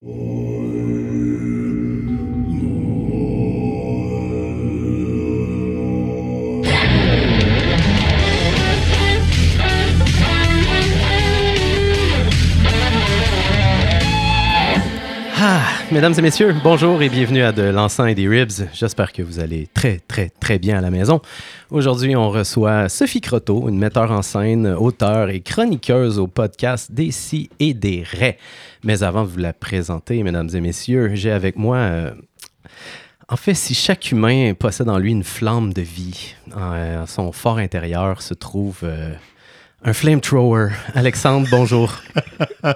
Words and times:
Amen. 0.00 0.38
Mesdames 15.92 16.14
et 16.18 16.22
messieurs, 16.22 16.54
bonjour 16.62 17.02
et 17.02 17.08
bienvenue 17.08 17.42
à 17.42 17.52
De 17.52 17.62
l'encens 17.62 18.08
et 18.10 18.14
des 18.14 18.28
ribs. 18.28 18.68
J'espère 18.74 19.12
que 19.12 19.22
vous 19.22 19.38
allez 19.38 19.68
très, 19.72 20.00
très, 20.06 20.28
très 20.28 20.58
bien 20.58 20.78
à 20.78 20.80
la 20.80 20.90
maison. 20.90 21.20
Aujourd'hui, 21.70 22.14
on 22.16 22.30
reçoit 22.30 22.88
Sophie 22.88 23.20
Croteau, 23.20 23.68
une 23.68 23.78
metteur 23.78 24.10
en 24.10 24.22
scène, 24.22 24.66
auteure 24.66 25.30
et 25.30 25.40
chroniqueuse 25.40 26.18
au 26.18 26.26
podcast 26.26 26.92
Des 26.92 27.10
et 27.58 27.74
des 27.74 28.02
Raies. 28.02 28.38
Mais 28.84 29.02
avant 29.02 29.22
de 29.22 29.28
vous 29.28 29.38
la 29.38 29.52
présenter, 29.52 30.22
mesdames 30.22 30.50
et 30.52 30.60
messieurs, 30.60 31.10
j'ai 31.14 31.30
avec 31.30 31.56
moi. 31.56 31.76
euh, 31.76 32.10
en 33.28 33.36
fait, 33.36 33.54
si 33.54 33.74
chaque 33.74 34.10
humain 34.10 34.52
possède 34.58 34.88
en 34.88 34.98
lui 34.98 35.12
une 35.12 35.24
flamme 35.24 35.72
de 35.72 35.82
vie, 35.82 36.34
euh, 36.56 37.06
son 37.06 37.32
fort 37.32 37.58
intérieur 37.58 38.22
se 38.22 38.34
trouve 38.34 38.80
euh, 38.82 39.12
un 39.84 39.92
flamethrower. 39.92 40.70
Alexandre, 40.94 41.46
bonjour. 41.50 41.92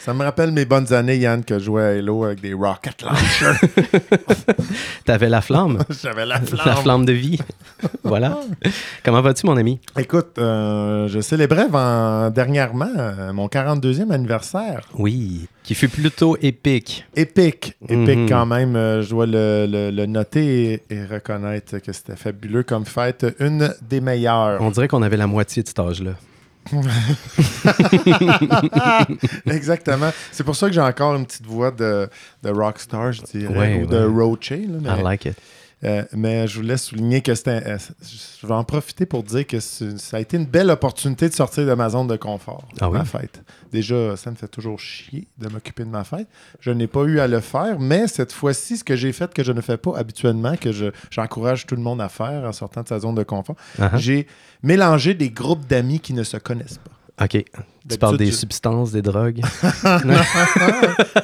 Ça 0.00 0.12
me 0.12 0.24
rappelle 0.24 0.50
mes 0.50 0.64
bonnes 0.64 0.92
années, 0.92 1.16
Yann, 1.16 1.44
que 1.44 1.58
je 1.60 1.64
jouais 1.64 1.82
à 1.82 1.88
Halo 1.98 2.24
avec 2.24 2.40
des 2.40 2.52
rocket 2.52 3.02
launchers. 3.02 3.68
T'avais 5.04 5.28
la 5.28 5.40
flamme. 5.40 5.78
J'avais 6.02 6.26
la 6.26 6.40
flamme. 6.40 6.66
La 6.66 6.76
flamme 6.76 7.04
de 7.06 7.12
vie. 7.12 7.38
voilà. 8.02 8.38
Comment 9.04 9.22
vas-tu, 9.22 9.46
mon 9.46 9.56
ami? 9.56 9.78
Écoute, 9.96 10.32
euh, 10.38 11.06
je 11.06 11.20
célébrais 11.20 11.62
avant- 11.72 12.30
dernièrement 12.30 12.90
euh, 12.96 13.32
mon 13.32 13.46
42e 13.46 14.10
anniversaire. 14.10 14.80
Oui, 14.94 15.46
qui 15.62 15.74
fut 15.74 15.88
plutôt 15.88 16.36
épique. 16.42 17.06
Épique, 17.14 17.76
épique 17.88 18.18
Mhm. 18.18 18.28
quand 18.28 18.46
même. 18.46 18.74
Euh, 18.76 19.02
je 19.02 19.10
dois 19.10 19.26
le, 19.26 19.66
le- 19.68 19.90
le 19.90 20.06
noter 20.06 20.82
et, 20.90 20.94
et 20.94 21.04
reconnaître 21.04 21.78
que 21.78 21.92
c'était 21.92 22.16
fabuleux 22.16 22.64
comme 22.64 22.84
fête. 22.84 23.24
Une 23.38 23.72
des 23.88 24.00
meilleures. 24.00 24.60
On 24.60 24.70
dirait 24.70 24.88
qu'on 24.88 25.02
avait 25.02 25.16
la 25.16 25.26
moitié 25.28 25.62
de 25.62 25.68
cet 25.68 25.78
âge-là. 25.78 26.12
Exactement. 29.46 30.10
C'est 30.30 30.44
pour 30.44 30.56
ça 30.56 30.68
que 30.68 30.72
j'ai 30.74 30.80
encore 30.80 31.14
une 31.16 31.26
petite 31.26 31.46
voix 31.46 31.70
de, 31.70 32.08
de 32.42 32.50
rockstar, 32.50 33.12
je 33.12 33.22
dirais, 33.22 33.56
Ouais, 33.58 33.82
ou 33.82 33.86
de 33.86 34.06
ouais. 34.06 34.66
là, 34.68 34.78
mais- 34.80 35.00
I 35.00 35.02
like 35.02 35.24
it. 35.26 35.36
Euh, 35.84 36.04
mais 36.12 36.46
je 36.46 36.56
voulais 36.60 36.76
souligner 36.76 37.22
que 37.22 37.34
c'était. 37.34 37.62
euh, 37.66 37.78
je 38.40 38.46
vais 38.46 38.54
en 38.54 38.62
profiter 38.62 39.04
pour 39.04 39.24
dire 39.24 39.44
que 39.46 39.58
ça 39.58 40.16
a 40.16 40.20
été 40.20 40.36
une 40.36 40.46
belle 40.46 40.70
opportunité 40.70 41.28
de 41.28 41.34
sortir 41.34 41.66
de 41.66 41.74
ma 41.74 41.88
zone 41.88 42.06
de 42.06 42.16
confort. 42.16 42.68
Ah 42.80 42.88
oui? 42.88 42.98
Ma 42.98 43.04
fête. 43.04 43.42
Déjà, 43.72 44.16
ça 44.16 44.30
me 44.30 44.36
fait 44.36 44.46
toujours 44.48 44.78
chier 44.78 45.26
de 45.38 45.48
m'occuper 45.48 45.82
de 45.84 45.88
ma 45.88 46.04
fête. 46.04 46.28
Je 46.60 46.70
n'ai 46.70 46.86
pas 46.86 47.02
eu 47.04 47.18
à 47.18 47.26
le 47.26 47.40
faire, 47.40 47.80
mais 47.80 48.06
cette 48.06 48.32
fois-ci, 48.32 48.76
ce 48.76 48.84
que 48.84 48.94
j'ai 48.94 49.12
fait 49.12 49.34
que 49.34 49.42
je 49.42 49.50
ne 49.50 49.60
fais 49.60 49.76
pas 49.76 49.96
habituellement, 49.96 50.56
que 50.56 50.70
je- 50.70 50.92
j'encourage 51.10 51.66
tout 51.66 51.74
le 51.74 51.82
monde 51.82 52.00
à 52.00 52.08
faire 52.08 52.44
en 52.44 52.52
sortant 52.52 52.82
de 52.82 52.88
sa 52.88 53.00
zone 53.00 53.16
de 53.16 53.24
confort, 53.24 53.56
Uh-huh. 53.78 53.96
j'ai 53.98 54.26
mélangé 54.62 55.14
des 55.14 55.30
groupes 55.30 55.66
d'amis 55.66 55.98
qui 55.98 56.12
ne 56.14 56.22
se 56.22 56.36
connaissent 56.36 56.78
pas. 57.18 57.24
OK. 57.24 57.44
Tu 57.88 57.98
parles 57.98 58.16
des 58.16 58.26
je- 58.26 58.32
substances, 58.32 58.92
des 58.92 59.02
drogues? 59.02 59.40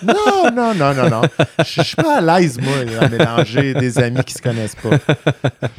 Non, 0.03 0.51
non, 0.55 0.75
non, 0.75 0.95
non, 0.95 1.11
non. 1.11 1.23
Je 1.59 1.83
suis 1.83 1.97
pas 1.97 2.19
à 2.19 2.21
l'aise, 2.41 2.59
moi, 2.61 2.75
à 3.01 3.09
mélanger 3.09 3.75
des 3.75 3.99
amis 3.99 4.23
qui 4.25 4.35
se 4.35 4.43
connaissent 4.43 4.77
pas. 4.77 4.99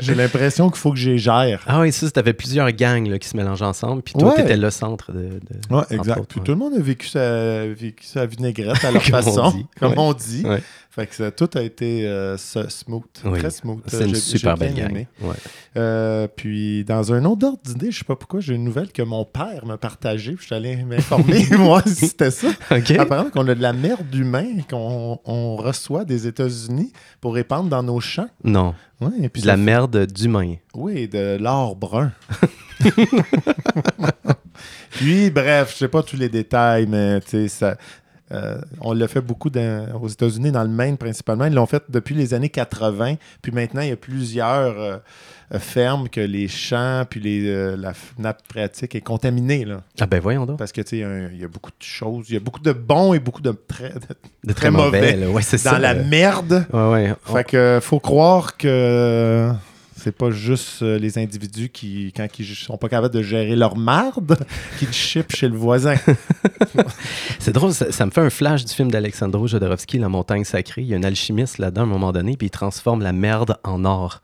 J'ai 0.02 0.16
l'impression 0.16 0.70
qu'il 0.70 0.80
faut 0.80 0.92
que 0.92 0.98
j'y 0.98 1.18
gère. 1.18 1.64
Ah 1.68 1.82
oui, 1.82 1.92
ça, 1.92 2.10
t'avais 2.12 2.34
plusieurs 2.34 2.72
gangs 2.72 3.08
là, 3.10 3.20
qui 3.20 3.28
se 3.28 3.38
mélangent 3.38 3.62
ensemble, 3.62 4.02
puis 4.02 4.14
toi, 4.14 4.30
Ouais. 4.30 4.36
t'étais 4.38 4.58
le 4.58 4.70
centre 4.70 5.12
de... 5.12 5.20
de- 5.40 5.76
Ouais, 5.76 5.84
exact. 5.92 6.26
Puis 6.30 6.40
ouais. 6.40 6.46
tout 6.46 6.52
le 6.52 6.58
monde 6.58 6.74
a 6.76 6.82
vécu 6.82 7.08
sa, 7.08 7.68
vécu 7.68 8.06
sa 8.06 8.26
vinaigrette 8.26 8.84
à 8.86 8.92
leur 8.92 9.04
Comme 9.04 9.14
on 9.16 9.22
façon, 9.22 9.52
dit. 9.52 9.66
comme 9.80 9.94
on 9.98 10.14
dit. 10.14 10.46
Ouais. 10.46 10.62
Fait 10.92 11.06
que 11.06 11.16
ça, 11.16 11.30
tout 11.32 11.50
a 11.56 11.62
été 11.62 12.06
euh, 12.08 12.36
smooth, 12.38 13.04
Oui. 13.24 13.40
très 13.40 13.52
smooth. 13.52 13.82
C'est 13.88 14.06
une 14.08 14.16
super 14.16 14.58
belle 14.58 14.74
gang. 14.74 15.06
Ouais. 15.22 15.36
Euh, 15.78 16.28
puis 16.28 16.84
dans 16.84 17.14
un 17.14 17.24
autre 17.26 17.46
ordre 17.46 17.60
d'idée, 17.64 17.92
je 17.92 18.00
sais 18.00 18.04
pas 18.06 18.16
pourquoi, 18.16 18.40
j'ai 18.40 18.56
une 18.56 18.64
nouvelle 18.64 18.92
que 18.92 19.04
mon 19.04 19.24
père 19.24 19.66
m'a 19.66 19.78
partagée. 19.78 20.32
puis 20.34 20.42
Je 20.42 20.46
suis 20.48 20.56
allé 20.56 20.69
m'informer, 20.78 21.46
moi, 21.58 21.82
si 21.86 22.08
c'était 22.08 22.32
ça. 22.32 22.48
OK. 22.72 22.92
Apparemment 22.92 23.30
qu'on 23.30 23.48
a 23.48 23.56
de 23.56 23.62
la 23.62 23.74
merde 23.74 24.14
humain 24.14 24.46
qu'on 24.70 25.20
on 25.26 25.56
reçoit 25.56 26.06
des 26.06 26.28
États-Unis 26.28 26.92
pour 27.22 27.34
répandre 27.36 27.70
dans 27.70 27.84
nos 27.84 28.00
champs. 28.00 28.30
Non, 28.44 28.74
Ouais, 29.02 29.12
et 29.22 29.30
puis 29.30 29.42
de 29.42 29.48
la 29.48 29.56
fait- 29.56 29.62
merde 29.62 30.06
d'humain. 30.08 30.56
Oui, 30.74 31.08
de 31.08 31.38
l'or 31.40 31.76
brun. 31.76 32.12
Puis, 34.92 35.30
bref, 35.30 35.72
je 35.74 35.78
sais 35.78 35.88
pas 35.88 36.04
tous 36.04 36.18
les 36.18 36.30
détails, 36.30 36.86
mais 36.88 37.22
tu 37.22 37.30
sais, 37.30 37.48
ça. 37.48 37.78
euh, 38.32 38.60
on 38.82 38.94
l'a 38.94 39.08
fait 39.08 39.22
beaucoup 39.22 39.50
dans- 39.50 39.88
aux 40.02 40.08
États-Unis, 40.08 40.52
dans 40.52 40.64
le 40.64 40.70
Maine 40.70 40.98
principalement. 40.98 41.46
Ils 41.46 41.54
l'ont 41.54 41.66
fait 41.66 41.84
depuis 41.90 42.14
les 42.16 42.34
années 42.34 42.50
80. 42.50 43.16
Puis 43.42 43.52
maintenant, 43.52 43.82
il 43.82 43.90
y 43.90 43.92
a 43.92 43.96
plusieurs 43.96 44.78
euh, 44.80 44.98
euh, 45.54 45.60
fermes 45.60 46.10
que 46.10 46.22
les 46.22 46.48
champs, 46.48 47.04
puis 47.10 47.20
les, 47.20 47.48
euh, 47.48 47.76
la 47.78 47.94
nappe 48.18 48.42
phréatique 48.50 48.96
est 48.96 49.02
contaminée. 49.02 49.66
Là, 49.66 49.82
Ah 50.00 50.06
ben 50.06 50.20
voyons 50.20 50.46
donc. 50.46 50.58
parce 50.60 50.72
que 50.72 50.82
tu 50.82 51.02
sais, 51.02 51.30
il 51.34 51.40
y 51.40 51.44
a 51.44 51.48
beaucoup 51.48 51.72
de 51.72 51.84
choses. 51.84 52.26
Il 52.30 52.34
y 52.34 52.38
a 52.38 52.40
beaucoup 52.40 52.60
de 52.62 52.72
bons 52.72 53.14
et 53.14 53.20
beaucoup 53.20 53.42
de 53.42 53.52
très. 53.68 53.90
de- 53.90 54.00
De 54.44 54.54
très 54.54 54.72
mauvais. 54.72 55.16
là. 55.16 55.30
Ouais, 55.30 55.42
c'est 55.42 55.64
dans 55.64 55.72
ça. 55.72 55.80
la 55.80 55.92
euh, 55.96 56.04
merde. 56.06 56.66
Ouais, 56.72 56.90
ouais. 56.90 57.14
Fait 57.26 57.44
que 57.44 57.80
faut 57.82 58.00
croire 58.00 58.58
que 58.58 59.52
c'est 59.98 60.16
pas 60.16 60.32
juste 60.32 60.82
euh, 60.82 60.98
les 60.98 61.18
individus 61.18 61.68
qui, 61.68 62.14
quand 62.16 62.26
ils 62.40 62.46
sont 62.46 62.78
pas 62.78 62.88
capables 62.88 63.14
de 63.14 63.22
gérer 63.22 63.58
leur 63.58 63.76
marde, 63.76 64.38
qui 64.80 64.86
chipent 64.94 65.36
chez 65.36 65.50
le 65.50 65.58
voisin. 65.58 65.96
C'est 67.40 67.52
drôle, 67.52 67.74
ça, 67.74 67.92
ça 67.92 68.06
me 68.06 68.12
fait 68.12 68.22
un 68.22 68.30
flash 68.30 68.64
du 68.66 68.74
film 68.74 68.92
d'Alexandro 68.92 69.48
Jodorowsky, 69.48 69.98
La 70.00 70.10
montagne 70.10 70.44
sacrée. 70.44 70.82
Il 70.84 70.88
y 70.88 70.94
a 70.94 70.98
un 70.98 71.04
alchimiste 71.04 71.58
là-dedans 71.58 71.82
à 71.82 71.84
un 71.86 71.88
moment 71.88 72.12
donné, 72.12 72.38
puis 72.38 72.48
il 72.48 72.52
transforme 72.52 73.02
la 73.02 73.12
merde 73.14 73.58
en 73.64 73.84
or. 73.86 74.22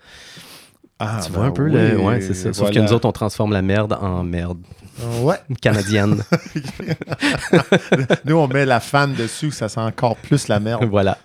Ah, 0.99 1.19
tu 1.23 1.31
ben 1.31 1.37
vois 1.39 1.45
un 1.47 1.51
peu 1.51 1.63
oui, 1.65 1.71
le. 1.73 1.97
Ouais, 1.99 2.21
c'est 2.21 2.33
ça. 2.33 2.53
Sauf 2.53 2.71
que 2.71 2.79
nous 2.79 2.93
autres, 2.93 3.07
on 3.07 3.11
transforme 3.11 3.51
la 3.51 3.61
merde 3.61 3.97
en 3.99 4.23
merde 4.23 4.59
Ouais. 5.21 5.35
canadienne. 5.61 6.23
Nous, 8.25 8.35
on 8.37 8.47
met 8.47 8.65
la 8.65 8.79
fan 8.79 9.13
dessus, 9.13 9.51
ça 9.51 9.67
sent 9.67 9.81
encore 9.81 10.15
plus 10.15 10.47
la 10.47 10.59
merde. 10.59 10.85
voilà. 10.89 11.17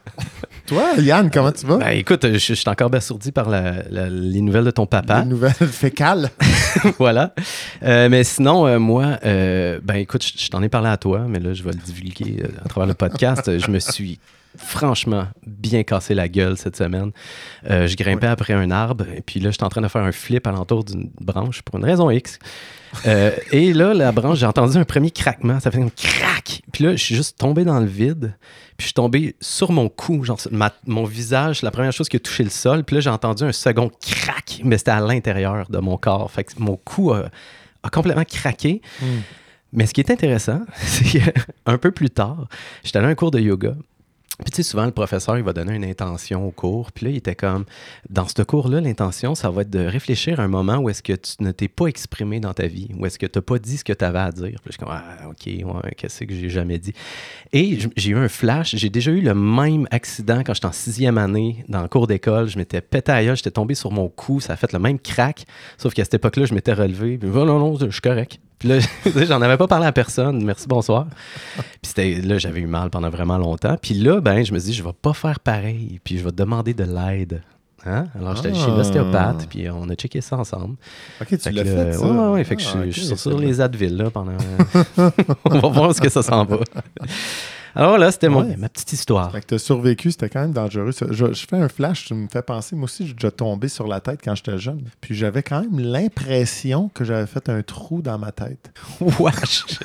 Toi, 0.66 0.82
Yann, 0.98 1.30
comment 1.30 1.52
tu 1.52 1.66
vas? 1.66 1.76
Ben 1.78 1.90
écoute, 1.90 2.26
je, 2.26 2.38
je 2.38 2.54
suis 2.54 2.68
encore 2.68 2.86
abasourdi 2.88 3.32
par 3.32 3.48
la- 3.48 3.82
la- 3.90 4.08
les 4.10 4.40
nouvelles 4.40 4.64
de 4.64 4.70
ton 4.70 4.86
papa. 4.86 5.22
Des 5.22 5.28
nouvelles 5.28 5.52
fécales. 5.54 6.30
voilà. 6.98 7.34
Euh, 7.82 8.08
mais 8.08 8.24
sinon, 8.24 8.66
euh, 8.66 8.78
moi, 8.78 9.18
euh, 9.24 9.80
ben 9.82 9.94
écoute, 9.96 10.24
je, 10.24 10.32
je 10.44 10.48
t'en 10.50 10.62
ai 10.62 10.68
parlé 10.68 10.88
à 10.88 10.96
toi, 10.96 11.26
mais 11.28 11.38
là, 11.40 11.54
je 11.54 11.62
vais 11.62 11.70
le 11.70 11.78
divulguer 11.78 12.42
euh, 12.44 12.48
à 12.64 12.68
travers 12.68 12.86
le 12.88 12.94
podcast. 12.94 13.58
je 13.58 13.70
me 13.70 13.78
suis 13.78 14.18
franchement 14.56 15.26
bien 15.46 15.82
cassé 15.82 16.14
la 16.14 16.28
gueule 16.28 16.56
cette 16.56 16.76
semaine. 16.76 17.12
Euh, 17.68 17.86
je 17.86 17.96
grimpais 17.96 18.26
après 18.26 18.52
un 18.52 18.70
arbre, 18.70 19.04
et 19.14 19.20
puis 19.22 19.40
là, 19.40 19.50
j'étais 19.50 19.64
en 19.64 19.68
train 19.68 19.80
de 19.80 19.88
faire 19.88 20.02
un 20.02 20.12
flip 20.12 20.46
alentour 20.46 20.84
d'une 20.84 21.10
branche 21.20 21.62
pour 21.62 21.78
une 21.78 21.84
raison 21.84 22.10
X. 22.10 22.38
Euh, 23.06 23.30
et 23.52 23.72
là, 23.72 23.94
la 23.94 24.10
branche, 24.12 24.38
j'ai 24.38 24.46
entendu 24.46 24.76
un 24.76 24.84
premier 24.84 25.10
craquement. 25.10 25.60
Ça 25.60 25.70
fait 25.70 25.80
un 25.80 25.90
crac. 25.90 26.62
Puis 26.72 26.84
là, 26.84 26.92
je 26.96 27.02
suis 27.04 27.14
juste 27.14 27.38
tombé 27.38 27.64
dans 27.64 27.78
le 27.78 27.86
vide. 27.86 28.34
Puis 28.76 28.84
je 28.84 28.84
suis 28.86 28.94
tombé 28.94 29.36
sur 29.40 29.70
mon 29.70 29.88
cou, 29.88 30.24
genre 30.24 30.38
ma- 30.50 30.72
mon 30.86 31.04
visage, 31.04 31.62
la 31.62 31.70
première 31.70 31.92
chose 31.92 32.08
qui 32.08 32.16
a 32.16 32.20
touché 32.20 32.42
le 32.42 32.50
sol. 32.50 32.82
Puis 32.82 32.96
là, 32.96 33.00
j'ai 33.00 33.10
entendu 33.10 33.44
un 33.44 33.52
second 33.52 33.90
crac, 34.00 34.60
mais 34.64 34.78
c'était 34.78 34.90
à 34.90 35.00
l'intérieur 35.00 35.68
de 35.70 35.78
mon 35.78 35.96
corps. 35.96 36.30
Fait 36.30 36.42
que 36.44 36.52
mon 36.58 36.76
cou 36.76 37.12
a, 37.12 37.26
a 37.82 37.90
complètement 37.90 38.24
craqué. 38.24 38.82
Hmm. 39.00 39.20
Mais 39.72 39.86
ce 39.86 39.94
qui 39.94 40.00
est 40.00 40.10
intéressant, 40.10 40.62
c'est 40.76 41.04
qu'un 41.04 41.78
peu 41.78 41.92
plus 41.92 42.10
tard, 42.10 42.48
j'étais 42.82 42.98
allé 42.98 43.06
à 43.06 43.10
un 43.10 43.14
cours 43.14 43.30
de 43.30 43.38
yoga. 43.38 43.74
Puis 44.42 44.50
tu 44.50 44.56
sais, 44.56 44.62
souvent, 44.62 44.86
le 44.86 44.92
professeur, 44.92 45.38
il 45.38 45.44
va 45.44 45.52
donner 45.52 45.74
une 45.74 45.84
intention 45.84 46.46
au 46.46 46.50
cours. 46.50 46.92
Puis 46.92 47.06
là, 47.06 47.10
il 47.10 47.16
était 47.16 47.34
comme, 47.34 47.64
dans 48.08 48.26
ce 48.26 48.42
cours-là, 48.42 48.80
l'intention, 48.80 49.34
ça 49.34 49.50
va 49.50 49.62
être 49.62 49.70
de 49.70 49.84
réfléchir 49.84 50.40
à 50.40 50.44
un 50.44 50.48
moment 50.48 50.78
où 50.78 50.88
est-ce 50.88 51.02
que 51.02 51.12
tu 51.12 51.34
ne 51.40 51.52
t'es 51.52 51.68
pas 51.68 51.86
exprimé 51.86 52.40
dans 52.40 52.54
ta 52.54 52.66
vie, 52.66 52.88
où 52.98 53.06
est-ce 53.06 53.18
que 53.18 53.26
tu 53.26 53.38
n'as 53.38 53.42
pas 53.42 53.58
dit 53.58 53.76
ce 53.78 53.84
que 53.84 53.92
tu 53.92 54.04
avais 54.04 54.18
à 54.18 54.32
dire. 54.32 54.60
Puis 54.62 54.66
je 54.66 54.72
suis 54.72 54.78
comme, 54.78 54.90
ah, 54.90 55.28
OK, 55.28 55.46
ouais, 55.46 55.94
qu'est-ce 55.96 56.24
que 56.24 56.34
j'ai 56.34 56.48
jamais 56.48 56.78
dit? 56.78 56.94
Et 57.52 57.78
j'ai 57.96 58.10
eu 58.10 58.16
un 58.16 58.28
flash. 58.28 58.76
J'ai 58.76 58.90
déjà 58.90 59.10
eu 59.10 59.20
le 59.20 59.34
même 59.34 59.86
accident 59.90 60.42
quand 60.44 60.54
j'étais 60.54 60.66
en 60.66 60.72
sixième 60.72 61.18
année 61.18 61.64
dans 61.68 61.82
le 61.82 61.88
cours 61.88 62.06
d'école. 62.06 62.48
Je 62.48 62.58
m'étais 62.58 62.80
pété 62.80 63.12
à 63.12 63.34
j'étais 63.34 63.50
tombé 63.50 63.74
sur 63.74 63.90
mon 63.92 64.08
cou, 64.08 64.40
ça 64.40 64.54
a 64.54 64.56
fait 64.56 64.72
le 64.72 64.78
même 64.78 64.98
crack. 64.98 65.44
Sauf 65.78 65.94
qu'à 65.94 66.04
cette 66.04 66.14
époque-là, 66.14 66.46
je 66.46 66.54
m'étais 66.54 66.72
relevé. 66.72 67.18
Puis, 67.18 67.28
oh, 67.32 67.44
non, 67.44 67.58
non, 67.58 67.76
je 67.78 67.90
suis 67.90 68.00
correct. 68.00 68.40
Puis 68.60 68.68
là, 68.68 68.78
j'en 69.26 69.40
avais 69.42 69.56
pas 69.56 69.66
parlé 69.66 69.86
à 69.86 69.92
personne. 69.92 70.44
Merci, 70.44 70.68
bonsoir. 70.68 71.06
Puis 71.56 71.64
c'était, 71.82 72.14
là, 72.20 72.38
j'avais 72.38 72.60
eu 72.60 72.66
mal 72.66 72.90
pendant 72.90 73.10
vraiment 73.10 73.38
longtemps. 73.38 73.76
Puis 73.80 73.94
là, 73.94 74.20
ben, 74.20 74.44
je 74.44 74.52
me 74.52 74.58
dis, 74.60 74.72
je 74.72 74.84
vais 74.84 74.92
pas 74.92 75.14
faire 75.14 75.40
pareil. 75.40 75.98
Puis 76.04 76.18
je 76.18 76.24
vais 76.24 76.30
demander 76.32 76.74
de 76.74 76.84
l'aide. 76.84 77.42
Hein? 77.86 78.04
Alors, 78.14 78.36
j'étais 78.36 78.48
allé 78.48 78.58
chez 78.58 78.66
Ah. 78.70 78.76
l'ostéopathe, 78.76 79.46
puis 79.48 79.70
on 79.70 79.88
a 79.88 79.94
checké 79.94 80.20
ça 80.20 80.36
ensemble. 80.36 80.76
Ok, 81.22 81.28
tu 81.30 81.38
Fait 81.38 81.50
l'as 81.52 81.64
fait, 81.64 81.92
ça? 81.94 82.06
Ouais, 82.06 82.10
ouais, 82.18 82.28
ouais. 82.32 82.44
Fait 82.44 82.56
que 82.56 82.62
Ah, 82.66 82.82
je, 82.84 82.90
je 82.90 83.00
suis 83.00 83.16
sur 83.16 83.38
les 83.38 83.58
Advil, 83.62 83.96
là, 83.96 84.10
pendant... 84.10 84.32
on 85.46 85.58
va 85.58 85.68
voir 85.68 85.94
ce 85.94 86.00
que 86.02 86.10
ça 86.10 86.22
s'en 86.22 86.44
va. 86.44 86.58
Alors 87.74 87.98
là, 87.98 88.10
c'était 88.10 88.28
Ouais. 88.28 88.56
ma 88.56 88.68
petite 88.68 88.92
histoire. 88.92 89.30
Fait 89.32 89.40
que 89.40 89.46
t'as 89.46 89.58
survécu, 89.58 90.10
c'était 90.10 90.28
quand 90.28 90.40
même 90.40 90.52
dangereux. 90.52 90.92
Je, 91.10 91.32
je 91.32 91.46
fais 91.48 91.56
un 91.56 91.68
flash, 91.68 92.06
tu 92.06 92.14
me 92.14 92.26
fais 92.28 92.42
penser. 92.42 92.74
Moi 92.76 92.84
aussi, 92.84 93.06
j'ai 93.06 93.14
déjà 93.14 93.30
tombé 93.30 93.68
sur 93.68 93.86
la 93.86 94.00
tête 94.00 94.20
quand 94.24 94.34
j'étais 94.34 94.58
jeune. 94.58 94.82
Puis 95.00 95.14
j'avais 95.14 95.42
quand 95.42 95.60
même 95.60 95.78
l'impression 95.78 96.88
que 96.92 97.04
j'avais 97.04 97.26
fait 97.26 97.48
un 97.48 97.62
trou 97.62 98.02
dans 98.02 98.18
ma 98.18 98.32
tête. 98.32 98.70
Wesh! 99.18 99.64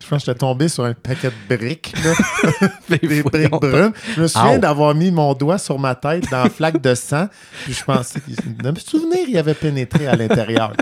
Je 0.00 0.06
pense 0.06 0.20
que 0.20 0.26
j'étais 0.26 0.38
tombé 0.38 0.68
sur 0.68 0.84
un 0.84 0.94
paquet 0.94 1.30
de 1.48 1.56
briques, 1.56 1.92
là, 2.04 2.68
des 2.88 3.22
briques 3.24 3.50
brunes. 3.50 3.92
Je 4.14 4.22
me 4.22 4.28
souviens 4.28 4.58
d'avoir 4.60 4.94
mis 4.94 5.10
mon 5.10 5.34
doigt 5.34 5.58
sur 5.58 5.80
ma 5.80 5.96
tête 5.96 6.30
dans 6.30 6.44
la 6.44 6.50
flaque 6.50 6.80
de 6.80 6.94
sang. 6.94 7.26
Puis 7.64 7.72
je 7.72 7.82
pensais, 7.82 8.20
me 8.62 8.74
souvenir, 8.76 9.18
il 9.28 9.36
avait 9.36 9.54
pénétré 9.54 10.06
à 10.06 10.14
l'intérieur. 10.14 10.74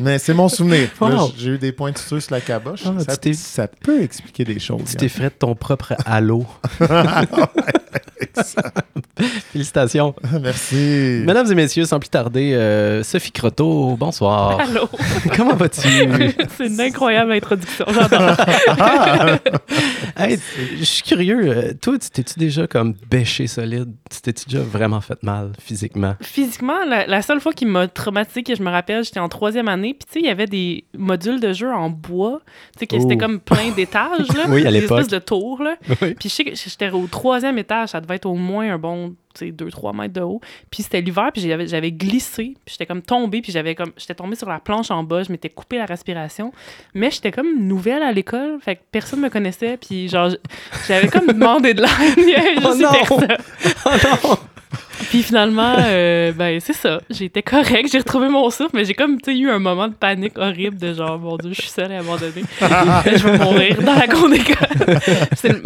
Mais 0.00 0.18
c'est 0.18 0.34
mon 0.34 0.48
souvenir. 0.48 0.88
Wow. 1.00 1.32
J'ai 1.36 1.50
eu 1.50 1.58
des 1.58 1.72
points 1.72 1.92
de 1.92 1.98
sur 1.98 2.18
la 2.30 2.40
caboche. 2.40 2.82
Ah, 2.86 2.92
ça, 3.34 3.68
peut 3.68 4.02
expliquer 4.02 4.44
des 4.44 4.58
choses. 4.58 4.82
Tu 4.90 4.96
t'es 4.96 5.08
fait 5.08 5.24
de 5.24 5.28
ton 5.30 5.54
propre 5.54 5.94
halo. 6.04 6.46
Félicitations. 9.52 10.14
Yann. 10.22 10.40
Merci. 10.42 11.22
Mesdames 11.24 11.50
et 11.50 11.54
messieurs, 11.54 11.84
sans 11.84 12.00
plus 12.00 12.08
tarder, 12.08 12.52
euh, 12.54 13.02
Sophie 13.04 13.30
Croteau, 13.30 13.96
bonsoir. 13.96 14.58
Allô? 14.60 14.88
Comment 15.36 15.54
vas-tu? 15.54 15.88
C'est 16.56 16.66
une 16.66 16.80
incroyable 16.80 17.32
introduction. 17.32 17.84
J'adore. 17.88 18.36
Ah! 18.80 19.38
Hey, 20.16 20.38
je 20.78 20.84
suis 20.84 21.02
curieux. 21.02 21.42
euh, 21.48 21.72
Toi, 21.80 21.98
tu 21.98 22.10
t'es-tu 22.10 22.38
déjà 22.38 22.66
comme 22.66 22.94
bêché 23.10 23.46
solide? 23.46 23.92
Tu 24.10 24.20
t'es-tu 24.20 24.46
déjà 24.46 24.62
vraiment 24.62 25.00
fait 25.00 25.22
mal 25.22 25.52
physiquement? 25.60 26.16
Physiquement, 26.20 26.84
la, 26.88 27.06
la 27.06 27.22
seule 27.22 27.40
fois 27.40 27.52
qui 27.52 27.66
m'a 27.66 27.86
traumatisé, 27.88 28.42
que 28.42 28.54
je 28.56 28.62
me 28.62 28.70
rappelle, 28.70 29.04
j'étais 29.04 29.20
en 29.20 29.28
troisième 29.28 29.68
année, 29.68 29.83
puis 29.92 30.06
tu 30.06 30.12
sais, 30.14 30.20
il 30.20 30.26
y 30.26 30.30
avait 30.30 30.46
des 30.46 30.84
modules 30.96 31.40
de 31.40 31.52
jeu 31.52 31.70
en 31.72 31.90
bois, 31.90 32.40
tu 32.78 32.86
sais, 32.90 33.00
c'était 33.00 33.14
Oh. 33.16 33.18
comme 33.18 33.40
plein 33.40 33.70
d'étages, 33.76 34.28
là. 34.34 34.44
Oui, 34.48 34.66
à 34.66 34.70
des 34.70 34.78
espèces 34.84 35.08
de 35.08 35.18
tours, 35.18 35.62
là. 35.62 35.76
Oui. 36.00 36.14
Puis 36.14 36.28
je 36.28 36.34
sais 36.34 36.44
que 36.44 36.54
j'étais 36.54 36.90
au 36.90 37.06
troisième 37.06 37.58
étage, 37.58 37.90
ça 37.90 38.00
devait 38.00 38.14
être 38.16 38.26
au 38.26 38.34
moins 38.34 38.72
un 38.72 38.78
bon, 38.78 39.14
tu 39.34 39.46
sais, 39.46 39.52
2-3 39.52 39.94
mètres 39.96 40.14
de 40.14 40.20
haut. 40.20 40.40
Puis 40.70 40.84
c'était 40.84 41.00
l'hiver, 41.00 41.30
puis 41.32 41.42
j'avais, 41.66 41.92
glissé, 41.92 42.54
puis 42.64 42.72
j'étais 42.72 42.86
comme 42.86 43.02
tombée, 43.02 43.42
puis 43.42 43.52
j'avais 43.52 43.74
comme, 43.74 43.92
j'étais 43.96 44.14
tombée 44.14 44.36
sur 44.36 44.48
la 44.48 44.60
planche 44.60 44.90
en 44.90 45.02
bas, 45.02 45.22
je 45.24 45.32
m'étais 45.32 45.50
coupé 45.50 45.76
la 45.78 45.86
respiration. 45.86 46.52
Mais 46.94 47.10
j'étais 47.10 47.32
comme 47.32 47.66
nouvelle 47.66 48.02
à 48.02 48.12
l'école, 48.12 48.58
fait 48.60 48.76
que 48.76 48.80
personne 48.92 49.20
me 49.20 49.28
connaissait, 49.28 49.76
puis 49.76 50.08
genre, 50.08 50.30
j'avais 50.88 51.08
comme 51.08 51.26
demandé 51.26 51.74
de 51.74 51.82
l'aide, 51.82 52.58
Oh 52.64 52.70
juste 52.72 52.80
non! 52.80 53.26
Oh 53.86 53.90
non! 54.24 54.38
Puis 55.10 55.22
finalement, 55.22 55.76
euh, 55.78 56.32
ben 56.32 56.58
c'est 56.60 56.72
ça. 56.72 57.00
J'ai 57.10 57.26
été 57.26 57.42
correct, 57.42 57.88
j'ai 57.90 57.98
retrouvé 57.98 58.28
mon 58.28 58.48
souffle, 58.50 58.70
mais 58.74 58.84
j'ai 58.84 58.94
comme 58.94 59.20
tu 59.20 59.32
sais, 59.32 59.38
eu 59.38 59.50
un 59.50 59.58
moment 59.58 59.88
de 59.88 59.94
panique 59.94 60.38
horrible 60.38 60.78
de 60.78 60.92
genre, 60.94 61.18
mon 61.18 61.36
Dieu, 61.36 61.50
je 61.52 61.60
suis 61.62 61.70
seule 61.70 61.92
et 61.92 61.96
abandonnée. 61.96 62.42
je 62.60 63.22
vais 63.28 63.38
mourir 63.38 63.76
dans 63.82 63.94
la 63.94 64.06
cour 64.06 64.28
d'école. 64.30 64.98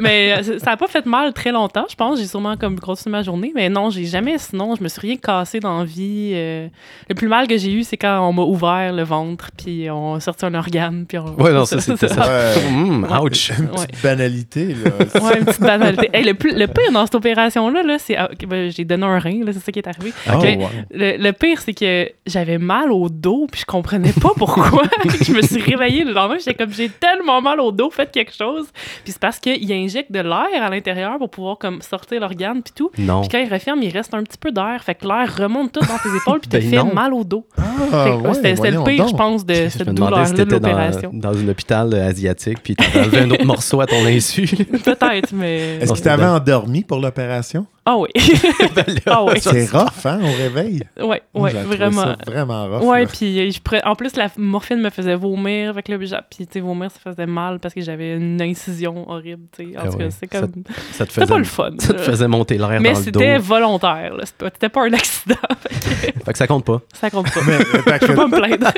Mais 0.00 0.34
euh, 0.38 0.58
ça 0.58 0.72
a 0.72 0.76
pas 0.76 0.86
fait 0.88 1.06
mal 1.06 1.32
très 1.32 1.52
longtemps, 1.52 1.86
je 1.88 1.94
pense. 1.94 2.18
J'ai 2.18 2.26
sûrement 2.26 2.56
comme 2.56 2.78
continué 2.80 3.12
ma 3.12 3.22
journée, 3.22 3.52
mais 3.54 3.68
non, 3.68 3.90
j'ai 3.90 4.04
jamais, 4.04 4.38
sinon, 4.38 4.74
je 4.76 4.82
me 4.82 4.88
suis 4.88 5.00
rien 5.00 5.16
cassé 5.16 5.60
dans 5.60 5.78
la 5.80 5.84
vie. 5.84 6.32
euh. 6.34 6.68
le 7.08 7.14
plus 7.14 7.28
mal 7.28 7.46
que 7.46 7.56
j'ai 7.56 7.72
eu, 7.72 7.82
c'est 7.82 7.96
quand 7.96 8.20
on 8.28 8.32
m'a 8.32 8.42
ouvert 8.42 8.92
le 8.92 9.02
ventre, 9.02 9.50
puis 9.56 9.90
on 9.90 10.14
a 10.14 10.20
sorti 10.20 10.44
un 10.46 10.54
organe, 10.54 11.04
puis 11.06 11.18
on... 11.18 11.34
Ouais, 11.40 11.52
non, 11.52 11.64
ça, 11.64 11.80
c'était 11.80 12.08
ça. 12.08 12.26
Ouais. 12.26 12.54
Hum, 12.68 13.06
ouch! 13.22 13.50
Une 13.58 13.66
Ouais. 13.78 13.86
petite 13.86 14.02
banalité, 14.02 14.74
là. 14.74 15.20
Ouais, 15.22 15.38
une 15.38 15.44
petite 15.44 15.60
banalité. 15.60 16.10
Hey, 16.12 16.24
le, 16.24 16.34
plus, 16.34 16.52
le 16.54 16.66
pire 16.66 16.90
dans 16.92 17.04
cette 17.06 17.14
opération-là, 17.14 17.82
là, 17.82 17.96
c'est. 17.98 18.16
ah, 18.16 18.28
ben, 18.46 18.70
j'ai 18.70 18.84
donné 18.84 19.04
un 19.04 19.17
rein, 19.18 19.40
c'est 19.46 19.58
ça 19.58 19.72
qui 19.72 19.78
est 19.78 19.86
arrivé. 19.88 20.12
Oh, 20.28 20.32
wow. 20.36 20.68
le, 20.90 21.16
le 21.16 21.32
pire, 21.32 21.60
c'est 21.60 21.74
que 21.74 22.10
j'avais 22.26 22.58
mal 22.58 22.90
au 22.92 23.08
dos, 23.08 23.46
puis 23.50 23.60
je 23.60 23.66
comprenais 23.66 24.12
pas 24.12 24.30
pourquoi. 24.36 24.82
je 25.22 25.32
me 25.32 25.42
suis 25.42 25.60
réveillée 25.60 26.04
le 26.04 26.12
lendemain, 26.12 26.36
j'étais 26.38 26.54
comme, 26.54 26.72
j'ai 26.72 26.88
tellement 26.88 27.40
mal 27.40 27.60
au 27.60 27.72
dos, 27.72 27.90
faites 27.90 28.10
quelque 28.12 28.32
chose. 28.34 28.66
Puis 29.04 29.12
c'est 29.12 29.18
parce 29.20 29.38
qu'il 29.38 29.72
injecte 29.72 30.10
de 30.12 30.20
l'air 30.20 30.62
à 30.62 30.68
l'intérieur 30.70 31.18
pour 31.18 31.30
pouvoir 31.30 31.58
comme 31.58 31.82
sortir 31.82 32.20
l'organe, 32.20 32.62
puis 32.62 32.72
tout. 32.74 32.90
Non. 32.98 33.20
Puis 33.20 33.28
quand 33.30 33.38
il 33.38 33.52
referme, 33.52 33.82
il 33.82 33.90
reste 33.92 34.14
un 34.14 34.22
petit 34.22 34.38
peu 34.38 34.50
d'air. 34.52 34.82
Fait 34.84 34.94
que 34.94 35.06
l'air 35.06 35.34
remonte 35.36 35.72
tout 35.72 35.80
dans 35.80 35.86
tes 35.98 36.16
épaules, 36.16 36.40
puis 36.40 36.48
te 36.48 36.56
Ben 36.56 36.70
fait 36.70 36.76
non. 36.76 36.94
mal 36.94 37.12
au 37.14 37.24
dos. 37.24 37.46
Ah, 37.56 38.06
que, 38.22 38.26
ouais, 38.28 38.34
c'était 38.34 38.70
le 38.70 38.84
pire, 38.84 38.98
donc. 39.04 39.08
je 39.10 39.16
pense, 39.16 39.46
de 39.46 39.54
Je 39.54 39.68
cette 39.68 39.88
douleur-là 39.90 40.26
si 40.26 40.34
de 40.34 40.44
l'opération. 40.44 41.10
dans, 41.12 41.32
dans 41.32 41.38
un 41.38 41.48
hôpital 41.48 41.94
asiatique 41.94 42.58
puis 42.62 42.76
t'avais 42.76 43.00
enlevé 43.00 43.18
un 43.20 43.30
autre 43.30 43.44
morceau 43.44 43.80
à 43.80 43.86
ton 43.86 44.04
insu. 44.06 44.46
Peut-être, 44.46 45.32
mais. 45.32 45.76
Est-ce 45.80 45.92
t'avait 46.02 46.22
c'était- 46.22 46.24
endormi 46.24 46.84
pour 46.84 46.98
l'opération? 46.98 47.66
Ah 47.90 47.96
oui. 47.96 48.08
Ben 48.74 48.84
là, 48.86 49.00
ah 49.06 49.24
oui. 49.24 49.40
ça, 49.40 49.50
C'est 49.52 49.70
rough, 49.70 50.04
hein, 50.04 50.20
au 50.22 50.36
réveil? 50.36 50.82
Ouais, 51.00 51.22
Moi, 51.32 51.44
ouais, 51.44 51.50
j'ai 51.52 51.58
trouvé 51.60 51.76
vraiment. 51.76 52.02
ça 52.04 52.16
vraiment 52.26 52.66
rough. 52.66 52.82
Ouais, 52.84 53.02
là. 53.04 53.06
puis 53.10 53.40
euh, 53.40 53.78
en 53.84 53.94
plus, 53.94 54.14
la 54.16 54.28
morphine 54.36 54.80
me 54.80 54.90
faisait 54.90 55.14
vomir. 55.14 55.74
Que 55.82 55.92
là, 55.92 55.98
j'a- 56.02 56.20
puis 56.22 56.46
tu 56.46 56.52
sais, 56.52 56.60
vomir, 56.60 56.90
ça 56.90 56.98
faisait 57.10 57.24
mal 57.26 57.60
parce 57.60 57.72
que 57.72 57.80
j'avais 57.80 58.16
une 58.16 58.42
incision 58.42 59.08
horrible, 59.10 59.44
tu 59.56 59.72
sais. 59.72 59.78
En 59.78 59.82
Ah 59.84 59.88
tout 59.88 59.96
cas, 59.96 60.10
c'est 60.10 60.30
Ça- 60.30 60.40
comme... 60.40 60.50
ça 60.92 61.06
te 61.06 61.12
C'était 61.12 61.20
faisait, 61.22 61.26
pas 61.32 61.38
le 61.38 61.44
fun. 61.44 61.70
ça 61.78 61.94
te 61.94 61.98
faisait 62.00 62.28
monter 62.28 62.58
l'air 62.58 62.68
Mais 62.80 62.92
dans 62.92 62.98
le 62.98 63.04
dos. 63.10 63.20
c'était 63.20 63.38
volontaire, 63.38 64.14
là. 64.16 64.24
C'était 64.26 64.68
pas- 64.68 64.82
un 64.84 64.92
accident. 64.92 65.36
Fait 65.70 66.32
que 66.32 66.38
ça 66.38 66.46
compte 66.46 66.66
pas. 66.66 66.80
ça 66.92 67.08
compte 67.10 67.32
pas. 67.32 67.40
Mais, 67.46 67.54
euh, 67.54 67.58
fait 67.82 67.98
Je 68.02 68.06
peux 68.06 68.12
que- 68.12 68.12
pas 68.18 68.26
me 68.26 68.36
plaindre. 68.36 68.72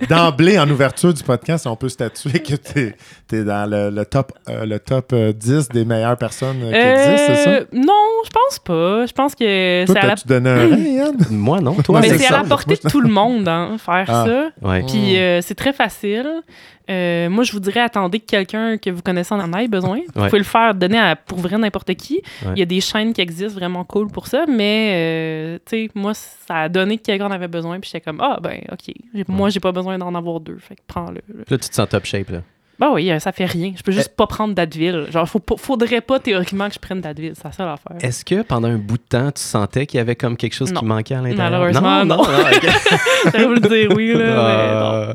que 0.00 0.06
d'emblée, 0.06 0.58
en 0.58 0.70
ouverture 0.70 1.12
du 1.12 1.22
podcast, 1.24 1.66
on 1.66 1.74
peut 1.74 1.88
statuer 1.88 2.38
que 2.40 2.54
t'es 2.54 2.94
es 3.32 3.44
dans 3.44 3.68
le, 3.68 3.90
le 3.90 4.04
top, 4.04 4.32
euh, 4.48 4.64
le 4.66 4.78
top 4.78 5.12
euh, 5.12 5.32
10 5.32 5.68
des 5.70 5.84
meilleures 5.84 6.16
personnes 6.16 6.60
euh, 6.62 6.70
qui 6.70 6.76
existent, 6.76 7.34
c'est 7.34 7.44
ça? 7.44 7.50
Euh, 7.50 7.64
Non, 7.72 8.19
je 8.24 8.30
pense 8.30 8.58
pas. 8.58 9.06
Je 9.06 9.12
pense 9.12 9.34
que 9.34 9.84
c'est 9.86 9.96
à 9.96 10.06
la... 10.06 10.50
un? 10.50 11.12
Moi, 11.30 11.60
non. 11.60 11.74
Toi, 11.74 12.00
Mais 12.00 12.16
c'est 12.16 12.26
à 12.32 12.42
la 12.42 12.44
portée 12.44 12.74
de 12.82 12.88
tout 12.88 13.00
le 13.00 13.08
monde, 13.08 13.46
hein, 13.48 13.76
faire 13.78 14.06
Ah. 14.08 14.24
ça. 14.26 14.50
Ouais. 14.68 14.82
Puis 14.86 15.16
euh, 15.18 15.40
c'est 15.42 15.54
très 15.54 15.72
facile. 15.72 16.28
Euh, 16.90 17.30
moi, 17.30 17.44
je 17.44 17.52
vous 17.52 17.60
dirais, 17.60 17.78
attendez 17.80 18.18
que 18.18 18.26
quelqu'un 18.26 18.76
que 18.76 18.90
vous 18.90 19.00
connaissez 19.02 19.32
en 19.32 19.52
ait 19.52 19.68
besoin. 19.68 20.00
Vous 20.12 20.20
Ouais. 20.22 20.26
pouvez 20.28 20.38
le 20.38 20.44
faire 20.44 20.74
donner 20.74 20.98
à, 20.98 21.14
pour 21.14 21.38
vrai 21.38 21.56
n'importe 21.56 21.94
qui. 21.94 22.14
Ouais. 22.44 22.52
Il 22.56 22.58
y 22.58 22.62
a 22.62 22.66
des 22.66 22.80
chaînes 22.80 23.12
qui 23.12 23.20
existent 23.20 23.54
vraiment 23.58 23.84
cool 23.84 24.08
pour 24.08 24.26
ça, 24.26 24.44
mais 24.48 24.90
euh, 24.94 25.58
tu 25.66 25.84
sais, 25.86 25.90
moi, 25.94 26.14
ça 26.14 26.62
a 26.62 26.68
donné 26.68 26.98
que 26.98 27.04
quelqu'un 27.04 27.26
en 27.26 27.30
avait 27.30 27.46
besoin. 27.46 27.78
Puis 27.78 27.90
j'étais 27.92 28.04
comme, 28.04 28.20
ah, 28.20 28.38
ben, 28.42 28.60
OK. 28.72 28.92
Moi, 29.28 29.50
j'ai 29.50 29.60
pas 29.60 29.70
besoin 29.70 29.98
d'en 29.98 30.12
avoir 30.16 30.40
deux. 30.40 30.58
Fait 30.58 30.74
que 30.74 30.80
prends-le. 30.88 31.20
là. 31.32 31.44
Là, 31.48 31.58
tu 31.58 31.68
te 31.68 31.74
sens 31.74 31.88
top 31.88 32.04
shape, 32.04 32.30
là. 32.30 32.38
Ben 32.80 32.88
oui, 32.92 33.10
euh, 33.10 33.18
ça 33.18 33.30
fait 33.30 33.44
rien. 33.44 33.72
Je 33.76 33.82
peux 33.82 33.92
Eh. 33.92 33.94
juste 33.96 34.16
pas 34.16 34.26
prendre 34.26 34.54
d'Advil. 34.54 35.06
Genre, 35.12 35.28
faut 35.28 35.38
pas- 35.38 35.56
faudrait 35.58 36.00
pas 36.00 36.18
théoriquement 36.18 36.66
que 36.68 36.74
je 36.74 36.78
prenne 36.78 37.00
d'Advil. 37.02 37.34
C'est 37.36 37.52
ça 37.54 37.64
l'affaire. 37.66 37.96
Est-ce 38.00 38.24
que 38.24 38.40
pendant 38.42 38.68
un 38.68 38.78
bout 38.78 38.96
de 38.96 39.02
temps, 39.08 39.30
tu 39.30 39.42
sentais 39.42 39.84
qu'il 39.86 39.98
y 39.98 40.00
avait 40.00 40.16
comme 40.16 40.36
quelque 40.36 40.54
chose 40.54 40.72
Non. 40.72 40.80
qui 40.80 40.86
manquait 40.86 41.14
à 41.14 41.20
l'intérieur? 41.20 41.50
Malheureusement, 41.50 42.04
non. 42.06 42.20
ok. 42.22 42.68
J'allais 43.32 43.44
vous 43.44 43.52
le 43.54 43.60
dire 43.60 43.88
oui, 43.94 44.14
là. 44.14 45.14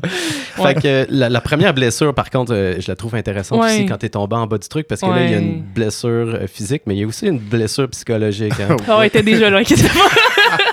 non. 0.60 0.64
Ouais. 0.64 0.74
Fait 0.74 0.80
que 0.80 1.06
la, 1.10 1.28
la 1.28 1.40
première 1.40 1.74
blessure, 1.74 2.14
par 2.14 2.30
contre, 2.30 2.54
euh, 2.54 2.76
je 2.78 2.88
la 2.88 2.94
trouve 2.94 3.14
intéressante 3.16 3.60
Ouais. 3.60 3.66
aussi 3.66 3.86
quand 3.86 3.96
tu 3.98 4.06
es 4.06 4.10
tombé 4.10 4.36
en 4.36 4.46
bas 4.46 4.58
du 4.58 4.68
truc, 4.68 4.86
parce 4.86 5.00
que 5.00 5.06
là, 5.06 5.24
il 5.24 5.30
y 5.32 5.34
a 5.34 5.38
une 5.38 5.60
blessure 5.62 6.10
euh, 6.36 6.46
physique, 6.46 6.82
mais 6.86 6.94
il 6.94 7.00
y 7.00 7.04
a 7.04 7.06
aussi 7.06 7.26
une 7.26 7.38
blessure 7.38 7.88
psychologique. 7.90 8.54
hein. 8.60 8.76
Ah 8.88 8.98
ouais, 8.98 9.08
était 9.08 9.22
déjà 9.24 9.50
là. 9.50 9.60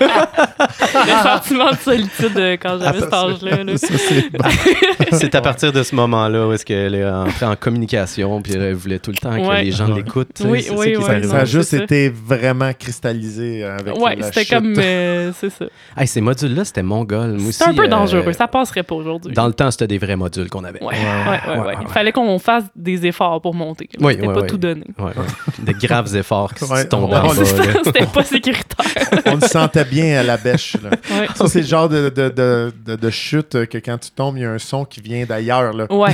Le 0.94 1.22
sentiment 1.22 1.70
de 1.70 1.76
solitude 1.76 2.36
euh, 2.36 2.56
quand 2.60 2.78
j'avais 2.80 3.00
cet 3.00 3.12
âge-là. 3.12 3.64
là. 3.64 3.72
C'est 3.76 4.30
bon. 5.32 5.38
À 5.38 5.40
partir 5.40 5.72
de 5.72 5.82
ce 5.82 5.94
moment-là 5.94 6.46
où 6.46 6.52
est-ce 6.52 6.64
qu'elle 6.64 6.94
est 6.94 7.04
entrée 7.08 7.46
en 7.46 7.56
communication, 7.56 8.40
puis 8.42 8.54
elle 8.54 8.74
voulait 8.74 8.98
tout 8.98 9.10
le 9.10 9.16
temps 9.16 9.30
que 9.34 9.40
Ouais. 9.44 9.64
les 9.64 9.72
gens 9.72 9.88
Ouais. 9.88 9.96
l'écoutent. 9.96 10.40
Oui, 10.44 10.62
c'est 10.62 10.70
oui, 10.70 10.94
ça 10.94 11.00
oui, 11.00 11.04
arrivé. 11.06 11.28
Ça 11.28 11.36
a 11.38 11.44
juste 11.44 11.74
été 11.74 12.08
vraiment 12.10 12.72
cristallisé 12.72 13.64
euh, 13.64 13.76
avec 13.78 13.96
Ouais, 13.98 14.16
la 14.16 14.30
c'était 14.32 14.46
comme. 14.54 14.74
euh, 14.78 15.32
c'est 15.38 15.50
ça. 15.50 15.66
Hey, 15.96 16.06
ces 16.06 16.20
modules-là, 16.20 16.64
c'était 16.64 16.82
mongol. 16.82 17.38
C'est 17.52 17.64
un 17.64 17.74
peu 17.74 17.84
euh, 17.84 17.88
dangereux. 17.88 18.32
Ça 18.32 18.48
passerait 18.48 18.82
pas 18.82 18.94
aujourd'hui. 18.94 19.32
Dans 19.34 19.46
le 19.46 19.52
temps, 19.52 19.70
c'était 19.70 19.86
des 19.86 19.98
vrais 19.98 20.16
modules 20.16 20.48
qu'on 20.48 20.64
avait. 20.64 20.82
Ouais, 20.82 20.94
Ouais. 20.94 21.74
Il 21.82 21.88
fallait 21.88 22.12
qu'on 22.12 22.38
fasse 22.38 22.64
des 22.74 23.06
efforts 23.06 23.40
pour 23.40 23.54
monter. 23.54 23.88
Oui, 24.00 24.14
C'était 24.14 24.26
pas 24.32 24.42
tout 24.42 24.56
donné. 24.58 24.84
Ouais, 24.98 25.04
ouais. 25.06 25.64
De 25.72 25.72
graves 25.86 26.14
efforts 26.16 26.54
qui 26.54 26.64
on- 26.64 26.94
en 26.96 27.08
bas. 27.08 27.22
C'était 27.84 28.06
pas 28.06 28.22
sécuritaire. 28.24 28.86
On 29.26 29.34
le 29.36 29.40
sentait 29.74 29.90
bien 29.90 30.18
à 30.20 30.22
la 30.22 30.36
bêche. 30.36 30.76
Là. 30.82 30.90
Ouais. 31.14 31.26
Ça, 31.36 31.46
c'est 31.48 31.60
le 31.60 31.66
genre 31.66 31.88
de, 31.88 32.08
de, 32.08 32.28
de, 32.28 32.72
de, 32.84 32.96
de 32.96 33.10
chute 33.10 33.66
que 33.66 33.78
quand 33.78 33.98
tu 33.98 34.10
tombes, 34.10 34.36
il 34.36 34.42
y 34.42 34.44
a 34.46 34.50
un 34.50 34.58
son 34.58 34.84
qui 34.84 35.00
vient 35.00 35.24
d'ailleurs. 35.26 35.72
là. 35.72 35.86
Ouais. 35.92 36.10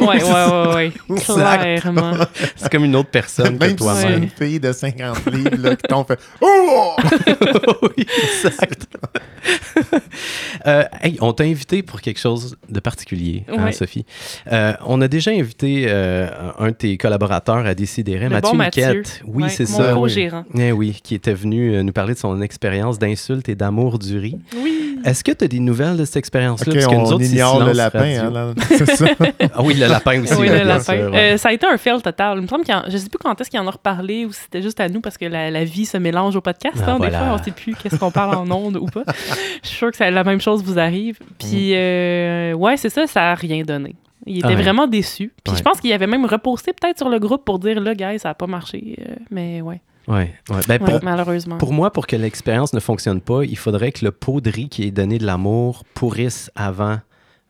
ouais, 0.00 0.06
ouais, 0.06 0.22
ouais, 0.22 0.74
ouais. 0.74 0.92
Exact. 1.10 1.80
Clairement. 1.80 2.12
C'est 2.56 2.70
comme 2.70 2.84
une 2.84 2.96
autre 2.96 3.10
personne 3.10 3.58
que 3.58 3.64
Même 3.64 3.78
si 3.78 3.84
c'est 3.84 4.02
toi-même. 4.02 4.22
une 4.24 4.28
fille 4.30 4.58
de 4.60 4.72
50 4.72 5.26
livres 5.32 5.56
là, 5.58 5.76
qui 5.76 5.82
tombe, 5.88 6.06
fait 6.06 6.18
Oh! 6.40 6.96
oui, 7.82 8.06
exact. 8.44 8.86
Euh, 10.66 10.84
hey, 11.02 11.16
on 11.20 11.32
t'a 11.32 11.44
invité 11.44 11.82
pour 11.82 12.00
quelque 12.00 12.18
chose 12.20 12.56
de 12.68 12.80
particulier, 12.80 13.44
hein, 13.48 13.64
Ouais. 13.64 13.72
Sophie. 13.72 14.04
Euh, 14.52 14.72
on 14.84 15.00
a 15.00 15.08
déjà 15.08 15.30
invité 15.30 15.86
euh, 15.88 16.28
un 16.58 16.68
de 16.68 16.74
tes 16.74 16.96
collaborateurs 16.98 17.64
à 17.66 17.74
Décideret, 17.74 18.24
Le 18.24 18.30
Mathieu 18.30 18.50
bon 18.52 18.56
Mathieu. 18.58 19.02
Oui, 19.24 19.44
Ouais, 19.44 19.48
c'est 19.48 19.68
mon 19.70 19.78
ça. 19.78 19.92
co-gérant. 19.94 20.44
Eh 20.58 20.72
oui, 20.72 21.00
qui 21.02 21.14
était 21.14 21.32
venu 21.34 21.82
nous 21.82 21.92
parler 21.92 22.14
de 22.14 22.18
son 22.18 22.40
expérience 22.42 22.98
d'insulte 23.00 23.48
et 23.48 23.56
d'amour 23.56 23.98
du 23.98 24.18
riz. 24.18 24.38
Oui. 24.56 24.98
Est-ce 25.04 25.24
que 25.24 25.32
tu 25.32 25.44
as 25.44 25.48
des 25.48 25.58
nouvelles 25.60 25.96
de 25.96 26.04
cette 26.04 26.16
expérience-là? 26.18 26.72
Ok, 26.72 26.74
Parce 26.74 26.86
que 26.86 26.94
nous 26.94 27.00
on 27.00 27.12
autres, 27.14 27.24
c'est 27.24 27.30
ignore 27.32 27.64
le 27.64 27.72
lapin. 27.72 28.00
hein, 28.04 28.30
là. 28.30 28.52
c'est 28.68 28.86
ça. 28.86 29.06
Ah 29.54 29.62
oui, 29.62 29.74
le 29.74 29.86
lapin 29.86 30.22
aussi. 30.22 30.34
Oui, 30.34 30.46
là, 30.46 30.52
le 30.52 30.58
bien 30.58 30.64
lapin. 30.76 30.82
sûr, 30.94 31.10
ouais. 31.10 31.32
Euh, 31.32 31.36
ça 31.38 31.48
a 31.48 31.52
été 31.52 31.66
un 31.66 31.76
fail 31.78 32.00
total. 32.02 32.36
Il 32.38 32.42
me 32.42 32.46
semble 32.46 32.64
qu'il 32.64 32.74
y 32.74 32.76
en- 32.76 32.84
je 32.88 32.96
sais 32.98 33.08
plus 33.08 33.18
quand 33.18 33.40
est-ce 33.40 33.48
qu'il 33.50 33.58
en 33.58 33.66
a 33.66 33.70
reparlé 33.70 34.26
ou 34.26 34.32
si 34.32 34.42
c'était 34.42 34.60
juste 34.62 34.78
à 34.78 34.88
nous 34.88 35.00
parce 35.00 35.16
que 35.18 35.24
la, 35.24 35.50
la 35.50 35.64
vie 35.64 35.86
se 35.86 35.96
mélange 35.96 36.36
au 36.36 36.40
podcast. 36.42 36.76
Ah, 36.86 36.90
hein, 36.92 36.96
voilà. 36.98 37.18
Des 37.18 37.24
fois, 37.24 37.36
on 37.40 37.42
sait 37.42 37.50
plus 37.50 37.74
qu'est-ce 37.74 37.96
qu'on 37.96 38.10
parle 38.10 38.36
en 38.36 38.50
ondes 38.50 38.76
ou 38.76 38.86
pas. 38.86 39.04
Je 39.62 39.68
suis 39.68 39.78
sûre 39.78 39.90
que 39.90 39.96
ça- 39.96 40.10
la 40.10 40.22
même 40.24 40.40
chose 40.40 40.62
vous 40.62 40.78
arrive. 40.78 41.18
Mm. 41.20 41.24
Puis, 41.38 41.72
euh, 41.74 42.52
ouais, 42.52 42.76
c'est 42.76 42.90
ça, 42.90 43.06
ça 43.06 43.30
a 43.30 43.34
rien 43.34 43.62
donné. 43.62 43.96
Il 44.26 44.36
était 44.38 44.48
Ouais. 44.48 44.54
vraiment 44.56 44.86
déçu. 44.86 45.32
Puis 45.42 45.52
Ouais. 45.52 45.58
je 45.58 45.62
pense 45.62 45.80
qu'il 45.80 45.90
avait 45.94 46.06
même 46.06 46.26
reposté 46.26 46.72
peut-être 46.78 46.98
sur 46.98 47.08
le 47.08 47.18
groupe 47.18 47.42
pour 47.46 47.58
dire 47.58 47.80
là, 47.80 47.94
gars, 47.94 48.18
ça 48.18 48.28
a 48.30 48.34
pas 48.34 48.46
marché. 48.46 48.96
Euh, 49.00 49.14
mais 49.30 49.62
ouais, 49.62 49.80
Ouais, 50.10 50.34
ouais. 50.50 50.60
Ben, 50.66 50.80
Ouais, 50.82 50.90
pour, 50.90 51.04
malheureusement. 51.04 51.58
pour 51.58 51.72
moi, 51.72 51.92
pour 51.92 52.06
que 52.06 52.16
l'expérience 52.16 52.72
ne 52.72 52.80
fonctionne 52.80 53.20
pas, 53.20 53.44
il 53.44 53.56
faudrait 53.56 53.92
que 53.92 54.04
le 54.04 54.10
pot 54.10 54.40
de 54.40 54.50
riz 54.50 54.68
qui 54.68 54.84
est 54.84 54.90
donné 54.90 55.18
de 55.18 55.24
l'amour 55.24 55.84
pourrisse 55.94 56.50
avant 56.56 56.98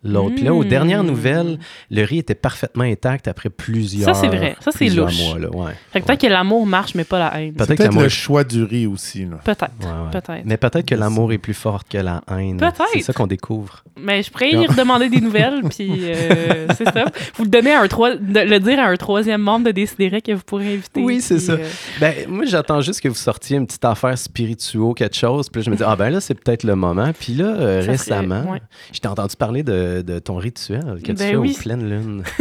l'autre. 0.03 0.35
Puis 0.35 0.45
là, 0.45 0.55
aux 0.55 0.65
dernières 0.65 1.05
nouvelles, 1.05 1.59
le 1.91 2.03
riz 2.05 2.19
était 2.19 2.35
parfaitement 2.35 2.85
intact 2.85 3.29
après 3.29 3.51
plusieurs 3.51 4.15
Ça, 4.15 4.21
c'est 4.21 4.29
vrai. 4.29 4.57
Ça, 4.61 4.71
c'est 4.75 4.89
louche. 4.89 5.29
mois. 5.29 5.39
Là. 5.39 5.51
Ouais. 5.51 5.73
Fait 5.93 6.01
que 6.01 6.07
peut-être 6.07 6.21
que 6.21 6.27
l'amour 6.27 6.67
marche, 6.67 6.95
mais 6.95 7.05
pas 7.05 7.19
la 7.19 7.41
haine. 7.41 7.55
Peut-être 7.55 7.79
l'amour 7.79 8.03
le 8.03 8.09
choix 8.09 8.45
du 8.45 8.63
riz 8.65 8.87
aussi. 8.87 9.25
Là. 9.25 9.37
Peut-être. 9.45 9.71
Ouais, 9.81 9.87
ouais. 9.87 10.11
Peut-être. 10.21 10.45
Mais 10.45 10.57
peut-être 10.57 10.87
que 10.87 10.95
l'amour 10.95 11.33
est 11.33 11.39
plus 11.39 11.55
fort 11.55 11.85
que 11.85 11.99
la 11.99 12.23
haine. 12.31 12.57
Peut-être. 12.57 12.83
C'est 12.93 13.01
ça 13.03 13.13
qu'on 13.13 13.27
découvre. 13.27 13.85
Mais 14.01 14.23
je 14.23 14.31
pourrais 14.31 14.51
y 14.51 14.67
redemander 14.67 15.09
des 15.09 15.21
nouvelles, 15.21 15.61
puis 15.71 15.91
euh, 16.05 16.67
c'est 16.77 16.91
ça. 16.91 17.05
Vous 17.35 17.45
le 17.45 17.51
donnez 17.51 17.73
à 17.73 17.81
un 17.83 17.89
trois, 17.89 18.11
le 18.15 18.59
dire 18.59 18.79
à 18.81 18.85
un 18.87 18.97
troisième 18.97 19.43
membre 19.43 19.67
de 19.67 19.71
Décideret 19.73 20.21
que 20.23 20.33
vous 20.33 20.43
pourrez 20.45 20.75
inviter. 20.75 21.03
Oui, 21.03 21.21
c'est 21.21 21.37
puis, 21.37 21.45
ça. 21.45 21.53
euh, 21.53 21.67
Ben, 22.01 22.15
moi, 22.29 22.45
j'attends 22.47 22.81
juste 22.81 23.01
que 23.01 23.09
vous 23.09 23.15
sortiez 23.15 23.57
une 23.57 23.67
petite 23.67 23.85
affaire 23.85 24.17
spirituelle, 24.17 24.95
quelque 24.97 25.17
chose. 25.17 25.49
Puis 25.49 25.61
là, 25.61 25.65
je 25.67 25.71
me 25.71 25.77
dis, 25.77 25.83
ah 25.87 25.97
ben 25.97 26.11
là, 26.11 26.21
c'est 26.21 26.35
peut-être 26.35 26.65
le 26.65 26.75
moment. 26.77 27.11
Puis 27.19 27.35
là, 27.35 27.45
euh, 27.45 27.83
récemment, 27.87 28.57
t'ai 28.93 29.09
entendu 29.09 29.37
parler 29.37 29.63
de, 29.63 29.90
de 30.03 30.19
ton 30.19 30.37
rituel 30.37 31.01
que 31.03 31.07
tu 31.07 31.13
Ben 31.15 31.19
fais 31.31 31.37
oui. 31.37 31.55
aux 31.57 31.61
pleines 31.63 31.89
lunes. 31.89 32.23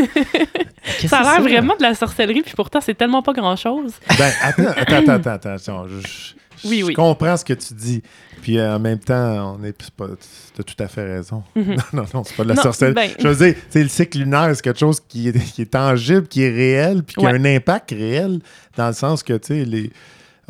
Qu'est-ce 0.99 1.07
ça 1.07 1.19
a 1.19 1.37
que 1.37 1.41
l'air 1.43 1.59
vraiment 1.61 1.75
de 1.75 1.81
la 1.83 1.95
sorcellerie, 1.95 2.41
puis 2.41 2.53
pourtant, 2.55 2.81
c'est 2.81 2.95
tellement 2.95 3.21
pas 3.21 3.33
grand-chose. 3.33 3.93
Ben, 4.17 4.31
attends, 4.41 4.63
attends, 4.75 4.95
attends, 4.95 5.11
attends, 5.13 5.29
attention. 5.51 5.87
Je, 5.87 5.99
je- 6.07 6.67
Oui, 6.67 6.79
je 6.79 6.85
oui. 6.85 6.93
comprends 6.93 7.37
ce 7.37 7.45
que 7.45 7.53
tu 7.53 7.73
dis. 7.73 8.01
Puis 8.41 8.57
euh, 8.57 8.75
en 8.75 8.79
même 8.79 8.99
temps, 8.99 9.57
on 9.59 9.63
est 9.63 9.73
pas. 9.97 10.07
T'as 10.55 10.63
tout 10.63 10.75
à 10.83 10.87
fait 10.87 11.03
raison. 11.03 11.43
Mhm. 11.55 11.75
Non, 11.93 12.01
non, 12.03 12.05
non, 12.13 12.23
c'est 12.23 12.35
pas 12.35 12.43
de 12.43 12.49
la 12.49 12.55
Non, 12.55 12.61
sorcellerie. 12.63 12.95
ben- 12.95 13.11
Je 13.19 13.27
veux 13.27 13.45
dire, 13.51 13.55
c'est 13.69 13.83
le 13.83 13.89
cycle 13.89 14.17
lunaire, 14.19 14.51
c'est 14.55 14.61
quelque 14.61 14.79
chose 14.79 14.99
qui 15.07 15.27
est, 15.29 15.39
qui 15.53 15.61
est 15.63 15.71
tangible, 15.71 16.27
qui 16.27 16.43
est 16.43 16.49
réel, 16.49 17.03
puis 17.03 17.15
qui 17.15 17.25
a 17.25 17.29
un 17.29 17.45
impact 17.45 17.91
réel, 17.91 18.39
dans 18.77 18.87
le 18.87 18.93
sens 18.93 19.23
que, 19.23 19.33
tu 19.33 19.47
sais, 19.47 19.65
les, 19.65 19.85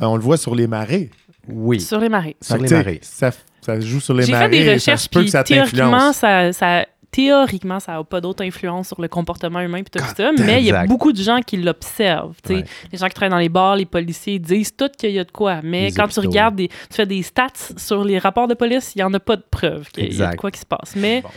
euh, 0.01 0.05
on 0.05 0.15
le 0.15 0.21
voit 0.21 0.37
sur 0.37 0.55
les 0.55 0.67
marées. 0.67 1.09
Oui. 1.47 1.79
Sur 1.81 1.99
les 1.99 2.09
marées. 2.09 2.35
Sur 2.41 2.57
les 2.57 2.67
tu 2.67 2.73
marées. 2.75 2.99
Ça, 3.03 3.31
ça 3.69 3.79
joue 3.79 3.99
sur 3.99 4.13
les 4.13 4.23
J'ai 4.25 4.31
marées. 4.31 4.49
fait 4.57 4.63
des 4.63 4.73
recherches, 4.73 5.01
ça 5.01 5.19
puis 5.19 5.29
ça 5.29 5.43
théoriquement, 5.43 6.13
ça, 6.13 6.51
ça, 6.53 6.85
théoriquement, 7.11 7.79
ça 7.79 7.93
n'a 7.93 8.03
pas 8.03 8.21
d'autre 8.21 8.43
influence 8.43 8.87
sur 8.87 9.01
le 9.01 9.07
comportement 9.07 9.59
humain 9.61 9.81
puis 9.83 9.99
tout 9.99 10.05
ça, 10.15 10.31
mais 10.37 10.61
il 10.61 10.65
y 10.67 10.71
a 10.71 10.85
beaucoup 10.85 11.11
de 11.11 11.21
gens 11.21 11.39
qui 11.41 11.57
l'observent. 11.57 12.35
Ouais. 12.49 12.63
Les 12.91 12.97
gens 12.97 13.07
qui 13.07 13.13
travaillent 13.13 13.31
dans 13.31 13.37
les 13.37 13.49
bars, 13.49 13.75
les 13.75 13.85
policiers 13.85 14.35
ils 14.35 14.39
disent 14.39 14.75
tout 14.75 14.89
qu'il 14.97 15.11
y 15.11 15.19
a 15.19 15.23
de 15.23 15.31
quoi, 15.31 15.61
mais 15.63 15.85
Les 15.85 15.91
quand 15.91 16.07
tu 16.07 16.19
regardes, 16.19 16.55
des, 16.55 16.67
tu 16.67 16.75
fais 16.91 17.05
des 17.05 17.23
stats 17.23 17.47
sur 17.77 18.03
les 18.03 18.19
rapports 18.19 18.47
de 18.47 18.53
police, 18.53 18.93
il 18.95 18.99
n'y 18.99 19.03
en 19.03 19.13
a 19.13 19.19
pas 19.19 19.35
de 19.35 19.43
preuve 19.49 19.89
qu'il 19.91 20.13
y 20.13 20.21
a 20.21 20.31
de 20.31 20.35
quoi 20.35 20.51
qui 20.51 20.59
se 20.59 20.65
passe. 20.65 20.95
Mais, 20.95 21.21
Bon. 21.21 21.29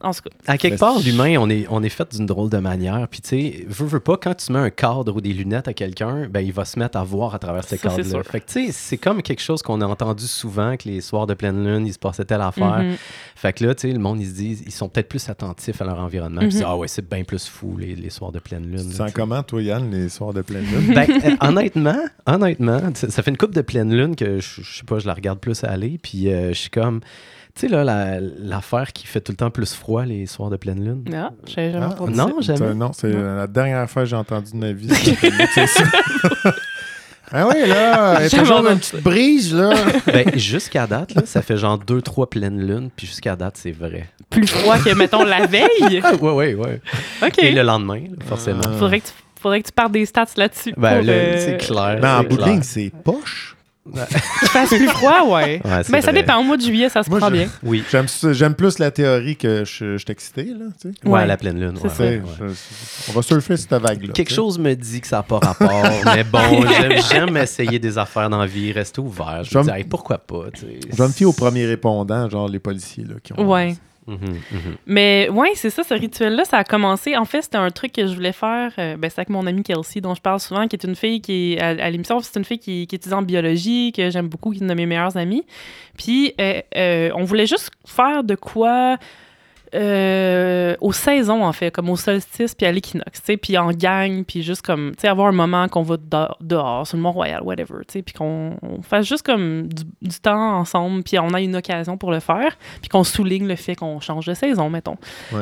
En 0.00 0.12
tout 0.12 0.22
cas, 0.22 0.30
À 0.46 0.58
quelque 0.58 0.74
Mais 0.74 0.78
part, 0.78 0.98
l'humain, 0.98 1.36
on 1.38 1.48
est, 1.50 1.66
on 1.70 1.82
est 1.82 1.88
fait 1.88 2.14
d'une 2.14 2.26
drôle 2.26 2.48
de 2.50 2.58
manière. 2.58 3.06
Puis, 3.08 3.20
tu 3.20 3.28
sais, 3.28 3.66
veux, 3.68 3.86
veux 3.86 4.00
pas, 4.00 4.16
quand 4.16 4.34
tu 4.34 4.52
mets 4.52 4.58
un 4.58 4.70
cadre 4.70 5.14
ou 5.16 5.20
des 5.20 5.32
lunettes 5.32 5.68
à 5.68 5.74
quelqu'un, 5.74 6.26
ben, 6.28 6.40
il 6.40 6.52
va 6.52 6.64
se 6.64 6.78
mettre 6.78 6.98
à 6.98 7.04
voir 7.04 7.34
à 7.34 7.38
travers 7.38 7.64
ce 7.64 7.76
cadre-là. 7.76 8.04
sûr. 8.04 8.24
Fait 8.24 8.40
que, 8.40 8.46
tu 8.50 8.66
sais, 8.66 8.72
c'est 8.72 8.96
comme 8.98 9.22
quelque 9.22 9.42
chose 9.42 9.62
qu'on 9.62 9.80
a 9.80 9.86
entendu 9.86 10.26
souvent, 10.26 10.76
que 10.76 10.88
les 10.88 11.00
soirs 11.00 11.26
de 11.26 11.34
pleine 11.34 11.64
lune, 11.64 11.86
il 11.86 11.92
se 11.92 11.98
passait 11.98 12.24
telle 12.24 12.40
affaire. 12.40 12.78
mhm. 12.82 12.96
Fait 13.36 13.52
que 13.52 13.64
là, 13.66 13.74
tu 13.74 13.88
sais, 13.88 13.92
le 13.92 13.98
monde, 13.98 14.20
ils 14.20 14.28
se 14.28 14.34
disent, 14.34 14.62
ils 14.66 14.72
sont 14.72 14.88
peut-être 14.88 15.08
plus 15.08 15.28
attentifs 15.28 15.80
à 15.80 15.84
leur 15.84 15.98
environnement. 15.98 16.40
Puis, 16.40 16.56
Mhm. 16.58 16.64
ah 16.66 16.76
ouais, 16.76 16.88
c'est 16.88 17.08
bien 17.08 17.24
plus 17.24 17.46
fou, 17.48 17.76
les, 17.78 17.94
les 17.94 18.10
soirs 18.10 18.32
de 18.32 18.38
pleine 18.38 18.66
lune. 18.70 18.88
Tu 18.88 18.96
sens 18.96 19.10
comment, 19.12 19.42
toi, 19.42 19.62
Yann, 19.62 19.90
les 19.90 20.08
soirs 20.08 20.32
de 20.32 20.42
pleine 20.42 20.64
lune? 20.70 20.94
Ben, 20.94 21.08
euh, 21.10 21.36
honnêtement, 21.46 22.02
honnêtement, 22.26 22.80
ça, 22.94 23.22
fait 23.22 23.30
une 23.30 23.36
coupe 23.36 23.54
de 23.54 23.62
pleine 23.62 23.94
lune 23.94 24.16
que 24.16 24.40
je, 24.40 24.62
je 24.62 24.78
sais 24.78 24.84
pas, 24.84 24.98
je 24.98 25.06
la 25.06 25.14
regarde 25.14 25.38
plus 25.40 25.64
aller, 25.64 25.98
puis 26.02 26.30
euh, 26.32 26.48
je 26.50 26.58
suis 26.58 26.70
comme, 26.70 27.00
tu 27.54 27.66
sais 27.66 27.68
là, 27.68 27.84
la- 27.84 28.20
l'affaire 28.20 28.92
qui 28.92 29.06
fait 29.06 29.20
tout 29.20 29.32
le 29.32 29.36
temps 29.36 29.50
plus 29.50 29.74
froid 29.74 30.04
les 30.04 30.26
soirs 30.26 30.50
de 30.50 30.56
pleine 30.56 30.84
lune. 30.84 31.04
Ah, 31.14 31.30
j'ai 31.46 31.72
jamais 31.72 31.86
Ah, 31.88 31.92
entendu 31.92 32.12
non, 32.14 32.40
ça. 32.42 32.54
jamais. 32.56 32.74
Non, 32.74 32.92
c'est 32.92 33.08
Non. 33.08 33.36
la 33.36 33.46
dernière 33.46 33.88
fois 33.90 34.02
que 34.02 34.08
j'ai 34.08 34.16
entendu 34.16 34.52
de 34.52 34.56
ma 34.56 34.72
vie. 34.72 34.88
c'est 35.54 35.66
ça. 35.66 35.84
ah 37.32 37.46
oui, 37.48 37.54
là, 37.68 38.16
il 38.18 38.22
y 38.22 38.24
a 38.24 38.28
Jamais 38.28 38.42
toujours 38.42 38.66
une 38.68 38.78
petite 38.78 39.02
brise, 39.02 39.54
là. 39.54 39.72
Ben, 40.06 40.36
jusqu'à 40.38 40.86
date, 40.86 41.14
là, 41.14 41.22
ça 41.26 41.42
fait 41.42 41.56
genre 41.56 41.78
deux, 41.78 42.02
trois 42.02 42.28
pleines 42.28 42.60
lunes, 42.66 42.90
puis 42.94 43.06
jusqu'à 43.06 43.36
date, 43.36 43.56
c'est 43.56 43.72
vrai. 43.72 44.08
Plus 44.30 44.46
froid 44.46 44.78
que, 44.78 44.94
mettons, 44.94 45.24
la 45.24 45.46
veille? 45.46 46.00
Ah, 46.02 46.14
ouais, 46.14 46.32
ouais, 46.32 46.54
ouais. 46.54 46.80
OK. 47.22 47.38
Et 47.42 47.52
le 47.52 47.62
lendemain, 47.62 48.00
là, 48.00 48.16
forcément. 48.26 48.60
Ah. 48.64 48.72
Faudrait 48.78 49.00
que 49.00 49.06
tu, 49.06 49.12
faudrait 49.40 49.60
que 49.62 49.66
tu 49.66 49.72
partes 49.72 49.92
des 49.92 50.06
stats 50.06 50.26
là-dessus. 50.36 50.74
Ben, 50.76 51.00
là, 51.02 51.12
euh, 51.12 51.36
c'est 51.38 51.56
clair. 51.56 51.98
Mais 52.00 52.08
en 52.08 52.22
c'est 52.22 52.28
bout 52.28 52.62
c'est 52.62 52.92
poche. 53.04 53.56
Qu'il 53.90 54.48
fasse 54.48 54.68
plus 54.70 54.88
froid, 54.88 55.22
ouais. 55.28 55.60
Mais 55.90 56.00
ça 56.00 56.10
vrai. 56.12 56.20
dépend. 56.22 56.38
Au 56.38 56.42
mois 56.44 56.56
de 56.56 56.62
juillet, 56.62 56.88
ça 56.88 57.02
se 57.02 57.10
Moi, 57.10 57.18
prend 57.18 57.28
je- 57.28 57.32
bien. 57.34 57.48
Oui. 57.62 57.82
J'aime 57.90 58.08
ça- 58.08 58.50
plus 58.50 58.78
la 58.78 58.90
théorie 58.90 59.36
que 59.36 59.64
je, 59.64 59.92
je 59.92 59.98
suis 59.98 60.10
excité, 60.10 60.44
là. 60.44 60.66
Tu 60.80 60.88
sais. 60.92 61.08
Ouais, 61.08 61.20
Ouais. 61.20 61.26
la 61.26 61.36
pleine 61.36 61.58
lune. 61.60 61.78
Ouais, 61.82 61.88
ça. 61.88 62.04
on 63.08 63.12
va 63.12 63.22
surfer 63.22 63.56
cette 63.56 63.72
vague-là. 63.72 64.12
Quelque 64.12 64.32
chose 64.32 64.58
me 64.58 64.74
dit 64.74 65.00
que 65.00 65.06
ça 65.06 65.16
n'a 65.18 65.22
pas 65.22 65.38
rapport, 65.38 65.84
mais 66.14 66.24
bon, 66.24 66.64
j'aime- 67.10 67.36
essayer 67.36 67.78
des 67.78 67.96
affaires 67.98 68.28
dans 68.30 68.38
la 68.38 68.46
vie, 68.46 68.72
rester 68.72 69.00
ouvert. 69.00 69.44
Je 69.44 69.50
Je 69.50 69.58
me 69.58 69.64
dis, 69.64 69.70
hey, 69.70 69.84
pourquoi 69.84 70.18
pas? 70.18 70.44
tu 70.52 70.60
sais. 70.60 70.80
Je 70.90 70.96
vais 70.96 71.08
me 71.08 71.12
fier 71.12 71.26
aux 71.26 71.32
premiers 71.32 71.66
répondants, 71.66 72.28
genre 72.28 72.48
les 72.48 72.58
policiers, 72.58 73.04
là, 73.04 73.14
qui 73.22 73.32
ont... 73.32 73.46
Ouais. 73.50 73.74
Mhm, 74.06 74.18
mhm. 74.18 74.76
Mais 74.86 75.28
ouais, 75.30 75.52
c'est 75.54 75.70
ça, 75.70 75.82
ce 75.84 75.94
rituel-là, 75.94 76.44
ça 76.44 76.58
a 76.58 76.64
commencé. 76.64 77.16
En 77.16 77.24
fait, 77.24 77.42
c'était 77.42 77.58
un 77.58 77.70
truc 77.70 77.92
que 77.92 78.06
je 78.06 78.14
voulais 78.14 78.32
faire. 78.32 78.72
euh, 78.78 78.96
ben, 78.96 79.08
c'est 79.10 79.20
avec 79.20 79.28
mon 79.28 79.46
amie 79.46 79.62
Kelsey, 79.62 80.00
dont 80.00 80.14
je 80.14 80.20
parle 80.20 80.40
souvent, 80.40 80.66
qui 80.66 80.76
est 80.76 80.84
une 80.84 80.96
fille 80.96 81.20
qui 81.20 81.52
est 81.54 81.60
à, 81.60 81.68
à 81.68 81.90
l'émission. 81.90 82.18
C'est 82.20 82.36
une 82.38 82.44
fille 82.44 82.58
qui, 82.58 82.86
qui 82.86 82.96
étudie 82.96 83.14
en 83.14 83.22
biologie, 83.22 83.92
que 83.92 84.10
j'aime 84.10 84.28
beaucoup, 84.28 84.50
qui 84.50 84.58
est 84.58 84.62
une 84.62 84.68
de 84.68 84.74
mes 84.74 84.86
meilleures 84.86 85.16
amies. 85.16 85.44
Puis, 85.96 86.34
euh, 86.40 86.60
euh, 86.76 87.10
on 87.14 87.24
voulait 87.24 87.46
juste 87.46 87.70
faire 87.86 88.24
de 88.24 88.34
quoi. 88.34 88.96
Euh, 89.74 90.74
aux 90.80 90.92
saisons, 90.92 91.44
en 91.44 91.52
fait, 91.52 91.70
comme 91.70 91.90
au 91.90 91.96
solstice, 91.96 92.54
puis 92.54 92.66
à 92.66 92.72
l'équinoxe, 92.72 93.20
tu 93.20 93.26
sais, 93.26 93.36
puis 93.36 93.56
en 93.58 93.70
gang, 93.70 94.24
puis 94.24 94.42
juste 94.42 94.62
comme, 94.62 94.92
tu 94.96 95.02
sais, 95.02 95.08
avoir 95.08 95.28
un 95.28 95.32
moment 95.32 95.68
qu'on 95.68 95.82
va 95.82 95.96
dehors, 95.96 96.36
dehors, 96.40 96.86
sur 96.86 96.96
le 96.96 97.02
Mont-Royal, 97.02 97.42
whatever, 97.42 97.78
tu 97.86 97.92
sais, 97.94 98.02
puis 98.02 98.14
qu'on 98.14 98.56
on 98.62 98.82
fasse 98.82 99.06
juste 99.06 99.24
comme 99.24 99.68
du, 99.68 99.84
du 100.02 100.20
temps 100.20 100.58
ensemble, 100.58 101.02
puis 101.02 101.18
on 101.18 101.32
a 101.34 101.40
une 101.40 101.56
occasion 101.56 101.96
pour 101.96 102.10
le 102.10 102.20
faire, 102.20 102.56
puis 102.80 102.88
qu'on 102.88 103.04
souligne 103.04 103.46
le 103.46 103.56
fait 103.56 103.76
qu'on 103.76 104.00
change 104.00 104.26
de 104.26 104.34
saison, 104.34 104.70
mettons. 104.70 104.96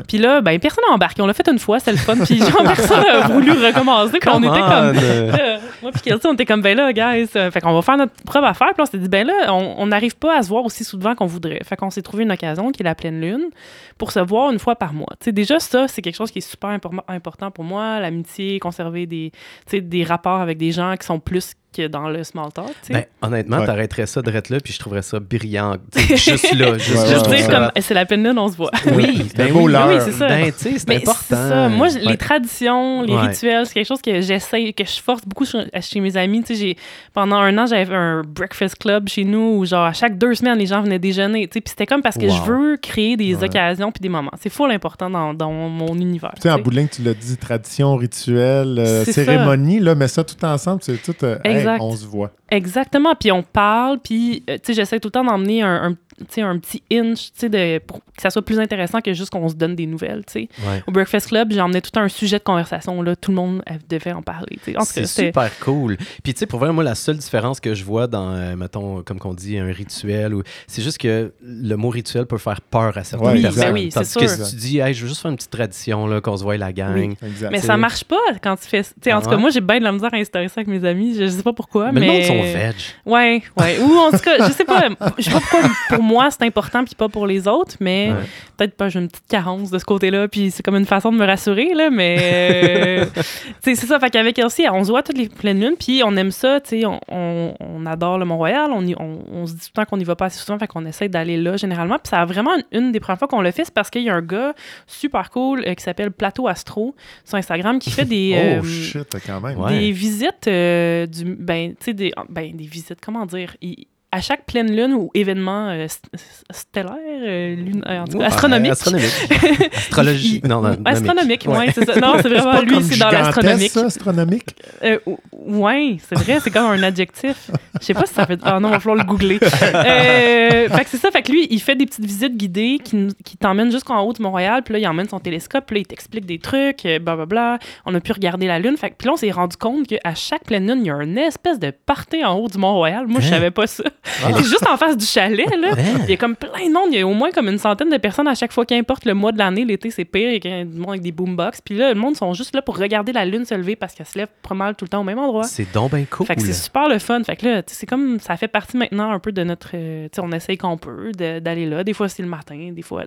Puis 0.07 0.19
là, 0.19 0.41
ben, 0.41 0.59
personne 0.59 0.85
n'a 0.89 0.95
embarqué. 0.95 1.23
On 1.23 1.27
l'a 1.27 1.35
fait 1.35 1.49
une 1.49 1.59
fois, 1.59 1.79
c'était 1.79 1.93
le 1.93 1.99
fun, 1.99 2.17
puis 2.25 2.39
genre, 2.39 2.63
personne 2.65 3.03
n'a 3.03 3.29
voulu 3.29 3.53
recommencer, 3.53 4.19
puis 4.19 4.31
on 4.33 4.41
était 4.41 4.61
comme... 4.61 4.97
euh, 4.97 5.33
Euh, 5.49 5.59
moi 5.83 5.93
puis 5.93 6.13
on 6.25 6.33
était 6.33 6.47
comme 6.47 6.63
ben 6.63 6.77
là 6.77 6.93
guys 6.93 7.29
euh, 7.37 7.51
fait 7.51 7.61
qu'on 7.61 7.73
va 7.73 7.83
faire 7.83 7.97
notre 7.97 8.13
propre 8.25 8.47
affaire 8.47 8.69
puis 8.75 8.83
on 8.83 8.87
s'est 8.87 8.99
dit 8.99 9.09
ben 9.09 9.27
là 9.27 9.53
on 9.53 9.77
on 9.79 9.87
n'arrive 9.87 10.17
pas 10.17 10.39
à 10.39 10.43
se 10.43 10.49
voir 10.49 10.65
aussi 10.65 10.85
souvent 10.85 11.15
qu'on 11.15 11.27
voudrait 11.27 11.61
fait 11.65 11.77
qu'on 11.77 11.91
s'est 11.91 12.03
trouvé 12.03 12.25
une 12.25 12.33
occasion 12.33 12.71
qui 12.71 12.83
est 12.83 12.85
la 12.85 12.95
pleine 12.95 13.21
lune 13.21 13.49
pour 13.97 14.13
se 14.13 14.18
voir 14.23 14.51
une 14.53 14.59
fois 14.59 14.77
par 14.77 14.93
mois. 14.93 15.15
Déjà 15.27 15.59
ça 15.61 15.89
c'est 15.89 16.03
quelque 16.03 16.17
chose 16.17 16.31
qui 16.31 16.39
est 16.39 16.49
super 16.49 16.71
impor- 16.71 17.03
important 17.09 17.51
pour 17.51 17.65
moi 17.65 18.01
l'amitié 18.01 18.59
conserver 18.59 19.07
des 19.07 19.33
des 19.73 20.05
rapports 20.05 20.41
avec 20.41 20.59
des 20.59 20.73
gens 20.73 20.95
qui 20.97 21.07
sont 21.07 21.21
plus 21.21 21.53
que 21.77 21.87
dans 21.87 22.09
le 22.09 22.25
small 22.25 22.51
talk 22.53 22.71
Ben, 22.91 23.05
honnêtement, 23.23 23.59
Ouais. 23.59 23.67
t'arrêterais 23.67 24.07
ça 24.07 24.23
de 24.23 24.31
là, 24.31 24.41
puis 24.63 24.73
je 24.73 24.79
trouverais 24.79 25.03
ça 25.03 25.21
brillant. 25.21 25.77
Juste 25.97 26.55
là, 26.55 26.79
juste 26.79 26.97
Ouais, 26.99 27.07
juste 27.13 27.27
ouais, 27.29 27.37
dire 27.37 27.49
ouais. 27.49 27.55
comme 27.55 27.71
c'est 27.81 27.95
la 27.95 28.07
pleine 28.07 28.25
lune 28.25 28.39
on 28.39 28.49
se 28.49 28.57
voit 28.57 28.71
Oui, 28.95 29.29
C'est 29.35 29.43
un 29.43 29.45
ben 29.47 29.53
beau 29.53 29.69
oui, 29.69 29.75
oui, 29.89 29.95
c'est 30.01 30.13
ça. 30.13 30.29
Ben, 30.29 30.51
c'est 30.57 30.89
Mais 30.89 30.97
important. 30.97 31.37
ça. 31.37 31.69
Moi, 31.69 31.89
les 32.03 32.17
traditions, 32.17 33.03
les 33.03 33.13
Ouais. 33.15 33.29
rituels, 33.29 33.67
c'est 33.67 33.75
quelque 33.75 33.87
chose 33.87 34.01
que 34.03 34.21
j'essaie, 34.21 34.73
que 34.73 34.85
je 34.85 35.01
force 35.03 35.23
beaucoup 35.27 35.45
chez, 35.45 35.65
chez 35.81 36.01
mes 36.01 36.17
amis. 36.17 36.43
Tu 36.43 36.55
sais, 36.55 36.61
j'ai- 36.61 36.77
pendant 37.13 37.37
un 37.37 37.57
an, 37.59 37.67
j'avais 37.67 37.95
un 37.95 38.23
breakfast 38.27 38.77
club 38.79 39.09
chez 39.09 39.25
nous 39.25 39.59
où, 39.59 39.65
genre, 39.67 39.85
à 39.87 39.93
chaque 39.93 40.17
deux 40.19 40.35
semaines, 40.35 40.59
les 40.59 40.67
gens 40.67 40.83
venaient 40.83 40.99
déjeuner. 40.99 41.47
Tu 41.49 41.55
sais, 41.55 41.61
puis 41.61 41.71
c'était 41.71 41.87
comme 41.87 42.03
parce 42.03 42.17
que 42.17 42.27
Wow. 42.27 42.35
je 42.47 42.51
veux 42.51 42.77
créer 42.79 43.17
des 43.17 43.35
Ouais. 43.35 43.45
occasions 43.45 43.93
puis 43.93 44.01
des 44.01 44.09
moments. 44.09 44.33
C'est 44.41 44.51
full 44.51 44.71
important 44.71 45.11
dans, 45.11 45.35
dans 45.35 45.53
mon 45.53 45.95
univers. 45.97 46.33
Tu 46.37 46.43
sais, 46.43 46.51
en 46.51 46.59
bout 46.59 46.71
de 46.71 46.77
ligne, 46.77 46.89
tu 46.89 47.03
l'as 47.03 47.15
dit, 47.15 47.37
tradition, 47.37 47.95
rituel, 47.97 48.79
euh, 48.79 49.05
cérémonie, 49.05 49.81
là, 49.81 49.95
mets 49.95 50.09
ça 50.09 50.25
tout 50.25 50.43
ensemble, 50.45 50.81
c'est 50.83 51.01
tout, 51.03 51.15
euh, 51.25 51.37
hey, 51.67 51.81
on 51.81 51.97
se 51.97 52.07
voit. 52.07 52.33
Exactement. 52.51 53.15
Puis 53.15 53.33
on 53.33 53.43
parle, 53.43 53.99
puis 53.99 54.45
euh, 54.49 54.57
tu 54.57 54.61
sais, 54.65 54.75
j'essaie 54.75 55.01
tout 55.01 55.09
le 55.09 55.13
temps 55.13 55.25
d'emmener 55.25 55.63
un, 55.63 55.91
un, 55.91 55.97
un 56.39 56.59
petit 56.59 56.83
inch, 56.93 57.27
tu 57.27 57.31
sais, 57.35 57.49
de- 57.49 57.79
pour 57.79 57.99
que 57.99 58.23
ça 58.23 58.31
soit 58.31 58.43
plus 58.43 58.59
intéressant 58.59 59.01
que 59.01 59.13
juste 59.13 59.31
qu'on 59.31 59.49
se 59.49 59.55
donne 59.55 59.75
des 59.77 59.87
nouvelles, 59.87 60.25
tu 60.27 60.33
sais. 60.33 60.49
Ouais. 60.67 60.83
Au 60.87 60.93
Breakfast 60.93 61.29
Club, 61.29 61.53
j'ai 61.53 61.61
emmené 61.61 61.81
tout 61.81 61.99
un 61.99 62.09
sujet 62.09 62.39
de 62.39 62.45
conversation, 62.45 63.01
là. 63.03 63.15
Tout 63.17 63.31
le 63.31 63.37
monde 63.37 63.63
devait 63.89 64.13
en 64.13 64.23
parler, 64.23 64.59
C'est 64.85 65.07
super 65.07 65.51
cool. 65.61 65.97
Puis 66.23 66.35
tu 66.35 66.41
sais, 66.41 66.47
pour 66.47 66.59
vrai, 66.61 66.73
moi, 66.73 66.85
la 66.85 66.95
seule 66.95 67.17
différence 67.19 67.61
que 67.61 67.75
je 67.75 67.85
vois 67.85 68.07
dans, 68.07 68.31
euh, 68.35 68.57
mettons, 68.57 69.03
comme 69.03 69.19
qu'on 69.19 69.35
dit, 69.35 69.59
un 69.59 69.67
rituel, 69.73 70.35
ou 70.35 70.43
c'est 70.67 70.83
juste 70.83 70.99
que 70.99 71.33
le 71.43 71.75
mot 71.77 71.89
rituel 71.91 72.27
peut 72.27 72.39
faire 72.39 72.61
peur 72.61 72.97
à 72.97 73.05
certaines 73.05 73.31
Oui, 73.33 73.43
personnes. 73.43 73.63
ben 73.65 73.73
oui, 73.73 73.89
Tandis 73.93 74.15
que 74.15 74.27
si 74.27 74.51
tu 74.51 74.57
dis, 74.57 74.79
hey, 74.79 74.95
je 74.95 75.03
veux 75.03 75.09
juste 75.09 75.23
faire 75.23 75.31
une 75.31 75.37
petite 75.37 75.51
tradition, 75.51 76.07
là, 76.07 76.21
qu'on 76.21 76.37
se 76.37 76.43
voit 76.43 76.57
la 76.57 76.73
gang. 76.73 76.95
Oui. 76.95 77.17
Exact. 77.27 77.51
Mais 77.51 77.61
ça 77.61 77.77
marche 77.77 78.05
pas 78.05 78.17
quand 78.43 78.57
tu 78.57 78.67
fais. 78.69 78.83
tu 78.83 78.91
sais, 79.03 79.13
en 79.13 79.19
Ah 79.19 79.23
tout 79.23 79.29
cas, 79.31 79.37
ouais? 79.37 79.41
moi, 79.41 79.51
j'ai 79.51 79.61
bien 79.61 79.79
de 79.79 79.85
la 79.85 79.93
misère 79.93 80.13
à 80.13 80.17
instaurer 80.17 80.49
ça 80.49 80.55
avec 80.61 80.69
mes 80.69 80.85
amis. 80.87 81.15
Je 81.19 81.27
sais 81.29 81.43
pas 81.43 81.53
pourquoi, 81.53 81.93
Mais 81.93 82.01
mais. 82.01 82.07
le 82.07 82.13
monde 82.13 82.23
sont 82.23 82.43
veg. 82.43 82.75
Ouais, 83.07 83.43
ouais. 83.59 83.79
Ou 83.81 83.93
en 83.97 84.11
tout 84.11 84.19
cas, 84.19 84.47
je 84.49 84.53
sais 84.53 84.65
pas. 84.65 84.89
Je 85.19 85.25
sais 85.25 85.31
pas 85.31 85.41
pourquoi 85.41 85.61
pour 85.91 86.03
moi, 86.03 86.08
c'est 86.31 86.43
important, 86.43 86.85
puis 86.85 86.95
pas 86.95 87.09
pour 87.09 87.27
les 87.27 87.47
autres, 87.49 87.77
mais 87.81 88.11
Ouais. 88.11 88.25
peut-être 88.57 88.75
pas, 88.77 88.89
j'ai 88.89 88.99
une 89.01 89.09
petite 89.09 89.27
carence 89.29 89.71
de 89.71 89.79
ce 89.79 89.85
côté-là, 89.85 90.29
puis 90.29 90.51
c'est 90.51 90.63
comme 90.63 90.77
une 90.77 90.87
façon 90.87 91.13
de 91.13 91.17
me 91.17 91.25
rassurer, 91.27 91.73
là, 91.75 91.91
mais 91.91 92.17
euh, 92.21 93.05
c'est 93.63 93.75
ça. 93.75 93.99
Fait 94.01 94.11
qu'avec 94.11 94.39
Elsie, 94.39 94.67
on 94.71 94.85
se 94.85 94.91
voit 94.91 95.03
toutes 95.03 95.19
les 95.19 95.29
pleines 95.29 95.61
lunes, 95.61 95.77
puis 95.79 96.03
on 96.05 96.17
aime 96.17 96.31
ça, 96.31 96.61
tu 96.61 96.81
sais, 96.81 96.87
on, 96.87 97.01
on, 97.09 97.55
on 97.61 97.87
adore 97.87 98.19
le 98.19 98.25
Mont-Royal, 98.25 98.71
on, 98.73 98.87
y- 98.87 98.95
on, 98.99 99.19
on 99.33 99.47
se 99.47 99.53
dit 99.55 99.59
tout 99.61 99.71
le 99.77 99.83
temps 99.83 99.89
qu'on 99.89 99.97
n'y 99.97 100.05
va 100.05 100.17
pas 100.17 100.27
assez 100.27 100.39
souvent, 100.39 100.59
fait 100.59 100.67
qu'on 100.67 100.85
essaie 100.87 101.09
d'aller 101.09 101.37
là 101.37 101.57
généralement, 101.57 101.97
puis 101.99 102.09
ça 102.11 102.21
a 102.21 102.25
vraiment 102.25 102.55
une, 102.73 102.79
une 102.87 102.93
des 102.93 103.01
premières 103.01 103.19
fois 103.19 103.29
qu'on 103.29 103.43
le 103.43 103.51
fait, 103.51 103.65
c'est 103.65 103.75
parce 103.75 103.91
qu'il 103.91 104.03
y 104.03 104.11
a 104.11 104.15
un 104.15 104.23
gars 104.23 104.55
super 104.87 105.31
cool 105.31 105.63
euh, 105.67 105.75
qui 105.75 105.83
s'appelle 105.83 106.11
Plateau 106.11 106.49
Astro 106.49 106.95
sur 107.25 107.37
Instagram 107.39 107.79
qui 107.79 107.91
fait 107.91 108.05
des. 108.05 108.19
Oh 108.39 108.61
euh, 108.61 108.63
shit, 108.65 109.17
quand 109.27 109.41
même. 109.41 109.59
Ouais. 109.59 109.79
des 109.79 109.93
visites 109.93 110.45
du 110.49 111.35
ben 111.39 111.71
tu 111.71 111.77
sais 111.85 111.93
des 111.95 112.13
ben 112.29 112.55
des 112.57 112.67
visites 112.67 112.99
comment 113.05 113.27
dire 113.27 113.57
Il- 113.61 113.87
à 114.11 114.21
chaque 114.23 114.47
pleine 114.47 114.75
lune 114.75 114.95
ou 114.95 115.11
événement 115.15 115.69
euh, 115.69 115.87
st- 115.87 116.05
stellaire 116.51 116.97
euh, 116.97 117.55
lune- 117.57 117.85
euh, 117.87 118.01
en 118.01 118.05
tout 118.07 118.13
cas, 118.13 118.19
Ouais, 118.19 118.25
astronomique 118.25 118.73
Astronomique. 118.73 119.11
Astrologie. 119.77 120.41
Il- 120.43 120.49
Non, 120.49 120.63
non, 120.63 120.77
astronomique 120.87 121.45
Ouais. 121.47 121.59
ouais, 121.59 121.73
c'est 121.75 121.85
ça 121.85 122.01
non 122.01 122.15
c'est 122.23 122.29
vraiment 122.35 122.61
lui 122.63 122.83
c'est 122.83 122.97
dans 122.99 123.11
l'astronomique 123.11 123.77
astronomique? 123.77 124.57
euh, 124.83 124.99
ou- 125.07 125.19
ouais 125.33 125.99
c'est 126.09 126.15
vrai 126.19 126.39
c'est 126.43 126.51
comme 126.51 126.67
un 126.67 126.83
adjectif 126.83 127.51
je 127.81 127.87
sais 127.87 127.95
pas 127.95 128.07
si 128.07 128.15
ça 128.15 128.27
fait 128.27 128.39
ah 128.43 128.61
non 128.61 128.69
il 128.69 128.73
va 128.73 128.81
falloir 128.81 128.97
le 128.99 129.05
googler 129.05 129.39
euh, 129.43 130.69
fait 130.69 130.85
que 130.85 130.91
c'est 130.91 130.97
ça 130.97 131.11
fait 131.11 131.23
que 131.23 131.33
lui 131.33 131.47
il 131.51 131.61
fait 131.61 131.75
des 131.77 131.87
petites 131.87 132.05
visites 132.05 132.37
guidées 132.37 132.79
qui, 132.83 133.09
t'emmènent 133.39 133.71
jusqu'en 133.71 134.01
haut 134.01 134.13
de 134.13 134.21
Mont-Royal 134.23 134.63
puis 134.63 134.75
là 134.75 134.79
il 134.81 134.87
emmène 134.89 135.09
son 135.09 135.21
télescope 135.21 135.65
puis 135.67 135.77
là 135.77 135.81
il 135.81 135.87
t'explique 135.87 136.27
des 136.27 136.39
trucs 136.39 136.85
euh, 136.87 136.99
blablabla 136.99 137.59
on 137.87 137.95
a 137.95 138.01
pu 138.01 138.13
regarder 138.13 138.47
la 138.47 138.59
lune 138.59 138.77
fait 138.77 138.91
que 138.91 138.97
puis 138.97 139.07
là 139.07 139.13
on 139.15 139.17
s'est 139.17 139.31
rendu 139.31 139.57
compte 139.57 139.87
qu'à 139.87 140.15
chaque 140.15 140.45
pleine 140.45 140.67
lune 140.67 140.81
il 140.83 140.87
y 140.87 140.91
a 140.91 141.03
une 141.03 141.19
espèce 141.19 141.59
de 141.59 141.71
party 141.71 142.25
en 142.25 142.35
haut 142.35 142.49
du 142.49 142.59
Mont-Royal 142.59 143.07
moi 143.07 143.21
je 143.21 143.29
Hein? 143.29 143.31
savais 143.31 143.51
pas 143.51 143.67
ça 143.67 143.85
c'est 144.05 144.39
juste 144.45 144.67
en 144.67 144.77
face 144.77 144.97
du 144.97 145.05
chalet 145.07 145.47
là 145.57 145.69
Hein? 145.73 145.99
il 146.05 146.11
y 146.11 146.15
a 146.15 146.17
comme 146.17 146.35
plein 146.35 146.67
de 146.67 146.73
monde. 146.73 146.89
Il 146.93 146.99
y 146.99 147.03
a 147.03 147.07
au 147.07 147.13
moins 147.13 147.31
comme 147.31 147.49
une 147.49 147.59
centaine 147.59 147.91
de 147.91 147.97
personnes 147.99 148.27
à 148.27 148.35
chaque 148.35 148.53
fois, 148.53 148.65
qu'importe 148.65 149.05
le 149.05 149.15
mois 149.15 149.33
de 149.33 149.39
l'année. 149.39 149.65
L'été, 149.65 149.91
c'est 149.91 150.05
pire. 150.05 150.31
Il 150.33 150.45
y 150.45 150.53
a 150.53 150.65
du 150.65 150.79
monde 150.79 150.91
avec 150.91 151.03
des 151.03 151.13
boombox. 151.13 151.61
Puis 151.61 151.77
là, 151.77 151.93
le 151.93 151.99
monde 152.01 152.17
sont 152.17 152.33
juste 152.35 152.55
là 152.55 152.63
pour 152.63 152.77
regarder 152.79 153.13
la 153.13 153.25
lune 153.25 153.45
se 153.45 153.55
lever 153.55 153.77
parce 153.77 153.95
qu'elle 153.95 154.07
se 154.07 154.17
lève 154.19 154.29
pas 154.47 154.55
mal 154.55 154.75
tout 154.75 154.85
le 154.85 154.89
temps 154.89 155.01
au 155.01 155.05
même 155.05 155.19
endroit. 155.19 155.45
C'est 155.45 155.71
donc 155.73 155.93
bien 155.93 156.05
cool. 156.11 156.27
Fait 156.27 156.37
que 156.37 156.43
c'est 156.43 156.53
super 156.53 156.89
le 156.89 156.99
fun. 156.99 157.23
Fait 157.23 157.37
que 157.37 157.47
là, 157.47 157.63
c'est 157.69 157.87
comme 157.87 158.19
ça 158.21 158.37
fait 158.37 158.49
partie 158.49 158.77
maintenant 158.77 159.11
un 159.11 159.19
peu 159.19 159.33
de 159.33 159.43
notre. 159.45 159.71
euh, 159.75 160.09
on 160.19 160.33
essaye 160.33 160.57
qu'on 160.59 160.77
peut 160.79 161.13
d'aller 161.13 161.67
là. 161.67 161.85
Des 161.85 161.93
fois, 161.93 162.09
c'est 162.09 162.23
le 162.23 162.29
matin. 162.29 162.71
Des 162.73 162.83
fois, 162.83 163.05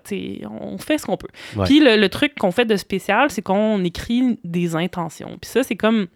on 0.60 0.78
fait 0.78 0.98
ce 0.98 1.06
qu'on 1.06 1.16
peut. 1.16 1.28
Ouais. 1.56 1.64
Puis 1.64 1.80
le, 1.80 1.96
le 1.96 2.08
truc 2.08 2.34
qu'on 2.38 2.50
fait 2.52 2.64
de 2.64 2.76
spécial, 2.76 3.30
c'est 3.30 3.42
qu'on 3.42 3.82
écrit 3.84 4.38
des 4.44 4.74
intentions. 4.76 5.36
Puis 5.40 5.50
ça, 5.50 5.62
c'est 5.62 5.76
comme. 5.76 6.06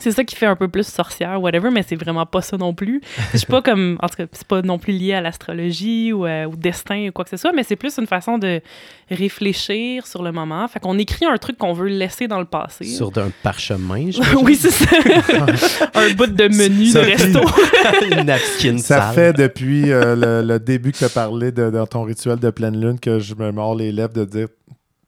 C'est 0.00 0.12
ça 0.12 0.24
qui 0.24 0.34
fait 0.36 0.46
un 0.46 0.56
peu 0.56 0.68
plus 0.68 0.86
sorcière, 0.86 1.40
whatever, 1.40 1.70
mais 1.70 1.82
c'est 1.86 1.96
vraiment 1.96 2.24
pas 2.24 2.40
ça 2.40 2.56
non 2.56 2.72
plus. 2.72 3.02
Je 3.32 3.38
suis 3.38 3.46
pas 3.46 3.60
comme. 3.62 3.98
En 4.02 4.08
tout 4.08 4.16
cas, 4.16 4.24
c'est 4.32 4.46
pas 4.46 4.62
non 4.62 4.78
plus 4.78 4.92
lié 4.92 5.12
à 5.14 5.20
l'astrologie 5.20 6.12
ou 6.12 6.24
euh, 6.26 6.46
au 6.46 6.56
destin 6.56 7.08
ou 7.08 7.12
quoi 7.12 7.24
que 7.24 7.30
ce 7.30 7.36
soit, 7.36 7.52
mais 7.52 7.62
c'est 7.62 7.76
plus 7.76 7.98
une 7.98 8.06
façon 8.06 8.38
de 8.38 8.60
réfléchir 9.10 10.06
sur 10.06 10.22
le 10.22 10.32
moment. 10.32 10.66
Fait 10.68 10.80
qu'on 10.80 10.98
écrit 10.98 11.26
un 11.26 11.36
truc 11.36 11.58
qu'on 11.58 11.72
veut 11.74 11.88
laisser 11.88 12.26
dans 12.26 12.38
le 12.38 12.46
passé. 12.46 12.84
Sur 12.86 13.10
d'un 13.10 13.30
parchemin, 13.42 14.10
je 14.10 14.20
oui, 14.36 14.56
c'est 14.56 14.70
ça. 14.70 14.96
un 15.94 16.10
bout 16.14 16.26
de 16.26 16.48
menu 16.48 16.92
de 16.92 16.98
resto. 16.98 17.40
Une 18.10 18.26
napkin 18.26 18.78
Ça 18.78 19.00
sale. 19.00 19.14
fait 19.14 19.32
depuis 19.34 19.92
euh, 19.92 20.16
le, 20.16 20.46
le 20.46 20.58
début 20.58 20.92
que 20.92 20.98
tu 20.98 21.04
as 21.04 21.08
parlé 21.10 21.52
de, 21.52 21.70
dans 21.70 21.86
ton 21.86 22.02
rituel 22.02 22.38
de 22.38 22.50
pleine 22.50 22.80
lune 22.80 22.98
que 22.98 23.18
je 23.18 23.34
me 23.34 23.52
mords 23.52 23.74
les 23.74 23.92
lèvres 23.92 24.14
de 24.14 24.24
dire 24.24 24.48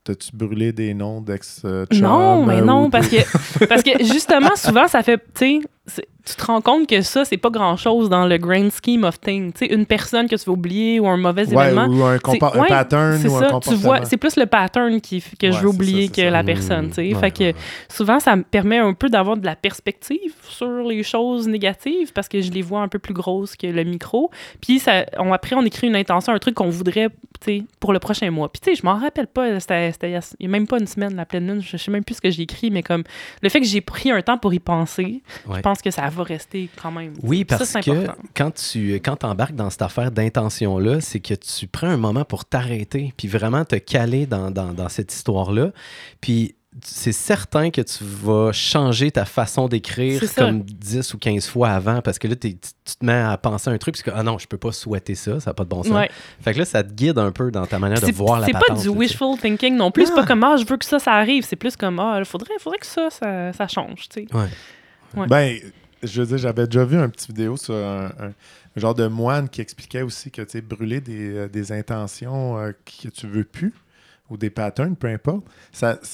T'as-tu 0.04 0.36
brûlé 0.36 0.70
des 0.72 0.92
noms 0.92 1.22
dex 1.22 1.62
euh, 1.64 1.86
Non, 1.92 2.44
mais 2.44 2.60
non, 2.60 2.90
parce 2.90 3.08
que 3.08 3.66
parce 3.66 3.82
que 3.82 4.04
justement, 4.04 4.54
souvent, 4.54 4.86
ça 4.86 5.02
fait, 5.02 5.18
tu 5.34 5.62
sais, 5.86 6.06
tu 6.24 6.34
te 6.36 6.44
rends 6.46 6.60
compte 6.62 6.88
que 6.88 7.02
ça, 7.02 7.24
c'est 7.24 7.36
pas 7.36 7.50
grand-chose 7.50 8.08
dans 8.08 8.24
le 8.26 8.38
grand 8.38 8.70
scheme 8.70 9.04
of 9.04 9.20
things. 9.20 9.52
Tu 9.52 9.66
sais, 9.66 9.72
une 9.74 9.84
personne 9.84 10.26
que 10.28 10.36
tu 10.36 10.44
vas 10.46 10.52
oublier 10.52 10.98
ou 10.98 11.06
un 11.06 11.16
mauvais 11.18 11.46
Ouais, 11.54 11.66
événement. 11.68 11.86
ou 11.86 12.02
un, 12.02 12.14
un 12.14 12.60
ouais, 12.60 12.68
pattern 12.68 13.18
C'est 13.18 13.28
ou 13.28 13.36
un 13.36 13.40
ça, 13.40 13.46
tu 13.46 13.52
comportement. 13.52 13.76
vois, 13.80 14.04
c'est 14.06 14.16
plus 14.16 14.36
le 14.36 14.46
pattern 14.46 15.00
qui, 15.00 15.20
que 15.38 15.46
Ouais, 15.48 15.52
je 15.52 15.58
veux 15.60 15.68
oublier 15.68 16.06
ça, 16.06 16.12
que 16.14 16.22
ça. 16.22 16.30
la 16.30 16.42
Mmh, 16.42 16.46
personne, 16.46 16.88
tu 16.88 16.94
sais. 16.94 17.14
ouais, 17.14 17.20
fait 17.20 17.30
que 17.30 17.58
souvent, 17.92 18.20
ça 18.20 18.36
me 18.36 18.42
permet 18.42 18.78
un 18.78 18.94
peu 18.94 19.08
d'avoir 19.10 19.36
de 19.36 19.44
la 19.44 19.54
perspective 19.56 20.32
sur 20.48 20.68
les 20.84 21.02
choses 21.02 21.46
négatives 21.46 22.12
parce 22.12 22.28
que 22.28 22.40
je 22.40 22.50
les 22.50 22.62
vois 22.62 22.80
un 22.80 22.88
peu 22.88 22.98
plus 22.98 23.14
grosses 23.14 23.54
que 23.56 23.66
le 23.66 23.84
micro. 23.84 24.30
Puis 24.62 24.78
ça, 24.78 25.04
on, 25.18 25.32
après, 25.32 25.54
on 25.56 25.62
écrit 25.62 25.88
une 25.88 25.96
intention, 25.96 26.32
un 26.32 26.38
truc 26.38 26.54
qu'on 26.54 26.70
voudrait, 26.70 27.08
tu 27.40 27.58
sais, 27.58 27.62
pour 27.80 27.92
le 27.92 27.98
prochain 27.98 28.30
mois. 28.30 28.50
Puis 28.50 28.60
tu 28.62 28.70
sais, 28.70 28.80
je 28.80 28.86
m'en 28.86 28.94
rappelle 28.96 29.26
pas, 29.26 29.60
c'était 29.60 29.92
c'était 29.92 30.08
il 30.08 30.12
y 30.12 30.16
a- 30.16 30.20
a 30.20 30.48
même 30.48 30.66
pas 30.66 30.78
une 30.78 30.86
semaine, 30.86 31.14
la 31.16 31.26
pleine 31.26 31.46
lune, 31.46 31.60
je 31.62 31.76
sais 31.76 31.90
même 31.90 32.02
plus 32.04 32.14
ce 32.14 32.20
que 32.22 32.30
j'ai 32.30 32.42
écrit, 32.44 32.70
mais 32.70 32.82
comme 32.82 33.02
le 33.42 33.48
fait 33.50 33.60
que 33.60 33.66
j'ai 33.66 33.82
pris 33.82 34.10
un 34.10 34.22
temps 34.22 34.38
pour 34.38 34.54
y 34.54 34.58
penser, 34.58 35.22
Ouais. 35.46 35.56
je 35.56 35.60
pense 35.60 35.82
que 35.82 35.90
ça 35.90 36.08
va 36.14 36.22
rester 36.24 36.68
quand 36.80 36.90
même. 36.90 37.12
Oui, 37.22 37.44
parce 37.44 37.72
que 37.74 38.06
quand 38.34 38.52
tu 38.54 38.94
quand 39.04 39.24
embarques 39.24 39.54
dans 39.54 39.70
cette 39.70 39.82
affaire 39.82 40.10
d'intention-là, 40.10 41.00
c'est 41.00 41.20
que 41.20 41.34
tu 41.34 41.66
prends 41.66 41.88
un 41.88 41.96
moment 41.96 42.24
pour 42.24 42.44
t'arrêter, 42.44 43.12
puis 43.16 43.28
vraiment 43.28 43.64
te 43.64 43.76
caler 43.76 44.26
dans, 44.26 44.50
dans, 44.50 44.72
dans 44.72 44.88
cette 44.88 45.12
histoire-là. 45.12 45.70
Puis 46.20 46.54
c'est 46.84 47.12
certain 47.12 47.70
que 47.70 47.80
tu 47.82 48.02
vas 48.02 48.50
changer 48.50 49.12
ta 49.12 49.24
façon 49.24 49.68
d'écrire 49.68 50.20
comme 50.36 50.62
10 50.62 51.14
ou 51.14 51.18
15 51.18 51.46
fois 51.46 51.68
avant, 51.68 52.02
parce 52.02 52.18
que 52.18 52.26
là, 52.26 52.34
t'es- 52.34 52.58
tu 52.84 52.96
te 52.98 53.04
mets 53.06 53.12
à 53.12 53.38
penser 53.38 53.70
un 53.70 53.78
truc, 53.78 53.94
parce 53.94 54.02
que, 54.02 54.10
ah 54.12 54.24
non, 54.24 54.38
je 54.38 54.48
peux 54.48 54.58
pas 54.58 54.72
souhaiter 54.72 55.14
ça, 55.14 55.38
ça 55.38 55.50
n'a 55.50 55.54
pas 55.54 55.62
de 55.62 55.68
bon 55.68 55.84
sens. 55.84 55.92
Ouais. 55.92 56.10
Fait 56.40 56.52
que 56.52 56.58
là, 56.58 56.64
ça 56.64 56.82
te 56.82 56.92
guide 56.92 57.16
un 57.18 57.30
peu 57.30 57.52
dans 57.52 57.64
ta 57.64 57.78
manière 57.78 58.00
de 58.00 58.10
voir 58.10 58.40
la 58.40 58.46
c'est 58.46 58.52
pas 58.54 58.58
patente, 58.66 58.82
du 58.82 58.88
wishful 58.88 59.38
thinking 59.38 59.76
non 59.76 59.92
plus. 59.92 60.06
C'est 60.06 60.16
pas 60.16 60.26
comme, 60.26 60.42
ah, 60.42 60.56
je 60.56 60.64
veux 60.66 60.76
que 60.76 60.84
ça, 60.84 60.98
ça 60.98 61.12
arrive. 61.12 61.44
C'est 61.46 61.54
plus 61.54 61.76
comme, 61.76 62.00
ah, 62.00 62.16
il 62.18 62.24
faudrait, 62.24 62.54
faudrait 62.58 62.80
que 62.80 62.86
ça, 62.86 63.08
ça, 63.08 63.52
ça 63.52 63.68
change, 63.68 64.08
tu 64.08 64.26
sais. 64.26 64.34
Ouais. 64.36 64.48
Ouais. 65.16 65.26
Ben, 65.28 65.56
je 66.06 66.20
veux 66.22 66.26
dire, 66.28 66.38
j'avais 66.38 66.66
déjà 66.66 66.84
vu 66.84 66.96
un 66.98 67.08
petit 67.08 67.28
vidéo 67.28 67.56
sur 67.56 67.74
un, 67.74 68.10
genre 68.76 68.94
de 68.94 69.06
moine 69.06 69.48
qui 69.48 69.60
expliquait 69.60 70.02
aussi 70.02 70.30
que 70.30 70.42
tu 70.42 70.50
sais, 70.50 70.60
brûler 70.60 71.00
des, 71.00 71.34
euh, 71.36 71.48
des 71.48 71.72
intentions 71.72 72.58
euh, 72.58 72.72
que 73.02 73.08
tu 73.08 73.26
veux 73.26 73.44
plus 73.44 73.72
ou 74.30 74.36
des 74.36 74.50
patterns, 74.50 74.96
peu 74.96 75.08
importe. 75.08 75.44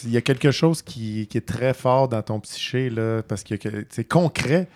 Il 0.05 0.11
y 0.11 0.16
a 0.16 0.20
quelque 0.20 0.50
chose 0.50 0.83
qui, 0.83 1.26
qui 1.29 1.38
est 1.38 1.46
très 1.46 1.72
fort 1.74 2.09
dans 2.09 2.22
ton 2.22 2.40
psyché, 2.40 2.90
là, 2.90 3.22
parce 3.22 3.44
que 3.44 3.55
c'est 3.88 4.05
concret. 4.05 4.68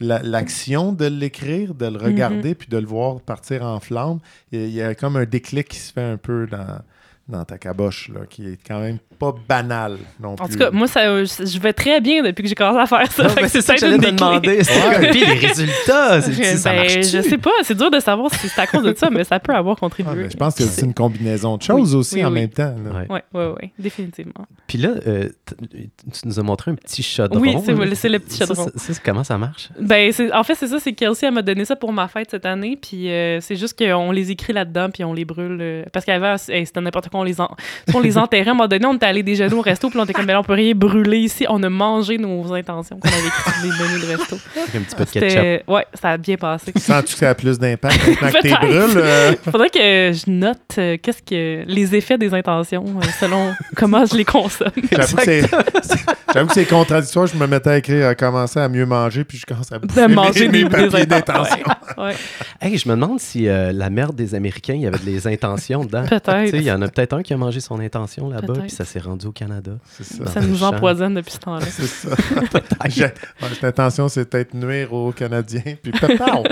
La- 0.00 0.22
L'action 0.22 0.92
de 0.92 1.04
l'écrire, 1.06 1.72
de 1.74 1.86
le 1.86 1.98
regarder, 1.98 2.54
puis 2.56 2.66
de 2.68 2.78
le 2.78 2.86
voir 2.86 3.20
partir 3.20 3.64
en 3.64 3.78
flamme, 3.80 4.18
il 4.50 4.58
y 4.58 4.62
a- 4.62 4.66
il 4.66 4.72
y, 4.74 4.82
a 4.82 4.94
comme 4.94 5.16
un 5.16 5.24
déclic 5.24 5.68
qui 5.68 5.78
se 5.78 5.92
fait 5.92 6.02
un 6.02 6.16
peu 6.16 6.46
dans, 6.48 6.80
dans 7.28 7.44
ta 7.44 7.58
caboche, 7.58 8.08
là, 8.08 8.20
qui 8.28 8.48
est 8.48 8.58
quand 8.66 8.80
même 8.80 8.98
pas 9.14 9.34
banal 9.48 9.96
non 10.20 10.30
En 10.32 10.34
plus. 10.36 10.52
tout 10.52 10.58
cas, 10.58 10.70
moi, 10.70 10.86
ça, 10.86 11.24
je 11.24 11.58
vais 11.58 11.72
très 11.72 12.00
bien 12.00 12.22
depuis 12.22 12.42
que 12.42 12.48
j'ai 12.48 12.54
commencé 12.54 12.78
à 12.80 12.86
faire 12.86 13.10
ça. 13.12 13.28
C'est 13.48 13.60
ça 13.62 13.74
que 13.74 13.80
j'allais 13.80 13.98
te 13.98 14.10
demander. 14.10 14.62
C'est 14.64 15.10
puis 15.10 15.20
les 15.26 15.46
résultats, 15.46 16.20
c'est- 16.20 16.32
Je, 16.32 16.56
ça 16.58 16.70
ben, 16.70 16.76
marche 16.82 16.92
je 16.94 17.20
sais 17.22 17.38
pas, 17.38 17.50
c'est 17.62 17.76
dur 17.76 17.90
de 17.90 18.00
savoir 18.00 18.32
si 18.34 18.48
c'est 18.48 18.60
à 18.60 18.66
cause 18.66 18.82
de 18.82 18.94
ça, 18.96 19.10
mais 19.10 19.24
ça 19.24 19.38
peut 19.40 19.54
avoir 19.54 19.76
Ah, 19.78 19.80
contribué. 19.80 20.28
je 20.30 20.36
pense 20.36 20.54
que 20.54 20.64
c'est 20.64 20.84
une 20.84 20.94
combinaison 20.94 21.56
de 21.56 21.62
choses 21.62 21.94
Oui, 21.94 21.98
aussi 22.00 22.14
oui, 22.16 22.24
en 22.24 22.28
oui. 22.32 22.40
même 22.40 22.48
temps. 22.50 22.74
Ouais, 23.10 23.22
ouais, 23.32 23.46
ouais, 23.52 23.72
définitivement. 23.78 24.46
Puis 24.66 24.78
là, 24.78 24.90
euh, 25.06 25.28
tu 25.70 26.26
nous 26.26 26.38
as 26.38 26.42
montré 26.42 26.70
un 26.70 26.74
petit 26.74 27.02
chaudron. 27.02 27.40
Oui, 27.40 27.56
c'est 27.94 28.08
le 28.08 28.18
petit 28.18 28.36
Ça, 28.36 28.46
chaudron. 28.46 28.64
ça, 28.66 28.70
ça, 28.76 28.92
c'est 28.94 29.02
comment 29.02 29.24
ça 29.24 29.38
marche? 29.38 29.68
Ben, 29.80 30.12
c'est- 30.12 30.32
en 30.32 30.42
fait, 30.44 30.54
c'est 30.54 30.68
ça, 30.68 30.78
c'est 30.80 30.92
Kelsey, 30.92 31.26
elle 31.26 31.34
m'a 31.34 31.42
donné 31.42 31.64
ça 31.64 31.76
pour 31.76 31.92
ma 31.92 32.08
fête 32.08 32.30
cette 32.30 32.46
année, 32.46 32.78
puis 32.80 33.10
euh, 33.10 33.40
c'est 33.40 33.56
juste 33.56 33.78
qu'on 33.78 34.10
les 34.10 34.30
écrit 34.30 34.52
là-dedans, 34.52 34.90
puis 34.90 35.04
on 35.04 35.12
les 35.12 35.24
brûle. 35.24 35.58
euh, 35.60 35.84
parce 35.92 36.04
qu'avant, 36.04 36.36
c'était 36.38 36.80
n'importe 36.80 37.08
quoi, 37.08 37.20
on 37.20 37.24
les, 37.24 37.40
en- 37.40 37.54
on 37.94 38.00
les 38.00 38.18
enterrait. 38.18 38.48
À 38.48 38.50
un 38.50 38.54
moment 38.54 38.68
donné, 38.68 38.86
on 38.86 38.94
était 38.94 39.03
allé 39.04 39.22
déjeuner 39.22 39.54
au 39.54 39.60
resto, 39.60 39.88
puis 39.90 39.98
on 39.98 40.04
était 40.04 40.12
comme, 40.12 40.26
ben 40.26 40.34
là, 40.34 40.40
on 40.40 40.44
peut 40.44 40.52
rien 40.54 40.72
brûler 40.74 41.18
ici. 41.18 41.46
On 41.48 41.62
a 41.62 41.68
mangé 41.68 42.18
nos 42.18 42.52
intentions 42.52 42.98
qu'on 42.98 43.08
avait 43.08 43.62
les 43.62 43.68
menus 43.68 44.02
de 44.02 44.16
resto. 44.16 44.36
Avec 44.56 44.74
un 44.74 44.80
petit 44.80 44.96
peu 44.96 45.04
de 45.04 45.10
ketchup. 45.10 45.68
Ouais, 45.68 45.86
ça 46.00 46.10
a 46.10 46.16
bien 46.16 46.36
passé. 46.36 46.72
Sens-tu 46.76 47.12
que 47.12 47.18
ça 47.18 47.30
a 47.30 47.34
plus 47.34 47.58
d'impact 47.58 48.06
maintenant 48.06 48.28
que 48.30 48.42
t'es 48.42 48.54
brûles? 48.54 48.96
euh? 48.96 49.32
Faudrait 49.50 49.70
que 49.70 49.78
je 49.78 50.30
note 50.30 50.58
euh, 50.78 50.96
qu'est-ce 51.02 51.22
que 51.22 51.64
les 51.66 51.94
effets 51.94 52.18
des 52.18 52.32
intentions 52.34 52.84
euh, 52.86 53.06
selon 53.20 53.52
comment 53.76 54.04
je 54.06 54.16
les 54.16 54.24
consomme. 54.24 54.70
J'avoue 54.90 55.16
que 55.16 55.22
c'est- 56.54 56.64
contradictoire. 56.68 57.26
Je 57.26 57.36
me 57.36 57.46
mettais 57.46 57.70
à 57.70 57.78
écrire, 57.78 58.08
à 58.08 58.14
commencer 58.14 58.58
à 58.60 58.68
mieux 58.68 58.86
manger, 58.86 59.24
puis 59.24 59.38
je 59.38 59.46
commence 59.46 59.70
à 59.72 59.78
bouffer 59.78 60.06
De 60.08 60.12
manger 60.14 60.48
mes, 60.48 60.64
mes 60.64 60.64
des 60.64 60.70
papiers 60.70 61.00
intentions. 61.02 61.06
d'intention. 61.06 61.64
Ouais, 61.98 62.04
ouais. 62.06 62.14
Hey, 62.60 62.76
je 62.78 62.88
me 62.88 62.94
demande 62.94 63.20
si 63.20 63.48
euh, 63.48 63.72
la 63.72 63.90
merde 63.90 64.14
des 64.16 64.34
Américains, 64.34 64.74
il 64.74 64.82
y 64.82 64.86
avait 64.86 64.98
des 64.98 65.26
intentions 65.26 65.84
dedans. 65.84 66.04
Peut-être. 66.04 66.54
Il 66.54 66.62
y 66.62 66.72
en 66.72 66.80
a 66.82 66.88
peut-être 66.88 67.12
un 67.14 67.22
qui 67.22 67.32
a 67.34 67.36
mangé 67.36 67.60
son 67.60 67.78
intention 67.80 68.28
là-bas, 68.28 68.54
puis 68.60 68.70
ça 68.70 68.84
s'est 68.94 69.06
rendu 69.06 69.26
au 69.26 69.32
Canada. 69.32 69.72
C'est 69.90 70.04
ça. 70.04 70.40
Nous 70.40 70.58
champ. 70.58 70.68
empoisonne 70.68 71.14
depuis 71.14 71.32
ce 71.32 71.38
temps-là. 71.38 71.66
C'est 71.66 71.86
ça. 71.86 72.10
L'intention, 73.62 74.08
c'est 74.08 74.28
peut-être 74.28 74.54
nuire 74.54 74.92
aux 74.92 75.12
Canadiens. 75.12 75.74
Puis 75.82 75.92
papa, 75.92 76.42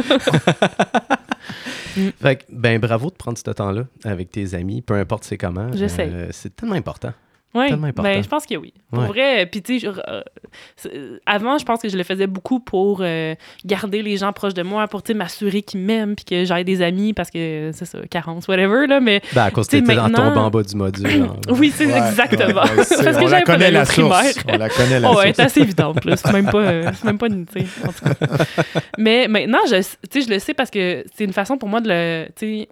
Fait 2.21 2.37
que, 2.37 2.45
ben 2.51 2.81
bravo 2.81 3.11
de 3.11 3.15
prendre 3.15 3.37
ce 3.39 3.51
temps-là 3.51 3.85
avec 4.05 4.31
tes 4.31 4.55
amis, 4.55 4.81
peu 4.81 4.95
importe 4.95 5.25
c'est 5.25 5.37
comment. 5.37 5.71
J'essaie. 5.73 6.09
Euh, 6.11 6.29
c'est 6.31 6.57
tellement 6.57 6.75
important. 6.75 7.13
Oui, 7.55 7.69
Tellement 7.69 7.89
important. 7.89 8.11
ben, 8.11 8.23
je 8.23 8.29
pense 8.29 8.47
que 8.47 8.55
oui. 8.57 8.73
Pour 8.91 9.01
Ouais. 9.01 9.07
vrai, 9.09 9.47
puis 9.47 9.61
tu 9.63 9.79
sais, 9.81 9.87
euh, 9.87 10.23
euh, 10.87 11.19
avant, 11.27 11.59
je 11.59 11.65
pense 11.67 11.81
que 11.83 11.89
je 11.91 11.97
le 11.99 12.03
faisais 12.03 12.27
beaucoup 12.27 12.61
pour 12.61 13.01
euh, 13.03 13.35
garder 13.67 14.01
les 14.03 14.17
gens 14.17 14.33
proches 14.33 14.55
de 14.55 14.63
moi, 14.63 14.89
pour 14.89 15.03
m'assurer 15.15 15.61
qu'ils 15.63 15.81
m'aiment, 15.81 16.15
puis 16.15 16.25
que 16.25 16.45
j'aille 16.47 16.65
des 16.65 16.81
amis, 16.81 17.13
parce 17.13 17.31
que 17.31 17.71
c'est 17.75 17.85
ça, 17.85 17.99
carence, 18.11 18.49
whatever, 18.49 18.87
là, 18.87 19.01
mais 19.01 19.21
Ben, 19.35 19.45
à 19.45 19.51
cause 19.51 19.69
que 19.69 19.77
maintenant- 19.77 20.31
tombe 20.31 20.39
en 20.39 20.51
bas 20.51 20.63
du 20.63 20.75
module. 20.77 21.23
hein. 21.25 21.37
oui, 21.51 21.71
c'est 21.75 21.87
Ouais, 21.87 21.99
exactement. 21.99 22.63
ouais, 22.63 22.71
parce 22.77 22.89
que 22.89 23.01
on 23.01 23.03
la 23.03 23.13
j'avais 23.13 23.43
pas 23.45 23.53
connaît 23.53 23.71
la 23.71 23.85
source. 23.85 24.35
On 24.49 24.57
la 24.57 24.69
connaît 24.71 25.01
la 25.01 25.11
Oh, 25.11 25.17
ouais, 25.19 25.25
source. 25.27 25.37
c'est 25.37 25.43
assez 25.43 25.61
évident, 25.61 25.91
en 25.91 25.95
plus. 25.95 26.15
C'est 26.17 26.33
même 26.33 26.51
pas, 26.51 26.59
euh, 26.59 26.91
c'est 26.95 27.05
même 27.05 27.19
pas 27.19 27.27
une, 27.27 27.45
tu 27.47 27.61
sais, 27.61 27.67
en 27.87 27.93
tout 27.93 28.05
cas. 28.05 28.45
Mais 28.99 29.29
maintenant, 29.29 29.59
je, 29.69 29.77
tu 29.77 29.85
sais, 30.11 30.21
je 30.23 30.31
le 30.31 30.39
sais 30.39 30.55
parce 30.55 30.71
que 30.71 31.05
c'est 31.15 31.25
une 31.25 31.33
façon 31.33 31.59
pour 31.59 31.69
moi 31.69 31.81
de 31.83 31.89
le, 31.89 32.27
tu 32.37 32.61
sais, 32.63 32.69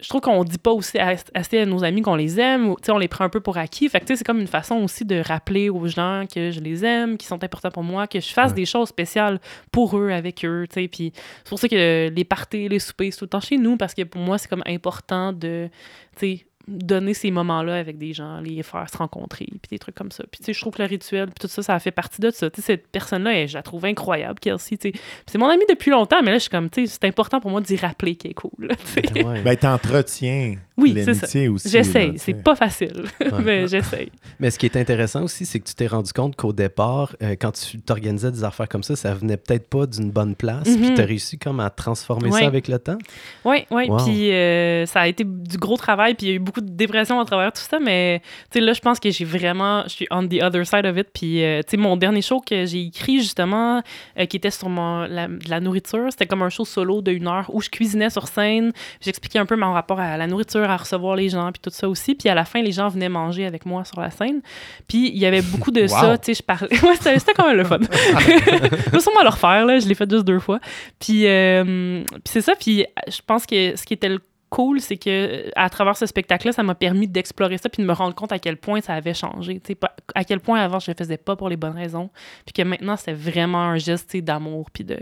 je 0.00 0.08
trouve 0.08 0.20
qu'on 0.20 0.44
dit 0.44 0.58
pas 0.58 0.70
aussi 0.70 0.96
as- 0.98 1.24
assez 1.34 1.58
à 1.58 1.66
nos 1.66 1.82
amis 1.82 2.02
qu'on 2.02 2.14
les 2.14 2.38
aime, 2.38 2.68
ou 2.70 2.76
tu 2.76 2.86
sais, 2.86 2.92
on 2.92 2.98
les 2.98 3.08
prend 3.08 3.24
un 3.24 3.28
peu 3.28 3.40
pour 3.40 3.56
acquis. 3.58 3.88
Fait 3.88 3.98
que 4.00 4.04
tu 4.04 4.12
sais, 4.12 4.18
c'est 4.18 4.24
comme 4.24 4.40
une 4.40 4.46
façon 4.46 4.76
aussi 4.76 5.04
de 5.04 5.20
rappeler 5.20 5.70
aux 5.70 5.86
gens 5.88 6.24
que 6.32 6.50
je 6.52 6.60
les 6.60 6.84
aime, 6.84 7.16
qu'ils 7.16 7.26
sont 7.28 7.42
importants 7.42 7.70
pour 7.72 7.82
moi, 7.82 8.06
que 8.06 8.20
je 8.20 8.28
fasse 8.32 8.50
Ouais. 8.50 8.56
des 8.56 8.66
choses 8.66 8.88
spéciales 8.88 9.40
pour 9.72 9.96
eux, 9.98 10.10
avec 10.10 10.44
eux, 10.44 10.66
tu 10.68 10.74
sais. 10.82 10.88
Puis 10.88 11.12
c'est 11.38 11.48
pour 11.48 11.58
ça 11.58 11.68
que 11.68 12.08
les 12.14 12.24
parties, 12.24 12.68
les 12.68 12.78
soupers, 12.78 13.12
c'est 13.12 13.18
tout 13.18 13.24
le 13.24 13.30
temps 13.30 13.40
chez 13.40 13.56
nous, 13.58 13.76
parce 13.76 13.94
que 13.94 14.02
pour 14.02 14.20
moi, 14.20 14.38
c'est 14.38 14.48
comme 14.48 14.62
important 14.66 15.32
de, 15.32 15.68
tu 16.16 16.36
sais, 16.38 16.46
donner 16.68 17.14
ces 17.14 17.30
moments-là 17.30 17.76
avec 17.76 17.98
des 17.98 18.12
gens, 18.12 18.40
les 18.40 18.62
faire 18.62 18.88
se 18.90 18.96
rencontrer, 18.96 19.46
puis 19.46 19.68
des 19.70 19.78
trucs 19.78 19.94
comme 19.94 20.10
ça. 20.10 20.24
Puis 20.30 20.40
tu 20.40 20.44
sais, 20.46 20.52
je 20.52 20.60
trouve 20.60 20.74
que 20.74 20.82
le 20.82 20.88
rituel, 20.88 21.26
puis 21.26 21.40
tout 21.40 21.48
ça, 21.48 21.62
ça 21.62 21.78
fait 21.78 21.90
partie 21.90 22.20
de 22.20 22.30
ça. 22.30 22.50
Tu 22.50 22.60
sais, 22.60 22.66
cette 22.66 22.88
personne-là, 22.88 23.46
je 23.46 23.54
la 23.54 23.62
trouve 23.62 23.84
incroyable, 23.84 24.38
Kelsey, 24.38 24.76
tu 24.76 24.88
sais. 24.88 24.92
Puis 24.92 25.00
c'est 25.26 25.38
mon 25.38 25.48
amie 25.48 25.64
depuis 25.68 25.90
longtemps, 25.90 26.22
mais 26.22 26.30
là, 26.30 26.36
je 26.36 26.42
suis 26.42 26.50
comme, 26.50 26.70
tu 26.70 26.86
sais, 26.86 26.98
c'est 27.00 27.08
important 27.08 27.40
pour 27.40 27.50
moi 27.50 27.60
d'y 27.60 27.76
rappeler 27.76 28.16
qu'elle 28.16 28.32
est 28.32 28.34
cool, 28.34 28.50
là, 28.58 28.74
tu 28.76 29.02
sais. 29.02 29.24
Ouais. 29.24 29.40
Ben, 29.42 29.56
t'entretiens 29.56 30.56
Oui, 30.78 30.94
c'est 31.04 31.12
ça. 31.14 31.50
aussi. 31.50 31.68
J'essaye, 31.68 32.14
c'est 32.18 32.34
pas 32.42 32.54
facile, 32.54 33.04
Ouais. 33.20 33.42
mais 33.44 33.66
j'essaye. 33.68 34.10
Mais 34.40 34.50
ce 34.50 34.58
qui 34.58 34.66
est 34.66 34.76
intéressant 34.76 35.24
aussi, 35.24 35.44
c'est 35.44 35.58
que 35.60 35.66
tu 35.68 35.74
t'es 35.74 35.86
rendu 35.88 36.12
compte 36.12 36.36
qu'au 36.36 36.52
départ, 36.52 37.14
euh, 37.22 37.34
quand 37.38 37.52
tu 37.52 37.80
t'organisais 37.80 38.30
des 38.30 38.44
affaires 38.44 38.68
comme 38.68 38.82
ça, 38.82 38.96
ça 38.96 39.12
venait 39.12 39.36
peut-être 39.36 39.68
pas 39.68 39.86
d'une 39.86 40.10
bonne 40.10 40.34
place, 40.36 40.62
puis 40.64 40.76
Mhm. 40.90 40.94
tu 40.94 41.00
as 41.00 41.04
réussi 41.04 41.38
comme 41.38 41.60
à 41.60 41.68
transformer 41.70 42.30
Ouais. 42.30 42.40
ça 42.40 42.46
avec 42.46 42.68
le 42.68 42.78
temps? 42.78 42.98
Oui, 43.44 43.66
oui. 43.70 43.88
Wow. 43.88 44.04
Puis 44.04 44.32
euh, 44.32 44.86
ça 44.86 45.00
a 45.00 45.08
été 45.08 45.24
du 45.24 45.58
gros 45.58 45.76
travail, 45.76 46.14
puis 46.14 46.26
il 46.26 46.28
y 46.30 46.32
a 46.32 46.36
eu 46.36 46.38
beaucoup 46.38 46.60
de 46.60 46.70
dépression 46.70 47.18
à 47.20 47.24
travers 47.24 47.52
tout 47.52 47.60
ça, 47.62 47.78
mais 47.80 48.20
tu 48.50 48.58
sais, 48.58 48.64
là, 48.64 48.72
je 48.72 48.80
pense 48.80 49.00
que 49.00 49.10
j'ai 49.10 49.24
vraiment, 49.24 49.82
je 49.84 49.88
suis 49.90 50.06
on 50.10 50.26
the 50.26 50.40
other 50.42 50.64
side 50.66 50.86
of 50.86 50.96
it. 50.96 51.08
Puis, 51.12 51.42
euh, 51.42 51.60
tu 51.62 51.70
sais, 51.72 51.76
mon 51.76 51.96
dernier 51.96 52.22
show 52.22 52.40
que 52.40 52.66
j'ai 52.66 52.82
écrit, 52.82 53.18
justement, 53.20 53.82
euh, 54.18 54.26
qui 54.26 54.36
était 54.36 54.50
sur 54.52 54.68
mon, 54.68 55.00
la, 55.06 55.26
de 55.28 55.48
la 55.50 55.60
nourriture, 55.60 56.06
c'était 56.10 56.26
comme 56.26 56.42
un 56.42 56.48
show 56.50 56.64
solo 56.64 57.02
de 57.02 57.10
une 57.10 57.26
heure 57.26 57.50
où 57.52 57.60
je 57.60 57.68
cuisinais 57.68 58.10
sur 58.10 58.28
scène. 58.28 58.72
J'expliquais 59.00 59.38
un 59.38 59.46
peu 59.46 59.56
mon 59.56 59.72
rapport 59.72 59.98
à 59.98 60.16
la 60.16 60.26
nourriture, 60.26 60.67
à 60.70 60.76
recevoir 60.76 61.16
les 61.16 61.28
gens, 61.28 61.50
puis 61.52 61.60
tout 61.62 61.70
ça 61.70 61.88
aussi. 61.88 62.14
Puis 62.14 62.28
à 62.28 62.34
la 62.34 62.44
fin, 62.44 62.62
les 62.62 62.72
gens 62.72 62.88
venaient 62.88 63.08
manger 63.08 63.46
avec 63.46 63.66
moi 63.66 63.84
sur 63.84 64.00
la 64.00 64.10
scène. 64.10 64.40
Puis 64.86 65.08
il 65.08 65.18
y 65.18 65.26
avait 65.26 65.42
beaucoup 65.42 65.70
de 65.70 65.82
Wow. 65.88 65.88
ça, 65.88 66.18
tu 66.18 66.26
sais, 66.26 66.34
je 66.34 66.42
parlais. 66.42 66.68
Ouais, 66.82 66.96
c'était 67.00 67.32
quand 67.34 67.46
même 67.48 67.56
le 67.56 67.64
fun. 67.64 67.78
je 67.80 68.90
vais 68.90 69.00
sûrement 69.00 69.22
le 69.22 69.28
refaire, 69.30 69.64
là. 69.66 69.78
Je 69.78 69.86
l'ai 69.88 69.94
fait 69.94 70.10
juste 70.10 70.24
deux 70.24 70.38
fois. 70.40 70.60
Puis, 70.98 71.26
euh, 71.26 72.02
puis 72.04 72.20
c'est 72.26 72.40
ça. 72.40 72.54
Puis 72.58 72.84
je 73.08 73.20
pense 73.26 73.46
que 73.46 73.76
ce 73.76 73.84
qui 73.84 73.94
était 73.94 74.08
le 74.08 74.20
cool, 74.50 74.80
c'est 74.80 74.96
que 74.96 75.50
à 75.56 75.68
travers 75.68 75.96
ce 75.96 76.06
spectacle-là, 76.06 76.52
ça 76.52 76.62
m'a 76.62 76.74
permis 76.74 77.06
d'explorer 77.06 77.58
ça 77.58 77.68
puis 77.68 77.82
de 77.82 77.86
me 77.86 77.92
rendre 77.92 78.14
compte 78.14 78.32
à 78.32 78.38
quel 78.38 78.56
point 78.56 78.80
ça 78.80 78.94
avait 78.94 79.12
changé. 79.12 79.60
Tu 79.60 79.68
sais, 79.68 79.74
pas- 79.74 79.94
à 80.14 80.24
quel 80.24 80.40
point 80.40 80.58
avant, 80.60 80.78
je 80.78 80.90
le 80.90 80.96
faisais 80.96 81.18
pas 81.18 81.36
pour 81.36 81.48
les 81.50 81.56
bonnes 81.56 81.76
raisons. 81.76 82.08
Puis 82.46 82.54
que 82.54 82.62
maintenant, 82.62 82.96
c'était 82.96 83.12
vraiment 83.12 83.60
un 83.62 83.76
geste 83.76 84.16
d'amour 84.16 84.70
puis 84.72 84.84
de 84.84 84.96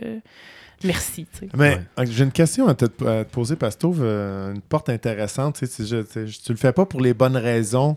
merci. 0.84 1.26
tu 1.32 1.38
sais. 1.40 1.48
Mais 1.56 1.70
Ouais. 1.76 1.80
euh, 2.00 2.04
j'ai 2.08 2.24
une 2.24 2.32
question 2.32 2.68
à 2.68 2.74
te, 2.74 2.84
à 3.06 3.24
te 3.24 3.30
poser 3.30 3.56
parce 3.56 3.74
que 3.76 3.80
tu 3.80 3.86
ouvres, 3.86 4.02
euh, 4.04 4.52
une 4.54 4.60
porte 4.60 4.88
intéressante. 4.88 5.56
Tu, 5.58 5.66
sais, 5.66 5.76
tu- 5.82 5.88
je- 5.88 6.02
tu 6.02 6.32
sais, 6.32 6.40
tu 6.44 6.52
le 6.52 6.58
fais 6.58 6.72
pas 6.72 6.86
pour 6.86 7.00
les 7.00 7.14
bonnes 7.14 7.36
raisons, 7.36 7.96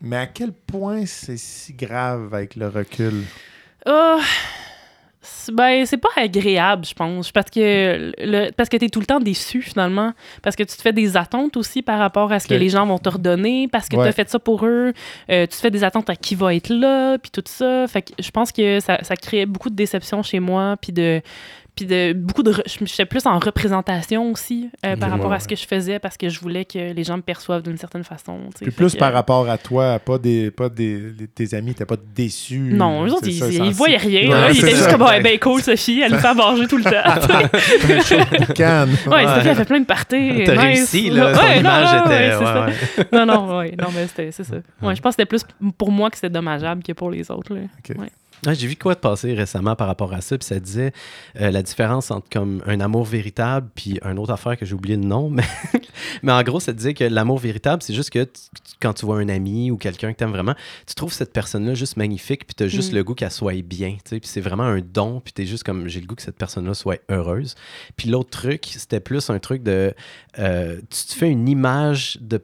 mais 0.00 0.16
à 0.16 0.26
quel 0.26 0.52
point 0.52 1.06
c'est 1.06 1.36
si 1.38 1.72
grave 1.72 2.32
avec 2.34 2.56
le 2.56 2.68
recul? 2.68 3.24
Ah, 3.86 4.18
c'est- 5.20 5.52
ben, 5.52 5.84
c'est 5.86 5.96
pas 5.96 6.08
agréable, 6.16 6.84
je 6.84 6.94
pense. 6.94 7.32
Parce 7.32 7.50
que, 7.50 8.12
le, 8.18 8.50
parce 8.52 8.68
que 8.68 8.76
t'es 8.76 8.88
tout 8.88 9.00
le 9.00 9.06
temps 9.06 9.18
déçu, 9.20 9.62
finalement. 9.62 10.12
Parce 10.42 10.56
que 10.56 10.62
tu 10.62 10.76
te 10.76 10.82
fais 10.82 10.92
des 10.92 11.16
attentes 11.16 11.56
aussi 11.56 11.82
par 11.82 11.98
rapport 11.98 12.30
à 12.32 12.38
ce 12.38 12.46
que 12.46 12.54
les 12.54 12.68
gens 12.68 12.86
vont 12.86 12.98
te 12.98 13.08
redonner. 13.08 13.66
Parce 13.68 13.88
que 13.88 13.96
Ouais. 13.96 14.04
t'as 14.04 14.12
fait 14.12 14.28
ça 14.28 14.38
pour 14.38 14.64
eux. 14.66 14.92
Euh, 15.30 15.42
tu 15.42 15.48
te 15.48 15.56
fais 15.56 15.70
des 15.70 15.84
attentes 15.84 16.08
à 16.10 16.16
qui 16.16 16.34
va 16.34 16.54
être 16.54 16.68
là, 16.68 17.18
puis 17.18 17.30
tout 17.30 17.42
ça. 17.46 17.86
Fait 17.88 18.02
que 18.02 18.12
je 18.18 18.30
pense 18.30 18.52
que 18.52 18.78
ça, 18.80 19.02
ça 19.02 19.16
crée 19.16 19.46
beaucoup 19.46 19.70
de 19.70 19.76
déception 19.76 20.22
chez 20.22 20.38
moi, 20.40 20.76
puis 20.80 20.92
de... 20.92 21.20
Puis 21.78 21.86
de 21.86 22.12
beaucoup 22.12 22.42
de. 22.42 22.52
Je 22.66 22.84
j'étais 22.86 23.06
plus 23.06 23.24
en 23.24 23.38
représentation 23.38 24.32
aussi 24.32 24.68
euh, 24.84 24.96
par 24.96 25.08
Ouais, 25.10 25.14
rapport 25.14 25.30
à 25.30 25.34
ouais. 25.36 25.40
ce 25.40 25.46
que 25.46 25.54
je 25.54 25.64
faisais 25.64 26.00
parce 26.00 26.16
que 26.16 26.28
je 26.28 26.40
voulais 26.40 26.64
que 26.64 26.92
les 26.92 27.04
gens 27.04 27.16
me 27.16 27.22
perçoivent 27.22 27.62
d'une 27.62 27.76
certaine 27.76 28.02
façon. 28.02 28.40
Puis 28.60 28.72
plus 28.72 28.94
que- 28.94 28.98
par 28.98 29.12
rapport 29.12 29.48
à 29.48 29.58
toi, 29.58 30.00
pas 30.00 30.18
des, 30.18 30.50
pas 30.50 30.68
des, 30.68 31.00
tes 31.32 31.54
amis, 31.54 31.74
t'es 31.74 31.84
pas 31.84 31.94
déçu. 32.16 32.58
Non, 32.58 33.06
eux 33.06 33.12
autres, 33.12 33.28
ils, 33.28 33.34
ça, 33.38 33.46
ils 33.48 33.58
sensi- 33.58 33.70
voyaient 33.72 33.96
rien. 33.96 34.22
Ouais, 34.22 34.28
là. 34.40 34.50
Ils 34.50 34.58
étaient 34.58 34.70
juste 34.70 34.82
ça. 34.82 34.90
comme, 34.90 35.02
ouais, 35.02 35.20
ben 35.20 35.38
cool, 35.38 35.62
Sophie, 35.62 36.00
elle 36.00 36.10
nous 36.12 36.18
fait 36.18 36.34
manger 36.34 36.66
tout 36.66 36.78
le 36.78 36.82
temps. 36.82 36.90
Canne. 38.54 38.90
Ouais. 39.06 39.24
Sophie, 39.26 39.48
elle 39.48 39.54
fait 39.56 39.64
plein 39.64 39.80
de 39.80 39.86
parties. 39.86 40.42
T'as 40.44 40.52
nice. 40.52 40.60
réussi, 40.60 41.10
là. 41.10 41.32
Ton 41.32 41.38
Ouais, 41.40 41.54
non, 41.54 41.60
image 41.60 41.92
non, 41.94 42.04
était. 42.04 42.08
ouais, 42.10 42.30
c'est 42.32 42.38
ouais, 42.38 42.44
ça. 42.44 42.66
ouais. 42.66 43.06
Non, 43.12 43.26
non, 43.26 43.58
ouais, 43.58 43.74
non, 43.78 43.88
mais 43.94 44.06
c'était, 44.08 44.32
c'est 44.32 44.44
ça. 44.44 44.56
Ouais, 44.82 44.96
je 44.96 45.00
pense 45.00 45.14
que 45.16 45.22
c'était 45.22 45.26
plus 45.26 45.42
pour 45.76 45.90
moi 45.92 46.10
que 46.10 46.16
c'était 46.16 46.30
dommageable 46.30 46.82
que 46.82 46.92
pour 46.92 47.10
les 47.10 47.30
autres. 47.30 47.54
Là. 47.54 47.60
Ouais, 48.46 48.54
J'ai 48.54 48.66
vu 48.68 48.76
quoi 48.76 48.94
de 48.94 49.00
passer 49.00 49.34
récemment 49.34 49.74
par 49.74 49.86
rapport 49.88 50.12
à 50.12 50.20
ça, 50.20 50.38
puis 50.38 50.46
ça 50.46 50.60
disait 50.60 50.92
euh, 51.40 51.50
la 51.50 51.62
différence 51.62 52.10
entre 52.12 52.28
comme 52.30 52.62
un 52.66 52.80
amour 52.80 53.04
véritable 53.04 53.68
puis 53.74 53.98
une 54.04 54.18
autre 54.18 54.32
affaire 54.32 54.56
que 54.56 54.64
j'ai 54.64 54.74
oublié 54.74 54.96
le 54.96 55.02
nom, 55.04 55.28
mais, 55.30 55.42
mais 56.22 56.32
en 56.32 56.42
gros, 56.42 56.60
ça 56.60 56.72
disait 56.72 56.94
que 56.94 57.04
l'amour 57.04 57.38
véritable, 57.38 57.82
c'est 57.82 57.94
juste 57.94 58.10
que 58.10 58.24
tu- 58.24 58.40
quand 58.80 58.92
tu 58.94 59.06
vois 59.06 59.18
un 59.18 59.28
ami 59.28 59.70
ou 59.72 59.76
quelqu'un 59.76 60.12
que 60.12 60.18
t'aimes 60.18 60.30
vraiment, 60.30 60.54
tu 60.86 60.94
trouves 60.94 61.12
cette 61.12 61.32
personne-là 61.32 61.74
juste 61.74 61.96
magnifique, 61.96 62.46
puis 62.46 62.54
t'as 62.54 62.68
juste 62.68 62.92
Mm. 62.92 62.96
le 62.96 63.04
goût 63.04 63.14
qu'elle 63.14 63.30
soit 63.32 63.60
bien, 63.62 63.92
tu 64.04 64.10
sais, 64.10 64.20
puis 64.20 64.28
c'est 64.28 64.40
vraiment 64.40 64.62
un 64.64 64.80
don, 64.80 65.20
puis 65.20 65.32
t'es 65.32 65.44
juste 65.46 65.64
comme, 65.64 65.88
j'ai 65.88 66.00
le 66.00 66.06
goût 66.06 66.14
que 66.14 66.22
cette 66.22 66.36
personne-là 66.38 66.74
soit 66.74 67.00
heureuse. 67.10 67.56
Puis 67.96 68.08
l'autre 68.08 68.30
truc, 68.30 68.66
c'était 68.70 69.00
plus 69.00 69.30
un 69.30 69.38
truc 69.40 69.62
de, 69.64 69.94
euh, 70.38 70.76
tu 70.90 71.06
te 71.06 71.12
fais 71.14 71.28
une 71.30 71.48
image 71.48 72.18
de 72.20 72.40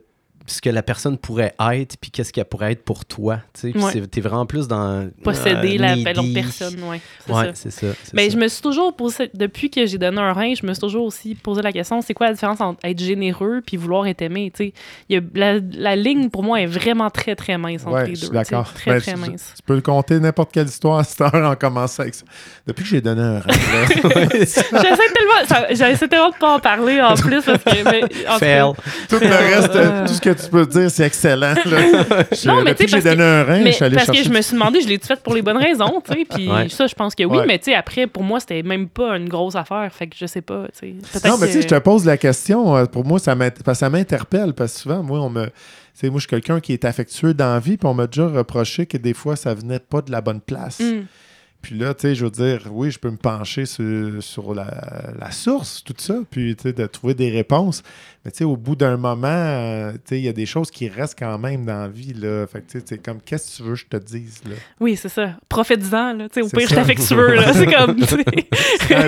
ce 0.47 0.61
que 0.61 0.69
la 0.69 0.83
personne 0.83 1.17
pourrait 1.17 1.55
être, 1.71 1.97
puis 1.99 2.11
qu'est-ce 2.11 2.31
qu'elle 2.31 2.45
pourrait 2.45 2.71
être 2.73 2.83
pour 2.83 3.03
toi, 3.05 3.39
tu 3.53 3.71
sais, 3.71 3.77
Ouais. 3.77 3.91
c'est- 3.91 4.07
t'es 4.07 4.21
vraiment 4.21 4.45
plus 4.45 4.67
dans... 4.67 5.09
Posséder 5.23 5.77
euh, 5.79 5.81
la 5.81 5.95
l'autre 6.13 6.33
personne, 6.33 6.75
ouais. 6.83 7.01
C'est 7.25 7.33
Ouais, 7.33 7.45
ça. 7.45 7.51
c'est 7.55 7.71
ça. 7.71 7.87
c'est 8.03 8.13
Mais 8.13 8.29
ça. 8.29 8.35
je 8.35 8.37
me 8.41 8.47
suis 8.47 8.61
toujours 8.61 8.95
posé, 8.95 9.29
depuis 9.33 9.69
que 9.71 9.85
j'ai 9.85 9.97
donné 9.97 10.19
un 10.21 10.33
rein, 10.33 10.53
je 10.53 10.65
me 10.65 10.73
suis 10.73 10.81
toujours 10.81 11.05
aussi 11.05 11.33
posé 11.35 11.61
la 11.61 11.71
question 11.71 12.01
c'est 12.01 12.13
quoi 12.13 12.27
la 12.27 12.33
différence 12.33 12.61
entre 12.61 12.79
être 12.83 12.99
généreux 12.99 13.61
puis 13.65 13.77
vouloir 13.77 14.05
être 14.07 14.21
aimé 14.21 14.51
tu 14.55 14.65
sais? 14.65 14.73
Il 15.09 15.15
y 15.15 15.19
a, 15.19 15.21
la, 15.33 15.59
la 15.73 15.95
ligne 15.95 16.29
pour 16.29 16.43
moi 16.43 16.61
est 16.61 16.65
vraiment 16.67 17.09
très 17.09 17.35
très 17.35 17.57
mince 17.57 17.81
entre 17.85 17.93
Ouais, 17.95 18.05
les 18.07 18.15
je 18.15 18.19
suis 18.25 18.29
deux. 18.29 18.37
tu 18.39 18.45
sais, 18.45 18.51
d'accord. 18.51 18.73
Très 18.73 18.91
Ben, 18.91 19.01
très 19.01 19.15
mince. 19.15 19.53
Tu 19.55 19.63
peux 19.63 19.75
le 19.75 19.81
compter 19.81 20.19
n'importe 20.19 20.51
quelle 20.51 20.67
histoire 20.67 20.99
à 20.99 21.03
cette 21.03 21.21
heure 21.21 21.33
en 21.51 21.55
commençant 21.55 22.03
avec 22.03 22.13
ça. 22.15 22.23
Depuis 22.67 22.83
que 22.83 22.89
j'ai 22.89 23.01
donné 23.01 23.21
un 23.21 23.33
là, 23.33 23.41
J'essaie 24.35 24.61
tellement, 24.63 26.07
tellement 26.07 26.29
de 26.29 26.39
pas 26.39 26.55
en 26.55 26.59
parler 26.59 27.01
en 27.01 27.13
plus 27.15 27.41
parce 27.43 27.63
que. 27.63 27.83
Mais, 27.83 28.03
en 28.27 28.33
tout 28.33 28.39
Fail. 28.39 28.71
tout 29.09 29.19
le 29.19 29.27
reste, 29.27 29.75
Euh. 29.75 30.07
tout 30.07 30.13
ce 30.13 30.21
que 30.21 30.29
tu 30.35 30.49
peux 30.49 30.65
dire, 30.65 30.91
c'est 30.91 31.05
excellent. 31.05 31.53
là. 31.65 31.85
Je- 32.31 32.47
Non, 32.47 32.63
mais 32.63 32.75
tu 32.75 32.83
sais, 32.83 32.87
j'ai 32.89 33.01
parce 33.01 33.03
donné 33.15 33.23
un 33.23 33.43
rein, 33.43 33.59
Mais 33.63 33.71
je 33.71 33.75
suis 33.75 33.85
allé 33.85 33.95
parce 33.95 34.05
chercher. 34.07 34.21
que 34.23 34.27
je 34.29 34.33
me 34.33 34.41
suis 34.41 34.53
demandé, 34.53 34.81
je 34.81 34.87
l'ai-tu 34.87 35.07
fait 35.07 35.19
pour 35.21 35.33
les 35.33 35.41
bonnes 35.41 35.57
raisons, 35.57 36.01
tu 36.05 36.13
sais, 36.13 36.25
puis 36.29 36.49
Ouais. 36.49 36.69
ça, 36.69 36.87
je 36.87 36.95
pense 36.95 37.15
que 37.15 37.23
oui, 37.23 37.37
Ouais. 37.37 37.45
mais 37.47 37.57
tu 37.59 37.65
sais, 37.65 37.75
après, 37.75 38.07
pour 38.07 38.23
moi, 38.23 38.39
c'était 38.39 38.63
même 38.63 38.87
pas 38.87 39.15
une 39.17 39.27
grosse 39.29 39.55
affaire, 39.55 39.89
fait 39.91 40.07
que 40.07 40.15
je 40.19 40.25
sais 40.25 40.41
pas, 40.41 40.67
tu 40.79 40.95
sais. 41.01 41.27
Non, 41.27 41.37
mais 41.39 41.47
tu 41.47 41.53
sais, 41.53 41.61
je 41.63 41.67
te 41.67 41.79
pose 41.79 42.05
la 42.05 42.17
question. 42.17 42.75
euh, 42.75 42.85
Pour 42.85 43.05
moi, 43.05 43.19
ça 43.19 43.35
m'interpelle 43.35 44.53
parce 44.53 44.73
que 44.73 44.79
souvent, 44.81 45.03
moi, 45.03 45.19
on 45.21 45.29
me. 45.29 45.41
moi, 45.45 45.49
je 46.15 46.19
suis 46.19 46.27
quelqu'un 46.27 46.59
qui 46.59 46.73
est 46.73 46.85
affectueux 46.85 47.33
dans 47.33 47.53
la 47.53 47.59
vie, 47.59 47.77
puis 47.77 47.87
on 47.87 47.93
m'a 47.93 48.07
déjà 48.07 48.27
reproché 48.27 48.85
que 48.85 48.97
des 48.97 49.13
fois, 49.13 49.35
ça 49.35 49.53
venait 49.53 49.79
pas 49.79 50.01
de 50.01 50.11
la 50.11 50.21
bonne 50.21 50.41
place. 50.41 50.79
Hmm. 50.79 51.03
Puis 51.61 51.79
là, 51.79 51.95
tu 51.95 52.01
sais, 52.01 52.13
je 52.13 52.25
veux 52.25 52.29
dire, 52.31 52.61
oui, 52.69 52.91
je 52.91 52.99
peux 52.99 53.09
me 53.09 53.17
pencher 53.17 53.65
sur, 53.65 54.21
sur 54.21 54.53
la, 54.53 54.67
la 55.19 55.31
source, 55.31 55.83
tout 55.83 55.95
ça, 55.97 56.13
puis 56.29 56.55
tu 56.55 56.63
sais, 56.63 56.73
de 56.73 56.85
trouver 56.85 57.15
des 57.15 57.31
réponses. 57.31 57.81
Mais 58.25 58.31
tu 58.31 58.39
sais, 58.39 58.43
au 58.43 58.57
bout 58.57 58.75
d'un 58.75 58.97
moment, 58.97 59.27
euh, 59.27 59.91
tu 59.91 59.99
sais, 60.05 60.17
il 60.17 60.25
y 60.25 60.27
a 60.27 60.33
des 60.33 60.47
choses 60.47 60.71
qui 60.71 60.89
restent 60.89 61.19
quand 61.19 61.37
même 61.37 61.63
dans 61.63 61.81
la 61.83 61.87
vie, 61.87 62.11
là. 62.11 62.47
Fait 62.47 62.61
que 62.61 62.71
tu 62.71 62.79
sais, 62.79 62.85
c'est 62.89 62.97
comme, 62.97 63.19
qu'est-ce 63.23 63.51
que 63.51 63.57
tu 63.57 63.63
veux 63.69 63.75
que 63.75 63.79
je 63.81 63.85
te 63.85 63.97
dise, 63.97 64.41
là? 64.49 64.55
Oui, 64.79 64.95
c'est 64.95 65.09
ça. 65.09 65.35
Profites-en, 65.47 66.13
là, 66.13 66.27
tu 66.27 66.33
sais, 66.33 66.41
au 66.41 66.49
pire, 66.49 66.67
je 66.67 66.73
ça. 66.73 66.75
t'affectueux, 66.77 67.35
là. 67.35 67.53
C'est 67.53 67.67
comme, 67.67 67.95
tu 68.01 68.05
sais. 68.07 68.25
C'est 68.79 68.95
un, 68.95 69.07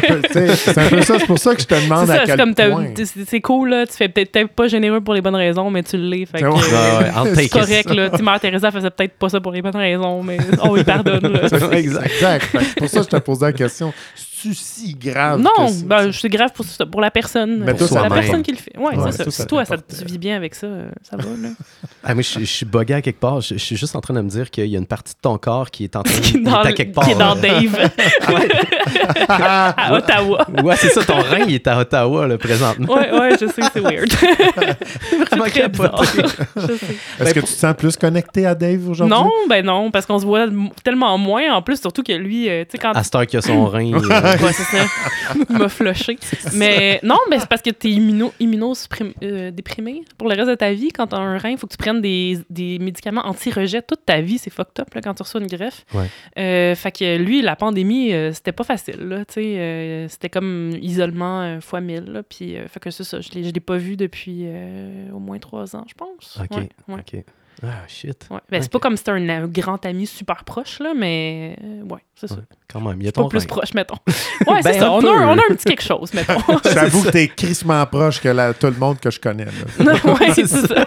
peu- 0.89 0.97
un 0.97 1.01
ça. 1.01 1.17
C'est 1.17 1.25
pour 1.25 1.39
ça 1.39 1.55
que 1.55 1.61
je 1.63 1.65
te 1.65 1.73
demande 1.73 2.11
à 2.11 2.13
ça, 2.13 2.19
c'est 2.19 2.35
quel 2.35 2.37
comme, 2.37 2.53
point. 2.53 2.93
c'est 3.25 3.41
cool, 3.41 3.69
là, 3.69 3.87
tu 3.87 3.93
fais 3.93 4.07
peut-être 4.07 4.49
pas 4.49 4.67
généreux 4.67 5.01
pour 5.01 5.15
les 5.15 5.21
bonnes 5.21 5.35
raisons, 5.35 5.71
mais 5.71 5.81
tu 5.81 5.97
l'es, 5.97 6.27
fait 6.27 6.39
que... 6.41 6.45
I'll 6.45 7.35
C'est 7.35 7.49
correct, 7.49 7.89
là. 7.89 8.11
Tu 8.11 8.21
Mère 8.21 8.39
Teresa 8.39 8.69
faisait 8.69 8.91
peut-être 8.91 9.13
pas 9.13 9.29
ça 9.29 9.41
pour 9.41 9.51
les 9.51 9.63
bonnes 9.63 9.75
raisons, 9.75 10.21
mais 10.21 10.37
on 10.61 10.75
lui 10.75 10.83
pardonne, 10.83 11.27
là. 11.33 11.45
exact. 11.45 11.73
exact. 11.73 12.43
Fait 12.43 12.57
que 12.59 12.63
C'est 12.65 12.75
pour 12.77 12.89
ça 12.89 12.99
que 12.99 13.05
je 13.05 13.09
te 13.09 13.17
posais 13.17 13.45
la 13.45 13.53
question. 13.53 13.91
C'est-tu 14.41 14.53
si 14.55 14.93
grave? 14.95 15.39
Non, 15.41 15.49
que 15.67 15.71
ça, 15.71 15.85
ben, 15.85 16.11
c'est 16.11 16.29
grave 16.29 16.51
pour, 16.53 16.65
pour 16.91 17.01
la 17.01 17.09
personne. 17.11 17.63
Mais 17.65 17.73
pour 17.73 17.87
toi, 17.87 18.03
la 18.03 18.09
personne 18.09 18.43
qui 18.43 18.51
le 18.51 18.57
fait. 18.57 18.77
Ouais, 18.77 18.95
Ouais, 18.97 19.11
c'est 19.11 19.17
ça. 19.17 19.23
toi, 19.23 19.31
ça 19.31 19.41
Si 19.41 19.47
toi, 19.47 19.65
ça, 19.65 19.77
tu 19.77 20.05
vis 20.05 20.17
bien 20.17 20.35
avec 20.35 20.53
ça, 20.55 20.67
euh, 20.67 20.89
ça 21.03 21.17
va, 21.17 21.23
là. 21.23 21.49
Ah, 22.03 22.13
moi, 22.13 22.21
je, 22.23 22.39
je 22.39 22.45
suis 22.45 22.65
bugué 22.65 22.93
à 22.93 23.01
quelque 23.01 23.19
part. 23.19 23.41
Je, 23.41 23.55
je 23.55 23.59
suis 23.59 23.75
juste 23.75 23.95
en 23.95 23.99
train 24.01 24.13
de 24.13 24.21
me 24.21 24.29
dire 24.29 24.49
qu'il 24.49 24.67
y 24.67 24.75
a 24.75 24.79
une 24.79 24.85
partie 24.85 25.13
de 25.13 25.19
ton 25.21 25.37
corps 25.37 25.69
qui 25.69 25.83
est 25.83 25.95
en 25.95 26.03
train 26.03 26.15
de. 26.15 26.21
qui 26.23 26.37
est 26.37 26.41
dans, 26.41 26.61
à 26.61 26.71
quelque 26.71 26.93
part. 26.93 27.03
qui 27.03 27.11
est 27.11 27.15
dans. 27.15 27.35
Dave, 27.35 27.91
à 29.27 29.93
Ottawa. 29.93 30.47
Ouais, 30.63 30.75
c'est 30.77 30.89
ça, 30.89 31.03
ton 31.03 31.19
rein, 31.19 31.39
il 31.47 31.55
est 31.55 31.67
à 31.67 31.77
Ottawa, 31.79 32.27
là, 32.27 32.37
présentement. 32.37 32.93
Ouais, 32.93 33.11
ouais, 33.11 33.31
je 33.39 33.47
sais, 33.47 33.61
c'est 33.73 33.79
weird. 33.81 34.09
C'est 34.11 35.49
très 35.49 35.69
bizarre. 35.69 36.03
Je 36.55 36.61
sais. 36.67 36.95
Est-ce 37.19 37.33
que 37.33 37.39
tu 37.41 37.45
te 37.45 37.49
sens 37.59 37.75
plus 37.77 37.95
connecté 37.97 38.45
à 38.45 38.55
Dave 38.55 38.87
aujourd'hui? 38.89 39.15
Non, 39.17 39.29
ben 39.49 39.65
non, 39.65 39.91
parce 39.91 40.05
qu'on 40.05 40.19
se 40.19 40.25
voit 40.25 40.45
tellement 40.83 41.17
moins, 41.17 41.53
en 41.53 41.61
plus, 41.61 41.79
surtout 41.79 42.03
que 42.03 42.13
lui, 42.13 42.49
euh, 42.49 42.63
tu 42.63 42.71
sais, 42.71 42.77
quand... 42.77 42.91
À 42.93 43.03
cette 43.03 43.15
heure 43.15 43.25
qu'il 43.27 43.39
a 43.39 43.41
son 43.41 43.65
rein. 43.65 43.91
Euh, 44.33 44.45
Ouais, 44.45 44.53
c'est 44.53 44.63
ça. 44.63 44.85
Il 45.49 45.57
m'a 45.57 45.69
flushé. 45.69 46.17
Mais 46.53 46.99
non, 47.03 47.17
mais 47.29 47.39
c'est 47.39 47.49
parce 47.49 47.61
que 47.61 47.69
t'es 47.69 47.89
immuno, 47.89 48.33
immuno 48.39 48.73
déprimé 49.51 50.03
pour 50.17 50.29
le 50.29 50.35
reste 50.35 50.49
de 50.49 50.55
ta 50.55 50.71
vie. 50.73 50.89
Quand 50.91 51.07
t'as 51.07 51.17
un 51.17 51.37
rein, 51.37 51.49
il 51.49 51.57
faut 51.57 51.67
que 51.67 51.73
tu 51.73 51.77
prennes 51.77 52.01
des, 52.01 52.39
des 52.49 52.79
médicaments 52.79 53.25
anti-rejet 53.25 53.81
toute 53.81 54.05
ta 54.05 54.21
vie. 54.21 54.37
C'est 54.37 54.49
fucked 54.49 54.79
up 54.79 54.93
là, 54.93 55.01
quand 55.01 55.13
tu 55.13 55.23
reçois 55.23 55.41
une 55.41 55.47
greffe. 55.47 55.85
Ouais. 55.93 56.07
Euh, 56.37 56.75
fait 56.75 56.91
que 56.91 57.17
lui, 57.17 57.41
la 57.41 57.55
pandémie, 57.55 58.13
euh, 58.13 58.31
c'était 58.31 58.51
pas 58.51 58.63
facile. 58.63 58.99
Là, 58.99 59.23
euh, 59.37 60.07
c'était 60.09 60.29
comme 60.29 60.71
isolement 60.81 61.41
euh, 61.41 61.59
fois 61.61 61.81
mille. 61.81 62.05
Là, 62.05 62.23
puis, 62.23 62.55
euh, 62.55 62.67
fait 62.67 62.79
que 62.79 62.91
c'est 62.91 63.03
ça. 63.03 63.21
Je 63.21 63.31
l'ai 63.31 63.43
je 63.43 63.51
l'ai 63.51 63.59
pas 63.59 63.77
vu 63.77 63.95
depuis 63.95 64.41
euh, 64.43 65.11
au 65.11 65.19
moins 65.19 65.39
trois 65.39 65.75
ans, 65.75 65.85
je 65.87 65.93
pense. 65.93 66.39
OK. 66.41 66.57
Ouais, 66.57 66.69
ouais. 66.89 66.99
OK. 66.99 67.23
Ah, 67.63 67.83
shit. 67.87 68.27
Ouais. 68.29 68.37
Ben, 68.51 68.61
c'est 68.61 68.71
pas 68.71 68.77
comme 68.79 68.93
si 68.93 68.99
c'était 68.99 69.11
un, 69.11 69.29
euh, 69.29 69.47
grand 69.47 69.83
ami 69.85 70.05
super 70.05 70.43
proche, 70.43 70.79
là, 70.79 70.93
mais 70.95 71.55
euh, 71.63 71.81
ouais, 71.91 72.01
c'est 72.15 72.27
ça. 72.27 72.35
Ouais, 72.35 72.41
Quand 72.71 72.81
même, 72.81 72.97
il 73.01 73.05
y 73.05 73.07
a 73.07 73.11
Pas 73.11 73.21
ton 73.23 73.29
plus 73.29 73.45
proche, 73.45 73.73
mettons. 73.73 73.95
Ouais, 74.05 74.13
c'est 74.61 74.73
Ben, 74.73 74.79
ça. 74.79 74.87
un 74.87 74.89
On 74.91 74.99
a, 75.05 75.09
un, 75.11 75.27
on 75.29 75.37
a 75.37 75.41
un 75.49 75.55
petit 75.55 75.65
quelque 75.65 75.81
chose, 75.83 76.13
mettons. 76.13 76.37
J'avoue 76.71 77.03
que 77.03 77.09
t'es 77.09 77.27
crissement 77.29 77.83
proche 77.87 78.21
que 78.21 78.29
la- 78.29 78.53
tout 78.53 78.67
le 78.67 78.73
monde 78.77 78.99
que 78.99 79.09
je 79.09 79.19
connais. 79.19 79.45
là. 79.45 79.51
Non, 79.79 79.93
ouais, 80.13 80.33
c'est 80.35 80.45
ça. 80.47 80.85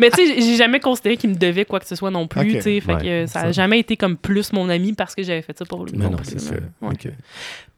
Mais 0.00 0.10
tu 0.10 0.26
sais, 0.26 0.40
j'ai 0.40 0.56
jamais 0.56 0.80
considéré 0.80 1.16
qu'il 1.16 1.30
me 1.30 1.34
devait 1.36 1.64
quoi 1.64 1.80
que 1.80 1.86
ce 1.86 1.94
soit 1.94 2.10
non 2.10 2.26
plus. 2.28 2.40
Ok. 2.42 2.46
tu 2.56 2.60
sais, 2.60 2.80
Fait 2.80 2.94
Ouais, 2.94 3.00
que 3.00 3.06
euh, 3.06 3.26
ça 3.26 3.40
ça. 3.40 3.46
a 3.46 3.52
jamais 3.52 3.78
été 3.80 3.96
comme 3.96 4.16
plus 4.18 4.52
mon 4.52 4.68
ami 4.68 4.92
parce 4.92 5.14
que 5.14 5.22
j'avais 5.22 5.42
fait 5.42 5.56
ça 5.56 5.64
pour 5.64 5.84
lui. 5.86 5.92
Mais 5.96 6.04
non, 6.10 6.16
plus, 6.18 6.26
c'est 6.26 6.40
ça. 6.40 6.54
Ouais. 6.82 6.94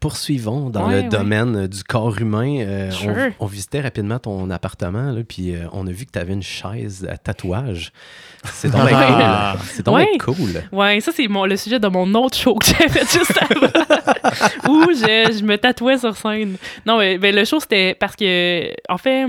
Poursuivons 0.00 0.68
dans 0.68 0.88
Ouais, 0.88 0.96
le 0.96 1.02
ouais. 1.02 1.08
domaine 1.08 1.56
euh, 1.56 1.66
du 1.68 1.82
corps 1.82 2.18
humain. 2.20 2.58
Euh, 2.60 2.88
on- 2.90 2.94
Sure. 2.94 3.14
on, 3.40 3.46
visitait 3.46 3.80
rapidement 3.80 4.18
ton 4.18 4.50
appartement, 4.50 5.12
là, 5.12 5.22
puis 5.26 5.54
euh, 5.54 5.66
on 5.72 5.86
a 5.86 5.90
vu 5.90 6.04
que 6.04 6.10
tu 6.12 6.18
avais 6.18 6.34
une 6.34 6.42
chaise 6.42 7.06
à 7.10 7.16
tatouage. 7.16 7.90
C'est 8.44 8.70
donc 8.70 8.82
Ah. 8.92 9.54
cool. 9.56 9.66
C'est 9.72 9.82
donc 9.86 9.96
Ouais. 9.96 10.18
cool. 10.18 10.62
Ouais, 10.72 11.00
ça, 11.00 11.10
c'est 11.14 11.26
le 11.26 11.56
sujet 11.56 11.78
de 11.80 11.88
mon 11.88 12.12
autre 12.14 12.36
show 12.36 12.54
que 12.56 12.66
j'ai 12.66 12.88
fait 12.88 13.10
juste 13.10 13.32
avant, 13.40 13.66
où 14.68 14.82
je, 14.92 15.36
je 15.38 15.42
me 15.44 15.56
tatouais 15.56 15.96
sur 15.98 16.14
scène. 16.16 16.56
Non, 16.84 16.98
mais 16.98 17.16
le 17.32 17.44
show, 17.46 17.60
c'était 17.60 17.94
parce 17.94 18.14
que, 18.16 18.70
en 18.90 18.98
fait, 18.98 19.26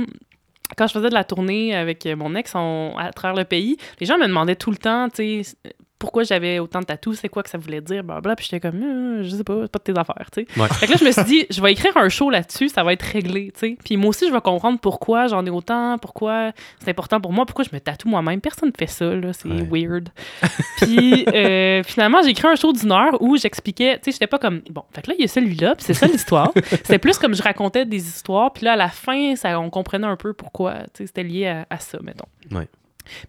quand 0.78 0.88
je 0.88 0.94
faisais 0.94 1.10
de 1.10 1.14
la 1.14 1.24
tournée 1.24 1.74
avec 1.74 2.06
mon 2.18 2.36
ex 2.36 2.52
on- 2.56 2.96
à 2.98 3.12
travers 3.14 3.38
le 3.38 3.46
pays, 3.46 3.78
les 4.02 4.06
gens 4.06 4.18
me 4.18 4.28
demandaient 4.28 4.56
tout 4.58 4.72
le 4.72 4.78
temps, 4.78 5.08
tu 5.10 5.44
sais, 5.44 5.56
pourquoi 6.06 6.24
j'avais 6.24 6.60
autant 6.60 6.82
de 6.82 6.86
tatous, 6.86 7.18
c'est 7.20 7.30
quoi 7.30 7.42
que 7.42 7.50
ça 7.50 7.58
voulait 7.58 7.82
dire, 7.82 8.04
blablabla. 8.04 8.36
Puis 8.36 8.48
j'étais 8.50 8.60
comme, 8.60 8.80
Euh, 8.84 9.24
je 9.24 9.30
sais 9.36 9.44
pas, 9.44 9.58
c'est 9.64 9.72
pas 9.72 9.80
de 9.80 9.84
tes 9.84 9.98
affaires, 10.00 10.28
tu 10.32 10.46
sais. 10.46 10.60
Ouais. 10.62 10.68
Fait 10.68 10.86
que 10.86 10.92
là, 10.92 10.98
je 11.00 11.06
me 11.06 11.12
suis 11.12 11.24
dit, 11.24 11.46
je 11.50 11.62
vais 11.62 11.72
écrire 11.72 11.98
un 11.98 12.10
show 12.10 12.30
là-dessus, 12.30 12.70
ça 12.70 12.84
va 12.84 12.94
être 12.94 13.02
réglé, 13.02 13.52
tu 13.54 13.60
sais. 13.72 13.78
Puis 13.84 13.98
moi 13.98 14.10
aussi, 14.10 14.28
je 14.28 14.32
vais 14.34 14.42
comprendre 14.42 14.80
pourquoi 14.80 15.26
j'en 15.28 15.44
ai 15.46 15.50
autant, 15.50 15.98
pourquoi 15.98 16.52
c'est 16.80 16.92
important 16.92 17.20
pour 17.20 17.34
moi, 17.34 17.46
pourquoi 17.48 17.66
je 17.66 17.76
me 17.76 17.80
tatoue 17.80 18.08
moi-même. 18.10 18.40
Personne 18.42 18.70
ne 18.70 18.74
fait 18.78 18.86
ça, 18.92 19.06
là, 19.16 19.34
c'est 19.34 19.48
Ouais. 19.50 19.68
weird. 19.88 20.10
Puis 20.82 21.26
euh, 21.34 21.82
finalement, 21.84 22.22
j'ai 22.24 22.30
écrit 22.30 22.48
un 22.48 22.56
show 22.56 22.72
d'une 22.74 22.92
heure 22.92 23.22
où 23.22 23.36
j'expliquais, 23.38 23.98
tu 23.98 24.06
sais, 24.06 24.12
j'étais 24.12 24.28
pas 24.28 24.38
comme, 24.40 24.62
bon, 24.70 24.84
fait 24.94 25.02
que 25.02 25.10
là, 25.10 25.16
il 25.18 25.22
y 25.22 25.26
a 25.26 25.28
celui-là, 25.28 25.76
puis 25.76 25.86
c'est 25.86 25.94
ça 25.94 26.06
l'histoire. 26.08 26.52
C'était 26.72 27.00
plus 27.00 27.18
comme 27.18 27.34
je 27.34 27.42
racontais 27.42 27.86
des 27.86 28.06
histoires, 28.08 28.54
puis 28.54 28.66
là, 28.66 28.74
à 28.74 28.76
la 28.76 28.90
fin, 28.90 29.36
ça, 29.36 29.60
on 29.60 29.70
comprenait 29.70 30.08
un 30.08 30.16
peu 30.18 30.34
pourquoi, 30.34 30.74
tu 30.94 31.00
sais, 31.00 31.08
c'était 31.08 31.24
lié 31.24 31.48
à, 31.48 31.66
à 31.70 31.80
ça, 31.80 31.98
mettons. 32.04 32.28
Ouais. 32.52 32.68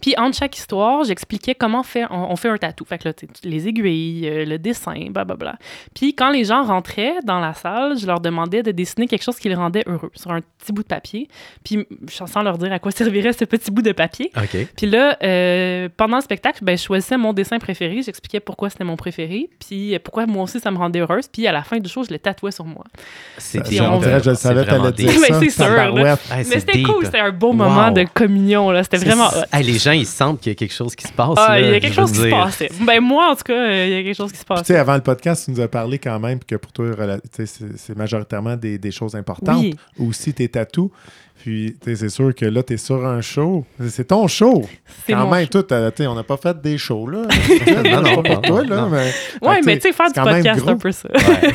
Puis 0.00 0.14
entre 0.18 0.36
chaque 0.36 0.56
histoire, 0.56 1.04
j'expliquais 1.04 1.54
comment 1.54 1.82
fait, 1.82 2.04
on, 2.10 2.32
on 2.32 2.36
fait 2.36 2.48
un 2.48 2.56
tatou. 2.58 2.84
Fait 2.84 2.98
que 2.98 3.08
là, 3.08 3.14
tu 3.14 3.26
sais, 3.26 3.48
les 3.48 3.68
aiguilles, 3.68 4.28
euh, 4.28 4.44
le 4.44 4.58
dessin, 4.58 4.94
blablabla. 5.10 5.56
Puis 5.94 6.14
quand 6.14 6.30
les 6.30 6.44
gens 6.44 6.62
rentraient 6.64 7.14
dans 7.24 7.40
la 7.40 7.54
salle, 7.54 7.98
je 7.98 8.06
leur 8.06 8.20
demandais 8.20 8.62
de 8.62 8.70
dessiner 8.70 9.06
quelque 9.06 9.22
chose 9.22 9.38
qui 9.38 9.48
les 9.48 9.54
rendait 9.54 9.82
heureux 9.86 10.10
sur 10.14 10.30
un 10.30 10.40
petit 10.40 10.72
bout 10.72 10.82
de 10.82 10.88
papier. 10.88 11.28
Puis 11.64 11.86
sans 12.08 12.42
leur 12.42 12.58
dire 12.58 12.72
à 12.72 12.78
quoi 12.78 12.90
servirait 12.96 13.32
ce 13.32 13.44
petit 13.44 13.70
bout 13.70 13.82
de 13.82 13.92
papier. 13.92 14.30
Puis 14.76 14.86
là, 14.86 15.16
euh, 15.22 15.88
pendant 15.96 16.16
le 16.16 16.22
spectacle, 16.22 16.60
ben, 16.64 16.76
je 16.76 16.82
choisissais 16.82 17.16
mon 17.16 17.32
dessin 17.32 17.58
préféré, 17.58 18.02
j'expliquais 18.02 18.40
pourquoi 18.40 18.70
c'était 18.70 18.84
mon 18.84 18.96
préféré, 18.96 19.48
puis 19.58 19.94
euh, 19.94 19.98
pourquoi 20.02 20.26
moi 20.26 20.44
aussi 20.44 20.60
ça 20.60 20.70
me 20.70 20.76
rendait 20.78 21.00
heureuse, 21.00 21.28
puis 21.28 21.46
à 21.46 21.52
la 21.52 21.62
fin 21.62 21.78
du 21.78 21.88
show, 21.88 22.02
je 22.04 22.10
le 22.12 22.18
tatouais 22.18 22.50
sur 22.52 22.64
moi. 22.64 22.84
C'est 23.38 23.60
Puis 23.60 23.78
deep, 23.78 23.82
on 23.82 23.98
dirait, 23.98 24.18
je 24.22 24.30
c'est 24.30 24.34
savais 24.36 24.64
t'allais 24.64 24.92
dire 24.92 25.10
deep. 25.12 25.20
Mais 25.20 25.28
ça. 25.28 25.40
c'est 25.40 25.50
sûr, 25.50 25.64
là. 25.68 25.76
tabarouette. 25.86 26.20
Hey, 26.30 26.44
Mais 26.48 26.60
c'était 26.60 26.82
cool, 26.82 27.04
c'était 27.04 27.20
un 27.20 27.30
beau 27.32 27.52
moment 27.52 27.88
Wow. 27.88 27.92
de 27.94 28.04
communion, 28.04 28.70
là. 28.70 28.82
C'était 28.82 28.96
vraiment 28.98 29.28
ça. 29.30 29.40
hot. 29.40 29.44
Hey, 29.52 29.64
les 29.66 29.79
gens, 29.79 29.92
ils 29.92 30.07
sentent 30.07 30.40
qu'il 30.40 30.50
y 30.52 30.55
a 30.55 30.57
quelque 30.57 30.74
chose 30.74 30.94
qui 30.94 31.07
se 31.07 31.12
passe. 31.12 31.35
Ah, 31.37 31.59
là, 31.59 31.66
il 31.66 31.72
y 31.72 31.74
a 31.74 31.81
quelque 31.81 31.94
chose 31.94 32.12
qui 32.12 32.18
se 32.18 32.31
passait. 32.31 32.70
Ben 32.81 33.00
moi, 33.00 33.31
en 33.31 33.37
tout 33.37 33.44
cas, 33.44 33.52
euh, 33.52 33.87
il 33.87 33.92
y 33.92 33.96
a 33.98 34.02
quelque 34.02 34.16
chose 34.16 34.33
qui 34.33 34.38
se 34.38 34.44
Puis, 34.44 34.57
tu 34.59 34.64
sais, 34.64 34.76
avant 34.76 34.94
le 34.94 35.02
podcast, 35.02 35.44
tu 35.44 35.50
nous 35.50 35.61
as 35.61 35.68
parlé 35.68 35.98
quand 35.98 36.18
même 36.18 36.38
que 36.40 36.57
pour 36.57 36.72
toi, 36.72 36.87
c'est 37.33 37.96
majoritairement 37.96 38.57
des, 38.57 38.79
des 38.79 38.90
choses 38.90 39.14
importantes. 39.14 39.61
Oui, 39.61 39.74
Aussi 39.98 40.33
tes 40.33 40.48
tatous. 40.48 40.90
Puis, 41.42 41.76
tu 41.81 41.90
sais, 41.90 41.96
c'est 41.96 42.09
sûr 42.09 42.35
que 42.35 42.46
là, 42.46 42.62
tu 42.62 42.72
es 42.72 42.76
sur 42.76 43.07
un 43.07 43.20
show. 43.20 43.64
C'est 43.88 44.09
ton 44.09 44.26
show. 44.26 44.64
c'est 45.07 45.12
Quand 45.12 45.31
même, 45.31 45.46
tout, 45.46 45.62
tu 45.62 45.74
sais, 45.96 46.07
on 46.07 46.14
n'a 46.14 46.22
pas 46.22 46.38
fait 46.38 46.61
des 46.61 46.79
shows, 46.79 47.09
là. 47.09 47.22
Non, 47.85 48.00
non, 48.02 48.22
pas 48.22 48.35
pour 48.35 48.42
toi, 48.42 48.64
là. 48.64 48.76
non. 48.76 48.88
Mais, 48.88 49.12
Ouais, 49.42 49.61
mais 49.64 49.76
tu 49.76 49.83
sais, 49.83 49.92
faire 49.92 50.11
du 50.11 50.20
podcast, 50.20 50.62
c'est 50.64 50.70
un 50.70 50.76
peu 50.76 50.92
ça. 50.92 51.09
Ouais, 51.12 51.52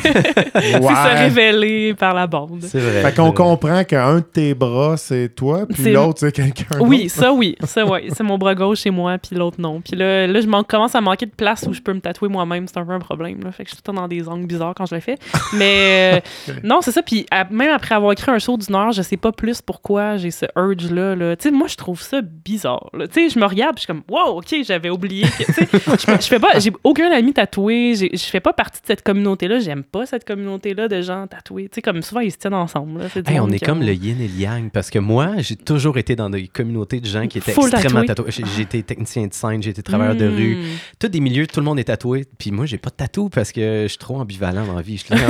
C'est 0.54 0.78
se 0.78 1.18
révéler 1.18 1.94
par 1.94 2.14
la 2.14 2.26
bande. 2.26 2.62
c'est 2.62 2.78
vrai. 2.78 3.02
Fait 3.02 3.14
qu'on 3.14 3.32
comprend 3.32 3.82
qu'un 3.84 4.16
de 4.16 4.20
tes 4.20 4.54
bras, 4.54 4.96
c'est 4.96 5.28
toi, 5.34 5.66
puis 5.68 5.92
l'autre, 5.92 6.20
c'est 6.20 6.32
quelqu'un 6.32 6.78
Oui, 6.80 7.08
ça 7.08 7.32
oui, 7.32 7.56
ça 7.64 7.84
c'est 8.10 8.22
mon 8.22 8.38
bras 8.38 8.54
gauche 8.54 8.80
chez 8.80 8.90
moi 8.90 9.18
puis 9.18 9.36
l'autre 9.36 9.60
non. 9.60 9.80
Puis 9.80 9.96
là, 9.96 10.26
là 10.26 10.40
je 10.40 10.46
m'en- 10.46 10.62
commence 10.64 10.94
à 10.94 11.00
manquer 11.00 11.26
de 11.26 11.30
place 11.32 11.64
où 11.68 11.72
je 11.72 11.80
peux 11.80 11.92
me 11.92 12.00
tatouer 12.00 12.28
moi-même, 12.28 12.66
c'est 12.66 12.78
un 12.78 12.84
peu 12.84 12.92
un 12.92 12.98
problème 12.98 13.42
là. 13.44 13.52
Fait 13.52 13.64
que 13.64 13.70
je 13.70 13.74
suis 13.74 13.82
tout 13.82 13.90
le 13.92 13.94
temps 13.96 14.02
dans 14.02 14.08
des 14.08 14.28
angles 14.28 14.46
bizarres 14.46 14.74
quand 14.74 14.86
je 14.86 14.94
le 14.94 15.00
fais. 15.00 15.16
Mais 15.54 16.22
euh, 16.48 16.52
non, 16.64 16.80
c'est 16.80 16.92
ça 16.92 17.02
puis 17.02 17.26
à- 17.30 17.44
même 17.44 17.70
après 17.70 17.94
avoir 17.94 18.12
écrit 18.12 18.30
un 18.30 18.38
show 18.38 18.56
d'une 18.56 18.74
heure, 18.74 18.92
je 18.92 19.02
sais 19.02 19.16
pas 19.16 19.32
plus 19.32 19.60
pourquoi 19.62 20.16
j'ai 20.16 20.30
ce 20.30 20.46
urge 20.56 20.90
là. 20.90 21.36
Tu 21.36 21.44
sais 21.44 21.50
moi 21.50 21.68
je 21.68 21.76
trouve 21.76 22.00
ça 22.00 22.20
bizarre. 22.22 22.90
Tu 22.92 23.06
sais, 23.12 23.28
je 23.28 23.38
me 23.38 23.46
regarde 23.46 23.74
puis 23.76 23.84
je 23.86 23.92
suis 23.92 24.02
comme 24.02 24.02
wow, 24.08 24.38
OK, 24.38 24.54
j'avais 24.64 24.90
oublié 24.90 25.24
que 25.24 25.44
je, 25.52 26.06
je 26.20 26.26
fais 26.26 26.38
pas 26.38 26.58
j'ai 26.58 26.72
aucun 26.84 27.10
ami 27.12 27.32
tatoué, 27.32 27.94
je 27.94 28.16
fais 28.24 28.40
pas 28.40 28.52
partie 28.52 28.80
de 28.80 28.86
cette 28.86 29.02
communauté 29.02 29.48
là, 29.48 29.58
j'aime 29.58 29.82
pas 29.84 30.06
cette 30.06 30.26
communauté 30.26 30.74
là 30.74 30.88
de 30.88 31.00
gens 31.00 31.26
tatoués. 31.26 31.64
Tu 31.64 31.76
sais 31.76 31.82
comme 31.82 32.02
souvent 32.02 32.20
ils 32.20 32.32
se 32.32 32.38
tiennent 32.38 32.54
ensemble 32.54 33.00
là. 33.00 33.06
Hey, 33.26 33.40
on 33.40 33.48
est 33.50 33.64
comme 33.64 33.80
le 33.80 33.92
yin 33.92 34.20
et 34.20 34.28
le 34.28 34.34
yang 34.34 34.70
parce 34.70 34.90
que 34.90 34.98
moi, 34.98 35.32
j'ai 35.38 35.56
toujours 35.56 35.98
été 35.98 36.16
dans 36.16 36.30
des 36.30 36.48
communautés 36.48 37.00
de 37.00 37.06
gens 37.06 37.26
qui 37.26 37.38
étaient 37.38 37.52
Full 37.52 37.70
extrêmement 37.70 37.91
J'ai 38.28 38.44
j'ai 38.56 38.62
été 38.62 38.82
technicien 38.82 39.26
de 39.26 39.32
scène, 39.34 39.62
j'ai 39.62 39.70
été 39.70 39.82
travailleur 39.82 40.14
de 40.14 40.28
Hmm. 40.28 40.34
rue. 40.36 40.58
Tous 40.98 41.08
des 41.08 41.20
milieux, 41.20 41.46
tout 41.46 41.60
le 41.60 41.64
monde 41.66 41.78
est 41.78 41.84
tatoué. 41.84 42.26
Puis 42.38 42.50
moi, 42.50 42.66
j'ai 42.66 42.78
pas 42.78 42.90
de 42.90 42.94
tatou 42.96 43.28
parce 43.28 43.52
que 43.52 43.82
je 43.84 43.88
suis 43.88 43.98
trop 43.98 44.16
ambivalent 44.20 44.64
dans 44.66 44.74
la 44.74 44.82
vie. 44.82 44.96
Je 44.98 45.04
suis 45.04 45.14
là, 45.14 45.20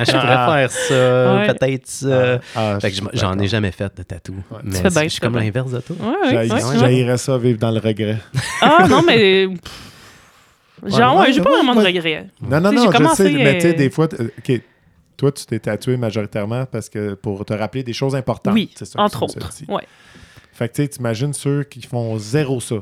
ah, 0.00 0.04
je 0.04 0.10
pourrais 0.10 0.22
Ah. 0.26 0.52
faire 0.56 0.70
ça, 0.70 1.34
Ouais. 1.36 1.46
peut-être 1.54 1.86
ça. 1.86 2.40
Ah, 2.56 2.78
Fait 2.80 2.90
que 2.90 2.96
j'en 3.14 3.38
ai 3.38 3.48
jamais 3.48 3.70
fait 3.72 3.96
de 3.96 4.02
tatou. 4.02 4.34
Ouais. 4.50 4.58
Mais 4.64 4.80
bien, 4.80 5.02
je 5.04 5.08
suis 5.08 5.20
comme 5.20 5.36
l'inverse 5.36 5.70
de 5.72 5.80
toi. 5.80 5.96
Ouais. 6.00 6.48
J'haïrais 6.78 7.18
ça 7.18 7.38
vivre 7.38 7.58
dans 7.58 7.70
le 7.70 7.78
regret. 7.80 8.18
Ah 8.60 8.86
non, 8.88 9.02
mais. 9.06 9.46
Genre, 10.86 11.26
j'ai 11.30 11.42
pas 11.42 11.50
vraiment 11.50 11.74
de 11.74 11.84
regrets. 11.84 12.26
Non, 12.40 12.60
non, 12.60 12.72
non, 12.72 12.90
je 12.90 13.14
sais, 13.14 13.30
mais 13.32 13.54
tu 13.56 13.60
sais, 13.60 13.74
euh, 13.74 13.76
des 13.76 13.90
fois, 13.90 14.08
t- 14.08 14.16
OK, 14.22 14.62
toi, 15.16 15.30
tu 15.30 15.44
t'es 15.44 15.58
tatoué 15.58 15.98
majoritairement 15.98 16.64
parce 16.64 16.88
que 16.88 17.12
pour 17.12 17.44
te 17.44 17.52
rappeler 17.52 17.82
des 17.82 17.92
choses 17.92 18.14
importantes. 18.14 18.54
Oui, 18.54 18.70
entre 18.96 19.24
autres. 19.24 19.50
Ouais. 19.68 19.82
Fait 20.52 20.68
que 20.68 20.74
tu 20.74 20.82
sais, 20.82 20.88
t'imagines 20.88 21.32
ceux 21.32 21.64
qui 21.64 21.82
font 21.82 22.18
zéro 22.18 22.60
ça. 22.60 22.76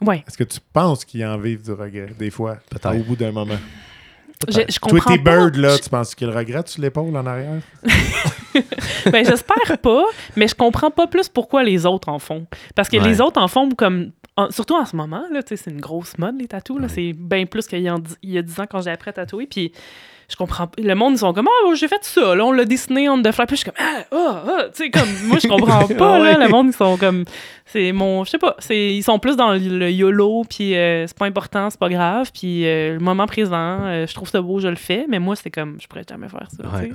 Ouais. 0.00 0.24
Est-ce 0.26 0.38
que 0.38 0.44
tu 0.44 0.58
penses 0.72 1.04
qu'ils 1.04 1.24
en 1.26 1.36
vivent 1.38 1.62
du 1.62 1.72
regret, 1.72 2.08
des 2.18 2.30
fois, 2.30 2.56
Peut-être. 2.70 2.94
au 2.98 3.02
bout 3.04 3.16
d'un 3.16 3.32
moment? 3.32 3.58
Je, 4.48 4.52
je 4.68 4.78
Toi, 4.78 4.90
comprends 4.92 5.12
tes 5.14 5.18
pas. 5.22 5.36
birds, 5.50 5.60
là, 5.60 5.78
tu 5.78 5.90
penses 5.90 6.14
qu'ils 6.14 6.28
le 6.28 6.34
regrettent 6.34 6.68
sur 6.68 6.80
l'épaule 6.80 7.14
en 7.16 7.26
arrière? 7.26 7.60
Ben, 9.12 9.24
j'espère 9.24 9.78
pas, 9.78 10.04
mais 10.36 10.48
je 10.48 10.54
comprends 10.54 10.90
pas 10.90 11.06
plus 11.06 11.28
pourquoi 11.28 11.62
les 11.62 11.86
autres 11.86 12.08
en 12.08 12.18
font. 12.18 12.46
Parce 12.74 12.88
que 12.88 12.96
Ouais. 12.96 13.08
les 13.08 13.20
autres 13.20 13.40
en 13.40 13.48
font 13.48 13.68
comme. 13.70 14.10
en- 14.36 14.50
surtout 14.50 14.74
en 14.74 14.84
ce 14.86 14.96
moment, 14.96 15.22
là, 15.32 15.42
tu 15.42 15.56
sais, 15.56 15.64
c'est 15.64 15.70
une 15.70 15.80
grosse 15.80 16.18
mode, 16.18 16.38
les 16.40 16.48
tatous. 16.48 16.76
là. 16.78 16.84
Ouais. 16.84 16.88
C'est 16.92 17.12
bien 17.12 17.46
plus 17.46 17.66
qu'il 17.66 17.80
y, 17.80 17.88
a 17.88 17.96
dix- 17.98 18.16
il 18.22 18.30
y 18.30 18.38
a 18.38 18.42
10 18.42 18.58
ans 18.60 18.66
quand 18.70 18.80
j'ai 18.82 18.90
appris 18.90 19.10
à 19.10 19.12
tatouer. 19.12 19.46
Puis 19.46 19.72
je 20.30 20.36
comprends 20.36 20.66
pas. 20.68 20.80
Le 20.82 20.94
monde, 20.94 21.14
ils 21.14 21.18
sont 21.18 21.32
comme, 21.32 21.48
ah, 21.48 21.74
j'ai 21.74 21.88
fait 21.88 22.02
ça, 22.02 22.34
là, 22.34 22.44
on 22.46 22.52
l'a 22.52 22.64
dessiné 22.64 23.08
on 23.08 23.20
the 23.20 23.32
fly. 23.32 23.46
Puis 23.46 23.56
je 23.56 23.62
suis 23.62 23.64
comme, 23.70 23.74
ah, 23.84 24.04
ah, 24.12 24.44
ah, 24.46 24.62
tu 24.74 24.84
sais, 24.84 24.90
comme, 24.90 25.08
moi, 25.26 25.38
je 25.42 25.48
comprends 25.48 25.86
pas, 25.98 26.18
là. 26.18 26.38
Le 26.38 26.48
monde, 26.48 26.68
ils 26.68 26.72
sont 26.72 26.96
comme, 26.96 27.24
c'est 27.66 27.92
mon, 27.92 28.24
je 28.24 28.30
sais 28.30 28.38
pas, 28.38 28.56
c'est, 28.58 28.94
ils 28.94 29.02
sont 29.02 29.18
plus 29.18 29.36
dans 29.36 29.52
le, 29.52 29.90
YOLO, 29.90 30.44
puis 30.48 30.74
euh, 30.76 31.06
c'est 31.06 31.16
pas 31.18 31.26
important, 31.26 31.68
c'est 31.70 31.78
pas 31.80 31.88
grave. 31.88 32.30
Puis 32.32 32.66
euh, 32.66 32.94
le 32.94 33.00
moment 33.00 33.26
présent, 33.26 33.80
euh, 33.82 34.06
je 34.06 34.14
trouve 34.14 34.28
ça 34.28 34.40
beau, 34.40 34.60
je 34.60 34.68
le 34.68 34.76
fais, 34.76 35.06
mais 35.08 35.18
moi, 35.18 35.36
c'est 35.36 35.50
comme, 35.50 35.76
je 35.80 35.86
pourrais 35.86 36.04
jamais 36.08 36.28
faire 36.28 36.46
ça. 36.56 36.68
Ouais, 36.78 36.90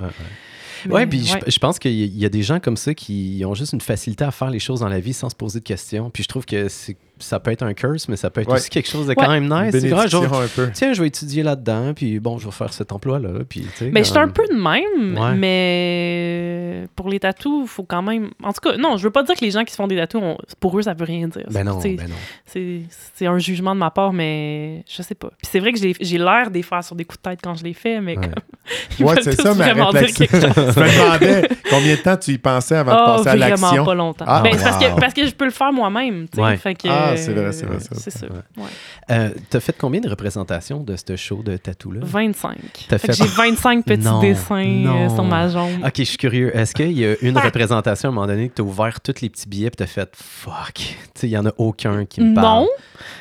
Ouais, 0.90 1.06
puis 1.06 1.24
je- 1.24 1.32
ouais. 1.34 1.40
Je, 1.46 1.58
pense 1.58 1.78
qu'il 1.78 1.90
y, 1.92 2.04
il 2.04 2.18
y 2.18 2.26
a 2.26 2.28
des 2.28 2.42
gens 2.42 2.60
comme 2.60 2.76
ça 2.76 2.92
qui 2.94 3.42
ont 3.46 3.54
juste 3.54 3.72
une 3.72 3.80
facilité 3.80 4.24
à 4.24 4.30
faire 4.30 4.50
les 4.50 4.58
choses 4.58 4.80
dans 4.80 4.88
la 4.88 5.00
vie 5.00 5.14
sans 5.14 5.30
se 5.30 5.34
poser 5.34 5.60
de 5.60 5.64
questions. 5.64 6.10
Puis 6.10 6.22
je 6.22 6.28
trouve 6.28 6.44
que 6.44 6.68
c'est- 6.68 6.96
ça 7.18 7.40
peut 7.40 7.50
être 7.50 7.62
un 7.62 7.72
curse, 7.74 8.08
mais 8.08 8.16
ça 8.16 8.28
peut 8.30 8.42
être 8.42 8.48
Ouais. 8.48 8.56
aussi 8.56 8.68
quelque 8.70 8.88
chose 8.88 9.06
de 9.06 9.14
quand 9.14 9.28
Ouais. 9.28 9.40
même 9.40 9.48
nice. 9.66 9.74
C'est 9.80 9.88
vrai, 9.88 10.06
genre, 10.08 10.24
un 10.40 10.46
peu. 10.48 10.70
tiens, 10.72 10.92
je 10.92 11.00
vais 11.00 11.08
étudier 11.08 11.42
là-dedans, 11.42 11.92
puis 11.94 12.20
bon, 12.20 12.38
je 12.38 12.44
vais 12.46 12.52
faire 12.52 12.72
cet 12.72 12.92
emploi-là. 12.92 13.30
Puis, 13.48 13.66
Mais 13.92 14.04
je 14.04 14.10
suis 14.10 14.18
un 14.18 14.28
peu 14.28 14.42
de 14.48 14.54
même, 14.54 15.18
Ouais. 15.18 15.34
mais 15.34 16.84
pour 16.94 17.08
les 17.08 17.20
tatous, 17.20 17.62
il 17.64 17.68
faut 17.68 17.84
quand 17.84 18.02
même. 18.02 18.30
En 18.42 18.52
tout 18.52 18.60
cas, 18.60 18.76
non, 18.76 18.96
je 18.96 19.04
veux 19.04 19.10
pas 19.10 19.22
dire 19.22 19.34
que 19.34 19.44
les 19.44 19.50
gens 19.50 19.64
qui 19.64 19.72
se 19.72 19.76
font 19.76 19.86
des 19.86 19.96
tatous, 19.96 20.20
on- 20.22 20.36
pour 20.60 20.78
eux, 20.78 20.82
ça 20.82 20.94
veut 20.94 21.04
rien 21.04 21.28
dire. 21.28 21.46
Ben 21.50 21.64
non, 21.64 21.80
C'est- 21.80 21.94
ben 21.94 22.08
non. 22.08 22.82
c'est 23.14 23.26
un 23.26 23.38
jugement 23.38 23.74
de 23.74 23.80
ma 23.80 23.90
part, 23.90 24.12
mais 24.12 24.84
je 24.88 25.02
sais 25.02 25.14
pas. 25.14 25.28
Puis 25.28 25.48
c'est 25.50 25.58
vrai 25.60 25.72
que 25.72 25.78
j'ai 25.78 26.18
l'air 26.18 26.50
des 26.50 26.62
faire 26.62 26.84
sur 26.84 26.96
des 26.96 27.04
coups 27.04 27.22
de 27.22 27.30
tête 27.30 27.40
quand 27.42 27.54
je 27.54 27.64
les 27.64 27.74
fais, 27.74 28.00
mais 28.00 28.16
Ouais. 28.16 28.24
comme. 28.24 28.34
Ouais, 29.06 29.14
c'est 29.22 29.40
ça, 29.40 29.54
ma 29.54 29.64
vraiment 29.72 29.90
dire 29.92 30.00
réflexion. 30.00 30.26
quelque 30.26 30.54
chose. 30.54 30.74
Je 30.74 30.80
me 30.80 31.04
demandais 31.04 31.48
combien 31.70 31.94
de 31.94 32.00
temps 32.00 32.16
tu 32.16 32.32
y 32.32 32.38
pensais 32.38 32.76
avant 32.76 32.92
de 32.92 32.96
Ah, 33.00 33.04
passer 33.16 33.28
à 33.28 33.36
vraiment 33.36 33.66
l'action. 33.66 33.84
pas 33.84 33.94
longtemps. 33.94 34.24
Ah, 34.26 34.40
Ben, 34.42 34.56
parce, 34.60 34.76
que, 34.84 35.00
parce 35.00 35.14
que 35.14 35.26
je 35.26 35.32
peux 35.34 35.44
le 35.44 35.50
faire 35.52 35.72
moi-même. 35.72 36.26
tu 36.28 36.36
sais. 36.36 36.42
Ouais. 36.42 36.56
Fait 36.56 36.74
que, 36.74 36.88
Ah, 36.88 37.05
Ah, 37.08 37.12
euh, 37.12 37.16
c'est 37.16 37.32
vrai, 37.32 37.52
c'est 37.52 37.66
vrai, 37.66 37.78
c'est 37.80 38.10
ça. 38.10 38.26
Ouais. 38.26 38.64
Euh, 39.10 39.30
T'as 39.50 39.60
fait 39.60 39.76
combien 39.78 40.00
de 40.00 40.08
représentations 40.08 40.82
de 40.82 40.94
ce 40.96 41.16
show 41.16 41.42
de 41.42 41.56
tatou-là? 41.56 42.00
25. 42.02 42.56
T'as 42.88 42.98
Fait 42.98 43.08
que 43.08 43.12
fait- 43.14 43.22
J'ai 43.24 43.28
25 43.28 43.84
petits 43.84 44.04
Non, 44.04 44.20
dessins 44.20 44.56
euh, 44.64 44.84
non. 44.84 45.14
sur 45.14 45.24
ma 45.24 45.48
jambe. 45.48 45.70
Ok, 45.84 45.92
je 45.98 46.02
suis 46.04 46.16
curieux. 46.18 46.56
Est-ce 46.56 46.74
qu'il 46.74 46.92
y 46.92 47.04
a 47.06 47.14
une 47.22 47.38
représentation 47.38 48.08
à 48.08 48.12
un 48.12 48.14
moment 48.14 48.26
donné 48.26 48.48
que 48.48 48.54
tu 48.54 48.62
as 48.62 48.64
ouvert 48.64 49.00
tous 49.00 49.20
les 49.20 49.30
petits 49.30 49.48
billets 49.48 49.68
et 49.68 49.70
tu 49.70 49.82
as 49.82 49.86
fait 49.86 50.10
fuck? 50.14 50.74
Tu 50.74 50.84
sais, 51.14 51.26
il 51.28 51.30
n'y 51.30 51.38
en 51.38 51.46
a 51.46 51.52
aucun 51.58 52.04
qui 52.04 52.20
me 52.20 52.34
parle. 52.34 52.64
Non, 52.64 52.68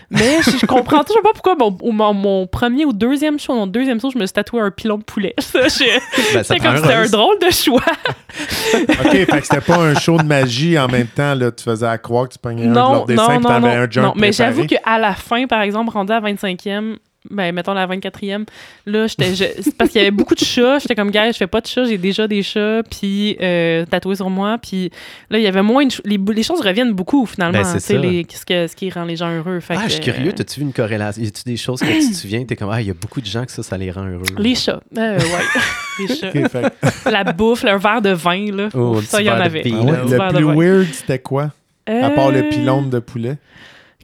mais 0.09 0.41
je, 0.41 0.57
je 0.57 0.65
comprends 0.65 1.03
toujours 1.03 1.21
pas 1.21 1.33
pourquoi 1.33 1.55
mon, 1.55 1.77
mon, 1.91 2.13
mon 2.13 2.47
premier 2.47 2.85
ou 2.85 2.93
deuxième 2.93 3.39
show, 3.39 3.53
mon 3.53 3.67
deuxième 3.67 3.99
show, 3.99 4.11
je 4.11 4.17
me 4.17 4.25
suis 4.25 4.33
tatoué 4.33 4.61
un 4.61 4.71
pilon 4.71 4.97
de 4.97 5.03
poulet. 5.03 5.35
Ben, 5.53 5.69
c'est 6.43 6.57
prend 6.57 6.69
comme 6.73 6.77
c'était 6.77 6.93
un 6.93 7.09
drôle 7.09 7.39
de 7.39 7.49
choix. 7.49 7.81
OK, 8.73 9.11
fait 9.11 9.25
que 9.25 9.41
c'était 9.43 9.61
pas 9.61 9.77
un 9.77 9.95
show 9.95 10.17
de 10.17 10.23
magie 10.23 10.77
en 10.77 10.87
même 10.87 11.07
temps. 11.07 11.33
Là, 11.33 11.51
tu 11.51 11.63
faisais 11.63 11.87
à 11.87 11.97
croire 11.97 12.27
que 12.27 12.33
tu 12.33 12.39
pognais 12.39 12.65
un 12.65 12.69
de 12.69 12.73
non, 12.73 12.91
leurs 12.91 13.05
dessins 13.05 13.39
non, 13.39 13.57
et 13.57 13.59
non, 13.61 13.67
un 13.67 13.89
jump 13.89 14.05
non. 14.05 14.13
Mais 14.15 14.31
j'avoue 14.31 14.65
qu'à 14.65 14.97
la 14.97 15.13
fin, 15.13 15.47
par 15.47 15.61
exemple, 15.61 15.91
rendu 15.91 16.11
à 16.11 16.19
25e, 16.19 16.97
ben, 17.29 17.53
mettons 17.53 17.73
la 17.73 17.87
24e, 17.87 18.45
là, 18.85 19.07
j'étais, 19.07 19.31
parce 19.77 19.89
qu'il 19.91 19.99
y 19.99 20.03
avait 20.03 20.11
beaucoup 20.11 20.35
de 20.35 20.39
chats. 20.39 20.79
J'étais 20.79 20.95
comme, 20.95 21.11
gars, 21.11 21.31
je 21.31 21.37
fais 21.37 21.47
pas 21.47 21.61
de 21.61 21.67
chats, 21.67 21.85
j'ai 21.85 21.97
déjà 21.97 22.27
des 22.27 22.43
chats, 22.43 22.81
puis 22.89 23.37
euh, 23.41 23.85
tatoués 23.85 24.15
sur 24.15 24.29
moi. 24.29 24.57
Puis 24.61 24.91
là, 25.29 25.37
il 25.37 25.43
y 25.43 25.47
avait 25.47 25.61
moins 25.61 25.85
de 25.85 25.93
les, 26.05 26.17
les 26.17 26.43
choses 26.43 26.61
reviennent 26.61 26.93
beaucoup, 26.93 27.25
finalement. 27.25 27.61
Ben, 27.61 27.79
c'est 27.79 27.97
les- 27.97 28.25
ce, 28.29 28.45
que- 28.45 28.67
ce 28.67 28.75
qui 28.75 28.89
rend 28.89 29.03
les 29.05 29.15
gens 29.15 29.29
heureux. 29.35 29.59
Fait 29.59 29.75
Ah, 29.77 29.83
que, 29.83 29.89
je 29.89 29.93
suis 29.95 30.01
curieux. 30.03 30.29
euh, 30.29 30.33
T'as-tu 30.35 30.59
vu 30.59 30.65
une 30.65 30.73
corrélation? 30.73 31.21
Y 31.23 31.27
a-tu 31.27 31.43
des 31.45 31.57
choses 31.57 31.79
que 31.79 31.85
tu 31.85 32.09
te 32.11 32.15
souviens? 32.15 32.43
T'es 32.45 32.55
comme, 32.55 32.69
ah, 32.71 32.81
il 32.81 32.87
y 32.87 32.91
a 32.91 32.93
beaucoup 32.93 33.21
de 33.21 33.25
gens 33.25 33.45
que 33.45 33.51
ça, 33.51 33.63
ça 33.63 33.77
les 33.77 33.91
rend 33.91 34.05
heureux. 34.05 34.23
Les 34.37 34.55
chats. 34.55 34.81
Euh, 34.97 35.17
ouais. 35.19 35.25
les 36.07 36.15
chats. 36.15 36.31
Fait 36.31 37.11
La 37.11 37.23
bouffe, 37.23 37.63
le 37.63 37.77
verre 37.77 38.01
de 38.01 38.11
vin, 38.11 38.51
là. 38.55 38.69
Oh, 38.73 39.01
ça, 39.01 39.21
il 39.21 39.25
y 39.25 39.29
en 39.29 39.33
avait. 39.39 39.63
Ah 39.65 39.81
ouais, 39.81 39.91
le 40.31 40.35
plus 40.35 40.43
weird, 40.55 40.87
c'était 40.93 41.19
quoi? 41.19 41.51
À 41.87 42.09
part 42.09 42.31
le 42.31 42.39
Euh, 42.39 42.49
pylône 42.49 42.89
de 42.89 42.99
poulet 42.99 43.37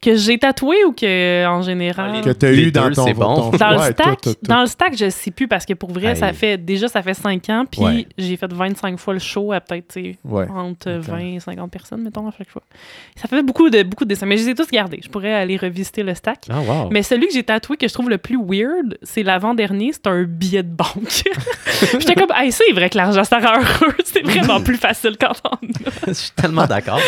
Que 0.02 0.16
j'ai 0.16 0.40
tatoué 0.40 0.84
ou 0.86 0.94
que 0.94 1.46
en 1.46 1.62
général? 1.62 2.22
que 2.22 2.32
tu 2.32 2.46
as 2.48 2.52
eu 2.54 2.72
dans 2.72 2.88
deux, 2.88 2.96
ton, 2.96 3.12
bon. 3.12 3.52
ton- 3.52 3.58
Dans 3.58 3.70
le 3.70 3.78
stack, 3.92 4.22
tout, 4.22 4.30
tout, 4.32 4.34
tout. 4.34 4.40
dans 4.48 4.62
le 4.62 4.66
stack, 4.66 4.98
je 4.98 5.10
sais 5.12 5.30
plus 5.30 5.48
parce 5.48 5.64
que 5.64 5.74
pour 5.76 5.92
vrai, 5.92 6.16
ça 6.16 6.34
fait 6.34 6.58
déjà 6.58 6.88
ça 6.88 7.04
fait 7.04 7.14
5 7.14 7.48
ans, 7.52 7.66
puis 7.70 7.82
Ouais. 7.82 8.08
j'ai 8.18 8.36
fait 8.36 8.52
25 8.52 8.98
fois 8.98 9.14
le 9.14 9.20
show 9.20 9.52
à 9.52 9.60
peut-être 9.62 9.90
tu 9.94 10.02
sais, 10.14 10.18
Ouais. 10.26 10.48
entre 10.50 10.98
Ok. 10.98 11.04
20 11.06 11.18
et 11.36 11.40
50 11.40 11.70
personnes 11.70 12.02
mettons 12.02 12.28
à 12.28 12.32
chaque 12.36 12.50
fois. 12.50 12.64
Ça 13.16 13.28
fait 13.28 13.44
beaucoup 13.44 13.70
de 13.70 13.84
beaucoup 13.84 14.04
de 14.06 14.10
dessins, 14.10 14.26
mais 14.26 14.38
je 14.38 14.44
les 14.46 14.50
ai 14.50 14.56
tous 14.56 14.70
gardés. 14.72 15.00
Je 15.04 15.08
pourrais 15.10 15.34
aller 15.34 15.56
revisiter 15.56 16.02
le 16.02 16.16
stack. 16.16 16.46
Ah, 16.50 16.62
wow. 16.62 16.90
Mais 16.92 17.04
celui 17.04 17.28
que 17.28 17.34
j'ai 17.34 17.44
tatoué 17.44 17.78
que 17.78 17.88
je 17.88 17.94
trouve 17.94 18.10
le 18.10 18.18
plus 18.18 18.38
weird, 18.44 18.98
c'est 19.04 19.22
l'avant-dernier, 19.22 19.92
c'est 19.94 20.08
un 20.08 20.24
billet 20.24 20.64
de 20.64 20.70
banque. 20.76 21.24
J'étais 22.00 22.16
comme, 22.16 22.32
hey, 22.36 22.52
c'est 22.52 22.72
vrai 22.74 22.90
que 22.90 22.98
l'argent, 22.98 23.24
ça 23.24 23.38
rend 23.38 23.60
heureux. 23.60 23.94
C'est 24.04 24.24
vraiment 24.24 24.62
plus 24.62 24.76
facile 24.78 25.16
quand 25.20 25.34
on 25.46 25.58
je 26.08 26.14
suis 26.14 26.32
tellement 26.32 26.66
d'accord. 26.66 27.00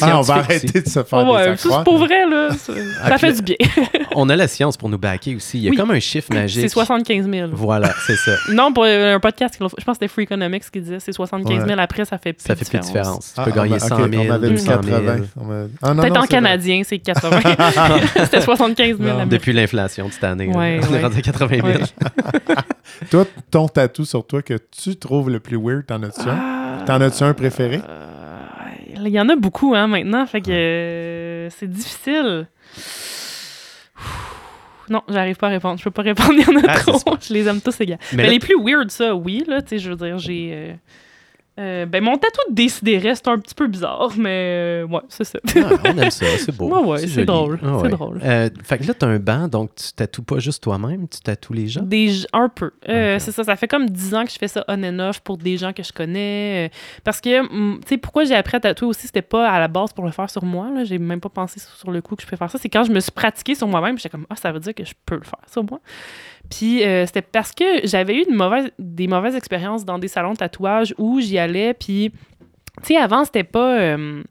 Ah, 0.00 0.18
on 0.18 0.22
va 0.22 0.34
arrêter 0.36 0.80
de 0.80 0.88
se 0.88 1.02
faire 1.02 1.26
Ouais, 1.28 1.50
des 1.52 1.56
ça, 1.58 1.68
c'est 1.78 1.84
pour 1.84 1.98
vrai, 1.98 2.26
là. 2.28 2.50
Ça, 2.52 2.72
ça 2.74 2.80
Ah, 3.02 3.18
fait 3.18 3.32
du 3.32 3.42
bien. 3.42 3.56
On 4.14 4.28
a 4.28 4.36
la 4.36 4.48
science 4.48 4.76
pour 4.76 4.88
nous 4.88 4.98
backer 4.98 5.36
aussi. 5.36 5.58
Il 5.58 5.64
y 5.64 5.68
a 5.68 5.70
Oui. 5.70 5.76
comme 5.76 5.90
un 5.90 6.00
chiffre 6.00 6.32
magique. 6.32 6.62
C'est 6.62 6.68
75 6.68 7.28
000. 7.30 7.50
Voilà, 7.52 7.92
c'est 8.06 8.16
ça. 8.16 8.32
Non, 8.52 8.72
pour 8.72 8.84
euh, 8.84 9.14
un 9.14 9.20
podcast, 9.20 9.54
je 9.58 9.64
pense 9.64 9.72
que 9.74 9.92
c'était 9.92 10.08
Free 10.08 10.22
Economics 10.24 10.70
qui 10.70 10.80
disait 10.80 10.98
c'est 11.00 11.12
75 11.12 11.66
000. 11.66 11.78
Après, 11.80 12.04
ça 12.04 12.18
fait 12.18 12.32
plus 12.32 12.44
Ça 12.46 12.54
de 12.54 12.58
fait 12.58 12.64
plus 12.64 12.78
de 12.78 12.82
différence. 12.84 13.18
différence. 13.18 13.32
Tu 13.34 13.40
Ah, 13.40 13.44
peux 13.44 13.50
on 13.52 13.54
gagner 13.62 13.70
m'a- 13.70 13.78
100 13.80 14.00
ok, 14.02 14.10
000, 14.10 14.22
on 14.22 14.26
m'avait 14.28 14.48
dit 14.48 14.54
200 14.54 14.64
000. 14.82 14.96
80. 14.98 15.16
On 15.40 15.44
m'a- 15.44 15.54
Ah, 15.82 15.94
non, 15.94 16.02
Peut-être 16.02 16.20
en 16.22 16.26
canadien, 16.26 16.82
c'est 16.84 16.98
80. 16.98 17.40
c'était 18.16 18.40
75 18.40 18.96
000. 18.98 19.08
Non. 19.08 19.18
la 19.18 19.26
Depuis 19.26 19.52
l'inflation 19.52 20.08
de 20.08 20.12
cette 20.12 20.24
année. 20.24 20.48
Ouais, 20.48 20.80
on 20.90 20.94
est 20.94 21.02
rendu 21.02 21.18
à 21.18 21.22
80 21.22 21.48
000. 21.56 21.66
Ouais. 21.66 21.72
vrai. 21.74 22.54
Toi, 23.10 23.26
ton 23.50 23.68
tatou 23.68 24.04
sur 24.04 24.26
toi 24.26 24.42
que 24.42 24.54
tu 24.82 24.96
trouves 24.96 25.30
le 25.30 25.40
plus 25.40 25.56
weird, 25.56 25.86
t'en 25.86 26.02
as-tu 26.02 26.28
un? 26.28 26.38
Ah, 26.80 26.84
T'en 26.86 27.00
as-tu 27.00 27.22
un 27.22 27.34
préféré? 27.34 27.80
Il 29.04 29.08
y 29.12 29.20
en 29.20 29.28
a 29.28 29.36
beaucoup, 29.36 29.74
hein, 29.74 29.86
maintenant. 29.86 30.26
Fait 30.26 30.40
que 30.40 30.50
euh, 30.50 31.50
c'est 31.50 31.68
difficile. 31.70 32.46
Non, 34.90 35.02
j'arrive 35.08 35.36
pas 35.36 35.48
à 35.48 35.50
répondre. 35.50 35.78
Je 35.78 35.84
peux 35.84 35.90
pas 35.90 36.02
répondre, 36.02 36.32
il 36.32 36.40
y 36.40 36.46
en 36.48 36.60
a 36.60 36.64
Ah, 36.72 36.78
trop. 36.78 36.98
Je 37.20 37.34
les 37.34 37.46
aime 37.46 37.60
tous 37.60 37.78
égales. 37.80 37.98
Mais 38.12 38.16
Mais, 38.18 38.22
là- 38.24 38.30
les 38.30 38.38
plus 38.38 38.56
weird, 38.58 38.90
ça, 38.90 39.14
oui, 39.14 39.44
là, 39.46 39.60
tu 39.60 39.68
sais, 39.70 39.78
je 39.78 39.90
veux 39.90 39.96
dire, 39.96 40.18
j'ai... 40.18 40.50
euh, 40.52 40.72
euh, 41.58 41.86
ben, 41.86 42.02
mon 42.02 42.16
tatou 42.16 42.40
de 42.50 42.54
Décideret, 42.54 43.14
c'est 43.14 43.28
un 43.28 43.38
petit 43.38 43.54
peu 43.54 43.66
bizarre, 43.66 44.12
mais 44.16 44.82
euh, 44.84 44.86
ouais, 44.86 45.00
c'est 45.08 45.24
ça. 45.24 45.38
Ah, 45.56 45.70
on 45.84 45.98
aime 45.98 46.10
ça, 46.10 46.26
c'est 46.38 46.54
beau. 46.56 46.68
Ouais, 46.78 46.86
ouais, 46.86 47.06
c'est 47.06 47.24
drôle, 47.24 47.58
Ah, 47.62 47.78
ouais. 47.78 47.88
drôle. 47.88 48.20
Euh, 48.22 48.48
fait 48.62 48.78
que 48.78 48.84
là, 48.86 48.94
t'as 48.94 49.06
un 49.06 49.18
banc, 49.18 49.48
donc 49.48 49.74
tu 49.74 49.92
tatoues 49.92 50.22
pas 50.22 50.38
juste 50.38 50.62
toi-même, 50.62 51.08
tu 51.08 51.20
tatoues 51.20 51.54
les 51.54 51.66
gens? 51.66 51.82
Des, 51.82 52.12
un 52.32 52.48
peu. 52.48 52.70
Euh. 52.88 53.18
C'est 53.18 53.32
ça, 53.32 53.42
ça 53.44 53.56
fait 53.56 53.66
comme 53.68 53.88
10 53.88 54.14
ans 54.14 54.24
que 54.24 54.30
je 54.30 54.38
fais 54.38 54.48
ça 54.48 54.64
on 54.68 54.82
and 54.84 54.98
off 55.00 55.20
pour 55.20 55.36
des 55.38 55.56
gens 55.56 55.72
que 55.72 55.82
je 55.82 55.92
connais. 55.92 56.70
parce 57.02 57.20
que, 57.20 57.40
hum, 57.40 57.80
tu 57.82 57.88
sais, 57.88 57.96
pourquoi 57.96 58.24
j'ai 58.24 58.34
appris 58.34 58.56
à 58.56 58.60
tatouer 58.60 58.88
aussi, 58.88 59.06
c'était 59.06 59.22
pas 59.22 59.48
à 59.50 59.58
la 59.58 59.68
base 59.68 59.92
pour 59.92 60.04
le 60.04 60.10
faire 60.12 60.30
sur 60.30 60.44
moi. 60.44 60.68
J'ai 60.84 60.98
même 60.98 61.20
pas 61.20 61.28
pensé 61.30 61.58
sur 61.60 61.70
sur 61.78 61.90
le 61.90 62.02
coup 62.02 62.16
que 62.16 62.22
je 62.22 62.26
peux 62.28 62.36
faire 62.36 62.50
ça. 62.50 62.58
C'est 62.60 62.68
quand 62.68 62.84
je 62.84 62.92
me 62.92 63.00
suis 63.00 63.12
pratiquée 63.12 63.54
sur 63.54 63.68
moi-même, 63.68 63.96
j'étais 63.98 64.08
comme, 64.10 64.26
ah, 64.30 64.36
ça 64.36 64.52
veut 64.52 64.60
dire 64.60 64.74
que 64.74 64.84
je 64.84 64.92
peux 65.06 65.14
le 65.16 65.22
faire 65.24 65.40
sur 65.50 65.64
moi. 65.64 65.80
Puis 66.50 66.82
euh, 66.84 67.06
c'était 67.06 67.22
parce 67.22 67.52
que 67.52 67.86
j'avais 67.86 68.16
eu 68.16 68.24
des 68.78 69.06
mauvaises 69.06 69.36
expériences 69.36 69.84
dans 69.84 69.98
des 69.98 70.08
salons 70.08 70.32
de 70.32 70.38
tatouage 70.38 70.94
où 70.98 71.20
j'y 71.20 71.38
allais, 71.38 71.74
puis, 71.74 72.10
tu 72.82 72.94
sais, 72.94 72.96
avant, 72.96 73.24
c'était 73.24 73.44
pas. 73.44 73.78
euh, 73.80 74.22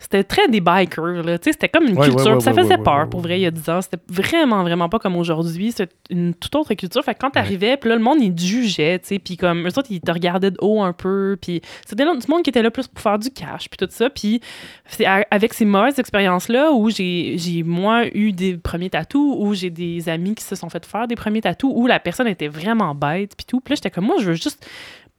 c'était 0.00 0.24
très 0.24 0.48
des 0.48 0.60
bikers, 0.60 1.22
là. 1.22 1.38
Tu 1.38 1.44
sais, 1.44 1.52
c'était 1.52 1.68
comme 1.68 1.84
une 1.86 1.96
Ouais, 1.96 2.08
culture. 2.08 2.34
ouais, 2.34 2.40
ça 2.40 2.54
faisait 2.54 2.78
peur, 2.78 3.08
pour 3.10 3.20
vrai, 3.20 3.38
il 3.38 3.42
y 3.42 3.46
a 3.46 3.50
10 3.50 3.68
ans. 3.68 3.82
C'était 3.82 3.98
vraiment, 4.08 4.62
vraiment 4.62 4.88
pas 4.88 4.98
comme 4.98 5.14
aujourd'hui. 5.14 5.72
C'est 5.72 5.90
une 6.08 6.32
toute 6.34 6.54
autre 6.56 6.72
culture. 6.74 7.04
Fait 7.04 7.14
que 7.14 7.20
quand 7.20 7.30
t'arrivais, 7.30 7.76
puis 7.76 7.90
là, 7.90 7.96
le 7.96 8.02
monde, 8.02 8.18
il 8.20 8.34
te 8.34 8.40
jugeait, 8.40 8.98
tu 8.98 9.08
sais. 9.08 9.18
Puis 9.18 9.36
comme, 9.36 9.66
eux 9.66 9.78
autres, 9.78 9.88
ils 9.90 10.00
te 10.00 10.10
regardaient 10.10 10.50
de 10.50 10.56
haut 10.60 10.82
un 10.82 10.94
peu. 10.94 11.36
Puis 11.40 11.60
c'était 11.86 12.04
du 12.04 12.26
monde 12.28 12.42
qui 12.42 12.50
était 12.50 12.62
là 12.62 12.70
plus 12.70 12.88
pour 12.88 13.02
faire 13.02 13.18
du 13.18 13.30
cash, 13.30 13.68
puis 13.68 13.76
tout 13.76 13.86
ça. 13.90 14.08
Puis 14.08 14.40
c'est 14.86 15.04
avec 15.04 15.52
ces 15.52 15.66
mauvaises 15.66 15.98
expériences-là 15.98 16.72
où 16.72 16.88
j'ai, 16.88 17.34
j'ai, 17.36 17.62
moi, 17.62 18.06
eu 18.14 18.32
des 18.32 18.56
premiers 18.56 18.90
tatous, 18.90 19.36
où 19.38 19.52
j'ai 19.54 19.68
des 19.70 20.08
amis 20.08 20.34
qui 20.34 20.44
se 20.44 20.54
sont 20.56 20.70
fait 20.70 20.84
faire 20.86 21.06
des 21.08 21.14
premiers 21.16 21.42
tatous, 21.42 21.70
où 21.74 21.86
la 21.86 22.00
personne 22.00 22.26
était 22.26 22.48
vraiment 22.48 22.94
bête, 22.94 23.34
puis 23.36 23.44
tout. 23.46 23.60
Puis 23.60 23.72
là, 23.72 23.76
j'étais 23.76 23.90
comme, 23.90 24.06
moi, 24.06 24.16
je 24.18 24.24
veux 24.30 24.34
juste 24.34 24.66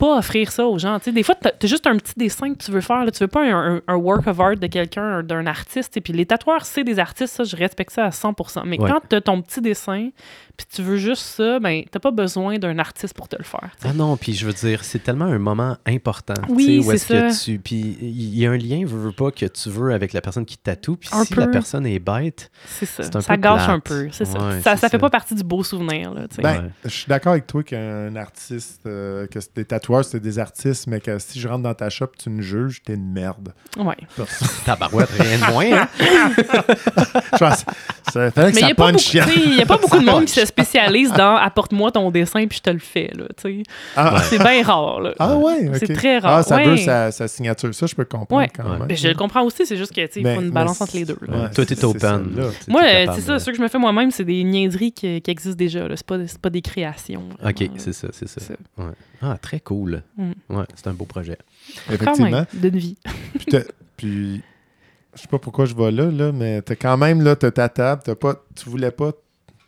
pas 0.01 0.17
offrir 0.17 0.51
ça 0.51 0.65
aux 0.65 0.77
gens. 0.79 0.97
Tu 0.99 1.05
sais, 1.05 1.11
des 1.11 1.23
fois, 1.23 1.35
t'as 1.35 1.51
t'as 1.51 1.67
juste 1.67 1.85
un 1.87 1.95
petit 1.95 2.13
dessin 2.17 2.53
que 2.53 2.57
tu 2.63 2.71
veux 2.71 2.81
faire. 2.81 3.05
Là. 3.05 3.11
Tu 3.11 3.19
veux 3.23 3.27
pas 3.27 3.43
un, 3.45 3.75
un- 3.77 3.81
un 3.87 3.95
work 3.95 4.25
of 4.27 4.39
art 4.39 4.55
de 4.57 4.67
quelqu'un, 4.67 5.03
un- 5.19 5.23
d'un 5.23 5.45
artiste. 5.45 5.95
Et 5.97 6.01
puis 6.01 6.11
les 6.13 6.25
tatoueurs, 6.25 6.65
c'est 6.65 6.83
des 6.83 6.97
artistes, 6.99 7.35
ça, 7.35 7.43
je 7.43 7.55
respecte 7.55 7.91
ça 7.93 8.05
à 8.05 8.09
100%. 8.11 8.63
Mais 8.65 8.79
Ouais. 8.79 8.89
quand 8.89 9.01
t'as 9.07 9.21
ton 9.21 9.41
petit 9.41 9.61
dessin, 9.61 10.09
puis 10.57 10.65
tu 10.73 10.81
veux 10.81 10.97
juste 10.97 11.23
ça, 11.23 11.59
ben, 11.59 11.83
t'as 11.89 11.99
pas 11.99 12.11
besoin 12.11 12.57
d'un 12.57 12.77
artiste 12.79 13.13
pour 13.15 13.27
te 13.27 13.35
le 13.37 13.43
faire. 13.43 13.69
tu. 13.79 13.87
Ah 13.87 13.93
non, 13.93 14.17
puis 14.17 14.33
je 14.33 14.45
veux 14.45 14.53
dire, 14.53 14.83
c'est 14.83 14.99
tellement 15.03 15.25
un 15.25 15.39
moment 15.39 15.77
important. 15.87 16.33
Oui, 16.49 16.83
tu 16.83 16.97
c'est 16.97 17.13
que 17.13 17.29
ça. 17.31 17.43
tu. 17.45 17.59
Puis 17.59 17.97
il 18.01 18.37
y 18.39 18.45
a 18.47 18.51
un 18.51 18.57
lien, 18.57 18.83
veux, 18.85 18.97
veux 18.99 19.11
pas, 19.11 19.31
que 19.31 19.45
tu 19.45 19.69
veux 19.69 19.93
avec 19.93 20.13
la 20.13 20.21
personne 20.21 20.45
qui 20.45 20.57
te 20.57 20.63
tatoue. 20.63 20.95
Puis 20.97 21.09
si 21.25 21.35
la 21.35 21.47
personne 21.47 21.85
est 21.85 21.99
bête, 21.99 22.49
C'est 22.65 22.85
ça. 22.85 23.03
Un 23.13 23.21
ça 23.21 23.35
peu 23.35 23.41
gâche 23.41 23.63
plate. 23.65 23.69
un 23.69 23.79
peu. 23.79 24.07
C'est 24.11 24.25
ça. 24.25 24.39
Ouais, 24.39 24.61
ça. 24.61 24.77
Ça 24.77 24.89
fait 24.89 24.97
pas 24.99 25.09
partie 25.09 25.35
du 25.35 25.43
beau 25.43 25.63
souvenir. 25.63 26.13
Là, 26.13 26.27
tu. 26.27 26.41
Ben, 26.41 26.63
Ouais. 26.63 26.69
je 26.85 26.89
suis 26.89 27.07
d'accord 27.07 27.33
avec 27.33 27.45
toi 27.47 27.61
qu'un 27.63 28.15
artiste, 28.15 28.81
euh, 28.87 29.27
que 29.27 29.39
des 29.55 29.65
tatoueurs, 29.91 30.05
c'est 30.05 30.19
des 30.19 30.39
artistes, 30.39 30.87
mais 30.87 30.99
que 31.01 31.19
si 31.19 31.39
je 31.39 31.47
rentre 31.47 31.63
dans 31.63 31.73
ta 31.73 31.89
shop 31.89 32.11
tu 32.17 32.29
me 32.29 32.41
juges, 32.41 32.81
t'es 32.83 32.93
une 32.93 33.11
merde. 33.11 33.53
ouais. 33.77 33.97
tabarouette, 34.65 35.09
rien 35.17 35.37
de 35.39 35.51
moins. 35.51 35.81
hein. 35.81 35.87
Je 38.13 38.19
pense, 38.19 38.23
ça 38.25 38.31
fallait 38.31 38.51
que 38.51 38.55
Mais 38.55 38.59
il 38.59 38.59
ça 38.61 38.65
n'y 38.67 38.71
a, 38.71 38.75
pas 38.75 38.91
beaucoup- 38.91 38.97
punch. 38.97 39.11
tu 39.11 39.19
sais, 39.19 39.49
y 39.57 39.61
a 39.61 39.65
pas 39.65 39.77
beaucoup 39.81 39.99
de 39.99 40.05
monde 40.05 40.25
qui 40.25 40.33
se 40.33 40.45
spécialise 40.45 41.11
dans 41.13 41.35
apporte-moi 41.35 41.91
ton 41.91 42.09
dessin 42.11 42.45
puis 42.47 42.57
je 42.57 42.61
te 42.63 42.69
le 42.69 42.79
fais. 42.79 43.11
Là. 43.15 43.25
Ah, 43.95 44.21
C'est 44.23 44.37
bien 44.37 44.63
rare. 44.63 45.01
Là. 45.01 45.13
ah 45.19 45.35
ouais. 45.37 45.71
C'est 45.79 45.93
très 45.93 46.19
rare. 46.19 46.37
Ah, 46.37 46.43
ça 46.43 46.57
Ouais. 46.57 46.65
veut 46.65 46.77
sa, 46.77 47.11
sa 47.11 47.27
signature. 47.27 47.73
Ça, 47.73 47.85
je 47.85 47.95
peux 47.95 48.05
comprendre 48.05 48.41
Ouais. 48.41 48.49
quand 48.55 48.63
Ouais. 48.63 48.77
même. 48.79 48.87
Ben, 48.87 48.97
je 48.97 49.07
le 49.07 49.13
comprends 49.15 49.43
aussi, 49.43 49.65
c'est 49.65 49.77
juste 49.77 49.93
que 49.93 50.01
tu 50.05 50.13
sais, 50.13 50.19
il 50.19 50.23
Ben, 50.23 50.35
faut 50.35 50.41
une 50.41 50.51
balance 50.51 50.81
entre 50.81 50.95
les 50.95 51.05
deux. 51.05 51.17
là. 51.27 51.49
Toi, 51.49 51.65
t'es 51.65 51.83
open. 51.83 52.51
Moi, 52.67 52.81
euh, 52.83 53.05
c'est 53.15 53.21
ça, 53.21 53.39
ceux 53.39 53.51
que 53.51 53.57
je 53.57 53.63
me 53.63 53.67
fais 53.67 53.79
moi-même, 53.79 54.11
c'est 54.11 54.25
des 54.25 54.43
niaiseries 54.43 54.91
qui, 54.91 55.21
qui 55.21 55.31
existent 55.31 55.57
déjà. 55.57 55.87
C'est 55.95 56.05
pas, 56.05 56.17
c'est 56.27 56.39
pas 56.39 56.49
des 56.49 56.61
créations. 56.61 57.23
Ok, 57.43 57.59
là. 57.59 57.67
c'est 57.77 57.93
ça, 57.93 58.07
c'est 58.11 58.27
ça. 58.27 58.39
Ah, 59.21 59.37
très 59.41 59.59
cool. 59.59 60.01
Mm. 60.17 60.31
Ouais, 60.49 60.63
c'est 60.75 60.87
un 60.87 60.93
beau 60.93 61.05
projet. 61.05 61.37
Effectivement. 61.91 62.45
d'une 62.53 62.77
vie. 62.77 62.97
Puis, 63.97 64.41
je 65.15 65.21
sais 65.21 65.27
pas 65.27 65.39
pourquoi 65.39 65.65
je 65.65 65.75
vais 65.75 65.91
là, 65.91 66.05
là 66.11 66.31
mais 66.31 66.61
t'as 66.61 66.75
quand 66.75 66.97
même, 66.97 67.21
là, 67.21 67.35
t'as 67.35 67.51
ta 67.51 67.69
table, 67.69 68.01
t'as 68.05 68.15
pas, 68.15 68.35
tu 68.55 68.69
voulais 68.69 68.91
pas 68.91 69.11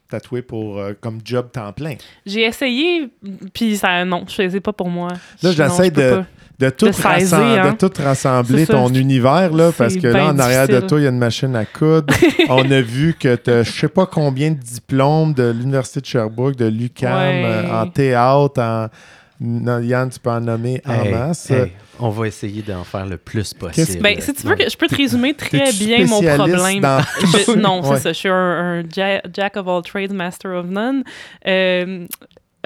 tatouer 0.09 0.41
pour, 0.41 0.77
euh, 0.79 0.93
comme 1.01 1.19
job 1.25 1.47
temps 1.51 1.71
plein. 1.73 1.95
J'ai 2.25 2.43
essayé, 2.43 3.09
puis 3.53 3.77
ça, 3.77 4.05
non, 4.05 4.25
je 4.27 4.33
faisais 4.35 4.59
pas 4.59 4.71
pour 4.73 4.89
moi. 4.89 5.09
Là, 5.41 5.51
j'essaie 5.51 5.91
de-. 5.91 6.23
De 6.59 6.69
tout, 6.69 6.85
De 6.85 6.91
saisir, 6.91 7.39
rassem- 7.39 7.59
hein. 7.59 7.71
de 7.71 7.87
tout 7.87 7.91
rassembler 8.01 8.65
ça. 8.65 8.73
ton 8.73 8.87
univers, 8.93 9.51
là, 9.51 9.71
parce 9.75 9.95
que 9.97 10.05
là, 10.07 10.27
en 10.27 10.37
arrière 10.37 10.67
de 10.67 10.79
toi, 10.81 10.99
il 10.99 11.03
y 11.03 11.07
a 11.07 11.09
une 11.09 11.17
machine 11.17 11.55
à 11.55 11.65
coudre. 11.65 12.13
On 12.47 12.69
a 12.69 12.79
vu 12.79 13.15
que 13.19 13.35
tu 13.35 13.51
je 13.51 13.79
sais 13.79 13.87
pas 13.87 14.05
combien 14.05 14.51
de 14.51 14.59
diplômes 14.59 15.33
de 15.33 15.49
l'Université 15.49 15.99
de 16.01 16.05
Sherbrooke, 16.05 16.55
de 16.55 16.65
l'UQAM, 16.67 17.11
Ouais. 17.11 17.43
euh, 17.43 17.81
en 17.81 17.87
théâtre, 17.87 18.61
en... 18.61 18.87
non, 19.43 19.79
Yann, 19.79 20.09
tu 20.09 20.19
peux 20.19 20.29
en 20.29 20.39
nommer 20.41 20.81
en 20.85 20.93
Hey, 21.03 21.11
masse. 21.11 21.51
hey, 21.51 21.71
on 21.99 22.09
va 22.09 22.27
essayer 22.27 22.61
d'en 22.61 22.83
faire 22.83 23.05
le 23.05 23.17
plus 23.17 23.53
possible. 23.53 24.01
Ben, 24.01 24.19
si 24.19 24.33
tu 24.33 24.47
veux 24.47 24.55
que 24.55 24.69
je 24.69 24.75
peux 24.77 24.87
te 24.87 24.95
résumer 24.95 25.33
très 25.33 25.71
bien 25.73 26.05
mon 26.07 26.21
problème? 26.21 26.79
dans 26.81 26.99
Je- 27.21 27.55
non, 27.59 27.83
c'est 27.83 27.89
Ouais. 27.89 27.99
ça. 27.99 28.13
Je 28.13 28.17
suis 28.17 28.29
un, 28.29 28.33
un 28.33 28.83
ja- 28.89 29.21
jack 29.33 29.57
of 29.57 29.67
all 29.67 29.81
trades, 29.83 30.13
master 30.13 30.51
of 30.53 30.67
none. 30.67 31.03
Euh, 31.45 32.07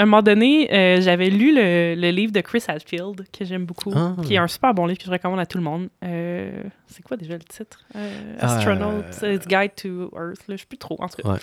un 0.04 0.06
moment 0.06 0.22
donné, 0.22 0.72
euh, 0.74 1.02
j'avais 1.02 1.30
lu 1.30 1.54
le, 1.56 1.96
le 1.96 2.10
livre 2.12 2.32
de 2.32 2.42
Chris 2.42 2.64
Hadfield, 2.68 3.26
que 3.38 3.46
j'aime 3.46 3.66
beaucoup, 3.66 3.92
Ah. 3.96 4.16
qui 4.24 4.36
est 4.36 4.38
un 4.38 4.48
super 4.48 4.74
bon 4.74 4.86
livre 4.86 5.00
que 5.00 5.06
je 5.06 5.12
recommande 5.12 5.40
à 5.40 5.46
tout 5.46 5.58
le 5.58 5.64
monde. 5.64 5.90
Euh, 6.04 6.52
c'est 6.88 7.02
quoi 7.04 7.18
déjà 7.18 7.34
le 7.34 7.40
titre? 7.40 7.80
Euh, 7.96 8.36
Astronaut, 8.40 9.04
Euh, 9.24 9.34
It's 9.36 9.48
Guide 9.48 9.72
to 9.76 10.12
Earth. 10.16 10.48
Là, 10.48 10.56
je 10.56 10.58
sais 10.58 10.66
plus 10.68 10.78
trop, 10.78 10.98
en 11.00 11.08
tout 11.08 11.22
cas. 11.24 11.30
Ouais. 11.34 11.40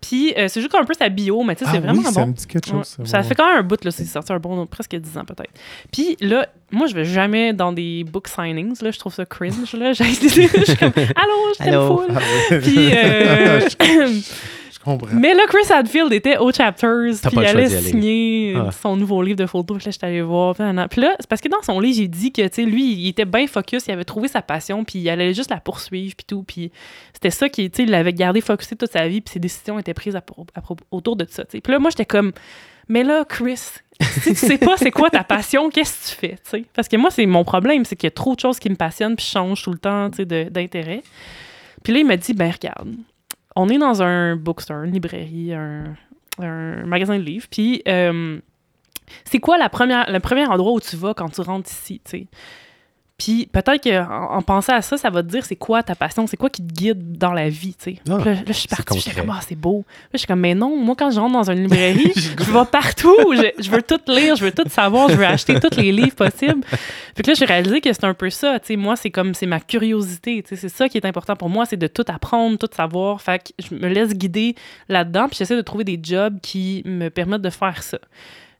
Puis, 0.00 0.34
c'est 0.36 0.60
juste 0.60 0.74
un 0.74 0.84
peu 0.84 0.92
sa 0.92 1.08
bio, 1.08 1.42
mais 1.44 1.54
tu 1.54 1.64
sais, 1.64 1.70
Ah 1.70 1.72
c'est 1.74 1.80
vraiment 1.80 2.00
oui, 2.02 2.12
ça 2.12 2.20
bon. 2.20 2.26
me 2.26 2.32
dit 2.34 2.46
quelque 2.46 2.68
chose. 2.68 2.96
Ouais. 2.98 3.06
Ça 3.06 3.22
fait 3.22 3.34
quand 3.34 3.48
même 3.48 3.58
un 3.58 3.62
bout, 3.62 3.82
là. 3.82 3.90
C'est 3.90 4.04
sorti 4.04 4.32
un 4.34 4.38
bon, 4.38 4.66
presque 4.66 4.94
10 4.94 5.16
ans 5.16 5.24
peut-être. 5.24 5.50
Puis 5.92 6.16
là, 6.20 6.46
moi, 6.70 6.88
je 6.88 6.94
vais 6.94 7.06
jamais 7.06 7.54
dans 7.54 7.72
des 7.72 8.04
book 8.04 8.28
signings, 8.28 8.74
là. 8.82 8.90
Je 8.90 8.98
trouve 8.98 9.14
ça 9.14 9.24
cringe, 9.24 9.72
là. 9.72 9.92
Je 9.94 10.04
suis 10.04 10.76
comme, 10.76 10.92
allô, 10.96 11.54
je 11.58 11.64
t'aime. 11.64 11.74
Ah 11.74 12.20
oui. 12.50 12.58
Puis, 12.60 12.90
Je 14.63 14.63
comprends. 14.84 15.14
mais 15.16 15.34
là, 15.34 15.42
Chris 15.48 15.72
Hadfield 15.72 16.12
était 16.12 16.36
au 16.38 16.52
Chapters, 16.52 17.14
puis 17.22 17.30
il 17.32 17.46
allait 17.46 17.68
signer 17.68 18.54
Ah. 18.56 18.70
son 18.70 18.96
nouveau 18.96 19.22
livre 19.22 19.38
de 19.38 19.46
photos. 19.46 19.78
Puis 19.78 19.86
là, 19.86 19.90
j'étais 19.90 20.06
allée 20.06 20.22
voir. 20.22 20.54
Puis, 20.54 21.00
là, 21.00 21.14
c'est 21.18 21.28
parce 21.28 21.40
que 21.40 21.48
dans 21.48 21.62
son 21.62 21.80
livre, 21.80 21.96
j'ai 21.96 22.08
dit 22.08 22.32
que, 22.32 22.42
tu 22.42 22.54
sais, 22.54 22.62
lui, 22.64 22.92
il 22.92 23.08
était 23.08 23.24
bien 23.24 23.46
focus, 23.46 23.86
il 23.86 23.92
avait 23.92 24.04
trouvé 24.04 24.28
sa 24.28 24.42
passion, 24.42 24.84
puis 24.84 24.98
il 25.00 25.08
allait 25.08 25.34
juste 25.34 25.50
la 25.50 25.58
poursuivre, 25.60 26.14
puis 26.16 26.24
tout. 26.26 26.42
Puis 26.42 26.70
c'était 27.12 27.30
ça 27.30 27.48
qui, 27.48 27.70
tu 27.70 27.76
sais, 27.78 27.82
il 27.84 27.90
l'avait 27.90 28.12
gardé 28.12 28.40
focusé 28.40 28.76
toute 28.76 28.92
sa 28.92 29.08
vie, 29.08 29.20
puis 29.20 29.32
ses 29.32 29.40
décisions 29.40 29.78
étaient 29.78 29.94
prises 29.94 30.16
à 30.16 30.22
autour 30.90 31.16
de 31.16 31.26
ça, 31.28 31.44
tu 31.44 31.52
sais. 31.52 31.60
Puis 31.60 31.72
là, 31.72 31.78
moi, 31.78 31.90
j'étais 31.90 32.04
comme, 32.06 32.32
mais 32.88 33.02
là, 33.02 33.24
Chris, 33.26 33.56
si 34.00 34.20
tu 34.30 34.34
sais 34.34 34.58
pas 34.58 34.76
c'est 34.76 34.90
quoi 34.90 35.08
ta 35.08 35.24
passion, 35.24 35.70
qu'est-ce 35.70 36.10
que 36.10 36.14
tu 36.14 36.20
fais, 36.20 36.34
tu 36.36 36.50
sais? 36.50 36.64
Parce 36.74 36.88
que 36.88 36.96
moi, 36.96 37.10
c'est 37.10 37.24
mon 37.26 37.44
problème, 37.44 37.84
c'est 37.84 37.96
qu'il 37.96 38.06
y 38.06 38.08
a 38.08 38.10
trop 38.10 38.34
de 38.34 38.40
choses 38.40 38.58
qui 38.58 38.68
me 38.68 38.74
passionnent, 38.76 39.16
puis 39.16 39.24
je 39.24 39.30
change 39.30 39.62
tout 39.62 39.72
le 39.72 39.78
temps, 39.78 40.10
tu 40.10 40.16
sais, 40.18 40.24
de- 40.26 40.48
d'intérêt. 40.50 41.02
Puis 41.82 41.92
là, 41.92 41.98
il 42.00 42.06
m'a 42.06 42.16
dit, 42.16 42.34
ben 42.34 42.50
regarde, 42.50 42.94
on 43.56 43.68
est 43.68 43.78
dans 43.78 44.02
un 44.02 44.36
bookstore, 44.36 44.82
une 44.82 44.92
librairie, 44.92 45.52
un, 45.54 45.96
magasin 46.84 47.16
de 47.16 47.22
livres, 47.22 47.46
puis 47.50 47.82
euh, 47.86 48.40
c'est 49.24 49.38
quoi 49.38 49.56
le 49.58 50.18
premier 50.18 50.46
endroit 50.46 50.72
où 50.72 50.80
tu 50.80 50.96
vas 50.96 51.14
quand 51.14 51.28
tu 51.28 51.40
rentres 51.40 51.70
ici, 51.70 52.00
tu 52.04 52.10
sais? 52.10 52.26
Puis 53.16 53.46
peut-être 53.46 53.80
qu'en 53.84 54.34
en 54.34 54.42
pensant 54.42 54.74
à 54.74 54.82
ça, 54.82 54.96
ça 54.96 55.08
va 55.08 55.22
te 55.22 55.28
dire 55.28 55.44
c'est 55.44 55.54
quoi 55.54 55.84
ta 55.84 55.94
passion, 55.94 56.26
c'est 56.26 56.36
quoi 56.36 56.50
qui 56.50 56.66
te 56.66 56.72
guide 56.72 57.16
dans 57.16 57.32
la 57.32 57.48
vie, 57.48 57.74
tu 57.74 57.92
sais. 57.92 57.98
Ah, 58.08 58.18
là, 58.18 58.34
là, 58.34 58.40
je 58.48 58.52
suis 58.52 58.66
partie, 58.66 58.98
j'étais 58.98 59.10
concret. 59.10 59.20
comme, 59.22 59.36
ah, 59.36 59.40
c'est 59.46 59.54
beau. 59.54 59.84
Là, 59.86 60.10
je 60.14 60.18
suis 60.18 60.26
comme, 60.26 60.40
mais 60.40 60.56
non, 60.56 60.76
moi, 60.76 60.96
quand 60.98 61.12
je 61.12 61.20
rentre 61.20 61.32
dans 61.32 61.48
une 61.48 61.62
librairie, 61.62 62.12
je 62.16 62.50
vais 62.50 62.64
partout, 62.72 63.16
je, 63.34 63.62
je 63.62 63.70
veux 63.70 63.82
tout 63.82 64.00
lire, 64.08 64.34
je 64.34 64.44
veux 64.44 64.50
tout 64.50 64.68
savoir, 64.68 65.08
je 65.10 65.14
veux 65.14 65.26
acheter 65.26 65.60
tous 65.60 65.76
les 65.76 65.92
livres 65.92 66.16
possibles. 66.16 66.64
Puis 67.14 67.22
que 67.22 67.30
là, 67.30 67.34
j'ai 67.34 67.44
réalisé 67.44 67.80
que 67.80 67.92
c'est 67.92 68.04
un 68.04 68.14
peu 68.14 68.30
ça, 68.30 68.58
tu 68.58 68.66
sais, 68.66 68.76
moi, 68.76 68.96
c'est 68.96 69.10
comme, 69.10 69.32
c'est 69.32 69.46
ma 69.46 69.60
curiosité, 69.60 70.42
tu 70.42 70.48
sais, 70.48 70.56
c'est 70.56 70.76
ça 70.76 70.88
qui 70.88 70.98
est 70.98 71.06
important 71.06 71.36
pour 71.36 71.48
moi, 71.48 71.66
c'est 71.66 71.76
de 71.76 71.86
tout 71.86 72.04
apprendre, 72.08 72.58
tout 72.58 72.74
savoir. 72.74 73.22
Fait 73.22 73.38
que 73.38 73.52
je 73.64 73.76
me 73.76 73.88
laisse 73.88 74.12
guider 74.14 74.56
là-dedans, 74.88 75.28
puis 75.28 75.36
j'essaie 75.38 75.56
de 75.56 75.62
trouver 75.62 75.84
des 75.84 76.00
jobs 76.02 76.40
qui 76.40 76.82
me 76.84 77.10
permettent 77.10 77.42
de 77.42 77.50
faire 77.50 77.80
ça. 77.84 77.98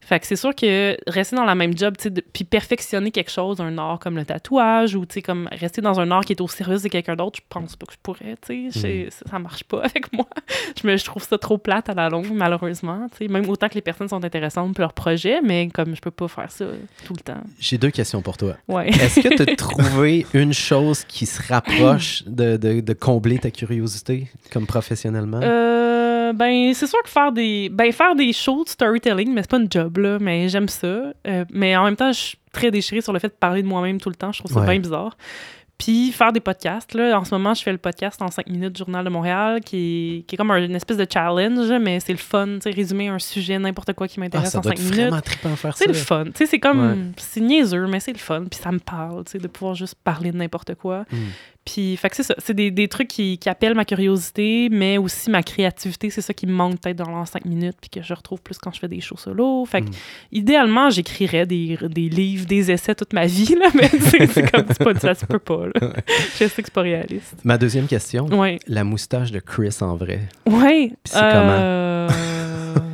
Fait 0.07 0.21
que 0.21 0.27
c'est 0.27 0.37
sûr 0.37 0.55
que 0.55 0.97
rester 1.07 1.35
dans 1.35 1.45
la 1.45 1.55
même 1.55 1.77
job, 1.77 1.95
puis 2.33 2.45
perfectionner 2.45 3.11
quelque 3.11 3.31
chose, 3.31 3.61
un 3.61 3.79
art 3.79 3.99
comme 3.99 4.17
le 4.17 4.25
tatouage, 4.25 4.95
ou 4.95 5.05
comme 5.25 5.49
rester 5.53 5.81
dans 5.81 5.99
un 5.99 6.11
art 6.11 6.25
qui 6.25 6.33
est 6.35 6.41
au 6.43 6.49
service 6.49 6.83
de 6.83 6.89
quelqu'un 6.89 7.17
d'autre, 7.17 7.39
je 7.43 7.47
pense 7.49 7.75
pas 7.77 7.87
que 7.87 7.93
je 7.95 7.99
pourrais, 8.03 8.37
tu 8.47 8.71
sais. 8.71 8.81
J'ai- 8.81 9.11
Ça, 9.11 9.25
ça 9.31 9.39
marche 9.39 9.65
pas 9.65 9.79
avec 9.85 10.13
moi. 10.13 10.27
Je, 10.81 10.87
me, 10.87 10.97
je 10.97 11.05
trouve 11.05 11.23
ça 11.23 11.39
trop 11.39 11.57
plate 11.59 11.89
à 11.89 11.95
la 11.95 12.09
longue, 12.11 12.31
malheureusement, 12.33 13.07
tu 13.13 13.25
sais. 13.25 13.29
Même 13.29 13.49
autant 13.49 13.69
que 13.69 13.75
les 13.75 13.81
personnes 13.81 14.09
sont 14.09 14.23
intéressantes 14.25 14.75
pour 14.75 14.83
leur 14.83 14.93
projet, 14.93 15.41
mais 15.43 15.69
comme 15.69 15.95
je 15.97 16.01
peux 16.01 16.11
pas 16.11 16.29
faire 16.29 16.51
ça 16.51 16.67
tout 17.07 17.15
le 17.15 17.21
temps. 17.23 17.43
J'ai 17.59 17.79
deux 17.79 17.91
questions 17.91 18.21
pour 18.23 18.37
toi. 18.37 18.57
Ouais. 18.69 18.89
Est-ce 18.91 19.21
que 19.21 19.35
tu 19.35 19.43
as 19.43 19.57
trouvé 19.57 20.27
une 20.35 20.53
chose 20.53 21.05
qui 21.05 21.27
se 21.27 21.41
rapproche 21.51 22.25
de, 22.27 22.57
de- 22.57 22.81
de 22.81 22.93
combler 22.93 23.39
ta 23.39 23.51
curiosité 23.51 24.29
comme 24.53 24.67
professionnellement? 24.67 25.41
Euh, 25.43 26.14
ben, 26.33 26.73
c'est 26.75 26.87
sûr 26.87 27.03
que 27.03 27.11
faire 27.11 27.33
des, 27.33 27.69
ben, 27.69 27.93
faire 27.93 28.15
des 28.15 28.33
shows 28.33 28.65
de 28.65 28.69
storytelling, 28.69 29.33
mais 29.33 29.43
c'est 29.43 29.51
pas 29.51 29.59
une 29.59 29.71
job, 29.71 29.99
là, 29.99 30.19
mais 30.21 30.49
j'aime 30.49 30.69
ça. 30.69 30.87
Euh, 31.27 31.45
mais 31.53 31.77
en 31.77 31.85
même 31.85 31.97
temps, 31.97 32.13
je 32.13 32.19
suis 32.21 32.39
très 32.53 32.71
déchirée 32.71 33.01
sur 33.01 33.13
le 33.13 33.19
fait 33.19 33.29
de 33.29 33.33
parler 33.35 33.63
de 33.63 33.69
moi-même 33.69 34.01
tout 34.01 34.09
le 34.11 34.15
temps. 34.17 34.33
Je 34.33 34.39
trouve 34.41 34.53
ça 34.53 34.61
Ouais. 34.61 34.67
bien 34.71 34.81
bizarre. 34.81 35.17
Puis 35.77 36.13
faire 36.13 36.33
des 36.33 36.39
podcasts, 36.39 36.95
là. 36.95 37.19
En 37.19 37.25
ce 37.25 37.35
moment, 37.35 37.53
je 37.53 37.61
fais 37.61 37.73
le 37.73 37.79
podcast 37.79 38.23
en 38.23 38.29
5 38.29 38.47
minutes 38.49 38.79
Journal 38.79 39.05
de 39.05 39.11
Montréal, 39.11 39.61
qui 39.61 39.77
est, 40.21 40.23
qui 40.23 40.37
est 40.37 40.39
comme 40.39 40.53
un- 40.53 40.65
une 40.65 40.77
espèce 40.77 40.97
de 40.97 41.07
challenge, 41.13 41.69
mais 41.83 41.99
c'est 41.99 42.13
le 42.13 42.19
fun, 42.19 42.59
tu 42.63 42.71
résumer 42.71 43.09
un 43.09 43.19
sujet, 43.19 43.59
n'importe 43.59 43.93
quoi 43.93 44.07
qui 44.07 44.15
Ah, 44.19 44.21
m'intéresse 44.21 44.51
ça 44.51 44.59
en 44.59 44.61
doit 44.61 44.77
5 44.77 44.81
être 44.87 44.97
minutes. 44.97 45.75
C'est 45.75 45.89
le 45.89 45.95
fun. 45.95 46.25
Tu 46.27 46.31
sais, 46.37 46.47
c'est 46.47 46.61
comme. 46.61 46.81
Ouais. 46.93 46.97
C'est 47.17 47.41
niaiseux, 47.41 47.89
mais 47.89 47.99
c'est 47.99 48.13
le 48.13 48.19
fun. 48.19 48.45
Puis 48.49 48.61
ça 48.63 48.71
me 48.71 48.79
parle, 48.79 49.25
tu 49.25 49.33
sais, 49.33 49.39
de 49.39 49.49
pouvoir 49.49 49.75
juste 49.75 49.97
parler 50.05 50.31
de 50.31 50.37
n'importe 50.37 50.77
quoi. 50.77 51.05
Mm. 51.11 51.17
Puis, 51.65 51.97
fait 51.97 52.11
que 52.11 52.17
c'est 52.17 52.23
ça. 52.23 52.35
C'est 52.39 52.53
des, 52.55 52.71
des 52.71 52.89
trucs 52.89 53.09
qui, 53.09 53.39
qui 53.39 53.49
appellent 53.49 53.75
ma 53.75 53.85
curiosité, 53.87 54.69
mais 54.71 54.99
aussi 54.99 55.31
ma 55.31 55.43
créativité. 55.43 56.11
C'est 56.11 56.21
ça 56.21 56.35
qui 56.35 56.47
me 56.47 56.53
manque 56.53 56.79
peut-être 56.81 56.99
dans 56.99 57.21
les 57.21 57.27
5 57.27 57.45
minutes, 57.47 57.77
puis 57.81 57.89
que 57.89 58.03
je 58.03 58.13
retrouve 58.13 58.43
plus 58.43 58.59
quand 58.59 58.73
je 58.75 58.81
fais 58.81 58.89
des 58.89 59.01
shows 59.01 59.17
solo. 59.17 59.65
Fait 59.65 59.81
que, 59.81 59.87
Mm. 59.89 59.93
idéalement, 60.33 60.91
j'écrirais 60.91 61.47
des, 61.47 61.79
des 61.89 62.09
livres, 62.09 62.47
des 62.47 62.71
essais 62.71 62.95
toute 62.95 63.13
ma 63.15 63.27
vie, 63.27 63.55
là, 63.59 63.69
mais 63.75 63.89
c'est 63.89 64.51
comme. 64.51 64.65
Pas, 64.65 65.01
ça 65.01 65.15
se 65.15 65.25
peut 65.27 65.39
pas, 65.39 65.67
là. 65.67 65.93
Je 66.33 66.37
sais 66.37 66.49
que 66.49 66.53
c'est 66.67 66.71
pas 66.71 66.83
réaliste. 66.83 67.35
Ma 67.45 67.57
deuxième 67.59 67.87
question, 67.87 68.27
Ouais. 68.27 68.59
la 68.67 68.85
moustache 68.85 69.31
de 69.33 69.41
Chris 69.41 69.77
en 69.81 69.97
vrai. 69.97 70.21
Ouais. 70.47 70.89
Puis 71.03 71.13
c'est 71.13 71.19
euh, 71.23 72.09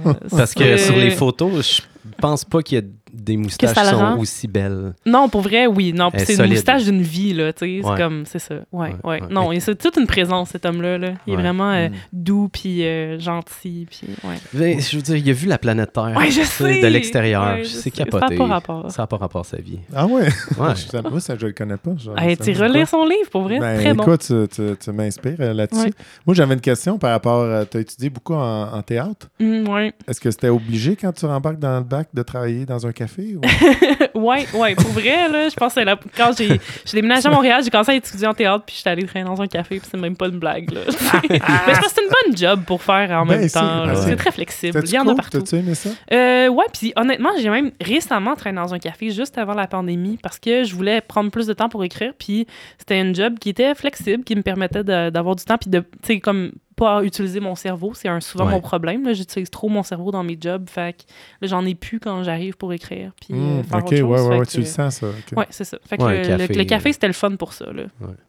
Parce 0.30 0.54
que 0.54 0.76
sur 0.76 0.96
les 0.96 1.10
photos, 1.10 1.82
je 2.06 2.12
pense 2.18 2.44
pas 2.44 2.62
qu'il 2.62 2.78
y 2.78 2.80
a 2.80 2.84
des 3.12 3.36
moustaches 3.36 3.76
sont 3.88 3.96
rend? 3.98 4.18
aussi 4.18 4.46
belles. 4.48 4.94
Non, 5.06 5.28
pour 5.28 5.40
vrai, 5.42 5.66
oui. 5.66 5.92
Non, 5.92 6.10
c'est 6.16 6.34
une 6.34 6.48
moustache 6.50 6.84
d'une 6.84 7.02
vie, 7.02 7.32
là, 7.34 7.52
tu 7.52 7.58
sais. 7.60 7.86
Ouais. 7.86 7.94
C'est 7.96 8.02
comme, 8.02 8.24
c'est 8.26 8.38
ça. 8.38 8.54
Ouais, 8.72 8.94
Ouais, 9.04 9.20
ouais. 9.20 9.20
Non, 9.30 9.52
il- 9.52 9.60
c'est 9.60 9.76
toute 9.76 9.96
une 9.96 10.06
présence, 10.06 10.50
cet 10.50 10.64
homme-là, 10.66 10.98
là. 10.98 11.12
Il 11.26 11.34
est 11.34 11.36
vraiment 11.36 11.70
euh, 11.72 11.88
Mm. 11.88 11.92
doux, 12.12 12.48
puis 12.52 12.84
euh, 12.84 13.18
gentil, 13.18 13.86
puis 13.90 14.08
ouais. 14.24 14.36
Mais, 14.54 14.80
je 14.80 14.96
veux 14.96 15.02
dire, 15.02 15.16
il 15.16 15.30
a 15.30 15.32
vu 15.32 15.46
la 15.48 15.58
planète 15.58 15.92
Terre 15.92 16.14
Ouais, 16.16 16.30
je 16.30 16.42
sais! 16.42 16.80
de 16.80 16.86
l'extérieur. 16.86 17.58
C'est 17.64 17.66
sais. 17.82 17.90
capoté. 17.90 18.26
Ça 18.26 18.30
n'a 18.30 18.36
pas 18.38 18.46
rapport. 18.46 18.90
Ça 18.90 19.02
n'a 19.02 19.06
pas 19.06 19.16
rapport 19.16 19.40
à 19.42 19.44
sa 19.44 19.56
vie. 19.58 19.78
Ah 19.94 20.06
ouais? 20.06 20.28
Moi, 20.58 20.74
ça, 21.20 21.36
je 21.38 21.46
le 21.46 21.52
connais 21.52 21.76
pas. 21.76 21.92
Hey, 22.18 22.36
tu 22.36 22.52
relire 22.52 22.88
son 22.88 23.04
livre, 23.04 23.30
pour 23.30 23.42
vrai, 23.42 23.58
Ben, 23.58 23.78
très 23.80 23.94
bon. 23.94 24.02
écoute, 24.04 24.20
tu, 24.26 24.34
tu- 24.54 24.76
tu 24.78 24.92
m'inspires 24.92 25.36
euh, 25.40 25.52
là-dessus. 25.54 25.80
Ouais. 25.84 25.92
Moi, 26.26 26.34
j'avais 26.34 26.54
une 26.54 26.60
question 26.60 26.98
par 26.98 27.10
rapport. 27.10 27.46
tu 27.70 27.76
as 27.76 27.80
étudié 27.80 28.10
beaucoup 28.10 28.34
en, 28.34 28.72
en 28.72 28.82
théâtre. 28.82 29.28
Mm, 29.40 29.68
ouais. 29.68 29.92
Est-ce 30.08 30.20
que 30.20 30.30
c'était 30.30 30.48
obligé 30.48 30.96
quand 30.96 31.12
tu 31.12 31.26
rembarques 31.26 31.58
dans 31.58 31.78
le 31.78 31.84
bac 31.84 32.08
de 32.12 32.22
travailler 32.22 32.66
dans 32.66 32.86
un 32.86 32.92
café? 33.00 33.36
ou- 33.36 33.40
ouais, 34.28 34.46
ouais, 34.54 34.74
pour 34.74 34.90
vrai, 34.90 35.28
là, 35.28 35.48
je 35.48 35.54
pense 35.54 35.74
que 35.74 35.80
la- 35.80 35.98
quand 36.16 36.30
j'ai 36.36 36.60
déménagé 36.92 37.26
à 37.26 37.30
Montréal, 37.30 37.62
j'ai 37.64 37.70
commencé 37.70 37.92
à 37.92 37.94
étudier 37.94 38.26
en 38.26 38.34
théâtre, 38.34 38.64
puis 38.66 38.74
j'étais 38.76 38.90
allée 38.90 39.04
traîner 39.04 39.24
dans 39.26 39.40
un 39.40 39.46
café, 39.46 39.78
puis 39.78 39.88
c'est 39.90 39.96
même 39.98 40.16
pas 40.16 40.26
une 40.28 40.38
blague, 40.38 40.70
là. 40.72 40.80
Mais 41.30 41.38
je 41.38 41.40
pense 41.40 41.78
que 41.78 41.90
c'est 41.94 42.02
une 42.02 42.10
bonne 42.26 42.36
job 42.36 42.60
pour 42.66 42.82
faire 42.82 43.10
en 43.12 43.26
Ben, 43.26 43.38
même 43.40 43.50
temps. 43.50 43.86
ben, 43.86 43.94
C'est 43.96 44.16
très 44.16 44.32
flexible. 44.32 44.80
Il 44.84 44.90
y 44.92 44.98
en 44.98 45.08
a 45.08 45.14
partout. 45.14 45.38
T'as-tu 45.38 45.56
aimé 45.56 45.74
ça? 45.74 45.90
Euh, 46.12 46.48
ouais, 46.48 46.64
puis 46.72 46.92
honnêtement, 46.96 47.30
j'ai 47.40 47.50
même 47.50 47.70
récemment 47.80 48.34
traîné 48.36 48.56
dans 48.56 48.72
un 48.74 48.78
café 48.78 49.10
juste 49.10 49.38
avant 49.38 49.54
la 49.54 49.66
pandémie 49.66 50.18
parce 50.22 50.38
que 50.38 50.64
je 50.64 50.74
voulais 50.74 51.00
prendre 51.00 51.30
plus 51.30 51.46
de 51.46 51.52
temps 51.52 51.68
pour 51.68 51.82
écrire. 51.84 52.12
Puis 52.18 52.46
c'était 52.78 53.00
une 53.00 53.14
job 53.14 53.38
qui 53.38 53.48
était 53.50 53.74
flexible, 53.74 54.24
qui 54.24 54.36
me 54.36 54.42
permettait 54.42 54.84
d'avoir 54.84 55.36
du 55.36 55.44
temps, 55.44 55.58
puis 55.58 55.70
de, 55.70 55.78
tu 55.80 55.86
sais, 56.04 56.20
comme 56.20 56.52
pas 56.80 57.04
utiliser 57.04 57.38
mon 57.40 57.54
cerveau. 57.54 57.92
C'est 57.94 58.08
un, 58.08 58.20
souvent 58.20 58.46
Ouais. 58.46 58.52
mon 58.52 58.60
problème. 58.60 59.04
là. 59.04 59.12
J'utilise 59.12 59.50
trop 59.50 59.68
mon 59.68 59.82
cerveau 59.82 60.10
dans 60.10 60.24
mes 60.24 60.36
jobs. 60.40 60.68
Fait 60.68 60.96
que 60.96 61.46
j'en 61.46 61.64
ai 61.66 61.74
plus 61.74 62.00
quand 62.00 62.22
j'arrive 62.24 62.56
pour 62.56 62.72
écrire. 62.72 63.12
Puis 63.20 63.34
Hmm, 63.34 63.62
faire 63.62 63.78
ok, 63.78 63.84
autre 63.86 63.96
chose. 63.96 64.02
ouais, 64.10 64.20
ouais, 64.28 64.38
ouais, 64.38 64.46
que- 64.46 64.50
tu 64.50 64.58
le 64.60 64.64
sens, 64.64 64.96
ça. 64.96 65.06
ok. 65.08 65.36
Ouais, 65.38 65.46
c'est 65.50 65.64
ça. 65.64 65.78
Fait 65.86 65.96
que 65.98 66.02
Ouais, 66.02 66.12
le, 66.24 66.32
un 66.32 66.36
le- 66.36 66.38
café, 66.46 66.54
le 66.54 66.64
café, 66.64 66.88
euh, 66.88 66.92
c'était 66.92 67.06
le 67.06 67.12
fun 67.12 67.36
pour 67.36 67.52
ça. 67.52 67.66
Là. 67.72 67.84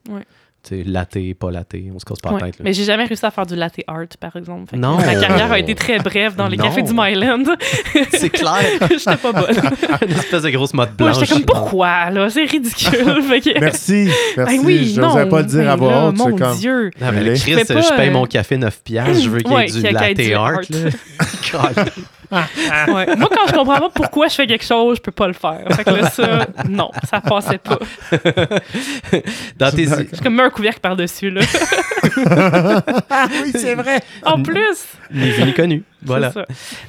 Tu 0.06 0.12
sais, 0.12 0.26
laté, 0.70 1.34
pas 1.34 1.50
laté, 1.52 1.92
on 1.94 2.00
se 2.00 2.06
casse 2.06 2.20
pas 2.20 2.32
Ouais. 2.32 2.40
la 2.40 2.46
tête. 2.48 2.60
là. 2.60 2.64
Mais 2.66 2.74
j'ai 2.74 2.84
jamais 2.84 3.06
réussi 3.06 3.26
à 3.26 3.32
faire 3.32 3.46
du 3.46 3.56
latte 3.56 3.76
art, 3.88 4.06
par 4.20 4.36
exemple. 4.36 4.76
Non. 4.78 4.98
Ma 4.98 5.16
carrière 5.16 5.52
a 5.52 5.60
été 5.60 5.74
très 5.76 5.98
brève 6.00 6.36
dans 6.36 6.48
les 6.48 6.58
Non. 6.58 6.66
cafés 6.66 6.82
du 6.84 6.94
Myland. 6.94 7.44
C'est 8.12 8.30
clair. 8.30 8.60
J'étais 8.90 9.18
pas 9.18 9.32
bonne. 9.32 9.56
Une 10.08 10.12
espèce 10.12 10.44
de 10.44 10.50
grosse 10.50 10.74
mode 10.74 10.90
Moi, 11.00 11.12
blanche. 11.12 11.20
j'étais 11.22 11.34
comme 11.34 11.46
pourquoi, 11.46 12.10
là? 12.12 12.30
C'est 12.30 12.44
ridicule. 12.46 12.92
Que- 13.02 13.60
Merci. 13.60 14.10
Merci. 14.38 14.58
Ben 14.58 14.62
oui, 14.66 14.94
je 14.96 15.02
non. 15.02 15.08
n'osais 15.16 15.26
pas 15.30 15.40
le 15.42 15.48
dire 15.48 15.70
à 15.70 15.76
voix 15.76 16.08
haute. 16.08 16.18
Mon 16.18 16.36
comme... 16.36 16.56
Dieu. 16.58 16.92
Ah, 17.02 17.12
mais 17.12 17.24
le 17.24 17.36
Je 17.36 17.42
Chris, 17.42 17.54
pas, 17.66 17.82
je 17.82 17.96
paye 17.96 18.10
euh, 18.10 18.14
mon 18.14 18.26
café 18.26 18.58
9 18.58 18.82
piastres, 18.84 19.22
je 19.24 19.30
veux 19.30 19.40
qu'il 19.40 19.52
y 19.52 19.54
ait 19.54 19.58
Ouais, 19.58 19.66
du 19.66 19.82
latte 19.82 20.36
art. 20.36 20.60
art. 21.54 21.86
Ouais. 22.32 23.16
Moi, 23.18 23.30
quand 23.30 23.48
je 23.48 23.54
comprends 23.54 23.80
pas 23.80 23.90
pourquoi 23.94 24.28
je 24.28 24.36
fais 24.36 24.48
quelque 24.48 24.64
chose, 24.66 24.98
je 24.98 25.02
peux 25.02 25.12
pas 25.12 25.28
le 25.28 25.34
faire. 25.34 25.62
Fait 25.72 25.84
que 25.84 25.90
là, 25.90 26.10
ça, 26.10 26.48
non, 26.70 26.90
ça 27.10 27.20
passait 27.22 27.58
pas. 27.58 27.78
Dans 29.58 29.72
tes... 29.72 29.86
Je 29.86 30.22
comme 30.22 30.40
un 30.40 30.50
couvercle 30.50 30.80
par-dessus, 30.80 31.30
là. 31.30 31.42
Ah 33.10 33.28
oui, 33.44 33.52
c'est 33.54 33.76
vrai. 33.76 34.02
En 34.26 34.42
plus! 34.42 34.86
Ni 35.14 35.30
vu 35.32 35.44
ni 35.44 35.54
connu. 35.54 35.84
Voilà. 36.04 36.32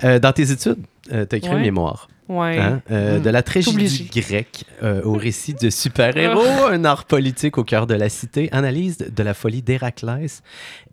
Euh, 0.04 0.18
dans 0.18 0.32
tes 0.32 0.50
études, 0.50 0.78
tu 1.08 1.14
as 1.14 1.36
écrit 1.36 1.50
un 1.50 1.54
Ouais. 1.56 1.60
mémoire. 1.60 2.08
Ouais. 2.28 2.58
hein, 2.58 2.80
euh, 2.90 3.18
Mm. 3.18 3.22
De 3.22 3.30
la 3.30 3.42
tragédie 3.42 4.10
grecque 4.14 4.64
euh, 4.82 5.02
au 5.04 5.14
récit 5.14 5.54
de 5.54 5.68
super-héros, 5.70 6.66
un 6.70 6.84
art 6.84 7.04
politique 7.04 7.58
au 7.58 7.64
cœur 7.64 7.86
de 7.86 7.94
la 7.94 8.08
cité, 8.08 8.48
analyse 8.52 8.98
de 8.98 9.22
la 9.22 9.34
folie 9.34 9.60
d'Héraclès 9.60 10.42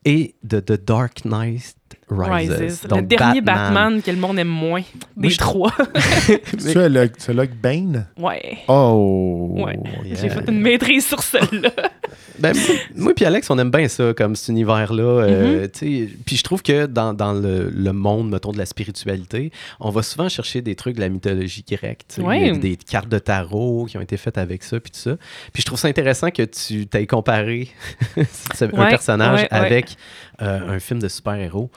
et 0.05 0.35
de 0.43 0.59
The 0.59 0.83
Dark 0.83 1.23
Knight 1.25 1.75
Rises. 2.11 2.81
le 2.83 2.87
Donc, 2.89 3.07
dernier 3.07 3.41
Batman. 3.41 4.01
que 4.01 4.11
le 4.11 4.17
monde 4.17 4.39
aime 4.39 4.47
moins 4.47 4.81
des 5.17 5.29
je- 5.29 5.37
trois. 5.37 5.71
C'est 6.57 6.89
le- 6.89 7.09
celui-là 7.17 7.43
avec 7.43 7.59
Bane? 7.61 8.07
ouais. 8.17 8.59
Oh! 8.67 9.55
Ouais. 9.57 9.77
Yeah. 10.05 10.15
J'ai 10.21 10.29
fait 10.29 10.49
une 10.49 10.61
maîtrise 10.61 11.05
sur 11.07 11.21
celle-là. 11.21 11.69
Ben, 12.39 12.55
moi- 12.95 13.13
puis 13.13 13.25
Alex, 13.25 13.49
on 13.49 13.59
aime 13.59 13.69
bien 13.69 13.89
ça, 13.89 14.13
comme 14.13 14.33
cet 14.37 14.47
univers-là. 14.47 15.03
euh, 15.03 15.67
Mm-hmm. 15.67 16.07
Puis 16.25 16.37
je 16.37 16.43
trouve 16.43 16.61
que 16.63 16.85
dans, 16.85 17.13
dans 17.13 17.33
le, 17.33 17.69
le 17.69 17.91
monde, 17.91 18.29
mettons, 18.31 18.53
de 18.53 18.57
la 18.57 18.65
spiritualité, 18.65 19.51
on 19.81 19.89
va 19.89 20.01
souvent 20.03 20.29
chercher 20.29 20.61
des 20.61 20.73
trucs 20.75 20.95
de 20.95 21.01
la 21.01 21.09
mythologie 21.09 21.65
grecque. 21.69 22.05
Ouais. 22.17 22.57
Des 22.57 22.77
cartes 22.77 23.09
de 23.09 23.19
tarot 23.19 23.87
qui 23.89 23.97
ont 23.97 24.01
été 24.01 24.15
faites 24.15 24.37
avec 24.37 24.63
ça, 24.63 24.79
puis 24.79 24.89
tout 24.89 24.99
ça. 24.99 25.17
Puis 25.51 25.61
je 25.61 25.65
trouve 25.65 25.77
ça 25.77 25.89
intéressant 25.89 26.31
que 26.31 26.43
tu 26.43 26.87
t'aies 26.87 27.07
comparé 27.07 27.67
un 28.17 28.21
Ouais, 28.67 28.89
personnage 28.89 29.41
ouais, 29.41 29.47
ouais. 29.51 29.57
avec 29.57 29.97
euh, 30.41 30.75
un 30.75 30.79
film 30.79 30.99
de 31.01 31.07
super-héros. 31.07 31.69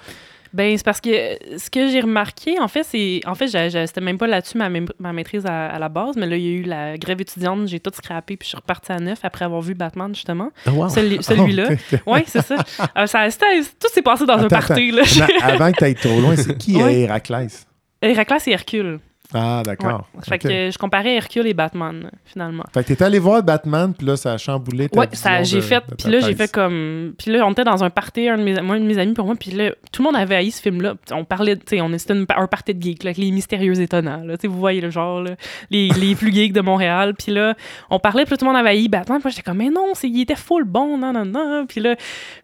Ben, 0.54 0.76
c'est 0.76 0.84
parce 0.84 1.00
que 1.00 1.08
ce 1.56 1.70
que 1.70 1.88
j'ai 1.88 2.02
remarqué, 2.02 2.60
en 2.60 2.68
fait, 2.68 2.82
c'est. 2.82 3.20
En 3.24 3.34
fait, 3.34 3.48
c'était 3.48 4.02
même 4.02 4.18
pas 4.18 4.26
là-dessus 4.26 4.58
ma, 4.58 4.68
ma 4.98 5.12
maîtrise 5.14 5.46
à, 5.46 5.68
à 5.68 5.78
la 5.78 5.88
base, 5.88 6.14
mais 6.14 6.26
là, 6.26 6.36
il 6.36 6.42
y 6.42 6.48
a 6.48 6.50
eu 6.58 6.62
la 6.64 6.98
grève 6.98 7.22
étudiante, 7.22 7.66
j'ai 7.68 7.80
tout 7.80 7.90
scrappé, 7.94 8.36
puis 8.36 8.44
je 8.44 8.48
suis 8.50 8.56
repartie 8.58 8.92
à 8.92 8.98
neuf 9.00 9.20
après 9.22 9.46
avoir 9.46 9.62
vu 9.62 9.74
Batman, 9.74 10.14
justement. 10.14 10.50
Oh, 10.66 10.72
wow. 10.72 10.88
Celui- 10.90 11.22
Celui-là. 11.22 11.70
Oh. 12.06 12.12
Oui, 12.14 12.20
c'est 12.26 12.44
ça. 12.44 12.56
Euh, 12.98 13.06
ça 13.06 13.30
c'était- 13.30 13.62
tout 13.80 13.88
s'est 13.94 14.02
passé 14.02 14.26
dans 14.26 14.36
un 14.38 14.48
party, 14.48 14.90
là. 14.90 15.02
Mais 15.20 15.42
avant 15.42 15.72
que 15.72 15.78
tu 15.78 15.84
ailles 15.84 15.94
trop 15.94 16.20
loin, 16.20 16.36
c'est 16.36 16.58
qui 16.58 16.76
Ouais. 16.82 16.96
est 16.96 17.00
Héraclès? 17.04 17.66
Héraclès 18.02 18.46
et 18.48 18.50
Hercule. 18.50 18.98
Ah, 19.34 19.62
d'accord. 19.64 20.06
Ouais. 20.14 20.22
Fait 20.28 20.38
que 20.38 20.48
je 20.70 20.78
comparais 20.78 21.14
Hercule 21.16 21.46
et 21.46 21.54
Batman, 21.54 22.10
finalement. 22.24 22.64
Fait 22.74 22.84
que 22.84 22.92
t'es 22.92 23.02
allé 23.02 23.18
voir 23.18 23.42
Batman, 23.42 23.92
puis 23.96 24.06
là, 24.06 24.16
ça 24.16 24.32
a 24.32 24.38
chamboulé 24.38 24.88
ta 24.88 24.98
Ouais, 25.00 25.08
ça, 25.12 25.42
j'ai 25.42 25.60
fait. 25.60 25.82
Puis 25.98 26.10
là, 26.10 26.20
j'ai 26.20 26.34
fait 26.34 26.50
comme. 26.52 27.14
Puis 27.18 27.30
là, 27.32 27.46
on 27.46 27.52
était 27.52 27.64
dans 27.64 27.82
un 27.84 27.90
party, 27.90 28.28
un 28.28 28.38
de 28.38 28.42
mes, 28.42 28.60
moi, 28.60 28.76
un 28.76 28.80
de 28.80 28.84
mes 28.84 28.98
amis 28.98 29.14
pour 29.14 29.26
moi. 29.26 29.34
Puis 29.38 29.50
là, 29.52 29.70
tout 29.92 30.02
le 30.02 30.04
monde 30.10 30.16
avait 30.20 30.36
haï 30.36 30.50
ce 30.50 30.60
film-là. 30.60 30.94
On 31.12 31.24
parlait, 31.24 31.56
tu 31.56 31.62
sais, 31.76 31.80
on 31.80 31.90
c'était 31.98 32.14
une- 32.14 32.26
un 32.34 32.46
party 32.46 32.74
de 32.74 32.82
geeks, 32.82 33.04
là, 33.04 33.08
avec 33.10 33.18
les 33.18 33.30
mystérieux 33.30 33.80
étonnants. 33.80 34.22
Là, 34.24 34.36
Tu 34.36 34.46
vous 34.48 34.58
voyez 34.58 34.80
le 34.80 34.90
genre, 34.90 35.20
là, 35.22 35.32
les, 35.70 35.88
les 35.88 36.14
plus 36.16 36.32
geeks 36.32 36.52
de 36.52 36.60
Montréal. 36.60 37.14
Puis 37.14 37.32
là, 37.32 37.54
on 37.90 37.98
parlait, 37.98 38.24
puis 38.24 38.36
tout 38.36 38.44
le 38.44 38.50
monde 38.50 38.58
avait 38.60 38.70
haï 38.70 38.88
Batman. 38.88 39.20
Puis 39.20 39.30
j'étais 39.30 39.42
comme, 39.42 39.58
mais 39.58 39.70
non, 39.70 39.92
c'est, 39.94 40.08
il 40.08 40.20
était 40.20 40.36
full 40.36 40.64
bon, 40.64 40.98
non, 40.98 41.12
non, 41.12 41.24
non. 41.24 41.66
Puis 41.66 41.80
là, 41.80 41.96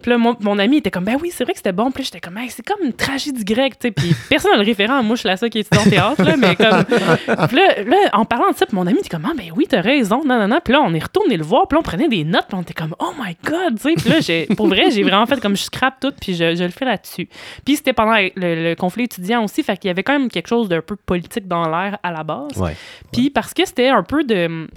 puis 0.02 0.10
là 0.10 0.18
mon, 0.18 0.36
mon 0.40 0.58
ami 0.58 0.78
était 0.78 0.90
comme, 0.90 1.04
ben 1.04 1.16
oui, 1.20 1.30
c'est 1.34 1.44
vrai 1.44 1.52
que 1.52 1.58
c'était 1.58 1.72
bon. 1.72 1.90
Puis 1.90 2.02
là, 2.02 2.10
j'étais 2.12 2.20
comme, 2.20 2.38
Hey, 2.38 2.50
c'est 2.50 2.64
comme 2.64 2.84
une 2.84 2.92
tragédie 2.92 3.44
grecque, 3.44 3.78
tu 3.78 3.88
sais. 3.88 3.90
Puis 3.90 4.14
personne 4.28 4.52
n'a 4.52 4.58
le 4.58 4.64
référent. 4.64 5.02
Moi, 5.02 5.16
je 5.16 5.20
suis 5.20 5.28
la 5.28 5.36
seule 5.36 5.50
qui 5.50 5.58
est 5.60 5.76
en 5.76 5.82
théâtre, 5.88 6.22
là, 6.22 6.36
mais 6.36 6.54
comme. 6.56 6.77
Puis 7.48 7.56
là, 7.56 7.82
là, 7.84 7.96
en 8.12 8.24
parlant 8.24 8.50
de 8.50 8.56
ça, 8.56 8.66
mon 8.72 8.86
ami 8.86 8.98
était 8.98 9.08
comme, 9.08 9.26
ah, 9.26 9.32
ben 9.36 9.50
oui, 9.56 9.66
t'as 9.68 9.80
raison, 9.80 10.22
non, 10.24 10.38
non, 10.38 10.48
non. 10.48 10.58
Puis 10.64 10.72
là, 10.72 10.80
on 10.84 10.92
est 10.94 11.02
retourné 11.02 11.36
le 11.36 11.44
voir, 11.44 11.66
puis 11.68 11.76
là, 11.76 11.80
on 11.80 11.82
prenait 11.82 12.08
des 12.08 12.24
notes, 12.24 12.46
puis 12.48 12.56
on 12.56 12.62
était 12.62 12.74
comme, 12.74 12.94
oh 12.98 13.12
my 13.22 13.36
god, 13.44 13.76
tu 13.76 13.82
sais. 13.82 13.94
Puis 13.96 14.08
là, 14.10 14.20
j'ai- 14.20 14.46
pour 14.56 14.68
vrai, 14.68 14.90
j'ai 14.90 15.02
vraiment 15.02 15.26
fait 15.26 15.40
comme 15.40 15.56
je 15.56 15.62
scrape 15.62 16.00
tout, 16.00 16.12
puis 16.20 16.34
je, 16.34 16.54
je 16.54 16.64
le 16.64 16.70
fais 16.70 16.84
là-dessus. 16.84 17.28
Puis 17.64 17.76
c'était 17.76 17.92
pendant 17.92 18.16
le, 18.16 18.30
le 18.70 18.74
conflit 18.74 19.04
étudiant 19.04 19.44
aussi, 19.44 19.62
fait 19.62 19.76
qu'il 19.76 19.88
y 19.88 19.90
avait 19.90 20.02
quand 20.02 20.18
même 20.18 20.28
quelque 20.30 20.48
chose 20.48 20.68
d'un 20.68 20.80
peu 20.82 20.96
politique 20.96 21.46
dans 21.48 21.68
l'air 21.68 21.98
à 22.02 22.12
la 22.12 22.22
base. 22.24 22.56
Ouais. 22.56 22.76
Puis 23.12 23.30
parce 23.30 23.54
que 23.54 23.64
c'était 23.66 23.88
un 23.88 24.02
peu 24.02 24.24
de 24.24 24.68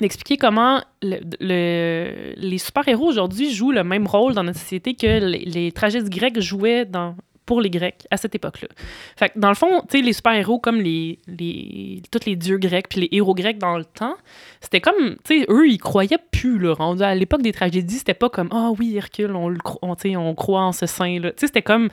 d'expliquer 0.00 0.36
comment 0.38 0.80
le- 1.02 1.20
le- 1.40 2.32
les 2.36 2.58
super-héros 2.58 3.06
aujourd'hui 3.06 3.54
jouent 3.54 3.70
le 3.70 3.84
même 3.84 4.08
rôle 4.08 4.34
dans 4.34 4.42
notre 4.42 4.58
société 4.58 4.94
que 4.94 5.06
les, 5.24 5.44
les 5.44 5.70
tragédies 5.70 6.10
grecques 6.10 6.40
jouaient 6.40 6.84
dans 6.84 7.14
pour 7.46 7.60
les 7.60 7.70
Grecs 7.70 8.06
à 8.10 8.16
cette 8.16 8.34
époque-là. 8.34 8.68
Fait 9.16 9.28
que 9.30 9.38
dans 9.38 9.48
le 9.50 9.54
fond, 9.54 9.82
tu 9.82 9.98
sais, 9.98 10.02
les 10.02 10.12
super-héros 10.12 10.58
comme 10.58 10.80
les, 10.80 11.18
les 11.26 12.02
tous 12.10 12.20
les 12.26 12.36
dieux 12.36 12.58
grecs 12.58 12.88
puis 12.88 13.02
les 13.02 13.08
héros 13.12 13.34
grecs 13.34 13.58
dans 13.58 13.76
le 13.76 13.84
temps, 13.84 14.14
c'était 14.60 14.80
comme, 14.80 15.16
tu 15.24 15.40
sais, 15.40 15.46
eux, 15.50 15.68
ils 15.68 15.78
croyaient 15.78 16.18
plus, 16.32 16.58
là. 16.58 16.74
Rendu 16.74 17.02
à 17.02 17.14
l'époque 17.14 17.42
des 17.42 17.52
tragédies, 17.52 17.98
c'était 17.98 18.14
pas 18.14 18.28
comme, 18.30 18.48
ah 18.52 18.70
oui, 18.78 18.96
Hercule, 18.96 19.32
on, 19.36 19.48
le 19.48 19.58
cro- 19.58 19.78
on, 19.82 20.34
croit 20.34 20.62
en 20.62 20.72
ce 20.72 20.86
saint, 20.86 21.20
là. 21.20 21.30
Tu 21.32 21.40
sais, 21.40 21.46
c'était 21.48 21.62
comme, 21.62 21.88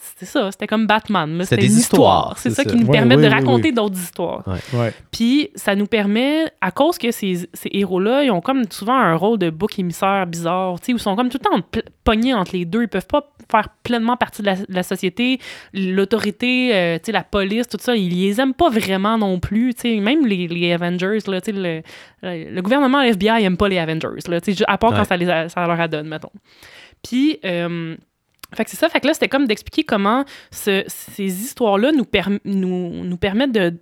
c'était 0.00 0.26
ça, 0.26 0.50
c'était 0.52 0.66
comme 0.66 0.86
Batman. 0.86 1.40
C'était 1.42 1.56
des 1.62 1.78
histoires, 1.78 2.34
histoire. 2.34 2.38
C'est 2.38 2.50
ça, 2.50 2.62
ça. 2.62 2.70
qui 2.70 2.76
nous 2.76 2.86
Ouais, 2.86 2.92
permet 2.92 3.16
oui, 3.16 3.22
de 3.22 3.28
raconter 3.28 3.68
oui. 3.68 3.72
d'autres 3.72 3.98
histoires. 3.98 4.44
Ouais. 4.72 4.92
Puis 5.10 5.50
ça 5.54 5.74
nous 5.74 5.86
permet, 5.86 6.44
à 6.60 6.70
cause 6.70 6.98
que 6.98 7.10
ces, 7.10 7.48
ces 7.52 7.68
héros-là, 7.72 8.24
ils 8.24 8.30
ont 8.30 8.40
comme 8.40 8.64
souvent 8.70 8.96
un 8.96 9.16
rôle 9.16 9.38
de 9.38 9.50
bouc 9.50 9.78
émissaire 9.78 10.26
bizarre, 10.26 10.78
tu 10.80 10.86
sais, 10.86 10.92
où 10.92 10.96
ils 10.96 11.00
sont 11.00 11.16
comme 11.16 11.28
tout 11.28 11.38
le 11.42 11.48
temps 11.50 11.80
pognés 12.04 12.34
entre 12.34 12.52
les 12.56 12.64
deux. 12.64 12.82
Ils 12.82 12.88
peuvent 12.88 13.06
pas 13.06 13.33
faire 13.50 13.68
pleinement 13.82 14.16
partie 14.16 14.42
de 14.42 14.46
la, 14.46 14.56
de 14.56 14.64
la 14.68 14.82
société. 14.82 15.38
L'autorité, 15.72 16.74
euh, 16.74 16.98
la 17.08 17.22
police, 17.24 17.68
tout 17.68 17.78
ça, 17.80 17.94
ils 17.94 18.08
les 18.10 18.40
aiment 18.40 18.54
pas 18.54 18.70
vraiment 18.70 19.18
non 19.18 19.38
plus. 19.40 19.72
Même 19.84 20.26
les, 20.26 20.48
les 20.48 20.72
Avengers, 20.72 21.18
là, 21.26 21.40
le, 21.46 21.82
le, 22.22 22.50
le 22.50 22.62
gouvernement, 22.62 23.02
l'FBI, 23.02 23.28
aime 23.44 23.56
pas 23.56 23.68
les 23.68 23.78
Avengers, 23.78 24.08
là, 24.28 24.38
à 24.66 24.78
part 24.78 24.90
Ouais. 24.90 24.96
quand 24.98 25.04
ça, 25.04 25.16
les 25.16 25.28
a- 25.28 25.48
ça 25.48 25.66
leur 25.66 25.80
adonne, 25.80 26.08
mettons. 26.08 26.32
Puis... 27.02 27.38
euh, 27.44 27.96
fait 28.54 28.64
que 28.64 28.70
c'est 28.70 28.76
ça. 28.76 28.88
Fait 28.88 29.00
que 29.00 29.08
là, 29.08 29.14
c'était 29.14 29.28
comme 29.28 29.46
d'expliquer 29.48 29.82
comment 29.82 30.24
ce- 30.52 30.84
ces 30.86 31.24
histoires-là 31.24 31.90
nous, 31.90 32.04
perm- 32.04 32.38
nous, 32.44 33.02
nous 33.02 33.16
permettent 33.16 33.50
de 33.50 33.74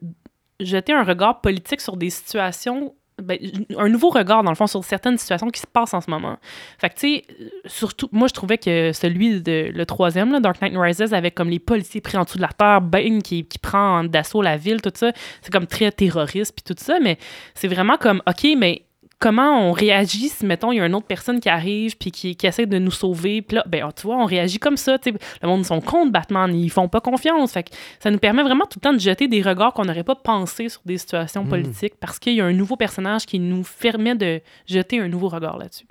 jeter 0.60 0.94
un 0.94 1.02
regard 1.02 1.42
politique 1.42 1.82
sur 1.82 1.98
des 1.98 2.08
situations, 2.08 2.94
ben, 3.22 3.38
un 3.76 3.88
nouveau 3.88 4.10
regard, 4.10 4.42
dans 4.42 4.50
le 4.50 4.56
fond, 4.56 4.66
sur 4.66 4.84
certaines 4.84 5.18
situations 5.18 5.48
qui 5.48 5.60
se 5.60 5.66
passent 5.66 5.94
en 5.94 6.00
ce 6.00 6.10
moment. 6.10 6.36
Fait 6.78 6.90
que, 6.90 6.94
tu 6.94 7.00
sais, 7.00 7.24
surtout, 7.66 8.08
moi, 8.12 8.28
je 8.28 8.34
trouvais 8.34 8.58
que 8.58 8.92
celui 8.92 9.40
de 9.40 9.70
le 9.74 9.86
troisième, 9.86 10.32
là, 10.32 10.40
Dark 10.40 10.60
Knight 10.60 10.76
Rises, 10.76 11.14
avec 11.14 11.34
comme 11.34 11.48
les 11.48 11.58
policiers 11.58 12.00
pris 12.00 12.16
en 12.16 12.24
dessous 12.24 12.38
de 12.38 12.42
la 12.42 12.48
terre, 12.48 12.80
Bane 12.80 13.22
qui, 13.22 13.44
qui 13.44 13.58
prend 13.58 14.04
d'assaut 14.04 14.42
la 14.42 14.56
ville, 14.56 14.80
tout 14.80 14.92
ça, 14.94 15.12
c'est 15.40 15.52
comme 15.52 15.66
très 15.66 15.90
terroriste, 15.92 16.54
puis 16.54 16.74
tout 16.74 16.80
ça, 16.82 16.98
mais 17.00 17.18
c'est 17.54 17.68
vraiment 17.68 17.96
comme, 17.96 18.22
OK, 18.26 18.46
mais 18.56 18.82
comment 19.22 19.68
on 19.68 19.70
réagit 19.70 20.28
si, 20.28 20.44
mettons, 20.44 20.72
il 20.72 20.78
y 20.78 20.80
a 20.80 20.86
une 20.86 20.96
autre 20.96 21.06
personne 21.06 21.38
qui 21.38 21.48
arrive 21.48 21.96
puis 21.96 22.10
qui, 22.10 22.34
qui 22.34 22.46
essaie 22.46 22.66
de 22.66 22.78
nous 22.78 22.90
sauver. 22.90 23.40
Puis 23.40 23.54
là, 23.54 23.64
ben, 23.68 23.88
tu 23.94 24.08
vois, 24.08 24.16
on 24.16 24.24
réagit 24.24 24.58
comme 24.58 24.76
ça. 24.76 24.96
Le 25.06 25.48
monde 25.48 25.64
sont 25.64 25.80
contre 25.80 26.10
Batman, 26.10 26.52
ils 26.52 26.70
font 26.70 26.88
pas 26.88 27.00
confiance. 27.00 27.52
Fait 27.52 27.62
que 27.62 27.70
ça 28.00 28.10
nous 28.10 28.18
permet 28.18 28.42
vraiment 28.42 28.64
tout 28.64 28.78
le 28.78 28.88
temps 28.88 28.92
de 28.92 28.98
jeter 28.98 29.28
des 29.28 29.40
regards 29.40 29.72
qu'on 29.74 29.84
n'aurait 29.84 30.02
pas 30.02 30.16
pensé 30.16 30.68
sur 30.68 30.80
des 30.84 30.98
situations 30.98 31.44
Mm. 31.44 31.48
politiques 31.48 31.94
parce 32.00 32.18
qu'il 32.18 32.34
y 32.34 32.40
a 32.40 32.44
un 32.44 32.52
nouveau 32.52 32.76
personnage 32.76 33.26
qui 33.26 33.38
nous 33.38 33.62
permet 33.80 34.16
de 34.16 34.40
jeter 34.66 34.98
un 34.98 35.08
nouveau 35.08 35.28
regard 35.28 35.56
là-dessus. 35.56 35.86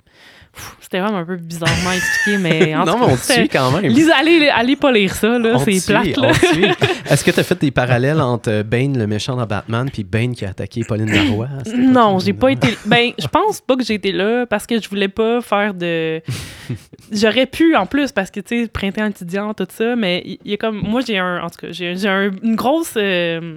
C'était 0.82 1.00
vraiment 1.00 1.16
un 1.18 1.24
peu 1.24 1.36
bizarrement 1.36 1.92
expliqué, 1.92 2.36
mais 2.36 2.74
en 2.76 2.84
non, 2.84 2.98
mais 2.98 3.06
on 3.14 3.16
suit 3.16 3.48
quand 3.48 3.70
même. 3.70 3.90
Lisez- 3.90 4.12
allez, 4.12 4.50
allez 4.50 4.76
pas 4.76 4.92
lire 4.92 5.14
ça, 5.14 5.38
là, 5.38 5.58
c'est 5.58 5.80
te 5.80 5.86
plate. 5.86 6.16
Là. 6.18 6.30
Est-ce 7.10 7.24
que 7.24 7.30
tu 7.30 7.40
as 7.40 7.42
fait 7.42 7.58
des 7.58 7.70
parallèles 7.70 8.20
entre 8.20 8.50
euh, 8.50 8.62
Bane, 8.62 8.98
le 8.98 9.06
méchant 9.06 9.34
dans 9.34 9.46
Batman, 9.46 9.88
puis 9.90 10.04
Bane 10.04 10.34
qui 10.34 10.44
a 10.44 10.50
attaqué 10.50 10.82
Pauline 10.86 11.10
Marois? 11.10 11.48
Non, 11.74 12.18
j'ai 12.18 12.34
pas 12.34 12.50
été. 12.52 12.76
Ben, 12.84 13.12
je 13.18 13.26
pense 13.28 13.62
pas 13.62 13.76
que 13.76 13.82
j'ai 13.82 13.94
été 13.94 14.12
là 14.12 14.44
parce 14.44 14.66
que 14.66 14.78
je 14.78 14.86
voulais 14.90 15.08
pas 15.08 15.40
faire 15.40 15.72
de. 15.72 16.20
J'aurais 17.12 17.46
pu 17.46 17.74
en 17.74 17.86
plus 17.86 18.12
parce 18.12 18.30
que 18.30 18.40
tu 18.40 18.62
sais 18.64 18.68
printemps 18.68 19.06
étudiant 19.06 19.54
tout 19.54 19.66
ça, 19.70 19.96
mais 19.96 20.22
il 20.44 20.50
y, 20.50 20.54
a 20.54 20.56
comme 20.58 20.76
moi 20.82 21.00
j'ai 21.06 21.16
un 21.18 21.40
en 21.42 21.48
tout 21.48 21.66
cas 21.66 21.68
j'ai 21.72 21.96
j'ai 21.96 22.08
un- 22.08 22.30
une 22.42 22.56
grosse 22.56 22.94
euh, 22.98 23.56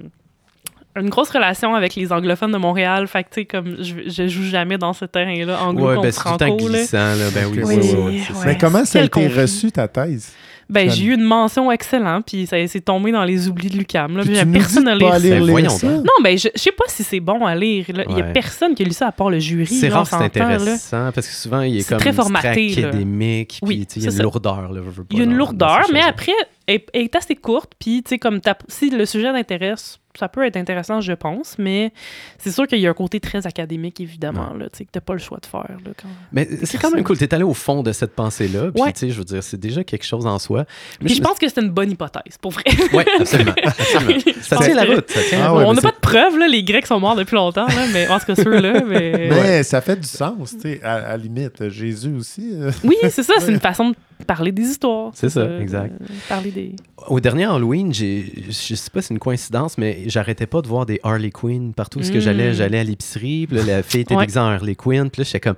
une 1.00 1.08
grosse 1.10 1.30
relation 1.30 1.74
avec 1.74 1.94
les 1.94 2.12
anglophones 2.12 2.52
de 2.52 2.58
Montréal, 2.58 3.06
fait 3.06 3.24
que 3.24 3.28
tu 3.30 3.40
sais 3.40 3.44
comme 3.46 3.76
je, 3.82 3.94
je 4.08 4.28
joue 4.28 4.44
jamais 4.44 4.78
dans 4.78 4.92
ce 4.92 5.04
terrain-là 5.04 5.62
anglo 5.62 5.86
Ouais, 5.88 5.96
ben, 6.02 6.12
tout 6.12 6.20
franco 6.20 6.44
là. 6.44 6.78
glissant, 6.78 6.96
là. 6.98 7.30
Ben 7.34 7.46
oui, 7.50 7.60
Oui, 7.62 7.64
oui, 7.64 7.76
oui, 7.80 7.90
oui, 7.94 8.02
oui, 8.06 8.22
c'est 8.26 8.32
ça. 8.32 8.38
ouais. 8.40 8.46
Mais 8.46 8.58
comment 8.58 8.84
ça 8.84 9.00
a 9.00 9.02
été 9.04 9.26
reçu, 9.28 9.72
ta 9.72 9.88
thèse? 9.88 10.32
Ben 10.68 10.90
j'ai 10.90 11.04
eu 11.04 11.14
une 11.14 11.22
mention 11.22 11.70
excellente 11.70 12.24
puis 12.26 12.44
ça 12.44 12.66
s'est 12.66 12.80
tombé 12.80 13.12
dans 13.12 13.22
les 13.22 13.46
oublis 13.48 13.68
de 13.70 13.76
Lucam 13.76 14.16
là, 14.16 14.24
Puis 14.24 14.34
tu 14.36 14.46
personne 14.46 14.84
Ben, 14.98 15.16
lire 15.20 15.44
voyons 15.46 15.68
ça? 15.70 15.86
Non, 15.86 16.10
ben 16.24 16.36
je, 16.36 16.48
je 16.56 16.60
sais 16.60 16.72
pas 16.72 16.86
si 16.88 17.04
c'est 17.04 17.20
bon 17.20 17.46
à 17.46 17.54
lire. 17.54 17.86
là. 17.94 18.02
Il 18.08 18.18
y 18.18 18.20
a 18.20 18.24
Ouais. 18.26 18.32
personne 18.32 18.74
qui 18.74 18.82
a 18.82 18.86
lu 18.86 18.90
ça 18.92 19.06
à 19.06 19.12
part 19.12 19.30
le 19.30 19.38
jury. 19.38 19.64
C'est 19.66 19.88
rare, 19.90 20.04
c'est 20.08 20.18
là. 20.18 20.24
intéressant, 20.24 21.12
parce 21.14 21.28
que 21.28 21.32
souvent, 21.34 21.60
il 21.60 21.76
est 21.78 21.88
comme 21.88 21.98
très 21.98 22.12
formaté, 22.12 22.72
très 22.72 22.84
académique, 22.84 23.60
puis 23.64 23.86
il 23.94 24.02
y 24.02 24.06
a 24.06 24.10
une 24.10 24.16
ça. 24.16 24.22
lourdeur. 24.24 24.68
Il 25.12 25.18
y 25.18 25.20
a 25.20 25.24
une 25.24 25.36
lourdeur, 25.36 25.82
mais 25.92 26.02
après, 26.02 26.32
elle, 26.66 26.80
est 26.94 27.14
assez 27.14 27.36
courte. 27.36 27.70
Puis, 27.78 28.02
tu 28.02 28.08
sais, 28.08 28.18
comme 28.18 28.40
t'as- 28.40 28.58
si 28.66 28.90
le 28.90 29.06
sujet 29.06 29.32
t'intéresse, 29.32 30.00
ça 30.18 30.28
peut 30.28 30.44
être 30.44 30.56
intéressant, 30.56 31.00
je 31.00 31.12
pense. 31.12 31.56
Mais 31.58 31.92
c'est 32.38 32.50
sûr 32.50 32.66
qu'il 32.66 32.78
y 32.80 32.86
a 32.86 32.90
un 32.90 32.94
côté 32.94 33.20
très 33.20 33.46
académique, 33.46 34.00
évidemment, 34.00 34.52
là, 34.54 34.66
tu 34.70 34.78
sais, 34.78 34.84
que 34.84 34.90
t'as 34.92 35.00
pas 35.00 35.12
le 35.12 35.18
choix 35.18 35.38
de 35.38 35.46
faire. 35.46 35.66
Là, 35.84 35.90
quand... 36.00 36.08
Mais 36.32 36.48
c'est 36.64 36.78
quand 36.78 36.90
même 36.90 37.04
cool. 37.04 37.16
T'es 37.18 37.32
allé 37.34 37.44
au 37.44 37.54
fond 37.54 37.82
de 37.82 37.92
cette 37.92 38.14
pensée-là, 38.14 38.70
puis 38.72 38.82
Ouais. 38.82 38.92
tu 38.92 39.00
sais, 39.00 39.10
je 39.10 39.18
veux 39.18 39.24
dire, 39.24 39.42
c'est 39.42 39.60
déjà 39.60 39.84
quelque 39.84 40.04
chose 40.04 40.26
en 40.26 40.38
soi. 40.38 40.64
Mais 41.00 41.06
Puis 41.06 41.14
je 41.16 41.22
pense 41.22 41.38
que 41.38 41.48
c'est 41.48 41.60
une 41.60 41.70
bonne 41.70 41.90
hypothèse, 41.90 42.38
pour 42.40 42.52
vrai. 42.52 42.64
Oui, 42.92 43.04
absolument. 43.18 43.52
absolument. 43.64 44.20
ça 44.42 44.56
tient 44.58 44.74
la 44.74 44.86
que- 44.86 44.94
route. 44.94 45.10
Ça 45.10 45.20
tient 45.28 45.38
la 45.38 45.44
Ah 45.46 45.48
route. 45.50 45.58
ouais, 45.60 45.64
on 45.66 45.74
n'a 45.74 45.80
pas 45.82 45.90
de 45.92 46.00
preuves, 46.00 46.38
là, 46.38 46.48
les 46.48 46.62
Grecs 46.62 46.86
sont 46.86 47.00
morts 47.00 47.16
depuis 47.16 47.34
longtemps, 47.36 47.66
là, 47.66 47.86
mais 47.92 48.08
en 48.08 48.18
tout 48.18 48.26
cas, 48.26 48.34
ceux-là. 48.34 48.82
Mais... 48.86 49.28
Mais 49.30 49.62
ça 49.62 49.80
fait 49.80 49.96
du 49.96 50.06
sens, 50.08 50.52
tu 50.52 50.60
sais, 50.60 50.80
à, 50.82 50.94
à 50.94 51.00
la 51.10 51.16
limite. 51.16 51.68
Jésus 51.68 52.14
aussi. 52.16 52.50
euh, 52.54 52.70
Oui, 52.84 52.96
c'est 53.10 53.22
ça, 53.22 53.34
c'est 53.40 53.50
une 53.52 53.60
façon 53.60 53.90
de 53.90 53.96
parler 54.26 54.52
des 54.52 54.62
histoires. 54.62 55.10
C'est 55.14 55.28
ça, 55.28 55.40
Euh, 55.40 55.60
exact. 55.60 55.92
parler 56.28 56.50
des. 56.50 56.74
Au 57.08 57.20
dernier 57.20 57.44
Halloween, 57.44 57.92
je 57.92 58.22
sais 58.50 58.90
pas 58.90 59.02
si 59.02 59.08
c'est 59.08 59.14
une 59.14 59.20
coïncidence, 59.20 59.76
mais 59.76 60.04
j'arrêtais 60.06 60.46
pas 60.46 60.62
de 60.62 60.66
voir 60.66 60.86
des 60.86 60.98
Harley 61.02 61.30
Quinn 61.30 61.74
partout. 61.74 61.98
Parce 61.98 62.10
que 62.10 62.16
Mm. 62.16 62.20
j'allais, 62.22 62.54
j'allais 62.54 62.78
à 62.78 62.84
l'épicerie, 62.84 63.46
puis 63.46 63.58
là, 63.58 63.64
la 63.64 63.82
fille 63.82 64.00
était 64.00 64.14
Ouais. 64.14 64.22
déguisée 64.22 64.40
en 64.40 64.44
Harley 64.46 64.74
Quinn, 64.74 65.10
puis 65.10 65.20
là, 65.20 65.24
j'étais 65.24 65.40
comme. 65.40 65.56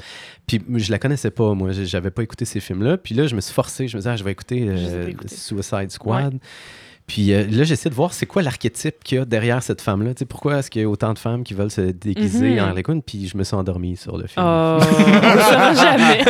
Puis 0.49 0.61
je 0.77 0.91
la 0.91 0.99
connaissais 0.99 1.31
pas, 1.31 1.55
moi, 1.55 1.71
j'avais 1.73 2.11
pas 2.11 2.23
écouté 2.25 2.45
ces 2.45 2.59
films-là. 2.59 2.97
Puis 2.99 3.15
là, 3.15 3.29
je 3.29 3.37
me 3.37 3.41
suis 3.41 3.55
forcé, 3.55 3.87
je 3.87 3.97
me 3.97 4.01
disais, 4.01 4.11
ah, 4.11 4.17
je 4.17 4.25
vais 4.25 4.33
écouter 4.33 4.67
euh. 4.69 5.13
Suicide 5.27 5.91
Squad. 5.93 6.39
Puis 7.09 7.33
euh, 7.33 7.45
là, 7.51 7.65
j'essaie 7.65 7.89
de 7.91 7.95
voir 7.95 8.13
c'est 8.13 8.27
quoi 8.27 8.43
l'archétype 8.43 9.03
qu'il 9.03 9.19
y 9.19 9.21
a 9.21 9.25
derrière 9.25 9.63
cette 9.63 9.81
femme-là. 9.81 10.15
Tu 10.15 10.21
sais, 10.21 10.25
pourquoi 10.27 10.59
est-ce 10.59 10.71
qu'il 10.71 10.83
y 10.83 10.85
a 10.85 10.89
autant 10.89 11.13
de 11.15 11.19
femmes 11.19 11.43
qui 11.43 11.55
veulent 11.55 11.71
se 11.71 11.81
déguiser 11.81 12.51
Mhm. 12.51 12.59
en 12.61 12.69
Harley? 12.69 12.83
Puis 13.05 13.27
je 13.29 13.37
me 13.37 13.43
suis 13.45 13.57
endormi 13.57 13.97
sur 13.97 14.17
le 14.19 14.27
film. 14.29 14.45
Oh, 14.47 14.79
jamais. 15.75 16.25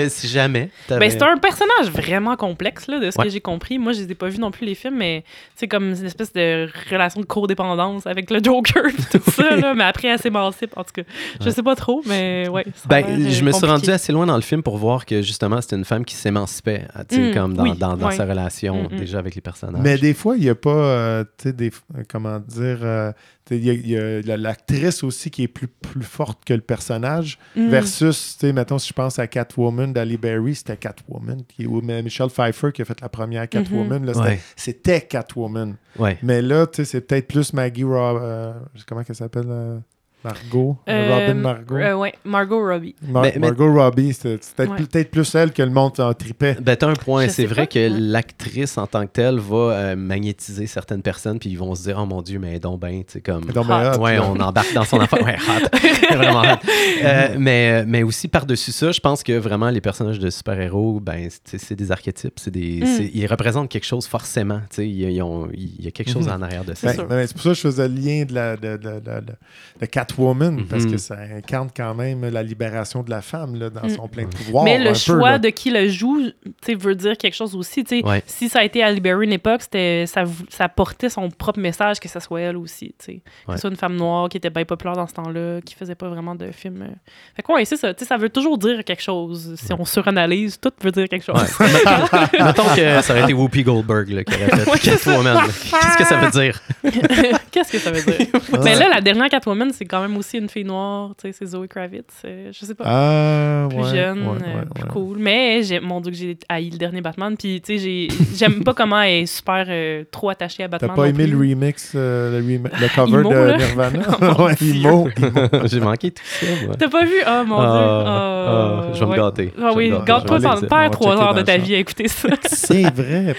Que 0.00 0.08
si 0.08 0.26
jamais. 0.28 0.70
Ben, 0.88 1.10
c'est 1.10 1.22
un 1.22 1.36
personnage 1.36 1.90
vraiment 1.92 2.34
complexe, 2.36 2.86
là, 2.88 2.98
de 2.98 3.10
ce 3.10 3.18
Ouais. 3.18 3.24
que 3.26 3.30
j'ai 3.30 3.40
compris. 3.40 3.78
Moi, 3.78 3.92
je 3.92 4.00
les 4.02 4.12
ai 4.12 4.14
pas 4.14 4.28
vus 4.28 4.38
non 4.38 4.50
plus, 4.50 4.64
les 4.66 4.74
films, 4.74 4.96
mais 4.96 5.22
c'est 5.54 5.68
comme 5.68 5.90
une 5.90 6.04
espèce 6.06 6.32
de 6.32 6.68
relation 6.90 7.20
de 7.20 7.26
codépendance 7.26 8.06
avec 8.06 8.30
le 8.30 8.40
Joker 8.42 8.86
et 8.86 9.18
tout 9.18 9.30
ça, 9.30 9.56
là. 9.56 9.74
Mais 9.74 9.84
après, 9.84 10.08
elle 10.08 10.18
s'émancipe. 10.18 10.72
En 10.76 10.84
tout 10.84 10.92
cas, 10.94 11.02
je 11.40 11.46
Ouais. 11.46 11.50
sais 11.52 11.62
pas 11.62 11.74
trop, 11.76 12.02
mais 12.06 12.48
ouais. 12.48 12.64
Ben, 12.86 13.04
euh, 13.06 13.30
je 13.30 13.44
me 13.44 13.52
suis 13.52 13.66
rendu 13.66 13.90
assez 13.90 14.12
loin 14.12 14.26
dans 14.26 14.36
le 14.36 14.42
film 14.42 14.62
pour 14.62 14.78
voir 14.78 15.04
que 15.04 15.20
justement 15.22 15.60
c'était 15.60 15.76
une 15.76 15.84
femme 15.84 16.04
qui 16.04 16.14
s'émancipait, 16.14 16.86
tu 17.08 17.16
sais, 17.16 17.20
Mm, 17.30 17.34
comme 17.34 17.54
dans, 17.54 17.62
oui, 17.64 17.76
dans, 17.76 18.10
sa 18.12 18.24
relation 18.24 18.88
Mm, 18.90 18.94
mm. 19.02 19.06
Déjà 19.10 19.18
avec 19.18 19.34
les 19.34 19.40
personnages. 19.40 19.82
Mais 19.82 19.98
des 19.98 20.14
fois, 20.14 20.36
il 20.36 20.42
n'y 20.42 20.48
a 20.48 20.54
pas, 20.54 20.70
euh, 20.70 21.24
tu 21.36 21.48
sais, 21.48 21.52
des, 21.52 21.70
euh, 21.96 22.02
comment 22.08 22.38
dire, 22.40 22.78
euh, 22.82 23.12
il 23.50 23.64
y 23.88 23.96
a- 23.96 24.00
a, 24.00 24.20
la- 24.22 24.36
l'actrice 24.36 25.02
aussi 25.02 25.30
qui 25.30 25.42
est 25.42 25.48
plus, 25.48 25.66
plus 25.66 26.02
forte 26.04 26.44
que 26.44 26.54
le 26.54 26.60
personnage, 26.60 27.38
Mm. 27.56 27.68
versus, 27.68 28.36
tu 28.38 28.46
sais, 28.46 28.52
mettons, 28.52 28.78
si 28.78 28.88
je 28.88 28.92
pense 28.92 29.18
à 29.18 29.26
Catwoman 29.26 29.92
d'Ali 29.92 30.16
Berry, 30.16 30.54
c'était 30.54 30.76
Catwoman, 30.76 31.42
qui 31.48 31.66
ou 31.66 31.80
mais 31.82 32.02
Michelle 32.02 32.28
Pfeiffer 32.30 32.70
qui 32.72 32.82
a 32.82 32.84
fait 32.84 33.00
la 33.00 33.08
première 33.08 33.48
Catwoman, 33.48 34.04
là, 34.06 34.12
c'était, 34.56 34.92
Ouais. 34.92 35.00
Catwoman. 35.08 35.76
Ouais. 35.98 36.16
Mais 36.22 36.40
là, 36.42 36.66
tu 36.66 36.76
sais, 36.76 36.84
c'est 36.84 37.00
peut-être 37.00 37.26
plus 37.28 37.52
Maggie 37.52 37.84
Rob, 37.84 38.20
euh, 38.22 38.52
comment 38.86 39.02
qu'elle 39.02 39.16
s'appelle, 39.16 39.46
euh, 39.48 39.78
Margot, 40.22 40.76
Euh, 40.88 41.14
Robin 41.14 41.34
Margot. 41.34 41.76
euh, 41.76 41.94
ouais, 41.94 42.12
Margot 42.24 42.60
Robbie. 42.66 42.94
Mar- 43.06 43.22
mais- 43.22 43.32
mais- 43.36 43.46
Margot 43.48 43.72
Robbie, 43.72 44.12
c'est 44.12 44.38
peut-être, 44.54 44.70
Ouais. 44.72 44.76
peut-être 44.78 45.10
plus 45.10 45.34
elle 45.34 45.52
que 45.52 45.62
le 45.62 45.70
monde 45.70 45.98
en 45.98 46.12
tripait. 46.12 46.56
Ben, 46.60 46.76
t'as 46.76 46.88
un 46.88 46.92
point. 46.94 47.28
C'est 47.28 47.46
vrai 47.46 47.62
pas. 47.62 47.66
que 47.68 47.78
Ouais. 47.90 47.98
l'actrice 47.98 48.76
en 48.78 48.86
tant 48.86 49.06
que 49.06 49.12
telle 49.12 49.38
va 49.38 49.56
euh, 49.56 49.96
magnétiser 49.96 50.66
certaines 50.66 51.02
personnes, 51.02 51.38
puis 51.38 51.50
ils 51.50 51.56
vont 51.58 51.74
se 51.74 51.84
dire 51.84 51.98
Oh 52.00 52.06
mon 52.06 52.20
Dieu, 52.22 52.38
mais 52.38 52.58
donc 52.58 52.80
ben, 52.80 53.02
tu 53.04 53.14
sais, 53.14 53.20
comme. 53.20 53.44
Donc, 53.46 53.66
ben, 53.66 53.94
hot, 53.94 53.98
Ouais, 54.00 54.18
on 54.18 54.38
embarque 54.40 54.72
dans 54.74 54.84
son 54.84 55.00
affaire. 55.00 55.22
Ouais, 55.24 55.36
hot. 55.36 55.68
vraiment 56.16 56.42
hot. 56.42 56.58
Euh, 57.02 57.28
mais, 57.38 57.84
mais 57.86 58.02
aussi, 58.02 58.28
par-dessus 58.28 58.72
ça, 58.72 58.92
je 58.92 59.00
pense 59.00 59.22
que 59.22 59.32
vraiment, 59.38 59.70
les 59.70 59.80
personnages 59.80 60.18
de 60.18 60.28
super-héros, 60.30 61.00
ben, 61.00 61.28
c'est 61.44 61.74
des 61.74 61.90
archétypes. 61.92 62.38
C'est 62.38 62.50
des, 62.50 62.80
Mm. 62.80 63.08
Ils 63.14 63.26
représentent 63.26 63.68
quelque 63.68 63.86
chose 63.86 64.06
forcément. 64.06 64.60
tu 64.70 64.76
sais, 64.76 64.88
il 64.88 65.00
y 65.12 65.20
a 65.20 65.90
quelque 65.90 66.10
chose 66.10 66.26
Mhm. 66.26 66.32
en 66.34 66.42
arrière 66.42 66.64
de 66.64 66.74
ça. 66.74 66.92
Ben, 66.92 67.04
ben, 67.08 67.26
c'est 67.26 67.32
pour 67.32 67.42
ça 67.42 67.48
que 67.50 67.54
je 67.54 67.60
faisais 67.60 67.88
le 67.88 67.94
lien 67.94 68.24
de, 68.24 68.34
la, 68.34 68.56
de, 68.56 68.76
de- 68.76 69.00
de- 69.00 69.00
de- 69.00 69.36
de 69.80 69.86
Catwoman, 70.10 70.66
parce 70.68 70.84
Mhm. 70.84 70.90
que 70.92 70.96
ça 70.98 71.16
incarne 71.36 71.68
quand 71.74 71.94
même 71.94 72.28
la 72.28 72.42
libération 72.42 73.02
de 73.02 73.10
la 73.10 73.22
femme 73.22 73.54
là, 73.58 73.70
dans 73.70 73.86
Mm. 73.86 73.90
son 73.90 74.08
plein 74.08 74.26
pouvoir. 74.26 74.64
Mais 74.64 74.78
le 74.78 74.94
choix 74.94 75.38
de 75.38 75.48
qui 75.50 75.70
le 75.70 75.88
joue, 75.88 76.20
tu 76.44 76.52
sais, 76.64 76.74
veut 76.74 76.94
dire 76.94 77.16
quelque 77.16 77.34
chose 77.34 77.54
aussi. 77.56 77.84
Ouais. 78.04 78.22
Si 78.26 78.48
ça 78.48 78.60
a 78.60 78.64
été 78.64 78.82
à 78.82 78.92
Berry 78.94 79.24
une 79.26 79.32
époque, 79.32 79.62
c'était, 79.62 80.04
ça, 80.06 80.24
ça 80.48 80.68
portait 80.68 81.08
son 81.08 81.30
propre 81.30 81.60
message 81.60 81.98
que 82.00 82.08
ça 82.08 82.20
soit 82.20 82.40
elle 82.40 82.56
aussi. 82.56 82.94
Que 82.98 83.12
ce 83.52 83.56
soit 83.58 83.70
une 83.70 83.76
femme 83.76 83.96
noire 83.96 84.28
qui 84.28 84.36
était 84.36 84.50
bien 84.50 84.64
populaire 84.64 84.94
dans 84.96 85.06
ce 85.06 85.14
temps-là, 85.14 85.60
qui 85.62 85.74
faisait 85.74 85.94
pas 85.94 86.08
vraiment 86.08 86.34
de 86.34 86.50
films. 86.50 86.82
euh. 86.82 86.94
Fait 87.36 87.42
que 87.42 87.52
ouais, 87.52 87.64
c'est 87.64 87.76
ça. 87.76 87.94
tu 87.94 88.04
sais, 88.04 88.08
Ça 88.08 88.16
veut 88.16 88.28
toujours 88.28 88.58
dire 88.58 88.84
quelque 88.84 89.02
chose. 89.02 89.54
Si 89.56 89.72
on 89.72 89.84
suranalyse, 89.84 90.58
tout 90.60 90.72
veut 90.82 90.90
dire 90.92 91.08
quelque 91.08 91.24
chose. 91.24 91.36
Mettons 92.38 92.64
que 92.74 93.00
ça 93.02 93.12
aurait 93.12 93.22
été 93.22 93.32
Whoopi 93.32 93.62
Goldberg 93.62 94.08
là, 94.10 94.24
qui 94.24 94.34
aurait 94.34 94.64
fait 94.64 94.78
Catwoman. 94.90 95.38
Qu'est-ce 95.46 95.96
que 95.98 96.04
ça 96.04 96.16
veut 96.16 96.30
dire? 96.30 96.60
Qu'est-ce 97.50 97.72
que 97.72 97.78
ça 97.78 97.90
veut 97.90 98.02
dire? 98.02 98.26
Mais 98.62 98.74
là, 98.76 98.88
la 98.88 99.00
dernière 99.00 99.28
Catwoman, 99.28 99.70
c'est 99.72 99.84
quand 99.84 99.99
même 100.02 100.16
aussi 100.16 100.38
une 100.38 100.48
fille 100.48 100.64
noire. 100.64 101.10
tu 101.20 101.28
sais, 101.28 101.32
C'est 101.38 101.46
Zoe 101.46 101.66
Kravitz. 101.68 102.04
euh, 102.24 102.50
je 102.52 102.64
sais 102.64 102.74
pas. 102.74 102.84
Ah, 102.86 103.66
plus 103.68 103.78
ouais, 103.78 103.90
jeune, 103.90 104.18
ouais, 104.22 104.28
euh, 104.28 104.58
ouais, 104.60 104.66
plus 104.74 104.82
ouais. 104.84 104.88
cool. 104.90 105.18
Mais 105.18 105.62
j'ai, 105.62 105.80
mon 105.80 106.00
Dieu, 106.00 106.10
que 106.12 106.16
j'ai 106.16 106.36
haï 106.48 106.70
le 106.70 106.78
dernier 106.78 107.00
Batman. 107.00 107.36
Puis, 107.36 107.60
tu 107.60 107.78
sais, 107.78 107.78
j'ai- 107.78 108.08
j'aime 108.36 108.62
pas 108.64 108.74
comment 108.74 109.00
elle 109.00 109.22
est 109.22 109.26
super 109.26 109.64
euh, 109.68 110.04
trop 110.10 110.30
attachée 110.30 110.62
à 110.62 110.68
T'as 110.68 110.78
Batman. 110.78 110.96
pas 110.96 111.02
non 111.02 111.08
aimé 111.08 111.24
plus. 111.24 111.32
le 111.32 111.38
remix, 111.38 111.92
euh, 111.94 112.40
le, 112.40 112.46
rem- 112.46 112.68
le 112.80 112.88
cover 112.94 113.22
de 113.28 113.34
là? 113.34 113.56
Nirvana? 113.56 114.02
Oh, 114.38 114.44
ouais. 114.44 114.54
J'ai 115.68 115.80
manqué 115.80 116.10
tout 116.10 116.22
ça, 116.24 116.46
moi. 116.66 116.74
T'as 116.78 116.88
pas 116.88 117.04
vu? 117.04 117.14
Oh 117.26 117.44
mon 117.46 117.58
Ah, 117.58 117.62
Dieu. 117.64 118.10
ah, 118.10 118.92
je 118.94 119.00
vais 119.04 119.10
me 119.10 119.16
gâter. 119.16 119.52
Ah 119.60 119.70
oui, 119.74 119.92
garde-toi 120.06 120.40
sans 120.40 120.90
trois 120.90 121.16
heures 121.20 121.34
de 121.34 121.42
ta 121.42 121.56
vie 121.56 121.74
à 121.74 121.78
écouter 121.78 122.08
ça. 122.08 122.28
C'est 122.46 122.88
vrai. 122.94 123.34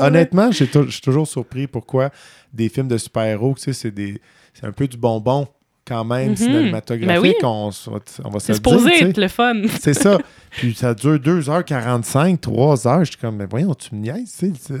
Honnêtement, 0.00 0.50
je 0.52 0.64
suis 0.64 1.00
toujours 1.02 1.26
surpris 1.26 1.66
pourquoi 1.66 2.10
des 2.52 2.68
films 2.68 2.88
de 2.88 2.96
super-héros, 2.98 3.54
tu 3.56 3.62
sais, 3.64 3.72
c'est 3.72 3.90
des- 3.90 4.20
c'est 4.54 4.66
un 4.66 4.72
peu 4.72 4.86
du 4.88 4.96
bonbon 4.96 5.46
quand 5.86 6.04
même 6.04 6.30
Mhm. 6.30 6.36
cinématographique. 6.36 7.08
Ben 7.08 7.20
oui. 7.20 7.34
on, 7.42 7.70
on 8.24 8.30
va 8.30 8.40
se 8.40 8.46
C'est 8.46 8.52
dire. 8.52 8.54
supposé 8.56 9.04
être 9.04 9.18
le 9.18 9.28
fun. 9.28 9.54
C'est 9.80 9.94
ça. 9.94 10.18
Puis 10.50 10.74
ça 10.74 10.94
dure 10.94 11.18
2h45, 11.18 12.38
3h. 12.40 13.00
Je 13.00 13.04
suis 13.12 13.16
comme, 13.16 13.36
mais 13.36 13.46
voyons, 13.46 13.74
tu 13.74 13.94
me 13.94 14.00
niaises, 14.00 14.34
tu 14.38 14.52
sais. 14.58 14.74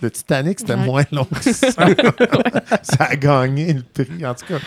Le- 0.00 0.06
Le 0.06 0.10
Titanic, 0.10 0.58
c'était 0.60 0.74
Ouais. 0.74 0.84
moins 0.84 1.04
long 1.12 1.24
que 1.24 1.52
ça. 1.52 1.68
ça 2.82 3.04
a 3.04 3.16
gagné 3.16 3.72
le 3.74 3.82
prix. 3.82 4.24
En 4.26 4.34
tout 4.34 4.46
cas, 4.46 4.58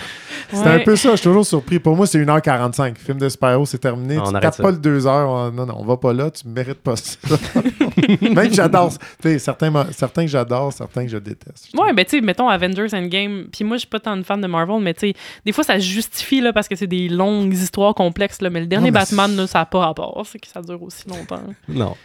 c'est 0.51 0.57
Ouais. 0.59 0.67
un 0.67 0.79
peu 0.79 0.95
ça. 0.95 1.11
Je 1.11 1.15
suis 1.17 1.23
toujours 1.23 1.45
surpris. 1.45 1.79
Pour 1.79 1.95
moi, 1.95 2.07
c'est 2.07 2.19
1h45. 2.19 2.97
Film 2.97 3.17
de 3.19 3.29
super-héros, 3.29 3.65
c'est 3.65 3.77
terminé. 3.77 4.17
On 4.19 4.23
tu 4.23 4.29
arrête 4.29 4.41
tapes 4.41 4.55
ça. 4.55 4.63
pas 4.63 4.71
le 4.71 4.77
2h. 4.77 5.51
Non, 5.53 5.65
non, 5.65 5.75
on 5.77 5.85
va 5.85 5.97
pas 5.97 6.13
là. 6.13 6.29
Tu 6.31 6.47
mérites 6.47 6.81
pas 6.81 6.95
ça. 6.95 7.17
Même 8.21 8.49
que 8.49 8.53
j'adore. 8.53 8.91
Certains, 9.37 9.85
certains 9.91 10.21
que 10.23 10.31
j'adore, 10.31 10.73
certains 10.73 11.03
que 11.05 11.11
je 11.11 11.17
déteste. 11.17 11.69
Ouais, 11.77 11.93
ben 11.93 12.03
tu 12.05 12.11
sais, 12.17 12.21
mettons 12.21 12.47
Avengers 12.49 12.87
Endgame, 12.93 13.45
puis 13.51 13.63
moi 13.63 13.77
je 13.77 13.81
suis 13.81 13.87
pas 13.87 13.99
tant 13.99 14.15
une 14.15 14.23
fan 14.23 14.41
de 14.41 14.47
Marvel, 14.47 14.81
mais 14.81 14.93
tu 14.93 15.09
sais, 15.09 15.13
des 15.45 15.51
fois 15.51 15.63
ça 15.63 15.75
se 15.75 15.85
justifie 15.85 16.41
là 16.41 16.53
parce 16.53 16.67
que 16.67 16.75
c'est 16.75 16.87
des 16.87 17.09
longues 17.09 17.53
histoires 17.53 17.93
complexes 17.93 18.41
là, 18.41 18.49
mais 18.49 18.61
le 18.61 18.65
dernier 18.67 18.91
mais 18.91 18.99
Batman 18.99 19.35
là, 19.35 19.47
ça 19.47 19.61
a 19.61 19.65
pas 19.65 19.79
rapport, 19.79 20.23
c'est 20.25 20.39
que 20.39 20.47
ça 20.47 20.61
dure 20.61 20.81
aussi 20.81 21.07
longtemps. 21.07 21.41
Non. 21.67 21.95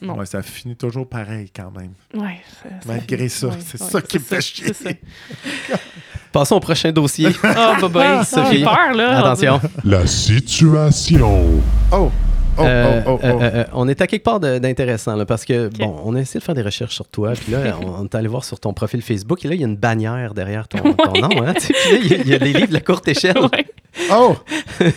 Non. 0.00 0.16
Ouais, 0.16 0.26
ça 0.26 0.42
finit 0.42 0.76
toujours 0.76 1.08
pareil 1.08 1.50
quand 1.54 1.72
même. 1.76 1.92
Ouais. 2.14 2.38
ça- 2.62 2.68
Malgré 2.86 3.28
ça, 3.28 3.48
ouais, 3.48 3.54
c'est 3.64 3.80
ouais, 3.82 3.90
ça 3.90 4.00
qui 4.00 4.18
me 4.18 4.22
fait 4.22 4.36
ça, 4.36 4.40
chier. 4.40 4.72
Passons 6.32 6.56
au 6.56 6.60
prochain 6.60 6.92
dossier. 6.92 7.28
Ah, 7.42 7.76
bah, 7.80 7.88
bah, 7.88 8.24
Sophie, 8.24 8.58
j'ai 8.58 8.64
peur 8.64 8.94
là. 8.94 9.18
Attention. 9.18 9.60
La 9.84 10.06
situation. 10.06 11.60
Oh! 11.92 12.10
Oh, 12.60 12.64
Euh, 12.64 13.02
oh, 13.06 13.10
oh, 13.10 13.20
euh, 13.24 13.32
oh. 13.34 13.40
euh, 13.40 13.50
euh, 13.54 13.64
on 13.72 13.86
est 13.88 14.00
à 14.00 14.06
quelque 14.08 14.24
part 14.24 14.40
d'intéressant, 14.40 15.14
là, 15.14 15.24
parce 15.24 15.44
que, 15.44 15.68
bon, 15.68 15.94
on 16.04 16.16
a 16.16 16.20
essayé 16.20 16.40
de 16.40 16.44
faire 16.44 16.56
des 16.56 16.62
recherches 16.62 16.94
sur 16.96 17.06
toi, 17.08 17.32
puis 17.34 17.52
là, 17.52 17.76
on, 17.80 17.86
on 18.00 18.04
est 18.04 18.14
allé 18.16 18.26
voir 18.26 18.42
sur 18.42 18.58
ton 18.58 18.72
profil 18.72 19.00
Facebook, 19.00 19.44
et 19.44 19.48
là, 19.48 19.54
il 19.54 19.60
y 19.60 19.64
a 19.64 19.66
une 19.68 19.76
bannière 19.76 20.34
derrière 20.34 20.66
ton, 20.66 20.78
nom, 20.82 21.42
hein, 21.46 21.54
tu 21.54 21.66
sais, 21.66 21.72
puis 21.72 21.92
là, 21.92 22.16
il 22.20 22.26
y 22.26 22.30
y, 22.30 22.34
a 22.34 22.38
des 22.40 22.52
livres 22.52 22.72
de 22.72 22.78
courte 22.80 23.06
échelle. 23.06 23.36
Oh! 24.12 24.36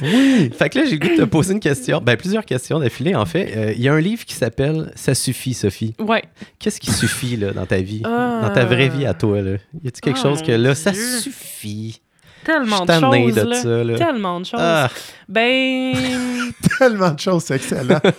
Oui! 0.02 0.52
Fait 0.58 0.70
que 0.70 0.80
là, 0.80 0.86
j'ai 0.86 1.00
goût 1.00 1.08
de 1.10 1.16
te 1.18 1.24
poser 1.24 1.54
une 1.54 1.60
question, 1.60 2.00
ben, 2.02 2.16
plusieurs 2.16 2.46
questions 2.46 2.80
d'affilée, 2.80 3.16
en 3.16 3.26
fait. 3.26 3.54
Euh, 3.56 3.74
Il 3.76 3.82
y 3.82 3.90
a 3.90 3.94
un 3.94 4.00
livre 4.00 4.26
qui 4.26 4.36
s'appelle 4.36 4.92
«Ça 4.96 5.16
suffit, 5.16 5.54
Sophie 5.54 5.96
Ouais.». 6.00 6.24
Qu'est-ce 6.60 6.80
qui 6.80 6.92
suffit, 6.92 7.36
là, 7.36 7.52
dans 7.52 7.66
ta 7.66 7.78
vie, 7.78 8.04
Euh. 8.06 8.42
dans 8.42 8.54
ta 8.54 8.66
vraie 8.66 8.90
vie 8.90 9.06
à 9.06 9.14
toi, 9.14 9.42
là? 9.42 9.58
Y 9.84 9.88
a-tu 9.88 10.02
quelque 10.02 10.20
Oh, 10.20 10.24
chose 10.30 10.42
que, 10.44 10.52
là, 10.52 10.76
ça 10.76 10.94
suffit? 10.94 12.00
Tellement 12.44 12.86
de 12.86 12.92
choses 12.94 13.36
de 13.36 13.42
là. 13.42 13.56
ça, 13.62 13.84
là. 13.84 13.98
Tellement 13.98 14.40
de 14.40 14.46
choses. 14.46 14.60
Ah, 14.62 14.90
Ben, 15.30 15.94
Tellement 16.80 17.12
de 17.12 17.20
choses, 17.20 17.44
c'est 17.44 17.56
excellent. 17.56 18.00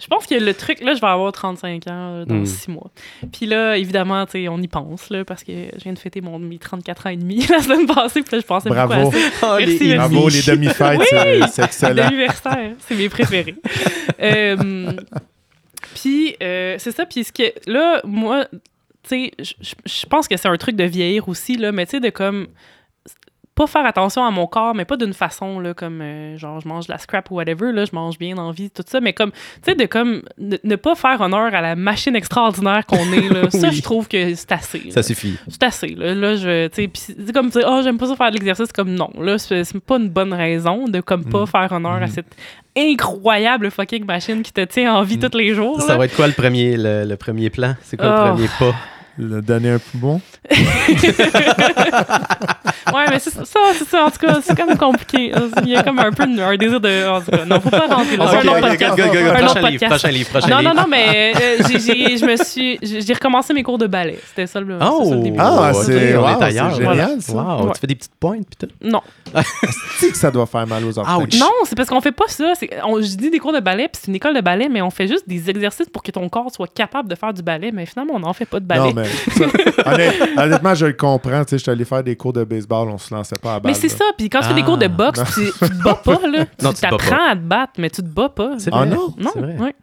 je 0.00 0.06
pense 0.06 0.26
que 0.26 0.34
le 0.34 0.54
truc, 0.54 0.80
là, 0.80 0.94
je 0.94 1.00
vais 1.00 1.06
avoir 1.06 1.32
35 1.32 1.86
ans 1.88 1.90
euh, 1.90 2.24
dans 2.24 2.34
Mm. 2.36 2.46
6 2.46 2.70
mois. 2.70 2.90
Puis 3.32 3.46
là, 3.46 3.76
évidemment, 3.76 4.24
tu 4.26 4.32
sais, 4.32 4.48
on 4.48 4.58
y 4.58 4.68
pense, 4.68 5.10
là, 5.10 5.24
parce 5.24 5.42
que 5.42 5.52
je 5.52 5.82
viens 5.82 5.92
de 5.92 5.98
fêter 5.98 6.20
mon, 6.20 6.38
mes 6.38 6.58
34 6.58 7.06
ans 7.06 7.10
et 7.10 7.16
demi 7.16 7.44
la 7.50 7.60
semaine 7.60 7.86
passée, 7.86 8.22
puis 8.22 8.36
là, 8.36 8.40
je 8.40 8.46
pensais 8.46 8.68
beaucoup 8.68 8.86
Bravo. 8.86 9.08
à 9.08 9.12
ça. 9.12 9.54
oh, 9.54 9.58
les 9.58 9.66
Merci. 9.66 9.94
Bravo, 9.96 10.28
les 10.28 10.42
demi-fêtes, 10.42 11.00
c'est- 11.10 11.46
c'est 11.48 11.64
excellent. 11.64 11.94
L'anniversaire, 11.94 12.72
c'est 12.78 12.94
mes 12.94 13.08
préférés. 13.08 13.54
Euh, 14.20 14.92
puis, 15.94 16.36
euh, 16.42 16.76
c'est 16.78 16.92
ça. 16.92 17.06
Puis, 17.06 17.24
ce 17.24 17.32
que, 17.32 17.52
là, 17.70 18.00
moi, 18.04 18.46
tu 19.08 19.30
sais, 19.30 19.32
je 19.86 20.06
pense 20.06 20.26
que 20.28 20.36
c'est 20.36 20.48
un 20.48 20.56
truc 20.56 20.76
de 20.76 20.84
vieillir 20.84 21.28
aussi, 21.28 21.56
là, 21.56 21.72
mais 21.72 21.86
tu 21.86 21.92
sais, 21.92 22.00
de 22.00 22.10
comme 22.10 22.48
pas 23.58 23.66
faire 23.66 23.84
attention 23.84 24.24
à 24.24 24.30
mon 24.30 24.46
corps, 24.46 24.74
mais 24.74 24.84
pas 24.84 24.96
d'une 24.96 25.12
façon, 25.12 25.58
là, 25.58 25.74
comme, 25.74 26.00
euh, 26.00 26.38
genre, 26.38 26.60
je 26.60 26.68
mange 26.68 26.86
de 26.86 26.92
la 26.92 26.98
scrap 26.98 27.30
ou 27.30 27.34
whatever, 27.34 27.72
là, 27.72 27.84
je 27.84 27.90
mange 27.92 28.16
bien 28.18 28.34
la 28.36 28.52
vie, 28.52 28.70
tout 28.70 28.84
ça, 28.86 29.00
mais 29.00 29.12
comme, 29.12 29.32
tu 29.32 29.38
sais, 29.64 29.74
de 29.74 29.84
comme, 29.86 30.22
ne, 30.38 30.56
ne 30.62 30.76
pas 30.76 30.94
faire 30.94 31.20
honneur 31.20 31.52
à 31.54 31.60
la 31.60 31.74
machine 31.76 32.14
extraordinaire 32.14 32.86
qu'on 32.86 33.12
est, 33.12 33.28
là, 33.28 33.50
ça, 33.50 33.70
je 33.70 33.82
trouve 33.82 34.06
que 34.08 34.34
c'est 34.34 34.52
assez. 34.52 34.78
là. 34.78 34.90
Ça 34.92 35.02
suffit. 35.02 35.36
C'est 35.48 35.62
assez, 35.64 35.88
là. 35.88 36.14
Là, 36.14 36.36
je, 36.36 36.68
tu 36.68 36.84
sais, 36.84 36.90
c'est 37.26 37.32
comme, 37.32 37.50
tu 37.50 37.60
sais, 37.60 37.64
oh, 37.68 37.80
j'aime 37.82 37.98
pas 37.98 38.06
ça 38.06 38.16
faire 38.16 38.30
de 38.30 38.36
l'exercice, 38.36 38.72
comme 38.72 38.94
non. 38.94 39.10
Là, 39.20 39.36
c'est 39.38 39.64
pas 39.80 39.96
une 39.96 40.08
bonne 40.08 40.32
raison 40.32 40.86
de, 40.86 41.00
comme, 41.00 41.24
pas 41.24 41.42
Mm. 41.42 41.46
faire 41.48 41.72
honneur 41.72 41.92
à 41.94 42.06
Mm. 42.06 42.08
cette 42.08 42.36
incroyable 42.76 43.70
fucking 43.70 44.04
machine 44.04 44.42
qui 44.42 44.52
te 44.52 44.60
tient 44.64 44.94
en 44.94 45.02
vie 45.02 45.16
Mm. 45.18 45.28
tous 45.28 45.36
les 45.38 45.54
jours. 45.54 45.80
Ça 45.80 45.92
là. 45.92 45.98
va 45.98 46.04
être 46.04 46.14
quoi 46.16 46.26
le 46.26 46.32
premier, 46.32 46.76
le, 46.76 47.04
le 47.04 47.16
premier 47.16 47.50
plan? 47.50 47.74
C'est 47.82 47.96
quoi 47.96 48.26
le 48.26 48.32
premier 48.34 48.48
pas? 48.58 48.74
Le 49.18 49.42
donner 49.42 49.70
un 49.70 49.78
poumon. 49.78 50.20
Ouais, 52.94 53.04
mais 53.10 53.18
c'est 53.18 53.30
ça, 53.30 53.42
c'est 53.74 53.84
ça. 53.86 54.04
En 54.06 54.10
tout 54.10 54.18
cas, 54.18 54.38
c'est 54.42 54.56
comme 54.56 54.76
compliqué. 54.78 55.32
Il 55.62 55.68
y 55.68 55.76
a 55.76 55.82
comme 55.82 55.98
un 55.98 56.10
peu 56.10 56.22
un 56.22 56.56
désir 56.56 56.80
de. 56.80 57.06
En 57.08 57.20
tout 57.20 57.30
cas, 57.30 57.44
non, 57.44 57.60
faut 57.60 57.68
pas 57.68 57.86
rentrer 57.86 58.16
là. 58.16 58.26
C'est 58.30 58.38
Ok, 58.38 58.44
un 58.44 58.48
autre 58.48 58.58
ok, 58.58 58.68
podcast. 58.70 58.96
go, 58.96 59.02
go, 59.04 59.12
go. 59.12 59.18
Un 59.18 59.44
autre 59.44 59.54
Prochain 59.60 59.68
livre, 59.70 59.86
prochain 59.86 60.08
livre, 60.10 60.28
prochain 60.30 60.48
Non, 60.48 60.58
livre. 60.58 60.74
non, 60.74 60.82
non, 60.82 60.88
mais 60.88 61.32
euh, 61.36 61.56
je 61.68 62.24
me 62.24 62.36
suis. 62.42 62.78
J'ai 62.82 63.12
recommencé 63.12 63.52
mes 63.52 63.62
cours 63.62 63.76
de 63.78 63.86
ballet. 63.86 64.18
C'était 64.28 64.46
ça 64.46 64.60
le, 64.60 64.78
Oh, 64.80 65.00
c'est 65.02 65.08
ça 65.10 65.14
le 65.16 65.22
début. 65.22 65.36
Ah, 65.38 65.72
c'est- 65.74 66.16
wow, 66.16 66.26
c'est 66.40 66.50
génial, 66.76 67.20
ça. 67.22 67.32
Wow, 67.34 67.66
Ouais. 67.66 67.72
tu 67.74 67.80
fais 67.80 67.86
des 67.88 67.94
petites 67.94 68.14
pointes 68.18 68.46
puis 68.48 68.66
tout? 68.68 68.74
Non. 68.82 69.02
Tu 69.98 70.12
que 70.12 70.16
ça 70.16 70.30
doit 70.30 70.46
faire 70.46 70.66
mal 70.66 70.84
aux. 70.84 70.96
Ouch. 70.98 71.34
Non, 71.38 71.50
c'est 71.64 71.74
parce 71.76 71.88
qu'on 71.88 72.00
fait 72.00 72.12
pas 72.12 72.28
ça. 72.28 72.52
C'est- 72.58 72.70
on- 72.84 73.00
Je 73.02 73.16
dis 73.16 73.30
des 73.30 73.38
cours 73.38 73.52
de 73.52 73.60
ballet, 73.60 73.88
puis 73.88 74.00
c'est 74.02 74.08
une 74.08 74.14
école 74.16 74.34
de 74.34 74.40
ballet, 74.40 74.68
mais 74.70 74.80
on 74.80 74.90
fait 74.90 75.08
juste 75.08 75.28
des 75.28 75.50
exercices 75.50 75.88
pour 75.88 76.02
que 76.02 76.10
ton 76.12 76.28
corps 76.28 76.50
soit 76.52 76.72
capable 76.72 77.08
de 77.08 77.14
faire 77.16 77.34
du 77.34 77.42
ballet. 77.42 77.70
Mais 77.72 77.84
finalement, 77.84 78.14
on 78.16 78.20
n'en 78.20 78.32
fait 78.32 78.46
pas 78.46 78.60
de 78.60 78.64
ballet. 78.64 78.80
Non, 78.80 78.92
mais 78.94 79.07
ça, 79.30 80.42
honnêtement, 80.44 80.74
je 80.74 80.86
le 80.86 80.92
comprends. 80.94 81.44
Tu 81.44 81.50
sais, 81.50 81.58
je 81.58 81.62
suis 81.62 81.70
allé 81.70 81.84
faire 81.84 82.02
des 82.02 82.16
cours 82.16 82.32
de 82.32 82.44
baseball, 82.44 82.88
on 82.88 82.98
se 82.98 83.12
lançait 83.14 83.36
pas 83.40 83.54
à 83.54 83.60
balle. 83.60 83.72
Mais 83.72 83.78
c'est 83.78 83.88
ça, 83.88 84.04
puis 84.16 84.28
quand 84.30 84.40
tu 84.40 84.48
fais 84.48 84.54
des 84.54 84.62
Ah. 84.62 84.66
cours 84.66 84.78
de 84.78 84.88
boxe, 84.88 85.20
tu, 85.34 85.50
tu 85.52 85.70
te 85.70 85.82
bats 85.82 86.00
pas, 86.04 86.18
là. 86.26 86.44
Non, 86.62 86.72
tu 86.72 86.80
t'apprends 86.80 87.30
à 87.30 87.34
te 87.36 87.40
battre, 87.40 87.72
mais 87.78 87.90
tu 87.90 88.02
te 88.02 88.08
bats 88.08 88.28
pas. 88.28 88.52
Ah 88.72 88.76
vrai. 88.78 88.86
non? 88.86 89.14
Non, 89.18 89.30
vrai. 89.36 89.56
ouais. 89.60 89.74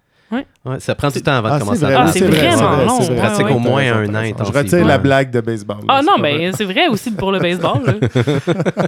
Ouais, 0.66 0.80
ça 0.80 0.96
prend 0.96 1.10
du 1.10 1.22
temps 1.22 1.34
avant 1.34 1.50
Ah, 1.50 1.54
de 1.54 1.60
c'est 1.60 1.66
commencer 1.66 1.86
vrai, 1.86 1.94
à 1.94 2.00
Ah, 2.00 2.02
oui, 2.02 2.06
battre. 2.08 2.18
c'est 2.18 2.26
vrai, 2.28 2.48
vraiment 2.56 2.72
vrai, 2.76 2.86
long. 2.86 3.00
Ouais, 3.00 3.16
Pratique 3.16 3.46
ouais. 3.46 3.52
au 3.54 3.60
moins 3.60 3.94
un 3.94 4.16
an. 4.16 4.24
Je 4.40 4.52
retire 4.52 4.86
la 4.86 4.98
blague 4.98 5.30
de 5.32 5.40
baseball. 5.40 5.78
là, 5.78 5.84
Ah 5.88 6.02
non, 6.02 6.18
ben 6.20 6.52
c'est 6.58 6.64
vrai 6.66 6.88
aussi 6.88 7.12
pour 7.12 7.32
le 7.32 7.40
baseball. 7.40 7.82
là. 7.86 7.94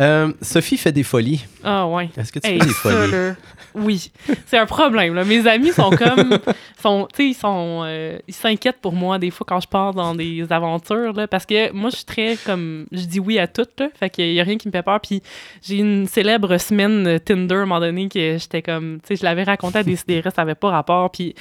Euh, 0.00 0.32
Sophie 0.42 0.76
fait 0.76 0.90
des 0.92 1.02
folies. 1.04 1.44
Ah 1.62 1.86
ouais. 1.86 2.10
Est-ce 2.16 2.32
que 2.32 2.38
tu 2.40 2.48
Hey, 2.50 2.58
fais 2.60 2.66
des 2.66 2.72
folies? 2.72 3.34
Oui, 3.74 4.12
c'est 4.46 4.58
un 4.58 4.66
problème. 4.66 5.14
Là. 5.14 5.24
Mes 5.24 5.46
amis 5.46 5.72
sont 5.72 5.90
comme, 5.90 6.38
sont, 6.82 7.08
tu 7.12 7.16
sais, 7.16 7.28
ils 7.30 7.34
sont, 7.34 7.82
euh, 7.84 8.18
ils 8.28 8.34
s'inquiètent 8.34 8.80
pour 8.80 8.92
moi 8.92 9.18
des 9.18 9.30
fois 9.30 9.46
quand 9.48 9.60
je 9.60 9.68
pars 9.68 9.92
dans 9.94 10.14
des 10.14 10.46
aventures, 10.50 11.12
là, 11.12 11.26
parce 11.26 11.46
que 11.46 11.72
moi 11.72 11.90
je 11.90 11.96
suis 11.96 12.04
très 12.04 12.36
comme, 12.44 12.86
je 12.92 13.04
dis 13.04 13.20
oui 13.20 13.38
à 13.38 13.46
tout, 13.46 13.66
là, 13.78 13.88
fait 13.98 14.10
qu'il 14.10 14.32
y 14.32 14.40
a 14.40 14.44
rien 14.44 14.56
qui 14.56 14.68
me 14.68 14.72
fait 14.72 14.82
peur. 14.82 15.00
Puis 15.00 15.22
j'ai 15.62 15.78
une 15.78 16.06
célèbre 16.06 16.56
semaine 16.58 17.18
Tinder 17.20 17.54
à 17.54 17.58
un 17.58 17.66
moment 17.66 17.80
donné 17.80 18.08
que 18.08 18.38
j'étais 18.38 18.62
comme, 18.62 19.00
tu 19.00 19.08
sais, 19.08 19.16
je 19.16 19.24
l'avais 19.24 19.44
raconté 19.44 19.78
à 19.78 19.82
des 19.82 19.96
CDR, 19.96 20.30
ça 20.34 20.42
avait 20.42 20.54
pas 20.54 20.70
rapport. 20.70 21.10
Puis 21.10 21.34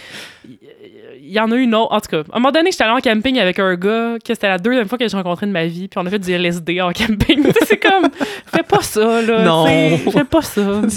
il 1.25 1.31
y 1.31 1.39
en 1.39 1.49
a 1.51 1.55
une 1.55 1.73
autre. 1.73 1.93
En 1.93 1.99
tout 2.01 2.09
cas, 2.09 2.17
à 2.31 2.35
un 2.37 2.39
moment 2.39 2.51
donné, 2.51 2.71
j'étais 2.71 2.83
allée 2.83 2.93
en 2.93 2.99
camping 2.99 3.39
avec 3.39 3.57
un 3.59 3.75
gars 3.75 4.15
que 4.23 4.33
c'était 4.33 4.47
la 4.49 4.57
deuxième 4.57 4.87
fois 4.87 4.97
que 4.97 5.07
j'ai 5.07 5.15
rencontré 5.15 5.45
de 5.45 5.51
ma 5.51 5.65
vie, 5.65 5.87
puis 5.87 5.97
on 6.01 6.05
a 6.05 6.09
fait 6.09 6.19
du 6.19 6.31
LSD 6.31 6.81
en 6.81 6.91
camping. 6.91 7.43
Tu 7.43 7.51
sais, 7.51 7.65
c'est 7.65 7.77
comme, 7.77 8.09
fais 8.47 8.63
pas 8.63 8.81
ça, 8.81 9.21
là. 9.21 9.43
Non. 9.43 9.65
Fais 10.11 10.23
pas 10.25 10.41
ça. 10.41 10.81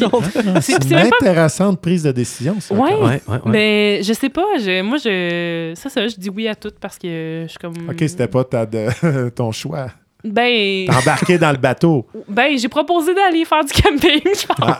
C'est- 0.61 0.85
une 0.85 0.91
pas- 0.91 1.17
intéressante 1.21 1.81
prise 1.81 2.03
de 2.03 2.13
décision, 2.13 2.57
ça. 2.61 2.75
Ouais. 2.75 3.21
Mais 3.47 4.01
je 4.03 4.13
sais 4.13 4.29
pas, 4.29 4.47
je, 4.59 4.83
moi, 4.83 4.99
je. 4.99 5.73
Ça, 5.77 5.89
ça, 5.89 6.07
je 6.09 6.17
dis 6.17 6.31
oui 6.31 6.49
à 6.49 6.55
tout 6.55 6.73
parce 6.81 6.99
que 6.99 7.43
je 7.45 7.49
suis 7.49 7.59
comme. 7.59 7.75
OK, 7.89 7.97
c'était 8.01 8.29
pas 8.29 8.45
ta 8.45 8.67
de- 8.67 9.29
ton 9.35 9.53
choix. 9.53 9.89
Ben. 10.33 10.89
Embarquer 10.91 11.39
dans 11.39 11.51
le 11.53 11.57
bateau. 11.59 12.07
Ben, 12.29 12.59
j'ai 12.59 12.69
proposé 12.69 13.15
d'aller 13.15 13.45
faire 13.45 13.65
du 13.65 13.73
camping, 13.73 14.21
je 14.25 14.47
Ah, 14.61 14.79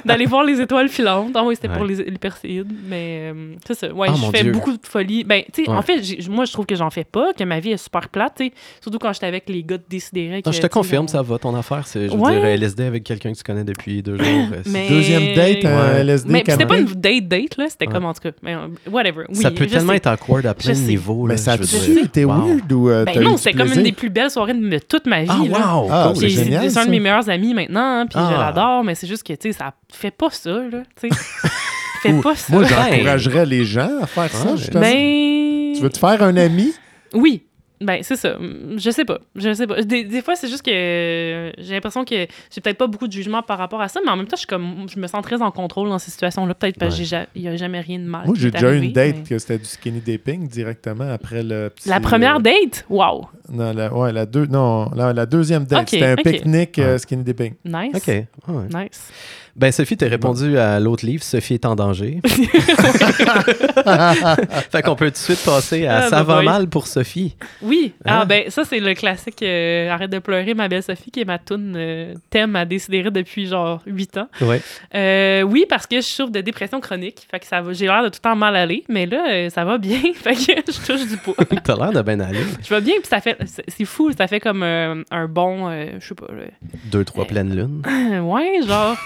d'aller 0.04 0.26
voir 0.26 0.44
les 0.44 0.60
étoiles 0.60 0.88
filantes. 0.88 1.32
Ah 1.34 1.42
oui, 1.44 1.54
c'était 1.56 1.68
pour 1.74 1.84
les, 1.84 1.96
les 1.96 2.18
Perséides. 2.18 2.70
Mais 2.88 3.30
euh, 3.34 3.54
c'est 3.66 3.74
ça. 3.74 3.92
Ouais, 3.92 4.08
Ah, 4.10 4.14
je 4.16 4.36
fais 4.36 4.42
Dieu. 4.42 4.52
beaucoup 4.52 4.72
de 4.72 4.78
folie. 4.86 5.24
Ben, 5.24 5.42
tu 5.52 5.64
sais, 5.64 5.70
Ouais. 5.70 5.76
en 5.76 5.82
fait, 5.82 6.00
moi, 6.28 6.44
je 6.44 6.52
trouve 6.52 6.66
que 6.66 6.74
j'en 6.74 6.90
fais 6.90 7.04
pas, 7.04 7.32
que 7.32 7.44
ma 7.44 7.60
vie 7.60 7.70
est 7.72 7.76
super 7.76 8.08
plate, 8.08 8.34
tu 8.38 8.46
sais. 8.46 8.52
Surtout 8.80 8.98
quand 8.98 9.12
j'étais 9.12 9.26
avec 9.26 9.48
les 9.48 9.62
gars 9.62 9.78
de 9.78 9.82
Décideret. 9.88 10.42
Non, 10.44 10.52
je 10.52 10.60
te 10.60 10.66
confirme, 10.66 11.08
ça 11.08 11.22
va, 11.22 11.38
ton 11.38 11.54
affaire. 11.54 11.86
C'est, 11.86 12.08
je 12.08 12.12
veux 12.14 12.18
Ouais. 12.20 12.32
dire, 12.36 12.44
LSD 12.44 12.84
avec 12.84 13.04
quelqu'un 13.04 13.32
que 13.32 13.38
tu 13.38 13.44
connais 13.44 13.64
depuis 13.64 14.02
deux 14.02 14.16
jours. 14.16 14.26
euh, 14.26 14.60
c'est- 14.64 14.70
Mais- 14.70 14.88
Deuxième 14.88 15.34
date. 15.34 15.64
LSD 15.64 16.30
Mais 16.32 16.42
c'était 16.46 16.66
pas 16.66 16.78
une 16.78 16.86
date-date, 16.86 17.56
là. 17.56 17.66
C'était 17.68 17.86
Ouais. 17.86 17.92
comme, 17.92 18.04
en 18.04 18.12
tout 18.14 18.20
cas, 18.22 18.30
mais, 18.42 18.54
euh, 18.54 18.68
whatever. 18.90 19.24
Oui, 19.28 19.36
ça 19.36 19.50
peut 19.50 19.66
tellement 19.66 19.90
sais. 19.92 19.96
être 19.96 20.06
awkward 20.08 20.44
à 20.46 20.54
plein 20.54 20.72
de 20.72 20.78
niveaux. 20.78 21.24
Mais 21.26 21.34
là, 21.34 21.38
ça 21.38 21.52
a-tu 21.52 22.00
été 22.04 22.24
weird 22.24 22.70
ou 22.72 22.88
euh, 22.88 23.04
Ben 23.04 23.20
non, 23.22 23.36
c'était 23.36 23.56
comme 23.56 23.72
une 23.72 23.82
des 23.82 23.92
plus 23.92 24.10
belles 24.10 24.30
de 24.46 24.78
toute 24.78 25.06
ma 25.06 25.22
vie. 25.22 25.28
Ah, 25.30 25.58
là. 25.58 25.74
wow! 25.76 25.88
Ah, 25.90 26.04
cool. 26.08 26.16
c'est 26.16 26.26
Puis 26.26 26.34
génial, 26.36 26.62
c'est 26.70 26.78
un 26.78 26.80
ça. 26.80 26.86
de 26.86 26.90
mes 26.90 27.00
meilleurs 27.00 27.28
amis 27.28 27.54
maintenant, 27.54 28.00
hein, 28.00 28.06
puis 28.06 28.18
je 28.18 28.34
Ah. 28.34 28.46
l'adore, 28.46 28.84
mais 28.84 28.94
c'est 28.94 29.06
juste 29.06 29.22
que, 29.26 29.32
tu 29.32 29.52
sais, 29.52 29.58
ça 29.58 29.72
fait 29.92 30.10
pas 30.10 30.30
ça, 30.30 30.50
là, 30.50 30.82
tu 31.00 31.08
sais. 31.08 31.16
Fais 32.02 32.12
Ou- 32.12 32.20
pas 32.22 32.34
ça. 32.34 32.52
Moi, 32.52 32.64
j'encouragerais 32.64 33.44
les 33.46 33.64
gens 33.64 33.90
à 34.02 34.06
faire 34.06 34.30
ça, 34.30 34.56
justement. 34.56 34.80
Ben... 34.80 35.72
Tu 35.74 35.82
veux 35.82 35.90
te 35.90 35.98
faire 35.98 36.22
un 36.22 36.36
ami? 36.36 36.72
Oui. 37.14 37.42
Ben, 37.80 38.00
c'est 38.02 38.16
ça. 38.16 38.36
Je 38.76 38.90
sais 38.90 39.06
pas. 39.06 39.20
Je 39.34 39.54
sais 39.54 39.66
pas. 39.66 39.80
Des, 39.82 40.04
des 40.04 40.20
fois, 40.20 40.36
c'est 40.36 40.48
juste 40.48 40.62
que 40.62 40.70
euh, 40.70 41.50
j'ai 41.56 41.72
l'impression 41.72 42.04
que 42.04 42.14
j'ai 42.14 42.60
peut-être 42.60 42.76
pas 42.76 42.86
beaucoup 42.86 43.06
de 43.08 43.12
jugement 43.12 43.42
par 43.42 43.56
rapport 43.56 43.80
à 43.80 43.88
ça, 43.88 44.00
mais 44.04 44.10
en 44.10 44.16
même 44.16 44.26
temps, 44.26 44.36
je, 44.36 44.40
suis 44.40 44.46
comme, 44.46 44.86
je 44.92 45.00
me 45.00 45.06
sens 45.06 45.22
très 45.22 45.40
en 45.40 45.50
contrôle 45.50 45.88
dans 45.88 45.98
ces 45.98 46.10
situations-là. 46.10 46.52
Peut-être 46.54 46.78
parce 46.78 46.96
qu'il 46.96 47.26
n'y 47.36 47.48
a 47.48 47.56
jamais 47.56 47.80
rien 47.80 47.98
de 47.98 48.04
mal. 48.04 48.26
Moi, 48.26 48.34
j'ai 48.38 48.50
déjà 48.50 48.66
eu 48.66 48.70
arrivé, 48.70 48.86
une 48.88 48.92
date 48.92 49.16
mais- 49.16 49.22
que 49.22 49.38
c'était 49.38 49.58
du 49.58 49.64
skinny 49.64 50.00
dipping 50.00 50.46
directement 50.46 51.10
après 51.10 51.42
le 51.42 51.70
petit... 51.70 51.88
La 51.88 52.00
première 52.00 52.36
euh, 52.36 52.40
date? 52.40 52.84
Wow. 52.90 53.28
Non, 53.50 53.72
la, 53.72 53.92
ouais, 53.92 54.12
la, 54.12 54.26
deux, 54.26 54.46
non 54.46 54.90
la, 54.94 55.12
la 55.12 55.24
deuxième 55.26 55.64
date. 55.64 55.82
Ok, 55.82 55.88
c'était 55.90 56.04
un 56.04 56.12
ok. 56.14 56.22
pique-nique 56.22 56.78
euh, 56.78 56.98
skinny 56.98 57.24
dipping. 57.24 57.54
Nice. 57.64 57.94
OK. 57.94 58.06
Ouais. 58.06 58.26
Nice. 58.74 59.10
Ben, 59.56 59.72
Sophie, 59.72 59.96
t'as 59.96 60.08
répondu 60.08 60.56
à 60.58 60.80
l'autre 60.80 61.04
livre, 61.04 61.22
Sophie 61.22 61.54
est 61.54 61.66
en 61.66 61.74
danger. 61.76 62.20
fait 64.70 64.82
qu'on 64.82 64.96
peut 64.96 65.06
tout 65.06 65.12
de 65.12 65.16
suite 65.16 65.44
passer 65.44 65.86
à 65.86 65.98
Ah, 66.04 66.08
Ça 66.08 66.16
bah, 66.18 66.22
va 66.22 66.36
boy. 66.36 66.44
mal 66.46 66.68
pour 66.68 66.86
Sophie. 66.86 67.36
Oui. 67.62 67.92
Hein? 68.04 68.20
Ah, 68.22 68.24
ben, 68.24 68.44
ça, 68.48 68.64
c'est 68.64 68.80
le 68.80 68.94
classique 68.94 69.42
euh, 69.42 69.90
Arrête 69.90 70.10
de 70.10 70.18
pleurer, 70.18 70.54
ma 70.54 70.68
belle 70.68 70.82
Sophie, 70.82 71.10
qui 71.10 71.20
est 71.20 71.24
ma 71.24 71.38
toune 71.38 71.74
euh, 71.76 72.14
thème 72.30 72.56
à 72.56 72.64
décider 72.64 73.02
depuis 73.02 73.46
genre 73.46 73.80
8 73.86 74.16
ans. 74.18 74.28
Ouais. 74.42 74.60
Euh, 74.94 75.42
oui, 75.42 75.64
parce 75.68 75.86
que 75.86 75.96
je 75.96 76.00
souffre 76.06 76.30
de 76.32 76.40
dépression 76.40 76.80
chronique. 76.80 77.26
Fait 77.30 77.40
que 77.40 77.46
ça 77.46 77.60
va, 77.60 77.72
j'ai 77.72 77.86
l'air 77.86 78.02
de 78.02 78.08
tout 78.08 78.18
le 78.22 78.30
temps 78.30 78.36
mal 78.36 78.56
aller, 78.56 78.84
mais 78.88 79.06
là, 79.06 79.24
euh, 79.30 79.50
ça 79.50 79.64
va 79.64 79.78
bien. 79.78 80.00
fait 80.14 80.34
que 80.34 80.72
je 80.72 80.86
touche 80.86 81.06
du 81.08 81.16
poids. 81.16 81.34
T'as 81.64 81.76
l'air 81.76 81.92
de 81.92 82.02
bien 82.02 82.20
aller. 82.20 82.40
Je 82.62 82.74
vais 82.74 82.80
bien, 82.80 82.94
puis 83.00 83.08
ça 83.08 83.20
fait. 83.20 83.36
C'est 83.46 83.64
c'est 83.68 83.84
fou, 83.84 84.10
ça 84.16 84.26
fait 84.26 84.40
comme 84.40 84.62
euh, 84.62 85.02
un 85.10 85.26
bon. 85.26 85.68
euh, 85.68 85.86
je 86.00 86.08
sais 86.08 86.14
pas. 86.14 86.26
Deux, 86.86 87.04
trois 87.04 87.24
pleines 87.24 87.54
lunes. 87.54 87.82
ouais, 88.22 88.60
genre. 88.66 88.96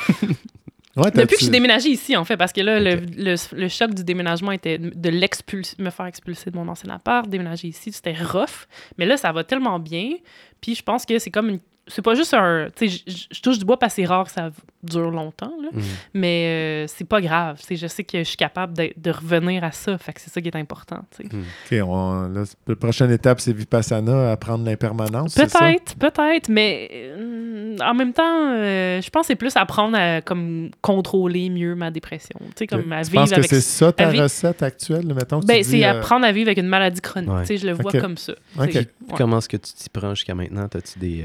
Ouais, 0.97 1.11
Depuis 1.11 1.35
que 1.35 1.41
je 1.41 1.45
suis 1.47 1.51
déménagée 1.51 1.89
ici, 1.89 2.17
en 2.17 2.25
fait, 2.25 2.37
parce 2.37 2.53
que 2.53 2.61
là, 2.61 2.79
le- 2.79 3.01
le, 3.17 3.35
le 3.57 3.69
choc 3.69 3.95
du 3.95 4.05
déménagement 4.05 4.53
était 4.53 4.79
de 4.79 5.09
l'expulser, 5.09 5.75
me 5.81 5.91
faire 5.91 6.07
expulser 6.07 6.51
de 6.51 6.57
mon 6.57 6.69
ancien 6.69 6.91
appart, 6.91 7.29
déménager 7.29 7.67
ici, 7.69 7.91
c'était 7.91 8.15
rough. 8.15 8.67
Mais 8.97 9.05
là, 9.07 9.17
ça 9.17 9.33
va 9.33 9.43
tellement 9.43 9.79
bien. 9.81 10.13
Puis 10.61 10.75
je 10.77 10.83
pense 10.83 11.05
que 11.05 11.19
c'est 11.19 11.31
comme 11.31 11.49
une. 11.49 11.61
C'est 11.87 12.03
pas 12.03 12.15
juste 12.15 12.33
un. 12.35 12.69
Tu 12.75 12.89
sais, 12.89 13.03
je- 13.33 13.41
touche 13.41 13.59
du 13.59 13.65
bois 13.65 13.79
parce 13.79 13.95
que 13.95 14.03
c'est 14.03 14.07
rare 14.09 14.25
que 14.25 14.31
ça 14.31 14.51
dure 14.83 15.11
longtemps, 15.11 15.53
là. 15.63 15.69
Mm. 15.73 15.81
Mais 16.15 16.47
euh, 16.47 16.87
c'est 16.89 17.07
pas 17.07 17.21
grave. 17.21 17.61
Je 17.71 17.87
sais 17.87 18.05
que 18.05 18.19
je 18.19 18.23
suis 18.25 18.37
capable 18.37 18.75
de, 18.77 18.91
de 18.97 19.11
revenir 19.11 19.63
à 19.65 19.71
ça. 19.73 19.99
Fait 19.99 20.13
que 20.15 20.21
c'est 20.21 20.31
ça 20.31 20.41
qui 20.41 20.49
est 20.49 20.57
important. 20.57 21.05
tu 21.15 21.29
sais. 21.29 21.83
OK, 21.83 21.87
on- 21.89 22.29
là, 22.29 22.45
la 22.67 22.77
prochaine 22.77 23.11
étape, 23.11 23.41
c'est 23.41 23.53
Vipassana, 23.53 24.33
apprendre 24.33 24.65
l'impermanence? 24.65 25.35
Peut-être, 25.35 25.97
peut-être, 25.97 26.49
mais 26.49 26.89
euh, 26.93 27.77
en 27.83 27.95
même 27.95 28.13
temps, 28.13 28.53
euh, 28.55 29.01
je 29.03 29.11
pense 29.11 29.23
que 29.23 29.27
c'est 29.29 29.37
plus 29.37 29.57
apprendre 29.57 29.97
à 29.99 30.21
comme 30.23 30.71
contrôler 30.81 31.51
mieux 31.51 31.75
ma 31.75 31.91
dépression. 31.91 32.39
Tu 32.41 32.53
sais, 32.61 32.67
comme 32.67 32.93
à 32.93 33.03
Tu 33.05 33.11
vivre 33.11 33.23
penses 33.23 33.31
que 33.31 33.35
avec 33.37 33.51
c'est 33.51 33.61
ça 33.61 33.93
ta 33.93 34.11
recette 34.11 34.63
actuelle, 34.63 35.07
mettons? 35.15 35.41
Ben, 35.41 35.63
c'est 35.63 35.85
euh, 35.85 35.91
apprendre 35.99 36.25
à 36.27 36.33
vivre 36.33 36.49
avec 36.49 36.59
une 36.59 36.69
maladie 36.69 37.01
chronique. 37.01 37.31
Ouais. 37.31 37.41
Tu 37.43 37.47
sais, 37.49 37.57
je 37.59 37.67
le 37.67 37.73
vois 37.75 37.93
comme 38.01 38.17
ça. 38.17 38.33
Ouais. 38.59 38.87
Comment 39.17 39.39
est-ce 39.39 39.49
que 39.49 39.57
tu 39.59 39.73
t'y 39.75 39.89
prends 39.91 40.15
jusqu'à 40.15 40.35
maintenant? 40.35 40.67
T'as-tu 40.69 40.99
des. 40.99 41.25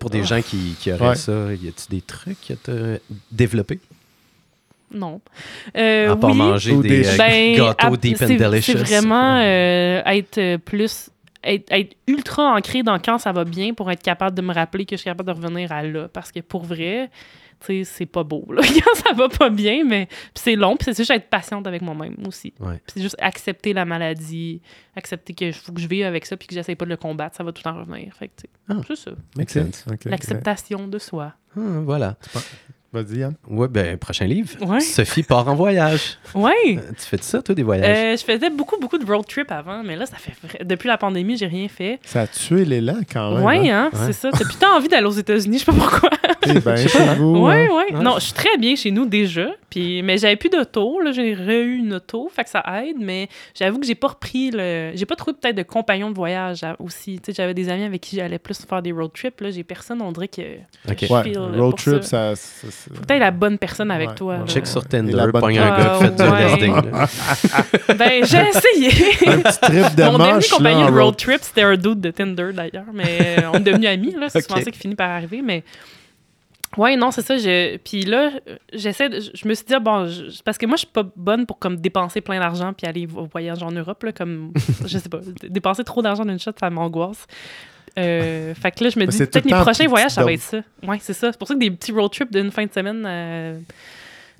Pour 0.00 0.10
des 0.10 0.22
Oh. 0.22 0.26
gens 0.26 0.42
qui, 0.42 0.74
qui 0.80 0.92
auraient 0.92 1.10
Ouais. 1.10 1.14
ça, 1.14 1.32
y 1.52 1.68
a-tu 1.68 1.88
des 1.88 2.00
trucs 2.00 2.40
que 2.48 2.54
t'as 2.54 2.98
développés? 3.30 3.78
Non. 4.92 5.20
Euh, 5.76 6.10
à 6.12 6.16
part 6.16 6.30
oui, 6.30 6.36
manger 6.36 6.72
Ou 6.72 6.82
des, 6.82 6.88
des- 6.88 7.06
euh, 7.08 7.16
ben, 7.16 7.56
gâteaux 7.56 7.94
ap- 7.94 8.00
deep 8.00 8.20
and 8.20 8.26
c'est- 8.26 8.36
delicious. 8.36 8.72
C'est 8.78 8.96
vraiment 8.96 9.36
euh, 9.36 10.02
être 10.04 10.38
euh, 10.38 10.58
plus. 10.58 11.10
Être, 11.42 11.72
être 11.72 11.96
ultra 12.06 12.54
ancré 12.54 12.82
dans 12.82 12.98
quand 12.98 13.16
ça 13.18 13.32
va 13.32 13.44
bien 13.44 13.72
pour 13.72 13.90
être 13.90 14.02
capable 14.02 14.36
de 14.36 14.42
me 14.42 14.52
rappeler 14.52 14.84
que 14.84 14.96
je 14.96 15.00
suis 15.00 15.08
capable 15.08 15.28
de 15.28 15.34
revenir 15.34 15.72
à 15.72 15.82
là. 15.82 16.08
Parce 16.12 16.30
que 16.32 16.40
pour 16.40 16.64
vrai, 16.64 17.08
tu 17.60 17.66
sais, 17.66 17.84
c'est 17.84 18.06
pas 18.06 18.24
beau. 18.24 18.44
Là. 18.52 18.62
Quand 18.66 18.94
ça 18.96 19.12
va 19.12 19.28
pas 19.28 19.50
bien, 19.50 19.84
mais 19.84 20.06
puis 20.06 20.16
c'est 20.34 20.56
long. 20.56 20.76
Puis 20.76 20.86
c'est 20.86 20.96
juste 21.02 21.10
être 21.10 21.28
patiente 21.28 21.66
avec 21.66 21.82
moi-même 21.82 22.16
aussi. 22.26 22.52
Ouais. 22.60 22.74
Puis 22.86 22.94
c'est 22.94 23.02
juste 23.02 23.16
accepter 23.20 23.72
la 23.72 23.84
maladie, 23.84 24.60
accepter 24.96 25.34
que 25.34 25.52
faut 25.52 25.72
que 25.72 25.80
je 25.80 25.86
vive 25.88 26.04
avec 26.06 26.26
ça 26.26 26.36
puis 26.36 26.48
que 26.48 26.54
j'essaie 26.54 26.74
pas 26.74 26.84
de 26.86 26.90
le 26.90 26.96
combattre. 26.96 27.36
Ça 27.36 27.44
va 27.44 27.52
tout 27.52 27.62
temps 27.62 27.76
revenir. 27.78 28.14
Fait 28.14 28.28
que, 28.28 28.32
Ah. 28.68 28.74
c'est 28.86 28.96
ça. 28.96 29.10
L'acceptation 30.06 30.88
de 30.88 30.98
soi. 30.98 31.34
Ah, 31.56 31.60
voilà. 31.84 32.16
Vas-y, 32.92 33.18
Yann. 33.18 33.34
Ouais, 33.48 33.68
ben, 33.68 33.96
prochain 33.98 34.24
livre. 34.26 34.50
Ouais. 34.66 34.80
Sophie 34.80 35.22
part 35.22 35.46
en 35.46 35.54
voyage. 35.54 36.18
Ouais. 36.34 36.50
Euh, 36.76 36.80
Tu 36.98 37.04
fais 37.06 37.18
ça, 37.22 37.40
toi, 37.40 37.54
des 37.54 37.62
voyages? 37.62 37.86
Euh, 37.96 38.16
je 38.16 38.24
faisais 38.24 38.50
beaucoup, 38.50 38.80
beaucoup 38.80 38.98
de 38.98 39.06
road 39.06 39.24
trip 39.28 39.52
avant, 39.52 39.84
mais 39.84 39.94
là, 39.94 40.06
ça 40.06 40.16
fait 40.16 40.32
vrai- 40.42 40.64
depuis 40.64 40.88
la 40.88 40.98
pandémie, 40.98 41.36
j'ai 41.36 41.46
rien 41.46 41.68
fait. 41.68 42.00
Ça 42.04 42.22
a 42.22 42.26
tué 42.26 42.64
l'élan 42.64 42.98
quand 43.12 43.36
même. 43.36 43.44
ouais, 43.44 43.70
hein? 43.70 43.90
hein, 43.92 43.96
Ouais. 43.96 44.06
c'est 44.06 44.12
ça. 44.14 44.30
T'as 44.32 44.44
putain 44.44 44.72
envie 44.74 44.88
d'aller 44.88 45.06
aux 45.06 45.10
États-Unis, 45.12 45.58
je 45.60 45.64
sais 45.64 45.70
pas 45.72 45.78
pourquoi. 45.78 46.10
T'es 46.40 46.58
bien 46.58 46.76
chez 46.76 47.14
vous. 47.16 47.46
Oui, 47.46 47.52
hein? 47.54 47.68
oui. 47.70 47.94
Non, 48.02 48.14
je 48.16 48.24
suis 48.24 48.32
très 48.32 48.56
bien 48.58 48.74
chez 48.74 48.90
nous 48.90 49.06
déjà. 49.06 49.46
Puis, 49.68 50.02
mais 50.02 50.18
j'avais 50.18 50.34
plus 50.36 50.48
d'auto. 50.48 51.00
Là, 51.00 51.12
j'ai 51.12 51.32
re-eu 51.34 51.76
une 51.76 51.94
auto, 51.94 52.28
fait 52.34 52.42
que 52.42 52.50
ça 52.50 52.64
aide. 52.82 52.96
Mais 52.98 53.28
j'avoue 53.54 53.78
que 53.78 53.86
j'ai 53.86 53.94
pas 53.94 54.08
repris 54.08 54.50
le. 54.50 54.90
J'ai 54.96 55.06
pas 55.06 55.14
trouvé 55.14 55.36
peut-être 55.40 55.54
de 55.56 55.62
compagnon 55.62 56.10
de 56.10 56.16
voyage 56.16 56.62
aussi. 56.80 57.20
Tu 57.20 57.26
sais, 57.26 57.36
j'avais 57.36 57.54
des 57.54 57.68
amis 57.68 57.84
avec 57.84 58.00
qui 58.00 58.16
j'allais 58.16 58.40
plus 58.40 58.58
faire 58.66 58.82
des 58.82 58.90
road 58.90 59.12
trips. 59.14 59.40
Là, 59.42 59.50
j'ai 59.52 59.62
personne. 59.62 60.02
On 60.02 60.10
dirait 60.10 60.26
que. 60.26 60.40
OK. 60.90 60.96
Je 61.02 61.12
Ouais, 61.12 61.58
road 61.60 61.70
pour 61.70 61.74
trip, 61.76 62.02
ça. 62.02 62.34
ça. 62.34 62.66
Ça- 62.80 62.94
Faut 62.94 63.02
peut-être 63.02 63.20
la 63.20 63.30
bonne 63.30 63.58
personne 63.58 63.90
avec 63.90 64.10
Ouais, 64.10 64.14
toi. 64.14 64.32
ouais, 64.34 64.40
là. 64.40 64.46
Check 64.46 64.66
sur 64.66 64.84
Tinder, 64.86 65.12
la 65.12 65.26
bonne- 65.28 65.40
pogne 65.40 65.58
un 65.58 65.76
gars 65.78 65.96
qui 65.98 66.04
fait 66.04 66.16
du 66.16 66.22
Ah. 66.22 66.40
LSD. 66.40 67.94
Ben, 67.96 68.24
j'ai 68.24 68.48
essayé. 68.48 69.28
Un 69.28 69.38
petit 69.40 69.60
trip 69.60 69.94
de 69.96 70.04
Mon 70.04 70.18
dernier 70.18 70.46
compagnon 70.48 70.90
de 70.90 70.98
road 71.00 71.16
trip, 71.16 71.38
c'était 71.42 71.62
un 71.62 71.76
dude 71.76 72.00
de 72.00 72.10
Tinder 72.10 72.50
d'ailleurs. 72.52 72.86
Mais 72.92 73.38
euh, 73.40 73.50
on 73.52 73.56
est 73.56 73.60
devenus 73.60 73.88
amis. 73.88 74.14
là. 74.18 74.28
C'est 74.28 74.38
Ok. 74.38 74.44
souvent 74.48 74.60
ça 74.64 74.70
qui 74.70 74.78
finit 74.78 74.94
par 74.94 75.10
arriver. 75.10 75.42
Mais 75.42 75.62
ouais, 76.76 76.96
non, 76.96 77.10
c'est 77.10 77.22
ça. 77.22 77.36
Je... 77.36 77.76
Puis 77.78 78.02
là, 78.04 78.30
j'essaie. 78.72 79.08
de- 79.08 79.20
Je 79.20 79.48
me 79.48 79.54
suis 79.54 79.66
dit, 79.66 79.74
ah, 79.74 79.80
bon, 79.80 80.06
je- 80.06 80.42
parce 80.42 80.56
que 80.58 80.66
moi, 80.66 80.76
je 80.76 80.80
suis 80.80 80.92
pas 80.92 81.04
bonne 81.16 81.46
pour 81.46 81.58
comme 81.58 81.76
dépenser 81.76 82.20
plein 82.20 82.38
d'argent 82.38 82.72
puis 82.72 82.86
aller 82.86 83.06
au 83.14 83.26
voyage 83.26 83.62
en 83.62 83.70
Europe. 83.70 84.02
Là, 84.04 84.12
comme, 84.12 84.52
je 84.86 84.98
sais 84.98 85.08
pas, 85.08 85.18
dépenser 85.48 85.84
trop 85.84 86.02
d'argent 86.02 86.24
d'une 86.24 86.38
shot, 86.38 86.52
ça 86.58 86.70
m'angoisse. 86.70 87.26
Euh, 87.98 88.54
fait 88.54 88.70
que 88.70 88.84
là, 88.84 88.90
je 88.90 88.98
me 88.98 89.06
dis, 89.06 89.18
peut-être 89.18 89.44
mes 89.44 89.50
prochains 89.52 89.86
voyages, 89.88 90.12
ça 90.12 90.24
va 90.24 90.32
être 90.32 90.40
ça. 90.40 90.58
Ouais, 90.86 90.98
c'est 91.00 91.12
ça. 91.12 91.30
C'est 91.32 91.38
pour 91.38 91.48
ça 91.48 91.54
que 91.54 91.58
des 91.60 91.70
petits 91.70 91.92
road 91.92 92.10
trips 92.12 92.32
d'une 92.32 92.50
fin 92.50 92.64
de 92.64 92.72
semaine, 92.72 93.04
euh, 93.06 93.58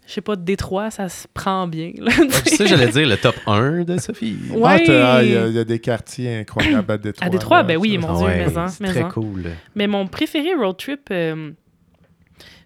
je 0.07 0.13
sais 0.13 0.21
pas, 0.21 0.35
Détroit, 0.37 0.91
ça 0.91 1.09
se 1.09 1.27
prend 1.33 1.67
bien. 1.69 1.93
là, 1.99 2.11
tu 2.13 2.21
Ouais, 2.23 2.31
sais. 2.31 2.41
C'est 2.51 2.57
ça, 2.57 2.67
j'allais 2.67 2.89
dire, 2.89 3.07
le 3.09 3.17
top 3.17 3.35
1 3.47 3.83
de 3.85 3.99
Sophie. 3.99 4.37
Ouais. 4.51 4.85
Ah, 4.89 5.15
ah, 5.17 5.23
il 5.23 5.31
y, 5.33 5.37
a- 5.37 5.47
il 5.47 5.55
y 5.55 5.59
a 5.59 5.65
des 5.65 5.79
quartiers 5.79 6.39
incroyables 6.39 6.91
à 6.93 6.99
Détroit. 6.99 7.27
À 7.27 7.31
Détroit, 7.31 7.57
là, 7.59 7.63
ben 7.65 7.77
oui, 7.77 7.97
mon 7.99 8.13
Dieu, 8.17 8.27
Ouais, 8.27 8.47
mais 8.55 8.69
c'est 8.69 8.85
très 8.85 9.09
cool. 9.09 9.45
Mais 9.75 9.87
mon 9.87 10.07
préféré 10.07 10.55
road 10.55 10.77
trip, 10.77 11.09
euh, 11.11 11.51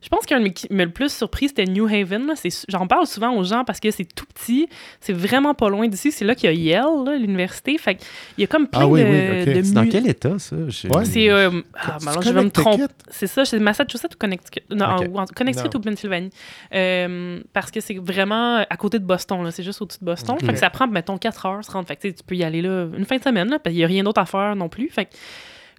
je 0.05 0.09
pense 0.11 0.27
qu'un 0.27 0.39
de 0.39 0.45
mes 0.45 0.53
qui 0.53 0.67
m'a 0.71 0.85
le 0.85 0.91
plus 0.93 1.11
surpris, 1.11 1.49
c'était 1.49 1.65
New 1.65 1.87
Haven. 1.87 2.33
J'en 2.69 2.87
parle 2.87 3.07
souvent 3.07 3.35
aux 3.35 3.43
gens 3.43 3.65
parce 3.65 3.81
que 3.81 3.91
c'est 3.91 4.05
tout 4.05 4.27
petit, 4.27 4.69
c'est 5.01 5.15
vraiment 5.15 5.55
pas 5.55 5.69
loin 5.71 5.89
d'ici. 5.89 6.13
C'est 6.13 6.27
là 6.27 6.35
qu'il 6.35 6.51
y 6.51 6.75
a 6.75 6.83
Yale, 6.83 7.19
l'université. 7.19 7.79
Fait 7.79 7.95
qu'il 7.95 8.07
y 8.39 8.45
a 8.45 8.47
comme 8.47 8.69
plein 8.69 8.83
Ah 8.83 8.87
oui, 8.87 9.01
de, 9.03 9.07
oui, 9.07 9.41
ok. 9.43 9.55
de 9.57 9.63
C'est 9.63 9.73
dans 9.73 9.89
quel 9.89 10.07
état, 10.09 10.39
ça? 10.39 10.57
Je- 10.69 10.89
Ouais. 10.89 11.05
C'est. 11.07 11.31
euh, 11.31 11.51
ah, 11.75 11.97
alors, 12.07 12.23
je 12.23 12.31
vais 12.31 12.45
me 12.45 12.51
tromper. 12.51 12.85
C'est 13.09 13.27
ça, 13.27 13.45
c'est 13.47 13.59
Massachusetts 13.59 14.15
ou 14.15 14.19
Connecticut? 14.19 14.61
Non, 14.71 14.85
en- 15.15 15.25
Connecticut 15.35 15.71
Non. 15.75 15.81
ou 15.81 15.83
Pennsylvanie. 15.83 16.31
Euh, 16.75 17.41
parce 17.55 17.71
que 17.71 17.81
c'est 17.81 17.95
vraiment 17.95 18.59
à 18.69 18.77
côté 18.77 18.99
de 18.99 19.05
Boston, 19.05 19.43
là. 19.43 19.51
C'est 19.51 19.63
juste 19.63 19.81
au-dessus 19.81 20.01
de 20.01 20.05
Boston. 20.05 20.37
Fait 20.39 20.53
que 20.53 20.59
ça 20.59 20.69
prend, 20.71 20.87
mettons, 20.87 21.17
4 21.17 21.47
heures, 21.47 21.65
se 21.65 21.71
rendre. 21.71 21.89
Fait 21.89 21.97
que 21.97 22.09
tu 22.09 22.23
peux 22.27 22.35
y 22.37 22.45
aller 22.45 22.61
là 22.63 22.87
une 22.97 23.05
fin 23.07 23.17
de 23.17 23.23
semaine, 23.23 23.49
là, 23.49 23.59
parce 23.59 23.73
qu'il 23.73 23.79
n'y 23.81 23.85
a 23.85 23.89
rien 23.89 24.05
d'autre 24.05 24.21
à 24.21 24.27
faire 24.27 24.55
non 24.55 24.69
plus. 24.69 24.89
Fait 24.91 25.07
que, 25.07 25.11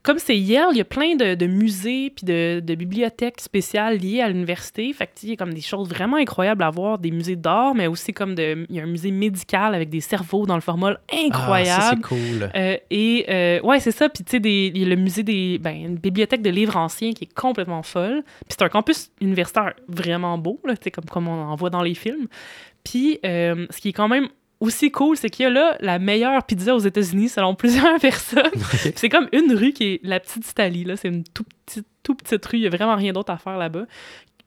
comme 0.05 0.19
c'est 0.19 0.37
Yale, 0.37 0.69
il 0.71 0.77
y 0.77 0.81
a 0.81 0.85
plein 0.85 1.15
de, 1.15 1.33
de 1.33 1.47
musées 1.47 2.11
puis 2.11 2.25
de, 2.25 2.61
de 2.63 2.75
bibliothèques 2.75 3.41
spéciales 3.41 3.97
liées 3.97 4.21
à 4.21 4.29
l'université. 4.29 4.93
Fait 4.93 5.07
que, 5.07 5.11
il 5.23 5.29
y 5.29 5.33
a 5.33 5.35
comme 5.35 5.53
des 5.53 5.61
choses 5.61 5.89
vraiment 5.89 6.17
incroyables 6.17 6.63
à 6.63 6.69
voir, 6.69 6.99
des 6.99 7.09
musées 7.09 7.35
d'art, 7.35 7.73
mais 7.73 7.87
aussi 7.87 8.13
comme 8.13 8.35
de, 8.35 8.65
il 8.69 8.75
y 8.75 8.79
a 8.79 8.83
un 8.83 8.87
musée 8.87 9.09
médical 9.09 9.73
avec 9.73 9.89
des 9.89 10.01
cerveaux 10.01 10.45
dans 10.45 10.55
le 10.55 10.61
formol 10.61 10.99
incroyable. 11.11 11.71
Ah, 11.75 11.81
ça, 11.81 11.89
c'est 11.95 12.01
cool. 12.01 12.51
Euh, 12.55 12.77
et 12.91 13.25
euh, 13.29 13.61
ouais, 13.61 13.79
c'est 13.79 13.91
ça. 13.91 14.07
Puis 14.07 14.23
tu 14.23 14.37
sais, 14.37 14.41
il 14.43 14.77
y 14.77 14.85
a 14.85 14.87
le 14.87 14.95
musée 14.95 15.23
des. 15.23 15.57
Ben, 15.57 15.75
une 15.75 15.97
bibliothèque 15.97 16.43
de 16.43 16.51
livres 16.51 16.77
anciens 16.77 17.13
qui 17.13 17.23
est 17.23 17.33
complètement 17.33 17.81
folle. 17.81 18.23
Puis 18.47 18.57
c'est 18.57 18.61
un 18.61 18.69
campus 18.69 19.09
universitaire 19.21 19.73
vraiment 19.87 20.37
beau, 20.37 20.59
là, 20.65 20.75
comme, 20.93 21.05
comme 21.05 21.27
on 21.27 21.41
en 21.45 21.55
voit 21.55 21.71
dans 21.71 21.81
les 21.81 21.95
films. 21.95 22.27
Puis 22.83 23.19
euh, 23.25 23.65
ce 23.71 23.81
qui 23.81 23.89
est 23.89 23.93
quand 23.93 24.07
même 24.07 24.29
aussi 24.59 24.91
cool, 24.91 25.17
c'est 25.17 25.29
qu'il 25.29 25.43
y 25.43 25.45
a 25.47 25.49
là 25.49 25.77
la 25.81 25.99
meilleure 25.99 26.43
pizza 26.43 26.75
aux 26.75 26.79
États-Unis 26.79 27.29
selon 27.29 27.55
plusieurs 27.55 27.99
personnes. 27.99 28.51
C'est 28.95 29.09
comme 29.09 29.27
une 29.31 29.53
rue 29.53 29.73
qui 29.73 29.93
est 29.93 29.99
la 30.03 30.19
petite 30.19 30.49
Italie, 30.49 30.83
là. 30.83 30.95
C'est 30.95 31.09
une 31.09 31.23
tout 31.23 31.45
petite, 31.65 31.87
tout 32.03 32.15
petite 32.15 32.45
rue. 32.45 32.57
Il 32.57 32.61
n'y 32.61 32.67
a 32.67 32.69
vraiment 32.69 32.95
rien 32.95 33.13
d'autre 33.13 33.31
à 33.31 33.37
faire 33.37 33.57
là-bas. 33.57 33.85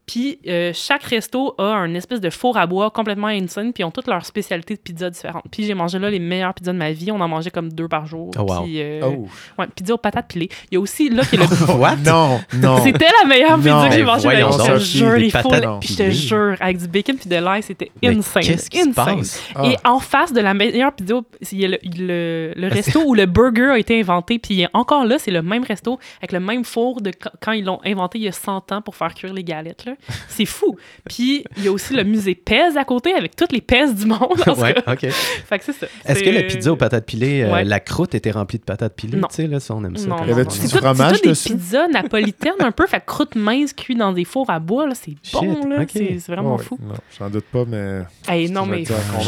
Puis 0.08 0.38
euh, 0.48 0.72
chaque 0.74 1.02
resto 1.04 1.54
a 1.58 1.64
un 1.74 1.92
espèce 1.94 2.20
de 2.22 2.30
four 2.30 2.56
à 2.56 2.66
bois 2.66 2.90
complètement 2.90 3.26
insane, 3.26 3.74
puis 3.74 3.82
ils 3.82 3.84
ont 3.84 3.90
toutes 3.90 4.06
leurs 4.06 4.24
spécialités 4.24 4.74
de 4.74 4.80
pizza 4.80 5.10
différentes. 5.10 5.44
Puis 5.50 5.64
j'ai 5.64 5.74
mangé 5.74 5.98
là 5.98 6.08
les 6.08 6.18
meilleures 6.18 6.54
pizzas 6.54 6.72
de 6.72 6.78
ma 6.78 6.92
vie. 6.92 7.12
On 7.12 7.20
en 7.20 7.28
mangeait 7.28 7.50
comme 7.50 7.70
deux 7.70 7.88
par 7.88 8.06
jour. 8.06 8.30
Oh, 8.38 8.40
wow. 8.42 8.62
Puis, 8.62 8.80
euh, 8.80 9.00
Oh. 9.04 9.26
ouais, 9.58 9.66
pizza 9.76 9.92
aux 9.92 9.98
patates 9.98 10.28
pilées. 10.28 10.48
Il 10.70 10.74
y 10.74 10.76
a 10.78 10.80
aussi 10.80 11.10
là 11.10 11.22
qui 11.24 11.36
est 11.36 11.38
le 11.38 11.72
What? 11.78 11.96
Non, 12.06 12.40
non. 12.54 12.78
c'était 12.82 13.06
la 13.22 13.28
meilleure 13.28 13.56
pizza 13.58 13.70
Non. 13.82 13.88
que 13.88 13.94
j'ai 13.94 14.02
mangée. 14.02 14.28
je 14.30 14.72
te 14.74 14.78
jure, 14.78 15.12
Des 15.12 15.18
les 15.20 15.30
laits. 15.60 15.68
Puis 15.80 15.88
je 15.90 15.96
te 15.96 16.10
jure, 16.10 16.56
avec 16.58 16.78
du 16.78 16.88
bacon 16.88 17.16
puis 17.16 17.28
de 17.28 17.36
l'ail, 17.36 17.62
c'était 17.62 17.90
insane. 18.02 18.42
Qu'est-ce 18.42 18.70
qui 18.70 18.78
se 18.80 18.88
insane. 18.88 19.16
passe? 19.18 19.42
Ah. 19.54 19.66
Et 19.66 19.76
en 19.84 19.98
face 19.98 20.32
de 20.32 20.40
la 20.40 20.54
meilleure 20.54 20.92
pizza, 20.94 21.20
il 21.52 21.60
y 21.60 21.64
a 21.66 21.68
le, 21.68 21.78
le- 21.84 22.52
le 22.56 22.68
resto 22.68 23.02
où 23.04 23.14
le 23.14 23.26
burger 23.26 23.72
a 23.72 23.78
été 23.78 24.00
inventé. 24.00 24.38
Puis 24.38 24.54
il 24.54 24.60
est 24.62 24.68
encore 24.72 25.04
là, 25.04 25.18
c'est 25.18 25.30
le 25.30 25.42
même 25.42 25.64
resto 25.64 25.98
avec 26.18 26.32
le 26.32 26.40
même 26.40 26.64
four 26.64 27.02
de 27.02 27.10
quand, 27.10 27.30
quand 27.42 27.52
ils 27.52 27.64
l'ont 27.64 27.80
inventé 27.84 28.18
il 28.18 28.24
y 28.24 28.28
a 28.28 28.32
100 28.32 28.72
ans 28.72 28.80
pour 28.80 28.96
faire 28.96 29.12
cuire 29.14 29.34
les 29.34 29.44
galettes. 29.44 29.84
là. 29.84 29.92
C'est 30.28 30.44
fou. 30.46 30.76
Puis 31.08 31.44
il 31.56 31.64
y 31.64 31.68
a 31.68 31.72
aussi 31.72 31.94
le 31.94 32.04
musée 32.04 32.34
Pez 32.34 32.76
à 32.76 32.84
côté 32.84 33.12
avec 33.14 33.34
toutes 33.36 33.52
les 33.52 33.60
Pez 33.60 33.92
du 33.92 34.06
monde. 34.06 34.18
En 34.46 34.54
Ouais, 34.54 34.74
cas. 34.74 34.92
OK. 34.92 35.06
Fait 35.10 35.58
que 35.58 35.64
c'est 35.64 35.72
ça. 35.72 35.86
Est-ce 36.06 36.22
que 36.22 36.30
la 36.30 36.42
pizza 36.44 36.72
aux 36.72 36.76
patates 36.76 37.06
pilées, 37.06 37.42
euh, 37.42 37.52
Ouais. 37.52 37.64
la 37.64 37.80
croûte 37.80 38.14
était 38.14 38.30
remplie 38.30 38.58
de 38.58 38.64
patates 38.64 38.94
pilées? 38.94 39.18
Non. 39.18 39.28
Tu 39.28 39.36
sais, 39.36 39.46
là, 39.46 39.60
ça, 39.60 39.74
on 39.74 39.84
aime 39.84 39.96
ça. 39.96 40.06
Non, 40.06 40.16
quand 40.16 40.24
Y 40.26 40.30
non. 40.30 40.36
du 40.36 40.44
tout- 40.44 40.68
fromage 40.78 41.16
tout 41.18 41.22
des 41.22 41.28
dessus? 41.30 41.48
pizzas 41.56 41.88
napolitaines 41.88 42.52
un 42.60 42.72
peu, 42.72 42.86
fait 42.86 43.02
croûte 43.04 43.34
mince 43.34 43.72
cuite 43.72 43.98
dans 43.98 44.12
des 44.12 44.24
fours 44.24 44.48
à 44.50 44.58
bois, 44.58 44.86
là, 44.86 44.94
c'est 44.94 45.14
bon, 45.32 45.66
là, 45.68 45.84
c'est 45.92 46.18
vraiment 46.28 46.56
Ouais, 46.56 46.62
fou. 46.62 46.78
Non, 46.80 46.94
j'en 47.18 47.28
doute 47.30 47.44
pas, 47.52 47.64
mais. 47.66 48.02
Hey, 48.28 48.50
non, 48.50 48.66
mais 48.66 48.82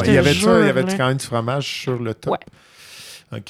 Il 0.05 0.13
y 0.15 0.19
avait 0.19 0.35
ça, 0.35 0.61
il 0.61 0.67
y 0.67 0.71
avait 0.71 0.85
quand 0.97 1.09
même 1.09 1.17
du 1.17 1.25
fromage 1.27 1.67
sur 1.83 1.99
le 1.99 2.15
top. 2.15 2.37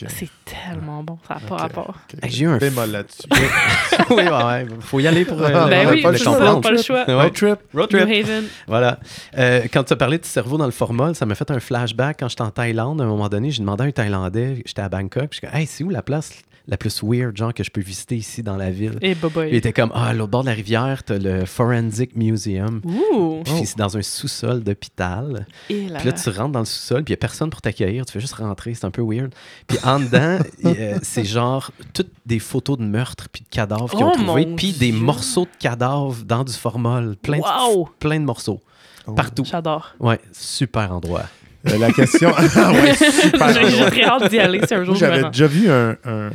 C'est 0.08 0.28
tellement 0.44 1.02
bon, 1.02 1.18
ça 1.26 1.34
n'a 1.34 1.40
pas 1.40 1.56
rapport. 1.56 1.94
j'ai 2.24 2.44
eu 2.44 2.48
un 2.48 2.58
Bémol 2.58 2.90
là-dessus. 2.90 3.22
oui, 4.10 4.16
ouais, 4.16 4.28
ouais. 4.30 4.66
Faut 4.80 5.00
y 5.00 5.06
aller 5.06 5.24
pour 5.24 5.40
euh, 5.40 5.48
Ah, 5.54 5.68
ben 5.68 5.88
oui, 5.90 6.02
pas 6.02 6.10
le 6.12 6.18
ça, 6.18 6.60
pas 6.62 6.70
le 6.70 6.82
choix. 6.82 7.04
Ouais. 7.08 7.14
Road 7.14 7.32
trip. 7.32 7.58
Road 7.72 7.92
New 7.94 8.00
trip. 8.00 8.26
Haven. 8.26 8.44
Voilà. 8.66 8.98
Euh, 9.38 9.62
quand 9.72 9.84
tu 9.84 9.94
as 9.94 9.96
parlé 9.96 10.18
de 10.18 10.24
cerveau 10.26 10.58
dans 10.58 10.66
le 10.66 10.70
formol, 10.70 11.14
ça 11.14 11.24
m'a 11.24 11.34
fait 11.34 11.50
un 11.50 11.60
flashback 11.60 12.18
quand 12.20 12.28
j'étais 12.28 12.42
en 12.42 12.50
Thaïlande. 12.50 13.00
À 13.00 13.04
un 13.04 13.06
moment 13.06 13.30
donné, 13.30 13.50
j'ai 13.50 13.60
demandé 13.60 13.84
à 13.84 13.86
un 13.86 13.90
Thaïlandais, 13.90 14.62
j'étais 14.66 14.82
à 14.82 14.90
Bangkok, 14.90 15.28
puis 15.30 15.40
je 15.42 15.48
dis 15.48 15.56
Hey, 15.56 15.66
c'est 15.66 15.82
où 15.82 15.88
la 15.88 16.02
place 16.02 16.30
la 16.68 16.76
plus 16.76 17.02
weird, 17.02 17.36
genre, 17.36 17.52
que 17.54 17.64
je 17.64 17.70
peux 17.70 17.80
visiter 17.80 18.16
ici 18.16 18.42
dans 18.42 18.56
la 18.56 18.70
ville? 18.70 18.98
Et 19.02 19.14
bye 19.14 19.48
Il 19.50 19.54
était 19.56 19.72
comme 19.72 19.90
Ah, 19.94 20.08
à 20.08 20.12
l'autre 20.12 20.30
bord 20.30 20.42
de 20.42 20.48
la 20.48 20.54
rivière, 20.54 21.02
t'as 21.02 21.18
le 21.18 21.44
Forensic 21.44 22.14
Museum. 22.16 22.80
Ouh! 22.84 23.42
Puis 23.44 23.66
c'est 23.66 23.78
dans 23.78 23.96
un 23.96 24.02
sous-sol 24.02 24.62
d'hôpital. 24.62 25.46
Et 25.68 25.88
là, 25.88 25.98
Puis 25.98 26.08
là, 26.08 26.12
tu 26.12 26.28
rentres 26.30 26.52
dans 26.52 26.60
le 26.60 26.64
sous-sol, 26.64 27.04
puis 27.04 27.12
il 27.12 27.16
n'y 27.16 27.18
a 27.18 27.22
personne 27.22 27.50
pour 27.50 27.60
t'accueillir. 27.62 28.06
Tu 28.06 28.12
fais 28.12 28.20
juste 28.20 28.34
rentrer, 28.34 28.74
c'est 28.74 28.84
un 28.84 28.90
peu 28.90 29.02
weird. 29.02 29.32
Puis 29.66 29.78
en 29.84 30.00
dedans, 30.00 30.38
euh, 30.64 30.98
c'est 31.02 31.24
genre 31.24 31.70
toutes 31.92 32.12
des 32.26 32.38
photos 32.38 32.78
de 32.78 32.84
meurtres 32.84 33.28
puis 33.30 33.42
de 33.42 33.48
cadavres 33.48 33.90
qu'ils 33.90 34.04
ont 34.04 34.12
Oh, 34.14 34.22
trouvés, 34.22 34.46
puis 34.56 34.72
des 34.72 34.92
morceaux 34.92 35.44
de 35.44 35.56
cadavres 35.58 36.24
dans 36.24 36.44
du 36.44 36.52
formol. 36.52 37.16
Plein, 37.16 37.38
Wow! 37.38 37.84
de, 37.84 37.90
plein 37.98 38.20
de 38.20 38.24
morceaux. 38.24 38.60
Oh. 39.06 39.12
Partout. 39.12 39.44
J'adore. 39.44 39.94
Ouais, 39.98 40.20
super 40.32 40.92
endroit. 40.92 41.24
Euh, 41.68 41.78
la 41.78 41.92
question. 41.92 42.30
Ah 42.56 42.72
ouais, 42.72 42.94
super. 43.10 43.52
J'ai 43.68 43.86
très 43.86 44.04
hâte 44.04 44.30
d'y 44.30 44.38
aller 44.38 44.60
si 44.66 44.74
un 44.74 44.84
jour 44.84 44.94
j'avais 44.94 45.24
déjà 45.30 45.46
vu 45.46 45.70
un, 45.70 45.90
un- 46.04 46.28
un- 46.28 46.30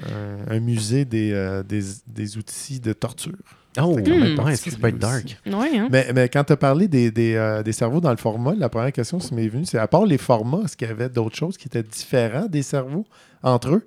un 0.56 0.60
musée 0.60 1.06
des, 1.06 1.32
euh, 1.34 1.64
des, 1.64 1.82
des 2.08 2.38
outils 2.38 2.80
de 2.80 2.94
torture. 2.94 3.34
Oh, 3.82 3.96
quand 4.06 4.10
même 4.10 4.40
ouais, 4.40 4.56
ça, 4.56 4.72
ça 4.72 4.78
peut 4.78 4.88
être 4.88 5.00
dark. 5.00 5.38
Ouais, 5.46 5.78
hein? 5.78 5.88
Mais, 5.92 6.08
mais 6.16 6.30
quand 6.30 6.44
tu 6.46 6.54
as 6.54 6.58
parlé 6.58 6.88
des, 6.88 7.12
des, 7.12 7.36
euh, 7.36 7.62
des 7.62 7.74
cerveaux 7.74 8.00
dans 8.00 8.12
le 8.12 8.16
format, 8.18 8.54
la 8.56 8.70
première 8.70 8.94
question 8.94 9.18
qui 9.18 9.34
m'est 9.34 9.48
venue, 9.50 9.66
c'est 9.66 9.78
à 9.80 9.88
part 9.88 10.06
les 10.06 10.18
formats, 10.18 10.62
est-ce 10.64 10.78
qu'il 10.78 10.88
y 10.88 10.92
avait 10.92 11.10
d'autres 11.10 11.36
choses 11.36 11.58
qui 11.58 11.68
étaient 11.68 11.84
différentes 11.84 12.52
des 12.52 12.62
cerveaux 12.64 13.06
entre 13.44 13.70
eux? 13.76 13.86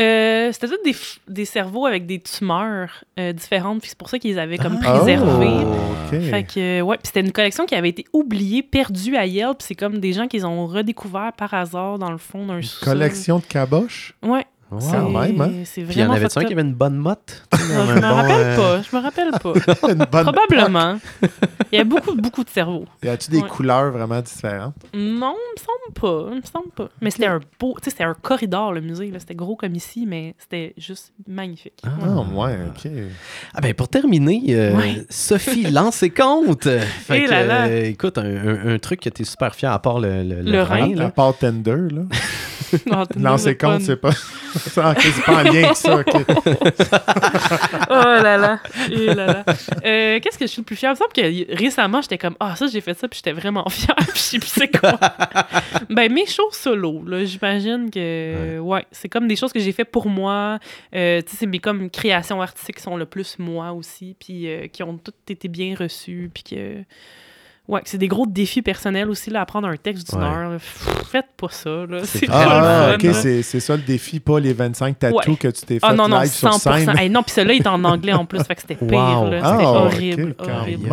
Euh, 0.00 0.50
C'était 0.52 0.68
tous 0.68 0.82
des, 0.84 0.96
des 1.28 1.44
cerveaux 1.44 1.84
avec 1.86 2.06
des 2.06 2.18
tumeurs 2.18 3.04
euh, 3.18 3.32
différentes, 3.32 3.80
puis 3.80 3.90
c'est 3.90 3.98
pour 3.98 4.08
ça 4.08 4.18
qu'ils 4.18 4.38
avaient 4.38 4.56
comme 4.58 4.78
Ah, 4.82 4.92
préservés. 4.98 5.64
OK. 5.64 6.20
Fait 6.30 6.44
que, 6.44 6.80
ouais, 6.80 6.96
puis 6.96 7.06
c'était 7.06 7.20
une 7.20 7.32
collection 7.32 7.66
qui 7.66 7.74
avait 7.74 7.90
été 7.90 8.04
oubliée, 8.12 8.62
perdue 8.62 9.16
à 9.16 9.26
Yale, 9.26 9.54
puis 9.58 9.66
c'est 9.68 9.74
comme 9.74 9.98
des 9.98 10.12
gens 10.14 10.28
qui 10.28 10.42
ont 10.44 10.66
redécouvert 10.66 11.32
par 11.36 11.52
hasard 11.52 11.98
dans 11.98 12.10
le 12.10 12.18
fond 12.18 12.46
d'un 12.46 12.62
sous 12.62 12.84
Collection 12.84 13.38
de 13.38 13.44
caboches? 13.44 14.14
Ouais, 14.22 14.46
Wow. 14.72 14.80
c'est 14.80 14.92
Quand 14.92 15.10
même, 15.10 15.40
hein? 15.40 15.50
c'est 15.64 15.82
Puis 15.82 15.94
il 15.96 16.00
y 16.00 16.04
en 16.04 16.10
avait-tu 16.10 16.38
un 16.38 16.44
qui 16.44 16.52
avait 16.54 16.62
une 16.62 16.72
bonne 16.74 16.96
motte? 16.96 17.46
Non, 17.52 17.58
dans 17.60 17.86
je 17.86 17.92
me 17.94 18.00
bon, 18.00 18.14
rappelle 18.14 18.46
euh, 18.46 18.56
pas, 18.56 18.82
je 18.82 18.96
me 18.96 19.02
rappelle 19.02 19.30
pas. 19.42 19.88
Une 19.90 19.98
bonne 20.10 20.32
Probablement. 20.32 20.98
Il 21.70 21.78
y 21.78 21.80
a 21.80 21.84
beaucoup, 21.84 22.14
beaucoup 22.16 22.42
de 22.44 22.48
cerveaux. 22.50 22.86
Y 23.02 23.08
a-tu 23.08 23.30
des 23.30 23.40
Ouais. 23.42 23.48
couleurs 23.48 23.92
vraiment 23.92 24.20
différentes? 24.20 24.74
Non, 24.94 25.34
il 25.36 25.54
me 25.54 25.58
semble 25.58 25.94
pas. 26.00 26.30
Il 26.32 26.36
me 26.38 26.42
semble 26.42 26.70
pas. 26.74 26.88
Mais 27.00 27.10
c'était 27.10 27.26
un 27.26 27.40
beau. 27.60 27.74
Tu 27.78 27.84
sais, 27.84 27.90
c'était 27.90 28.04
un 28.04 28.14
corridor, 28.14 28.72
le 28.72 28.80
musée. 28.80 29.10
là. 29.10 29.18
C'était 29.20 29.34
gros 29.34 29.56
comme 29.56 29.74
ici, 29.74 30.06
mais 30.06 30.34
c'était 30.38 30.74
juste 30.78 31.12
magnifique. 31.28 31.74
Ah. 31.84 31.90
Ah, 32.02 32.20
ouais, 32.34 32.56
OK. 32.68 32.90
Ah 33.54 33.60
ben 33.60 33.74
pour 33.74 33.88
terminer, 33.88 34.42
euh, 34.50 34.74
Ouais. 34.76 35.04
Sophie 35.10 35.70
lance 35.70 35.96
ses 35.96 36.10
comptes. 36.10 36.68
Fait 36.68 37.18
Et 37.20 37.24
que, 37.24 37.30
là 37.30 37.44
là. 37.44 37.66
euh, 37.66 37.84
écoute, 37.84 38.16
un, 38.18 38.24
un- 38.24 38.74
un 38.74 38.78
truc 38.78 39.00
que 39.00 39.08
tu 39.10 39.22
es 39.22 39.24
super 39.24 39.54
fier 39.54 39.70
à 39.70 39.78
part 39.78 40.00
le, 40.00 40.22
le, 40.22 40.40
le 40.42 40.50
Le 40.50 40.62
rein, 40.62 40.94
rein, 40.96 40.98
À 40.98 41.10
part 41.10 41.36
Tender, 41.36 41.76
là. 41.90 42.02
T'es 43.12 43.18
Lancer 43.18 43.56
compte, 43.56 43.82
c'est 43.82 43.96
pas... 43.96 44.10
C'est 44.54 44.74
pas 44.74 44.94
en 45.40 45.42
lien 45.44 45.64
avec 45.64 45.76
ça. 45.76 46.02
Oh 47.90 47.94
là 47.94 48.36
là. 48.36 48.60
Et 48.90 49.06
là 49.06 49.26
là. 49.26 49.44
Euh, 49.84 50.20
Qu'est-ce 50.20 50.38
que 50.38 50.46
je 50.46 50.50
suis 50.50 50.60
le 50.60 50.64
plus 50.64 50.76
fière? 50.76 50.90
Il 50.90 50.94
me 50.94 50.96
semble 50.98 51.12
que 51.12 51.56
récemment, 51.56 52.02
j'étais 52.02 52.18
comme, 52.18 52.36
ah, 52.40 52.54
ça, 52.56 52.66
j'ai 52.66 52.80
fait 52.80 52.94
ça, 52.94 53.08
puis 53.08 53.18
j'étais 53.24 53.32
vraiment 53.38 53.68
fière, 53.68 53.96
puis 53.96 54.40
c'est 54.44 54.68
quoi. 54.68 54.98
ben, 55.90 56.12
mes 56.12 56.26
shows 56.26 56.50
solo, 56.52 57.02
là, 57.06 57.24
j'imagine 57.24 57.90
que, 57.90 58.58
ouais, 58.58 58.84
c'est 58.90 59.08
comme 59.08 59.26
des 59.26 59.36
choses 59.36 59.52
que 59.52 59.60
j'ai 59.60 59.72
fait 59.72 59.84
pour 59.84 60.06
moi. 60.06 60.58
Euh, 60.94 61.20
tu 61.22 61.30
sais, 61.30 61.36
c'est 61.40 61.46
mes 61.46 61.58
comme 61.58 61.90
créations 61.90 62.40
artistiques 62.40 62.76
qui 62.76 62.82
sont 62.82 62.96
le 62.96 63.06
plus 63.06 63.38
moi 63.38 63.72
aussi, 63.72 64.16
puis 64.18 64.48
euh, 64.48 64.66
qui 64.68 64.82
ont 64.82 64.98
toutes 64.98 65.30
été 65.30 65.48
bien 65.48 65.74
reçues, 65.74 66.30
puis 66.32 66.42
que. 66.42 66.84
Ouais, 67.68 67.80
c'est 67.84 67.96
des 67.98 68.08
gros 68.08 68.26
défis 68.26 68.60
personnels 68.60 69.08
aussi, 69.08 69.30
là, 69.30 69.40
apprendre 69.42 69.68
un 69.68 69.76
texte 69.76 70.10
d'une 70.10 70.18
Ouais. 70.20 70.28
heure. 70.28 70.50
Pff, 70.52 70.88
Faites 71.12 71.28
pas 71.36 71.46
ça, 71.50 71.70
là. 71.88 71.98
C'est 72.04 72.26
Ah, 72.28 72.96
fun, 73.00 73.08
ok, 73.08 73.14
c'est 73.14 73.42
c'est 73.42 73.60
ça 73.60 73.76
le 73.76 73.82
défi, 73.82 74.18
pas 74.18 74.40
les 74.40 74.52
25 74.52 74.98
tatous 74.98 75.26
Ouais. 75.28 75.36
que 75.36 75.48
tu 75.48 75.62
t'es 75.66 75.74
fait 75.74 75.80
Ah 75.86 75.94
non, 75.94 76.08
non, 76.08 76.20
live 76.20 76.30
sur 76.32 76.48
100%. 76.52 76.58
scène. 76.86 76.98
Hey, 76.98 77.08
non, 77.08 77.22
puis 77.22 77.32
celui-là, 77.32 77.54
il 77.54 77.62
est 77.62 77.66
en 77.68 77.84
anglais 77.84 78.12
en 78.14 78.24
plus, 78.24 78.42
fait 78.42 78.54
que 78.56 78.62
c'était 78.62 78.74
pire, 78.74 78.88
Wow. 79.22 79.30
là. 79.30 79.40
Ah, 79.44 79.50
C'était 79.52 79.64
ok, 79.68 79.76
horrible, 79.76 80.34
quand 80.38 80.58
horrible. 80.60 80.88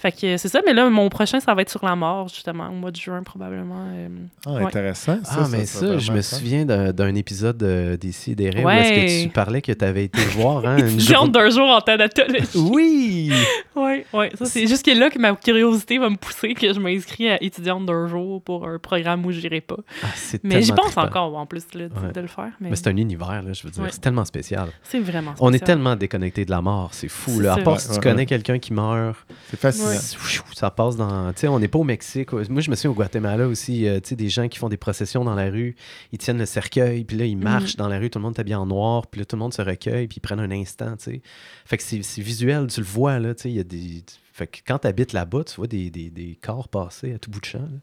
Fait 0.00 0.12
que 0.12 0.36
c'est 0.36 0.48
ça, 0.48 0.60
mais 0.64 0.72
là, 0.74 0.88
mon 0.90 1.08
prochain, 1.08 1.40
ça 1.40 1.54
va 1.54 1.62
être 1.62 1.70
sur 1.70 1.84
la 1.84 1.96
mort, 1.96 2.28
justement, 2.28 2.68
au 2.68 2.72
mois 2.72 2.90
de 2.92 2.96
juin, 2.96 3.22
probablement. 3.22 3.84
euh, 3.94 4.08
Ah, 4.46 4.52
Ouais. 4.52 4.64
intéressant. 4.64 5.18
Ça, 5.24 5.40
ah, 5.44 5.48
mais 5.50 5.66
ça, 5.66 5.80
ça, 5.80 5.98
je 5.98 6.12
me 6.12 6.22
souviens 6.22 6.64
d'un 6.64 7.14
épisode 7.14 7.62
d'ici 8.00 8.36
des 8.36 8.50
rêves 8.50 8.64
où 8.64 8.70
est-ce 8.70 8.92
que 8.92 9.22
tu 9.24 9.28
parlais 9.30 9.60
que 9.60 9.72
tu 9.72 9.84
avais 9.84 10.04
été 10.04 10.20
voir 10.36 10.64
hein, 10.66 10.76
une 10.78 10.86
Étudiante 10.86 11.06
journée- 11.08 11.32
d'un 11.32 11.50
jour 11.50 11.68
en 11.68 11.80
thanatologie. 11.80 12.48
Oui! 12.56 13.32
Ouais, 13.78 14.04
ouais. 14.12 14.32
Ça, 14.36 14.44
c'est 14.44 14.66
juste 14.66 14.84
que 14.84 14.90
là 14.90 15.08
que 15.08 15.20
ma 15.20 15.36
curiosité 15.36 15.98
va 15.98 16.10
me 16.10 16.16
pousser 16.16 16.52
que 16.54 16.72
je 16.74 16.80
m'inscris 16.80 17.28
à 17.30 17.40
étudiante 17.40 17.86
d'un 17.86 18.08
jour 18.08 18.42
pour 18.42 18.66
un 18.66 18.76
programme 18.80 19.24
où 19.24 19.30
j'irai 19.30 19.60
pas. 19.60 19.76
Ah, 20.02 20.08
c'est 20.16 20.42
Mais 20.42 20.62
j'y 20.62 20.72
pense 20.72 20.86
trippant. 20.86 21.02
encore, 21.06 21.36
en 21.36 21.46
plus, 21.46 21.62
là, 21.74 21.88
de, 21.88 21.94
Ouais. 21.94 22.12
de 22.12 22.20
le 22.20 22.26
faire. 22.26 22.50
Mais, 22.60 22.70
Mais 22.70 22.76
c'est 22.76 22.88
un 22.88 22.96
univers, 22.96 23.40
là, 23.40 23.52
je 23.52 23.62
veux 23.62 23.70
dire. 23.70 23.84
Ouais. 23.84 23.90
C'est 23.92 24.00
tellement 24.00 24.24
spécial. 24.24 24.70
c'est 24.82 24.98
vraiment 24.98 25.32
On 25.38 25.50
est 25.52 25.58
spécial. 25.58 25.76
tellement 25.78 25.94
déconnecté 25.94 26.44
de 26.44 26.50
la 26.50 26.60
mort, 26.60 26.88
c'est 26.92 27.06
fou. 27.06 27.38
Là. 27.38 27.52
À 27.54 27.58
part 27.58 27.78
si 27.78 27.88
tu 27.92 28.00
connais 28.00 28.26
quelqu'un 28.26 28.58
qui 28.58 28.72
meurt, 28.72 29.16
C'est 29.48 29.60
fascinant. 29.60 29.87
Ouais. 29.88 30.40
ça 30.54 30.70
passe 30.70 30.96
dans. 30.96 31.32
Tu 31.32 31.40
sais, 31.40 31.48
on 31.48 31.58
n'est 31.58 31.68
pas 31.68 31.78
au 31.78 31.84
Mexique. 31.84 32.32
Moi, 32.32 32.42
je 32.60 32.70
me 32.70 32.74
souviens 32.76 32.90
au 32.90 32.94
Guatemala 32.94 33.46
aussi, 33.48 33.86
euh, 33.86 34.00
tu 34.00 34.10
sais, 34.10 34.16
des 34.16 34.28
gens 34.28 34.48
qui 34.48 34.58
font 34.58 34.68
des 34.68 34.76
processions 34.76 35.24
dans 35.24 35.34
la 35.34 35.50
rue, 35.50 35.76
ils 36.12 36.18
tiennent 36.18 36.38
le 36.38 36.46
cercueil, 36.46 37.04
puis 37.04 37.16
là, 37.16 37.24
ils 37.24 37.36
marchent 37.36 37.76
dans 37.76 37.88
la 37.88 37.98
rue, 37.98 38.10
tout 38.10 38.18
le 38.18 38.24
monde 38.24 38.34
est 38.36 38.40
habillé 38.40 38.56
en 38.56 38.66
noir, 38.66 39.06
puis 39.06 39.20
là, 39.20 39.24
tout 39.24 39.36
le 39.36 39.40
monde 39.40 39.54
se 39.54 39.62
recueille, 39.62 40.08
puis 40.08 40.18
ils 40.18 40.20
prennent 40.20 40.40
un 40.40 40.50
instant, 40.50 40.96
tu 40.96 41.04
sais. 41.12 41.22
Fait 41.64 41.76
que 41.76 41.82
c'est 41.82 42.02
c'est 42.02 42.22
visuel, 42.22 42.66
tu 42.68 42.80
le 42.80 42.86
vois, 42.86 43.18
là, 43.18 43.34
tu 43.34 43.42
sais, 43.42 43.50
il 43.50 43.56
y 43.56 43.60
a 43.60 43.64
des. 43.64 44.04
Fait 44.32 44.46
que 44.46 44.58
quand 44.66 44.78
tu 44.78 44.86
habites 44.88 45.12
là-bas, 45.12 45.44
tu 45.44 45.56
vois 45.56 45.66
des, 45.66 45.90
des, 45.90 46.10
des 46.10 46.38
corps 46.40 46.68
passer 46.68 47.14
à 47.14 47.18
tout 47.18 47.30
bout 47.30 47.40
de 47.40 47.44
champ. 47.44 47.58
là. 47.58 47.78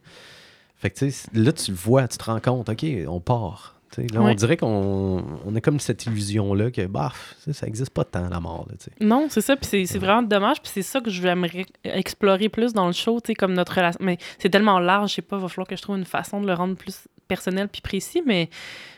Fait 0.78 0.90
que, 0.90 1.00
tu 1.00 1.12
sais, 1.12 1.30
là, 1.34 1.52
tu 1.52 1.72
le 1.72 1.78
vois, 1.78 2.08
tu 2.08 2.18
te 2.18 2.24
rends 2.26 2.40
compte, 2.40 2.70
OK, 2.70 2.86
on 3.08 3.20
part. 3.20 3.75
Là, 3.98 4.20
on 4.32 4.34
dirait 4.36 4.58
qu'on 4.58 5.24
on 5.46 5.56
a 5.56 5.62
comme 5.62 5.80
cette 5.80 6.06
illusion-là 6.06 6.72
que, 6.72 6.86
bah, 6.86 7.12
ça, 7.40 7.54
ça 7.54 7.68
existe 7.68 7.92
pas 7.92 8.04
tant, 8.04 8.28
la 8.30 8.40
mort, 8.40 8.66
là. 8.70 8.76
Non, 9.00 9.28
c'est 9.30 9.42
ça, 9.42 9.56
puis 9.56 9.66
c'est- 9.66 9.86
c'est 9.86 10.00
vraiment 10.00 10.22
dommage, 10.24 10.62
puis 10.62 10.72
c'est 10.74 10.82
ça 10.82 11.00
que 11.02 11.10
j'aimerais 11.10 11.66
explorer 11.84 12.50
plus 12.50 12.74
dans 12.74 12.88
le 12.88 12.94
show, 12.94 13.20
tu 13.22 13.28
sais, 13.28 13.36
comme 13.36 13.54
notre 13.54 13.74
relation. 13.76 14.00
Mais 14.04 14.18
c'est 14.40 14.50
tellement 14.50 14.80
large, 14.80 15.12
je 15.12 15.16
sais 15.16 15.22
pas, 15.22 15.38
il 15.38 15.42
va 15.42 15.48
falloir 15.48 15.68
que 15.68 15.76
je 15.76 15.82
trouve 15.82 15.98
une 15.98 16.06
façon 16.06 16.42
de 16.42 16.48
le 16.48 16.54
rendre 16.54 16.76
plus 16.76 17.08
personnel 17.28 17.68
puis 17.68 17.82
précis, 17.82 18.22
mais 18.26 18.50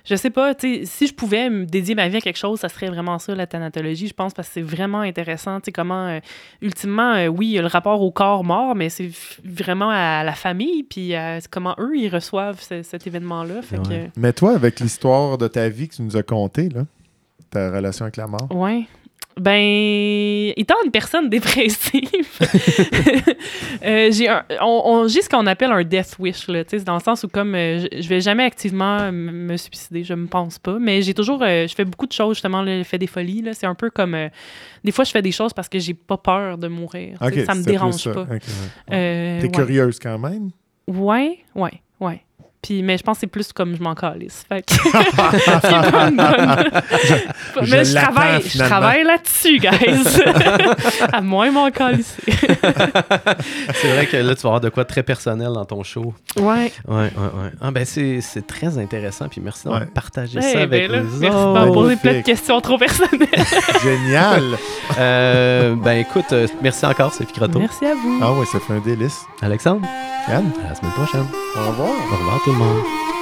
je 0.05 0.15
sais 0.15 0.29
pas, 0.29 0.55
tu 0.55 0.79
sais, 0.79 0.85
si 0.85 1.07
je 1.07 1.13
pouvais 1.13 1.49
me 1.49 1.65
dédier 1.65 1.95
ma 1.95 2.07
vie 2.07 2.17
à 2.17 2.21
quelque 2.21 2.37
chose, 2.37 2.59
ça 2.59 2.69
serait 2.69 2.87
vraiment 2.87 3.19
ça, 3.19 3.35
la 3.35 3.45
thanatologie, 3.47 4.07
je 4.07 4.13
pense, 4.13 4.33
parce 4.33 4.47
que 4.47 4.53
c'est 4.55 4.61
vraiment 4.61 5.01
intéressant, 5.01 5.59
tu 5.59 5.65
sais, 5.65 5.71
comment, 5.71 6.07
euh, 6.07 6.19
ultimement, 6.61 7.13
euh, 7.13 7.27
oui, 7.27 7.47
il 7.47 7.51
y 7.53 7.57
a 7.59 7.61
le 7.61 7.67
rapport 7.67 8.01
au 8.01 8.11
corps 8.11 8.43
mort, 8.43 8.75
mais 8.75 8.89
c'est 8.89 9.09
vraiment 9.43 9.89
à 9.89 10.23
la 10.23 10.33
famille, 10.33 10.83
puis 10.83 11.13
à 11.15 11.39
comment 11.51 11.75
eux, 11.79 11.91
ils 11.97 12.09
reçoivent 12.09 12.61
ce- 12.61 12.83
cet 12.83 13.05
événement-là, 13.07 13.61
fait 13.61 13.77
Ouais. 13.87 14.09
Mais 14.17 14.33
toi, 14.33 14.53
avec 14.55 14.79
l'histoire 14.79 15.37
de 15.37 15.47
ta 15.47 15.69
vie 15.69 15.87
que 15.87 15.95
tu 15.95 16.01
nous 16.01 16.15
as 16.17 16.23
contée, 16.23 16.69
là, 16.69 16.85
ta 17.51 17.71
relation 17.71 18.03
avec 18.03 18.17
la 18.17 18.27
mort, 18.27 18.47
ouais. 18.51 18.85
Ben, 19.39 20.51
étant 20.57 20.75
une 20.85 20.91
personne 20.91 21.29
dépressive, 21.29 22.39
euh, 23.85 24.11
j'ai 24.11 24.29
on, 24.61 24.81
on- 24.85 25.07
ce 25.07 25.29
qu'on 25.29 25.45
appelle 25.45 25.71
un 25.71 25.83
death 25.83 26.15
wish, 26.19 26.47
là, 26.47 26.63
dans 26.85 26.95
le 26.95 26.99
sens 27.01 27.23
où 27.23 27.27
comme 27.27 27.53
euh, 27.55 27.79
je, 27.79 28.01
je 28.01 28.09
vais 28.09 28.21
jamais 28.21 28.43
activement 28.43 29.11
me 29.11 29.55
suicider, 29.57 30.03
je 30.03 30.13
me 30.13 30.27
pense 30.27 30.57
pas, 30.59 30.77
mais 30.79 31.01
j'ai 31.01 31.13
toujours, 31.13 31.41
euh, 31.43 31.67
je 31.67 31.75
fais 31.75 31.85
beaucoup 31.85 32.07
de 32.07 32.13
choses 32.13 32.35
justement, 32.35 32.61
là, 32.61 32.77
le 32.77 32.83
fait 32.83 32.97
des 32.97 33.07
folies, 33.07 33.41
là, 33.41 33.53
c'est 33.53 33.65
un 33.67 33.75
peu 33.75 33.89
comme, 33.89 34.15
des 34.83 34.91
fois 34.91 35.03
je 35.05 35.11
fais 35.11 35.21
des 35.21 35.31
choses 35.31 35.53
parce 35.53 35.69
que 35.69 35.79
j'ai 35.79 35.93
pas 35.93 36.17
peur 36.17 36.57
de 36.57 36.67
mourir, 36.67 37.17
tu 37.21 37.27
sais, 37.33 37.39
Ok, 37.41 37.45
ça 37.45 37.55
me 37.55 37.63
dérange 37.63 37.95
ça. 38.03 38.11
pas. 38.11 38.21
Ok, 38.21 38.29
ouais. 38.31 38.39
T'es 38.89 39.43
ouais. 39.43 39.51
curieuse 39.51 39.99
quand 39.99 40.17
même? 40.19 40.49
Ouais, 40.87 41.39
ouais. 41.55 41.81
Puis, 42.61 42.81
mais 42.81 42.97
je 42.97 43.03
pense 43.03 43.17
que 43.17 43.21
c'est 43.21 43.27
plus 43.27 43.53
comme 43.53 43.75
je 43.77 43.81
m'en 43.83 43.93
calisse. 43.95 44.43
Fait 44.49 44.61
que 44.63 44.73
c'est 44.73 45.91
pas 45.91 46.09
une 46.09 46.17
bonne. 46.17 46.81
je 47.63 47.71
mais 47.71 47.85
je 47.85 47.93
travaille, 47.95 48.41
je 48.45 48.57
travaille 48.57 49.03
là-dessus, 49.03 49.59
guys. 49.59 50.21
à 51.13 51.21
moins 51.21 51.51
m'en 51.51 51.69
calisser. 51.71 52.21
C'est 53.73 53.93
vrai 53.93 54.05
que 54.07 54.17
là, 54.17 54.35
tu 54.35 54.41
vas 54.41 54.49
avoir 54.49 54.61
de 54.61 54.69
quoi 54.69 54.83
de 54.83 54.89
très 54.89 55.03
personnel 55.03 55.51
dans 55.53 55.65
ton 55.65 55.83
show. 55.83 56.13
Ouais. 56.37 56.71
Ouais, 56.87 56.95
ouais, 56.95 57.03
ouais. 57.15 57.51
Ah, 57.61 57.71
ben, 57.71 57.85
c'est 57.85 58.21
c'est 58.21 58.45
très 58.45 58.77
intéressant. 58.77 59.27
Puis 59.29 59.39
merci 59.39 59.63
d'avoir 59.65 59.81
Ouais. 59.83 59.87
partagé 59.93 60.39
Eh 60.39 60.53
ça 60.53 60.59
avec 60.61 60.89
ben 60.89 60.91
là, 60.91 61.01
nous 61.03 61.19
merci 61.19 61.35
m'avoir 61.37 61.71
posé 61.73 61.95
plein 61.97 62.13
de 62.15 62.21
questions 62.21 62.59
trop 62.59 62.77
personnelles. 62.77 63.27
Génial! 63.83 64.43
Euh, 64.97 65.75
ben, 65.75 65.97
écoute, 65.99 66.31
euh, 66.33 66.47
merci 66.61 66.85
encore, 66.85 67.13
Sophie 67.13 67.33
Croteau. 67.33 67.59
Merci 67.59 67.85
à 67.85 67.93
vous. 67.93 68.19
ah 68.21 68.33
ouais, 68.33 68.45
ça 68.45 68.59
fait 68.59 68.73
un 68.73 68.79
délice. 68.79 69.19
Alexandre, 69.41 69.87
Yann, 70.27 70.51
à 70.65 70.69
la 70.69 70.75
semaine 70.75 70.91
prochaine. 70.93 71.25
au 71.55 71.67
revoir. 71.69 71.89
Au 71.89 72.15
revoir 72.17 72.46
tout 72.47 72.53
le 72.53 72.59
monde. 72.59 73.16